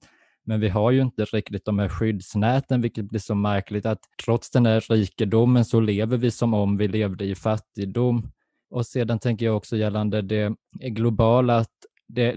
Men 0.46 0.60
vi 0.60 0.68
har 0.68 0.90
ju 0.90 1.02
inte 1.02 1.24
riktigt 1.24 1.64
de 1.64 1.78
här 1.78 1.88
skyddsnäten, 1.88 2.80
vilket 2.80 3.04
blir 3.04 3.20
så 3.20 3.34
märkligt 3.34 3.86
att 3.86 4.00
trots 4.24 4.50
den 4.50 4.66
här 4.66 4.80
rikedomen 4.80 5.64
så 5.64 5.80
lever 5.80 6.16
vi 6.16 6.30
som 6.30 6.54
om 6.54 6.76
vi 6.76 6.88
levde 6.88 7.24
i 7.24 7.34
fattigdom. 7.34 8.28
Och 8.74 8.86
sedan 8.86 9.18
tänker 9.18 9.46
jag 9.46 9.56
också 9.56 9.76
gällande 9.76 10.22
det 10.22 10.54
globala, 10.72 11.56
att 11.56 11.70
det, 12.08 12.36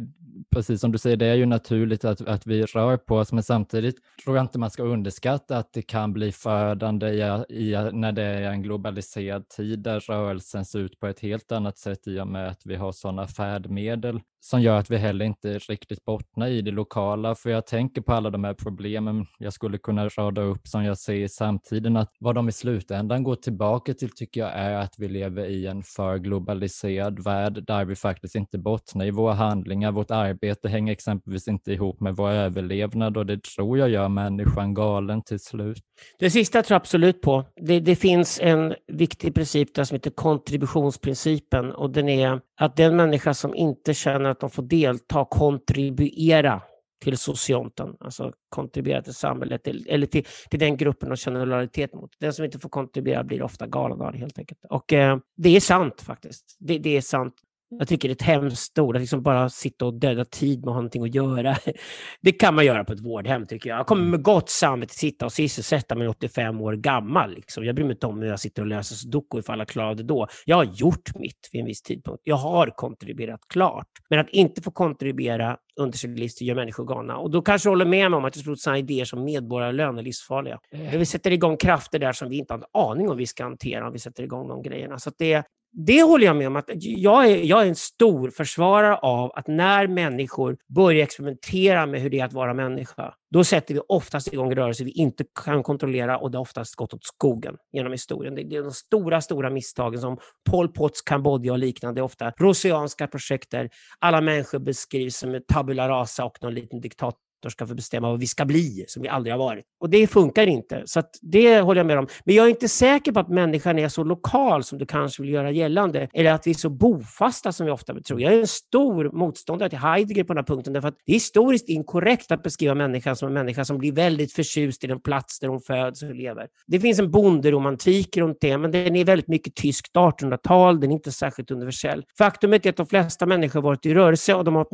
precis 0.49 0.81
som 0.81 0.91
du 0.91 0.97
säger, 0.97 1.17
det 1.17 1.25
är 1.25 1.35
ju 1.35 1.45
naturligt 1.45 2.05
att, 2.05 2.21
att 2.21 2.47
vi 2.47 2.65
rör 2.65 2.97
på 2.97 3.15
oss, 3.15 3.31
men 3.31 3.43
samtidigt 3.43 3.95
tror 4.23 4.35
jag 4.35 4.43
inte 4.43 4.59
man 4.59 4.71
ska 4.71 4.83
underskatta 4.83 5.57
att 5.57 5.73
det 5.73 5.81
kan 5.81 6.13
bli 6.13 6.31
förödande 6.31 7.07
i, 7.07 7.21
i, 7.49 7.89
när 7.93 8.11
det 8.11 8.23
är 8.23 8.41
en 8.41 8.61
globaliserad 8.61 9.49
tid 9.49 9.79
där 9.79 9.99
rörelsen 9.99 10.65
ser 10.65 10.79
ut 10.79 10.99
på 10.99 11.07
ett 11.07 11.19
helt 11.19 11.51
annat 11.51 11.77
sätt 11.77 12.07
i 12.07 12.19
och 12.19 12.27
med 12.27 12.47
att 12.49 12.65
vi 12.65 12.75
har 12.75 12.91
sådana 12.91 13.27
färdmedel 13.27 14.19
som 14.39 14.61
gör 14.61 14.77
att 14.79 14.91
vi 14.91 14.97
heller 14.97 15.25
inte 15.25 15.57
riktigt 15.57 16.05
bottnar 16.05 16.47
i 16.47 16.61
det 16.61 16.71
lokala. 16.71 17.35
För 17.35 17.49
jag 17.49 17.65
tänker 17.67 18.01
på 18.01 18.13
alla 18.13 18.29
de 18.29 18.43
här 18.43 18.53
problemen 18.53 19.25
jag 19.37 19.53
skulle 19.53 19.77
kunna 19.77 20.09
rada 20.09 20.41
upp 20.41 20.67
som 20.67 20.83
jag 20.83 20.97
ser 20.97 21.13
i 21.13 21.29
samtiden, 21.29 21.97
att 21.97 22.11
vad 22.19 22.35
de 22.35 22.49
i 22.49 22.51
slutändan 22.51 23.23
går 23.23 23.35
tillbaka 23.35 23.93
till 23.93 24.09
tycker 24.09 24.41
jag 24.41 24.51
är 24.53 24.73
att 24.73 24.93
vi 24.97 25.07
lever 25.07 25.45
i 25.45 25.67
en 25.67 25.83
för 25.83 26.17
globaliserad 26.17 27.23
värld 27.23 27.65
där 27.67 27.85
vi 27.85 27.95
faktiskt 27.95 28.35
inte 28.35 28.57
bottnar 28.57 29.05
i 29.05 29.11
våra 29.11 29.33
handlingar. 29.33 29.91
Vårt 29.91 30.11
arbete 30.11 30.69
hänger 30.69 30.93
exempelvis 30.93 31.47
inte 31.47 31.71
ihop 31.71 31.99
med 31.99 32.15
vår 32.15 32.29
överlevnad 32.29 33.17
och 33.17 33.25
det 33.25 33.43
tror 33.43 33.77
jag 33.77 33.89
gör 33.89 34.09
människan 34.09 34.73
galen 34.73 35.21
till 35.21 35.39
slut. 35.39 35.83
Det 36.19 36.29
sista 36.31 36.63
tror 36.63 36.75
jag 36.75 36.81
absolut 36.81 37.21
på. 37.21 37.45
Det, 37.61 37.79
det 37.79 37.95
finns 37.95 38.39
en 38.43 38.75
viktig 38.87 39.35
princip 39.35 39.75
där 39.75 39.83
som 39.83 39.95
heter 39.95 40.11
kontributionsprincipen 40.11 41.71
och 41.71 41.89
den 41.89 42.09
är 42.09 42.41
att 42.57 42.75
den 42.75 42.95
människa 42.95 43.33
som 43.33 43.55
inte 43.55 43.93
känner 43.93 44.29
att 44.29 44.39
de 44.39 44.49
får 44.49 44.63
delta, 44.63 45.25
kontribuera 45.25 46.61
till 47.03 47.17
socionten, 47.17 47.95
alltså 47.99 48.33
kontribuera 48.49 49.01
till 49.01 49.13
samhället 49.13 49.67
eller 49.67 50.07
till, 50.07 50.25
till 50.49 50.59
den 50.59 50.77
gruppen 50.77 51.09
de 51.09 51.15
känner 51.15 51.45
lojalitet 51.45 51.93
mot. 51.93 52.11
Den 52.19 52.33
som 52.33 52.45
inte 52.45 52.59
får 52.59 52.69
kontribuera 52.69 53.23
blir 53.23 53.41
ofta 53.41 53.67
galen 53.67 54.11
det 54.11 54.17
helt 54.17 54.39
enkelt. 54.39 54.59
Och 54.69 54.93
eh, 54.93 55.17
det 55.37 55.55
är 55.55 55.59
sant 55.59 56.01
faktiskt. 56.01 56.57
Det, 56.59 56.77
det, 56.77 56.97
är 56.97 57.01
sant. 57.01 57.33
Jag 57.69 57.87
tycker 57.87 58.07
det 58.07 58.11
är 58.11 58.15
ett 58.15 58.21
hemskt 58.21 58.79
ord, 58.79 58.95
att 58.95 59.01
liksom 59.01 59.23
bara 59.23 59.49
sitta 59.49 59.85
och 59.85 59.93
döda 59.93 60.25
tid 60.25 60.59
med 60.59 60.73
någonting 60.73 61.03
att 61.03 61.15
göra. 61.15 61.57
Det 62.21 62.31
kan 62.31 62.55
man 62.55 62.65
göra 62.65 62.83
på 62.83 62.93
ett 62.93 62.99
vårdhem 62.99 63.45
tycker 63.45 63.69
jag. 63.69 63.79
Jag 63.79 63.87
kommer 63.87 64.03
med 64.03 64.23
gott 64.23 64.49
samvete 64.49 64.93
sitta 64.93 65.25
och 65.25 65.33
sysselsätta 65.33 65.95
mig 65.95 66.07
85 66.07 66.61
år 66.61 66.73
gammal. 66.73 67.33
Liksom. 67.33 67.65
Jag 67.65 67.75
bryr 67.75 67.85
mig 67.85 67.93
inte 67.93 68.07
om 68.07 68.21
hur 68.21 68.29
jag 68.29 68.39
sitter 68.39 68.61
och 68.61 68.67
läser 68.67 68.95
sudoku 68.95 69.39
ifall 69.39 69.59
jag 69.59 69.67
klarar 69.67 69.95
det 69.95 70.03
då. 70.03 70.27
Jag 70.45 70.55
har 70.55 70.63
gjort 70.63 71.15
mitt 71.15 71.49
vid 71.51 71.59
en 71.61 71.65
viss 71.65 71.81
tidpunkt. 71.81 72.21
Jag 72.23 72.35
har 72.35 72.67
kontribuerat 72.67 73.41
klart. 73.49 73.87
Men 74.09 74.19
att 74.19 74.29
inte 74.29 74.61
få 74.61 74.71
kontribuera 74.71 75.57
under 75.79 75.97
sin 75.97 76.15
livstid 76.15 76.47
gör 76.47 76.55
människor 76.55 76.85
galna. 76.85 77.17
Och 77.17 77.31
då 77.31 77.41
kanske 77.41 77.67
du 77.67 77.71
håller 77.71 77.85
med 77.85 78.11
mig 78.11 78.17
om 78.17 78.25
att 78.25 78.35
jag 78.35 78.43
tror 78.43 78.53
att 78.53 78.59
sådana 78.59 78.79
idéer 78.79 79.05
som 79.05 79.23
medborgarlön 79.23 79.97
är 79.97 80.03
livsfarliga. 80.03 80.59
Vi 80.71 81.05
sätter 81.05 81.31
igång 81.31 81.57
krafter 81.57 81.99
där 81.99 82.13
som 82.13 82.29
vi 82.29 82.37
inte 82.37 82.53
har 82.53 82.57
en 82.57 82.65
aning 82.91 83.09
om 83.09 83.17
vi 83.17 83.25
ska 83.25 83.43
hantera 83.43 83.87
om 83.87 83.93
vi 83.93 83.99
sätter 83.99 84.23
igång 84.23 84.47
de 84.47 84.61
grejerna. 84.61 84.99
Så 84.99 85.11
det, 85.17 85.43
det 85.71 86.03
håller 86.03 86.25
jag 86.25 86.35
med 86.35 86.47
om. 86.47 86.55
att 86.55 86.69
jag 86.77 87.25
är, 87.25 87.43
jag 87.43 87.61
är 87.61 87.65
en 87.65 87.75
stor 87.75 88.29
försvarare 88.29 88.95
av 88.95 89.31
att 89.35 89.47
när 89.47 89.87
människor 89.87 90.57
börjar 90.67 91.03
experimentera 91.03 91.85
med 91.85 92.01
hur 92.01 92.09
det 92.09 92.19
är 92.19 92.25
att 92.25 92.33
vara 92.33 92.53
människa, 92.53 93.13
då 93.31 93.43
sätter 93.43 93.73
vi 93.73 93.79
oftast 93.87 94.33
igång 94.33 94.55
rörelser 94.55 94.85
vi 94.85 94.91
inte 94.91 95.25
kan 95.45 95.63
kontrollera 95.63 96.17
och 96.17 96.31
det 96.31 96.37
har 96.37 96.41
oftast 96.41 96.75
gått 96.75 96.93
åt 96.93 97.05
skogen 97.05 97.55
genom 97.71 97.91
historien. 97.91 98.35
Det 98.35 98.41
är 98.41 98.61
de 98.61 98.71
stora, 98.71 99.21
stora 99.21 99.49
misstagen 99.49 100.01
som 100.01 100.17
Pol 100.49 100.67
Pots 100.67 101.01
Kambodja 101.01 101.51
och 101.51 101.59
liknande, 101.59 102.01
ofta 102.01 102.31
roseanska 102.39 103.07
projekt 103.07 103.51
där 103.51 103.69
alla 103.99 104.21
människor 104.21 104.59
beskrivs 104.59 105.17
som 105.17 105.41
tabula 105.47 105.89
rasa 105.89 106.25
och 106.25 106.37
någon 106.41 106.53
liten 106.53 106.81
diktator 106.81 107.26
ska 107.49 107.67
få 107.67 107.75
bestämma 107.75 108.09
vad 108.09 108.19
vi 108.19 108.27
ska 108.27 108.45
bli, 108.45 108.85
som 108.87 109.01
vi 109.01 109.09
aldrig 109.09 109.33
har 109.33 109.39
varit. 109.39 109.65
Och 109.79 109.89
det 109.89 110.07
funkar 110.07 110.47
inte. 110.47 110.83
Så 110.85 111.03
det 111.21 111.59
håller 111.59 111.79
jag 111.79 111.87
med 111.87 111.97
om. 111.97 112.07
Men 112.25 112.35
jag 112.35 112.45
är 112.45 112.49
inte 112.49 112.67
säker 112.67 113.11
på 113.11 113.19
att 113.19 113.29
människan 113.29 113.79
är 113.79 113.89
så 113.89 114.03
lokal 114.03 114.63
som 114.63 114.77
du 114.77 114.85
kanske 114.85 115.21
vill 115.21 115.31
göra 115.31 115.51
gällande, 115.51 116.09
eller 116.13 116.31
att 116.31 116.47
vi 116.47 116.51
är 116.51 116.55
så 116.55 116.69
bofasta 116.69 117.51
som 117.51 117.65
vi 117.65 117.71
ofta 117.71 117.93
tror. 117.93 118.21
Jag 118.21 118.33
är 118.33 118.39
en 118.39 118.47
stor 118.47 119.11
motståndare 119.11 119.69
till 119.69 119.79
Heidegger 119.79 120.23
på 120.23 120.33
den 120.33 120.37
här 120.37 120.55
punkten, 120.55 120.73
därför 120.73 120.87
att 120.87 120.97
det 121.05 121.11
är 121.11 121.13
historiskt 121.13 121.69
inkorrekt 121.69 122.31
att 122.31 122.43
beskriva 122.43 122.75
människan 122.75 123.15
som 123.15 123.27
en 123.27 123.33
människa 123.33 123.65
som 123.65 123.77
blir 123.77 123.91
väldigt 123.91 124.33
förtjust 124.33 124.83
i 124.83 124.87
den 124.87 124.99
plats 124.99 125.39
där 125.39 125.47
hon 125.47 125.61
föds 125.61 126.03
och 126.03 126.15
lever. 126.15 126.47
Det 126.67 126.79
finns 126.79 126.99
en 126.99 127.11
bonderomantik 127.11 128.17
runt 128.17 128.37
det, 128.41 128.57
men 128.57 128.71
den 128.71 128.95
är 128.95 129.05
väldigt 129.05 129.27
mycket 129.27 129.55
tyskt 129.55 129.95
1800-tal, 129.95 130.79
den 130.79 130.91
är 130.91 130.95
inte 130.95 131.11
särskilt 131.11 131.51
universell. 131.51 132.05
Faktumet 132.17 132.65
är 132.65 132.69
att 132.69 132.77
de 132.77 132.85
flesta 132.85 133.25
människor 133.25 133.61
har 133.61 133.69
varit 133.69 133.85
i 133.85 133.93
rörelse 133.93 134.33
och 134.33 134.43
de 134.43 134.55
har 134.55 134.67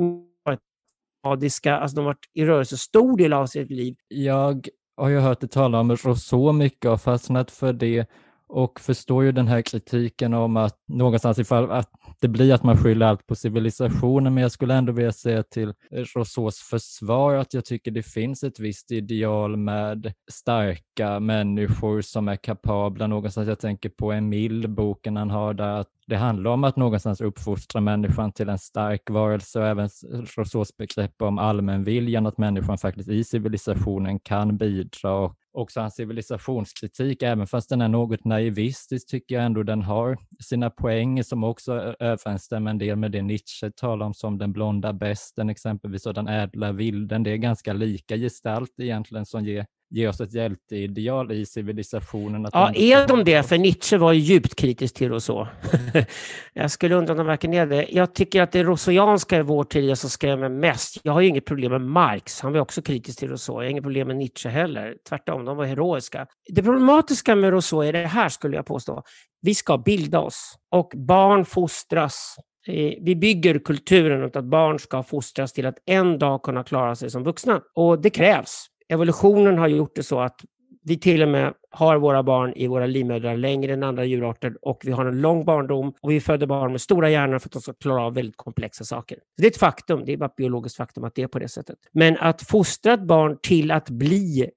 varit 1.24 1.78
alltså 1.78 1.96
de 1.96 2.02
har 2.02 2.06
varit 2.06 2.26
i 2.34 2.46
rörelse 2.46 2.78
stor 2.78 3.18
del 3.18 3.34
av 3.34 3.46
sitt 3.46 3.72
liv. 3.72 3.96
Jag 4.08 4.68
har 4.98 5.10
ju 5.10 5.20
hört 5.20 5.40
dig 5.40 5.50
tala 5.50 5.80
om 5.80 5.92
Rousseau 5.92 6.52
mycket 6.52 6.92
och 6.92 7.02
fastnat 7.02 7.52
för 7.52 7.74
det 7.74 8.06
och 8.54 8.80
förstår 8.80 9.24
ju 9.24 9.32
den 9.32 9.48
här 9.48 9.62
kritiken 9.62 10.34
om 10.34 10.58
att 10.58 10.78
någonstans 10.88 11.40
ifall 11.40 11.72
att 11.72 11.90
det 12.22 12.28
blir 12.28 12.54
att 12.54 12.64
man 12.64 12.78
skyller 12.78 13.06
allt 13.06 13.28
på 13.28 13.36
civilisationen, 13.36 14.34
men 14.34 14.42
jag 14.42 14.52
skulle 14.52 14.74
ändå 14.74 14.92
vilja 14.92 15.12
säga 15.12 15.44
till 15.44 15.70
eh, 15.70 16.04
Rousseaus 16.16 16.60
försvar 16.60 17.36
att 17.36 17.54
jag 17.54 17.66
tycker 17.66 17.92
det 17.92 18.04
finns 18.04 18.44
ett 18.44 18.60
visst 18.60 18.92
ideal 18.92 19.58
med 19.58 20.14
starka 20.32 21.20
människor 21.20 22.02
som 22.02 22.28
är 22.28 22.36
kapabla. 22.36 23.08
Någonstans 23.08 23.48
jag 23.48 23.60
tänker 23.60 23.90
på 23.90 24.12
Emil, 24.12 24.70
boken 24.70 25.18
han 25.18 25.30
har 25.30 25.54
där, 25.54 25.80
att 25.80 25.90
det 26.08 26.16
handlar 26.16 26.52
om 26.52 26.64
att 26.64 26.76
någonstans 26.76 27.22
uppfostra 27.22 27.82
människan 27.82 28.32
till 28.32 28.50
en 28.50 28.60
stark 28.60 29.10
varelse 29.10 29.60
och 29.60 29.68
även 29.68 29.90
Rousseaus 30.38 30.78
begrepp 30.78 31.22
om 31.22 31.38
allmänviljan, 31.38 32.26
att 32.26 32.38
människan 32.38 32.78
faktiskt 32.78 33.10
i 33.10 33.24
civilisationen 33.24 34.20
kan 34.20 34.58
bidra 34.58 35.14
och 35.14 35.38
också 35.54 35.80
hans 35.80 35.96
civilisationskritik, 35.96 37.24
även 37.24 37.48
fast 37.48 37.70
den 37.70 37.82
är 37.82 37.88
något 37.88 38.26
naivistisk, 38.26 39.08
tycker 39.08 39.36
jag 39.36 39.46
ändå 39.46 39.64
den 39.64 39.82
har 39.82 40.18
sina 40.44 40.70
poänger 40.70 41.24
som 41.24 41.44
också 41.44 41.74
överensstämmer 42.00 42.72
en 42.72 42.78
del 42.78 42.96
med 42.96 43.12
det 43.12 43.22
Nietzsche 43.22 43.72
talar 43.72 44.06
om 44.06 44.14
som 44.14 44.38
den 44.38 44.54
blonda 44.54 44.94
besten 44.94 45.50
exempelvis 45.50 46.06
och 46.06 46.14
den 46.14 46.28
ädla 46.28 46.72
vilden. 46.72 47.24
Det 47.24 47.32
är 47.32 47.38
ganska 47.38 47.74
lika 47.74 48.18
gestalt 48.18 48.80
egentligen 48.80 49.26
som 49.26 49.46
ger 49.46 49.66
ge 49.94 50.08
oss 50.08 50.22
ett 50.22 50.34
hjälteideal 50.34 51.32
i 51.32 51.46
civilisationen. 51.46 52.48
ja, 52.54 52.74
är 52.76 53.08
de 53.08 53.24
det? 53.24 53.44
För 53.44 53.58
Nietzsche 53.58 53.98
var 53.98 54.14
ju 54.14 54.20
djupt 54.20 54.56
kritisk 54.56 54.96
till 54.96 55.10
Rousseau. 55.10 55.48
jag 56.54 56.72
skulle 56.72 56.96
undra 56.96 57.14
om 57.14 57.18
de 57.18 57.28
verkligen 57.28 57.54
är 57.54 57.66
det. 57.66 57.88
Jag 57.90 58.14
tycker 58.14 58.42
att 58.42 58.52
det 58.52 58.64
rousseauianska 58.64 59.38
i 59.38 59.42
vår 59.42 59.64
tid 59.64 59.90
är 59.90 59.96
som 59.96 60.10
skrämmer 60.10 60.50
mest. 60.50 60.98
Jag 61.04 61.14
har 61.14 61.22
ju 61.22 61.28
inget 61.28 61.46
problem 61.46 61.72
med 61.72 61.82
Marx. 61.82 62.42
Han 62.42 62.54
var 62.54 62.60
också 62.60 62.82
kritisk 62.82 63.20
till 63.20 63.30
Rousseau. 63.30 63.56
Jag 63.56 63.66
har 63.66 63.72
inget 63.72 63.84
problem 63.84 64.08
med 64.08 64.18
Nietzsche 64.18 64.50
heller. 64.50 64.96
Tvärtom, 65.10 65.46
de 65.46 65.58
var 65.58 65.66
heroiska. 65.66 66.28
Det 66.50 66.64
problematiska 66.64 67.36
med 67.36 67.50
Rousseau 67.50 67.82
är 67.84 67.94
det 67.94 68.08
här, 68.08 68.30
skulle 68.30 68.56
jag 68.56 68.66
påstå. 68.66 69.04
Vi 69.42 69.56
ska 69.56 69.78
bilda 69.78 70.20
oss 70.20 70.56
och 70.72 70.92
barn 70.96 71.46
fostras 71.46 72.36
vi 73.02 73.16
bygger 73.16 73.60
kulturen 73.60 74.22
runt 74.22 74.36
att 74.36 74.46
barn 74.46 74.80
ska 74.80 75.04
fostras 75.04 75.54
till 75.54 75.66
att 75.66 75.78
en 75.86 76.20
dag 76.20 76.44
kunna 76.44 76.64
klara 76.64 76.96
sig 76.96 77.10
som 77.10 77.24
vuxna. 77.24 77.62
Och 77.76 78.02
det 78.02 78.10
krävs 78.10 78.68
evolutionen 78.90 79.58
har 79.58 79.68
gjort 79.68 79.96
det 79.96 80.04
så 80.04 80.20
att 80.20 80.42
vi 80.86 81.00
till 81.00 81.22
och 81.22 81.28
med 81.28 81.54
har 81.70 81.98
våra 81.98 82.24
barn 82.24 82.54
i 82.56 82.68
våra 82.68 82.86
livmödrar 82.86 83.38
längre 83.38 83.74
än 83.74 83.84
andra 83.84 84.06
djurarter 84.06 84.58
och 84.62 84.82
vi 84.84 84.92
har 84.92 85.06
en 85.06 85.22
lång 85.22 85.46
barndom 85.46 85.94
och 86.02 86.12
vi 86.12 86.22
föder 86.22 86.48
barn 86.48 86.72
med 86.72 86.82
stora 86.82 87.10
hjärnor 87.10 87.40
för 87.40 87.48
att 87.48 87.54
de 87.54 87.62
ska 87.62 87.74
klara 87.74 88.02
av 88.02 88.14
väldigt 88.14 88.38
komplexa 88.38 88.84
saker. 88.84 89.18
Det 89.38 89.44
är 89.44 89.52
ett 89.52 89.58
faktum, 89.58 90.06
det 90.06 90.14
är 90.14 90.18
bara 90.18 90.26
ett 90.26 90.36
biologiskt 90.36 90.78
faktum 90.78 91.04
att 91.04 91.16
det 91.16 91.22
är 91.22 91.28
på 91.28 91.40
det 91.40 91.48
sättet. 91.48 91.78
Men 91.92 92.18
att 92.18 92.42
fostra 92.42 92.94
ett 92.94 93.08
barn 93.08 93.38
till 93.42 93.72
att 93.72 93.90
bli 93.90 94.50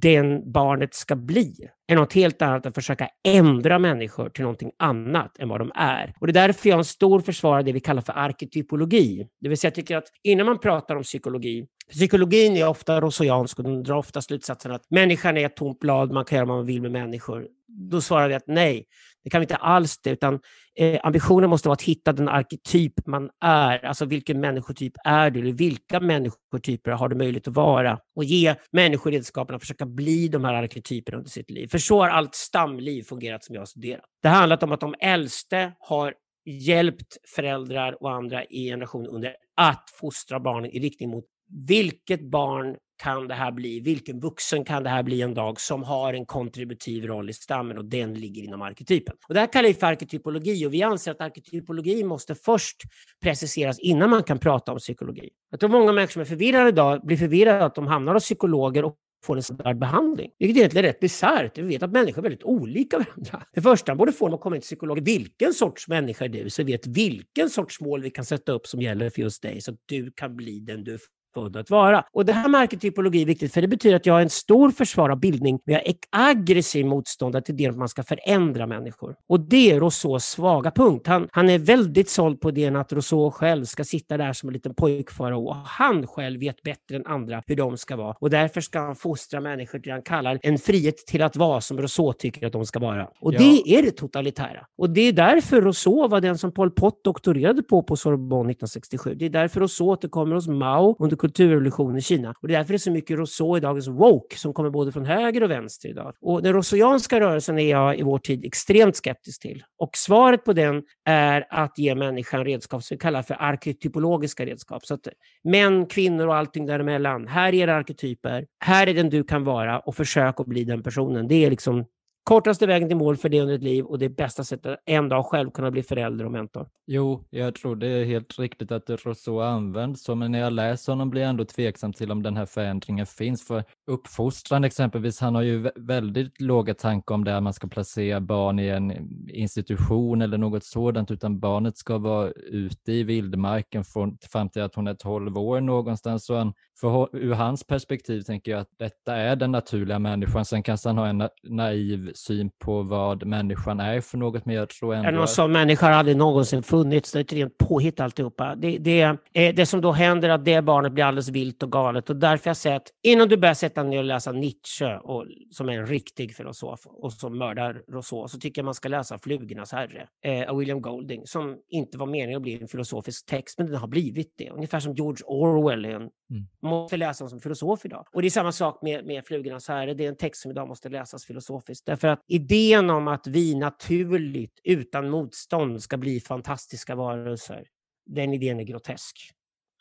den 0.00 0.52
barnet 0.52 0.94
ska 0.94 1.16
bli 1.16 1.68
är 1.86 1.96
något 1.96 2.12
helt 2.12 2.42
annat 2.42 2.66
än 2.66 2.70
att 2.70 2.74
försöka 2.74 3.08
ändra 3.24 3.78
människor 3.78 4.28
till 4.28 4.42
någonting 4.42 4.70
annat 4.78 5.38
än 5.38 5.48
vad 5.48 5.60
de 5.60 5.72
är. 5.74 6.14
Och 6.20 6.26
det 6.26 6.30
är 6.30 6.46
därför 6.46 6.68
jag 6.68 6.74
är 6.74 6.78
en 6.78 6.84
stor 6.84 7.20
försvarare 7.20 7.58
av 7.58 7.64
det 7.64 7.72
vi 7.72 7.80
kallar 7.80 8.02
för 8.02 8.12
arketypologi. 8.12 9.26
Det 9.40 9.48
vill 9.48 9.58
säga, 9.58 9.68
jag 9.68 9.74
tycker 9.74 9.96
att 9.96 10.08
innan 10.22 10.46
man 10.46 10.58
pratar 10.58 10.96
om 10.96 11.02
psykologi, 11.02 11.66
psykologin 11.90 12.56
är 12.56 12.68
ofta 12.68 13.00
rousseauiansk 13.00 13.58
och 13.58 13.64
de 13.64 13.82
drar 13.82 13.96
ofta 13.96 14.22
slutsatsen 14.22 14.72
att 14.72 14.90
människan 14.90 15.36
är 15.36 15.46
ett 15.46 15.56
tomt 15.56 15.80
blad, 15.80 16.12
man 16.12 16.24
kan 16.24 16.36
göra 16.36 16.46
vad 16.46 16.56
man 16.56 16.66
vill 16.66 16.82
med 16.82 16.92
människor. 16.92 17.46
Då 17.68 18.00
svarar 18.00 18.28
vi 18.28 18.34
att 18.34 18.46
nej, 18.46 18.86
det 19.24 19.30
kan 19.30 19.40
vi 19.40 19.44
inte 19.44 19.56
alls 19.56 19.98
det, 20.02 20.10
utan 20.10 20.40
eh, 20.76 21.00
ambitionen 21.02 21.50
måste 21.50 21.68
vara 21.68 21.74
att 21.74 21.82
hitta 21.82 22.12
den 22.12 22.28
arketyp 22.28 23.06
man 23.06 23.30
är. 23.40 23.84
Alltså 23.84 24.04
vilken 24.04 24.40
människotyp 24.40 24.92
är 25.04 25.30
du? 25.30 25.40
Eller 25.40 25.52
vilka 25.52 26.00
människotyper 26.00 26.90
har 26.90 27.08
du 27.08 27.16
möjlighet 27.16 27.48
att 27.48 27.54
vara? 27.54 27.98
Och 28.16 28.24
ge 28.24 28.54
människor 28.72 29.10
redskapen 29.10 29.56
att 29.56 29.62
försöka 29.62 29.86
bli 29.86 30.28
de 30.28 30.44
här 30.44 30.54
arketyperna 30.54 31.18
under 31.18 31.30
sitt 31.30 31.50
liv. 31.50 31.68
För 31.68 31.78
så 31.78 32.00
har 32.00 32.08
allt 32.08 32.34
stamliv 32.34 33.02
fungerat 33.02 33.44
som 33.44 33.54
jag 33.54 33.60
har 33.60 33.66
studerat. 33.66 34.04
Det 34.22 34.28
har 34.28 34.36
handlat 34.36 34.62
om 34.62 34.72
att 34.72 34.80
de 34.80 34.94
äldste 35.00 35.72
har 35.78 36.14
hjälpt 36.44 37.16
föräldrar 37.34 38.02
och 38.02 38.12
andra 38.12 38.44
i 38.44 38.64
generationer 38.64 39.08
under 39.08 39.36
att 39.56 39.90
fostra 40.00 40.40
barnen 40.40 40.70
i 40.70 40.78
riktning 40.78 41.10
mot 41.10 41.24
vilket 41.50 42.20
barn 42.20 42.76
kan 43.02 43.28
det 43.28 43.34
här 43.34 43.52
bli? 43.52 43.80
Vilken 43.80 44.20
vuxen 44.20 44.64
kan 44.64 44.82
det 44.82 44.90
här 44.90 45.02
bli 45.02 45.22
en 45.22 45.34
dag 45.34 45.60
som 45.60 45.82
har 45.82 46.14
en 46.14 46.26
kontributiv 46.26 47.06
roll 47.06 47.30
i 47.30 47.32
stammen 47.32 47.78
och 47.78 47.84
den 47.84 48.14
ligger 48.14 48.42
inom 48.42 48.62
arketypen? 48.62 49.16
Och 49.28 49.34
det 49.34 49.40
här 49.40 49.52
kallar 49.52 49.68
vi 49.68 49.74
för 49.74 49.86
arketypologi 49.86 50.66
och 50.66 50.74
vi 50.74 50.82
anser 50.82 51.10
att 51.10 51.20
arketypologi 51.20 52.04
måste 52.04 52.34
först 52.34 52.76
preciseras 53.22 53.78
innan 53.78 54.10
man 54.10 54.22
kan 54.22 54.38
prata 54.38 54.72
om 54.72 54.78
psykologi. 54.78 55.28
Jag 55.50 55.60
tror 55.60 55.70
många 55.70 55.92
människor 55.92 56.12
som 56.12 56.22
är 56.22 56.26
förvirrade 56.26 56.68
idag 56.68 57.06
blir 57.06 57.16
förvirrade 57.16 57.64
att 57.64 57.74
de 57.74 57.86
hamnar 57.86 58.14
hos 58.14 58.24
psykologer 58.24 58.84
och 58.84 58.96
får 59.24 59.36
en 59.36 59.42
standardbehandling. 59.42 60.30
Vilket 60.38 60.56
egentligen 60.56 60.84
är 60.84 60.88
rätt 60.88 61.00
bisarrt. 61.00 61.58
Vi 61.58 61.62
vet 61.62 61.82
att 61.82 61.92
människor 61.92 62.18
är 62.18 62.22
väldigt 62.22 62.44
olika 62.44 62.98
varandra. 62.98 63.42
Det 63.52 63.62
första 63.62 63.92
man 63.92 63.98
borde 63.98 64.12
få 64.12 64.24
när 64.24 64.30
man 64.30 64.38
kommer 64.38 64.56
till 64.56 64.62
psykologen, 64.62 65.04
vilken 65.04 65.54
sorts 65.54 65.88
människa 65.88 66.24
är 66.24 66.28
du? 66.28 66.50
Så 66.50 66.62
vi 66.62 66.72
vet 66.72 66.86
vilken 66.86 67.50
sorts 67.50 67.80
mål 67.80 68.02
vi 68.02 68.10
kan 68.10 68.24
sätta 68.24 68.52
upp 68.52 68.66
som 68.66 68.82
gäller 68.82 69.10
för 69.10 69.22
just 69.22 69.42
dig 69.42 69.60
så 69.60 69.70
att 69.70 69.78
du 69.86 70.12
kan 70.16 70.36
bli 70.36 70.60
den 70.60 70.84
du 70.84 70.98
född 71.34 71.56
att 71.56 71.70
vara. 71.70 72.04
Och 72.12 72.24
det 72.24 72.32
här 72.32 72.48
med 72.48 72.60
arketypologi 72.60 73.22
är 73.22 73.26
viktigt 73.26 73.54
för 73.54 73.62
det 73.62 73.68
betyder 73.68 73.96
att 73.96 74.06
jag 74.06 74.18
är 74.18 74.22
en 74.22 74.30
stor 74.30 74.70
försvar 74.70 75.10
av 75.10 75.20
bildning 75.20 75.60
men 75.64 75.74
jag 75.74 75.86
är 75.88 75.94
aggressiv 76.10 76.86
motståndare 76.86 77.42
till 77.42 77.56
det 77.56 77.66
att 77.66 77.76
man 77.76 77.88
ska 77.88 78.02
förändra 78.02 78.66
människor. 78.66 79.14
Och 79.28 79.40
det 79.40 79.70
är 79.70 79.80
Rousseaus 79.80 80.24
svaga 80.24 80.70
punkt. 80.70 81.06
Han, 81.06 81.28
han 81.32 81.50
är 81.50 81.58
väldigt 81.58 82.08
såld 82.08 82.40
på 82.40 82.48
idén 82.48 82.76
att 82.76 82.92
Rousseau 82.92 83.30
själv 83.30 83.64
ska 83.64 83.84
sitta 83.84 84.16
där 84.16 84.32
som 84.32 84.48
en 84.48 84.52
liten 84.52 84.74
pojkfarao 84.74 85.48
och 85.48 85.56
han 85.56 86.06
själv 86.06 86.40
vet 86.40 86.62
bättre 86.62 86.96
än 86.96 87.06
andra 87.06 87.42
hur 87.46 87.56
de 87.56 87.76
ska 87.76 87.96
vara. 87.96 88.16
Och 88.20 88.30
därför 88.30 88.60
ska 88.60 88.80
han 88.80 88.96
fostra 88.96 89.40
människor 89.40 89.78
till 89.78 89.88
det 89.88 89.92
han 89.92 90.02
kallar 90.02 90.38
en 90.42 90.58
frihet 90.58 90.96
till 90.96 91.22
att 91.22 91.36
vara 91.36 91.60
som 91.60 91.78
Rousseau 91.78 92.12
tycker 92.12 92.46
att 92.46 92.52
de 92.52 92.66
ska 92.66 92.78
vara. 92.78 93.08
Och 93.20 93.34
ja. 93.34 93.38
det 93.38 93.74
är 93.76 93.82
det 93.82 93.90
totalitära. 93.90 94.66
Och 94.78 94.90
det 94.90 95.00
är 95.00 95.12
därför 95.12 95.62
Rousseau 95.62 96.08
var 96.08 96.20
den 96.20 96.38
som 96.38 96.52
Pol 96.52 96.70
Pot 96.70 97.04
doktorerade 97.04 97.62
på 97.62 97.82
på 97.82 97.96
Sorbonne 97.96 98.50
1967. 98.50 99.14
Det 99.14 99.24
är 99.24 99.30
därför 99.30 99.60
Rousseau 99.60 99.90
återkommer 99.90 100.34
hos 100.34 100.48
Mao 100.48 100.96
under 100.98 101.16
kulturrevolutionen 101.20 101.96
i 101.96 102.00
Kina. 102.00 102.34
Och 102.42 102.48
det 102.48 102.54
är 102.54 102.58
därför 102.58 102.72
det 102.72 102.76
är 102.76 102.78
så 102.78 102.90
mycket 102.90 103.18
Rousseau 103.18 103.56
i 103.56 103.60
dagens 103.60 103.88
woke 103.88 104.36
som 104.38 104.54
kommer 104.54 104.70
både 104.70 104.92
från 104.92 105.04
höger 105.04 105.42
och 105.42 105.50
vänster 105.50 105.88
idag. 105.88 106.14
Och 106.20 106.42
den 106.42 106.52
rousseauianska 106.52 107.20
rörelsen 107.20 107.58
är 107.58 107.70
jag 107.70 107.98
i 107.98 108.02
vår 108.02 108.18
tid 108.18 108.44
extremt 108.44 108.96
skeptisk 108.96 109.42
till. 109.42 109.62
Och 109.78 109.90
svaret 109.96 110.44
på 110.44 110.52
den 110.52 110.82
är 111.04 111.46
att 111.50 111.78
ge 111.78 111.94
människan 111.94 112.44
redskap 112.44 112.84
som 112.84 112.94
vi 112.94 112.98
kallar 112.98 113.22
för 113.22 113.36
arketypologiska 113.42 114.46
redskap. 114.46 114.86
Så 114.86 114.94
att 114.94 115.08
män, 115.44 115.86
kvinnor 115.86 116.26
och 116.26 116.36
allting 116.36 116.66
däremellan. 116.66 117.26
Här 117.26 117.48
är 117.48 117.54
era 117.54 117.76
arketyper. 117.76 118.46
Här 118.64 118.86
är 118.86 118.94
den 118.94 119.10
du 119.10 119.24
kan 119.24 119.44
vara 119.44 119.78
och 119.78 119.96
försök 119.96 120.40
att 120.40 120.46
bli 120.46 120.64
den 120.64 120.82
personen. 120.82 121.28
Det 121.28 121.44
är 121.44 121.50
liksom 121.50 121.84
kortaste 122.24 122.66
vägen 122.66 122.88
till 122.88 122.96
mål 122.96 123.16
för 123.16 123.28
det 123.28 123.40
under 123.40 123.54
ett 123.54 123.62
liv 123.62 123.84
och 123.84 123.98
det 123.98 124.08
bästa 124.08 124.44
sättet 124.44 124.72
att 124.72 124.78
en 124.86 125.08
dag 125.08 125.26
själv 125.26 125.50
kunna 125.50 125.70
bli 125.70 125.82
förälder 125.82 126.24
och 126.24 126.32
mentor. 126.32 126.68
Jo, 126.86 127.24
jag 127.30 127.54
tror 127.54 127.76
det 127.76 127.86
är 127.86 128.04
helt 128.04 128.38
riktigt 128.38 128.72
att 128.72 128.90
Rousseau 128.90 129.40
används 129.40 130.04
så, 130.04 130.14
men 130.14 130.32
när 130.32 130.38
jag 130.38 130.52
läser 130.52 130.92
honom 130.92 131.10
blir 131.10 131.22
jag 131.22 131.30
ändå 131.30 131.44
tveksam 131.44 131.92
till 131.92 132.12
om 132.12 132.22
den 132.22 132.36
här 132.36 132.46
förändringen 132.46 133.06
finns. 133.06 133.46
För 133.46 133.64
uppfostran 133.90 134.64
exempelvis, 134.64 135.20
han 135.20 135.34
har 135.34 135.42
ju 135.42 135.70
väldigt 135.76 136.40
låga 136.40 136.74
tankar 136.74 137.14
om 137.14 137.24
det 137.24 137.36
att 137.36 137.42
man 137.42 137.54
ska 137.54 137.68
placera 137.68 138.20
barn 138.20 138.58
i 138.58 138.68
en 138.68 139.10
institution 139.28 140.22
eller 140.22 140.38
något 140.38 140.64
sådant, 140.64 141.10
utan 141.10 141.40
barnet 141.40 141.76
ska 141.76 141.98
vara 141.98 142.30
ute 142.30 142.92
i 142.92 143.02
vildmarken 143.02 143.84
från, 143.84 144.18
fram 144.32 144.48
till 144.48 144.62
att 144.62 144.74
hon 144.74 144.86
är 144.86 144.94
12 144.94 145.38
år 145.38 145.60
någonstans. 145.60 146.24
Så 146.24 146.36
han, 146.36 146.52
för, 146.80 147.16
ur 147.16 147.34
hans 147.34 147.66
perspektiv 147.66 148.22
tänker 148.22 148.52
jag 148.52 148.60
att 148.60 148.70
detta 148.78 149.16
är 149.16 149.36
den 149.36 149.52
naturliga 149.52 149.98
människan. 149.98 150.44
Sen 150.44 150.62
kanske 150.62 150.88
han 150.88 150.98
har 150.98 151.06
en 151.06 151.28
naiv 151.42 152.09
syn 152.14 152.50
på 152.58 152.82
vad 152.82 153.26
människan 153.26 153.80
är 153.80 154.00
för 154.00 154.18
något, 154.18 154.46
men 154.46 154.54
jag 154.54 154.68
tror 154.68 154.94
ändå... 154.94 155.10
Någon 155.10 155.28
som 155.28 155.52
människa 155.52 155.86
har 155.86 155.92
aldrig 155.92 156.16
någonsin 156.16 156.62
funnits, 156.62 157.12
det 157.12 157.18
är 157.18 157.20
ett 157.20 157.32
rent 157.32 157.58
påhitt 157.58 158.00
alltihopa. 158.00 158.54
Det, 158.54 158.78
det, 158.78 159.16
det 159.32 159.66
som 159.66 159.80
då 159.80 159.92
händer 159.92 160.28
är 160.28 160.32
att 160.32 160.44
det 160.44 160.62
barnet 160.62 160.92
blir 160.92 161.04
alldeles 161.04 161.28
vilt 161.28 161.62
och 161.62 161.72
galet 161.72 162.10
och 162.10 162.16
därför 162.16 162.50
jag 162.50 162.56
säger 162.56 162.76
att 162.76 162.88
innan 163.02 163.28
du 163.28 163.36
börjar 163.36 163.54
sätta 163.54 163.82
ner 163.82 163.98
och 163.98 164.04
läsa 164.04 164.32
Nietzsche, 164.32 164.98
och, 164.98 165.26
som 165.50 165.68
är 165.68 165.72
en 165.72 165.86
riktig 165.86 166.36
filosof 166.36 166.80
och 166.86 167.12
som 167.12 167.38
mördar 167.38 167.82
Rousseau, 167.92 168.28
så 168.28 168.38
tycker 168.38 168.60
jag 168.60 168.64
man 168.64 168.74
ska 168.74 168.88
läsa 168.88 169.18
Flugornas 169.18 169.72
herre 169.72 170.06
eh, 170.24 170.50
av 170.50 170.56
William 170.56 170.82
Golding 170.82 171.26
som 171.26 171.56
inte 171.68 171.98
var 171.98 172.06
meningen 172.06 172.36
att 172.36 172.42
bli 172.42 172.60
en 172.62 172.68
filosofisk 172.68 173.26
text, 173.26 173.58
men 173.58 173.66
den 173.66 173.76
har 173.76 173.88
blivit 173.88 174.34
det. 174.38 174.50
Ungefär 174.50 174.80
som 174.80 174.94
George 174.94 175.24
Orwell. 175.26 175.84
En, 175.84 176.10
mm. 176.30 176.46
Man 176.62 176.70
måste 176.70 176.96
läsa 176.96 177.28
som 177.28 177.40
filosof 177.40 177.84
idag. 177.84 178.06
Och 178.12 178.22
det 178.22 178.28
är 178.28 178.30
samma 178.30 178.52
sak 178.52 178.82
med, 178.82 179.06
med 179.06 179.26
Flugornas 179.26 179.68
herre. 179.68 179.94
Det 179.94 180.04
är 180.04 180.08
en 180.08 180.16
text 180.16 180.42
som 180.42 180.50
idag 180.50 180.68
måste 180.68 180.88
läsas 180.88 181.24
filosofiskt. 181.24 181.86
Därför 181.86 182.08
att 182.08 182.24
idén 182.26 182.90
om 182.90 183.08
att 183.08 183.26
vi 183.26 183.54
naturligt, 183.54 184.60
utan 184.64 185.10
motstånd, 185.10 185.82
ska 185.82 185.96
bli 185.96 186.20
fantastiska 186.20 186.94
varelser, 186.94 187.66
den 188.06 188.32
idén 188.34 188.60
är 188.60 188.64
grotesk. 188.64 189.16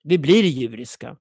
Vi 0.04 0.18
blir 0.18 0.44
djuriska 0.44 1.18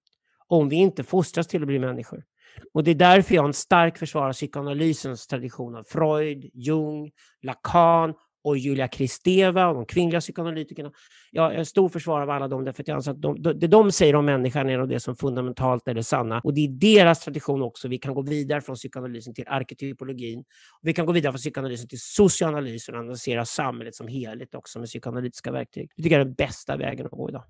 om 0.47 0.69
vi 0.69 0.77
inte 0.77 1.05
fostras 1.05 1.47
till 1.47 1.63
att 1.63 1.67
bli 1.67 1.79
människor. 1.79 2.25
Och 2.73 2.85
det 2.85 2.91
är 2.91 2.95
därför 2.95 3.35
jag 3.35 3.43
har 3.43 3.49
en 3.49 3.55
stark 3.55 3.99
försvar 3.99 4.29
av 4.29 4.33
psykoanalysens 4.33 5.27
tradition 5.27 5.77
av 5.77 5.85
Freud, 5.85 6.51
Jung, 6.55 7.11
Lacan 7.43 8.15
och 8.49 8.59
Julia 8.59 8.89
Kristeva 8.89 9.69
och 9.69 9.75
de 9.75 9.87
kvinnliga 9.87 10.21
psykoanalytikerna. 10.21 10.93
Jag 11.31 11.55
är 11.55 11.65
stor 11.65 11.89
försvarare 11.89 12.23
av 12.23 12.31
alla 12.31 12.49
dem 12.49 12.65
därför 12.65 12.83
att 12.83 12.89
jag 12.89 12.95
anser 12.97 13.11
att 13.11 13.23
de, 13.23 13.43
det 13.43 13.67
de 13.67 13.93
säger 13.93 14.15
om 14.15 14.25
människan 14.25 14.71
är 14.71 14.87
det 14.87 15.01
som 15.01 15.17
fundamentalt 15.17 15.89
är 15.89 15.95
det 15.95 16.05
sanna. 16.05 16.41
Och 16.45 16.55
det 16.55 16.61
är 16.61 16.69
deras 16.69 17.21
tradition 17.21 17.63
också. 17.63 17.89
Vi 17.89 17.99
kan 17.99 18.15
gå 18.15 18.23
vidare 18.23 18.61
från 18.61 18.77
psykoanalysen 18.77 19.35
till 19.35 19.45
arketypologin. 19.49 20.45
Vi 20.83 20.95
kan 20.95 21.07
gå 21.07 21.13
vidare 21.13 21.33
från 21.33 21.39
psykoanalysen 21.39 21.89
till 21.89 22.01
socioanalysen 22.01 22.95
och 22.95 23.01
analysera 23.01 23.45
samhället 23.45 23.95
som 23.95 24.09
helhet 24.09 24.55
också 24.55 24.79
med 24.79 24.89
psykoanalytiska 24.89 25.53
verktyg. 25.53 25.91
Det 25.97 26.03
tycker 26.03 26.17
jag 26.17 26.21
är 26.21 26.25
den 26.25 26.35
bästa 26.35 26.77
vägen 26.77 27.07
att 27.07 27.13
gå 27.13 27.29
idag. 27.29 27.45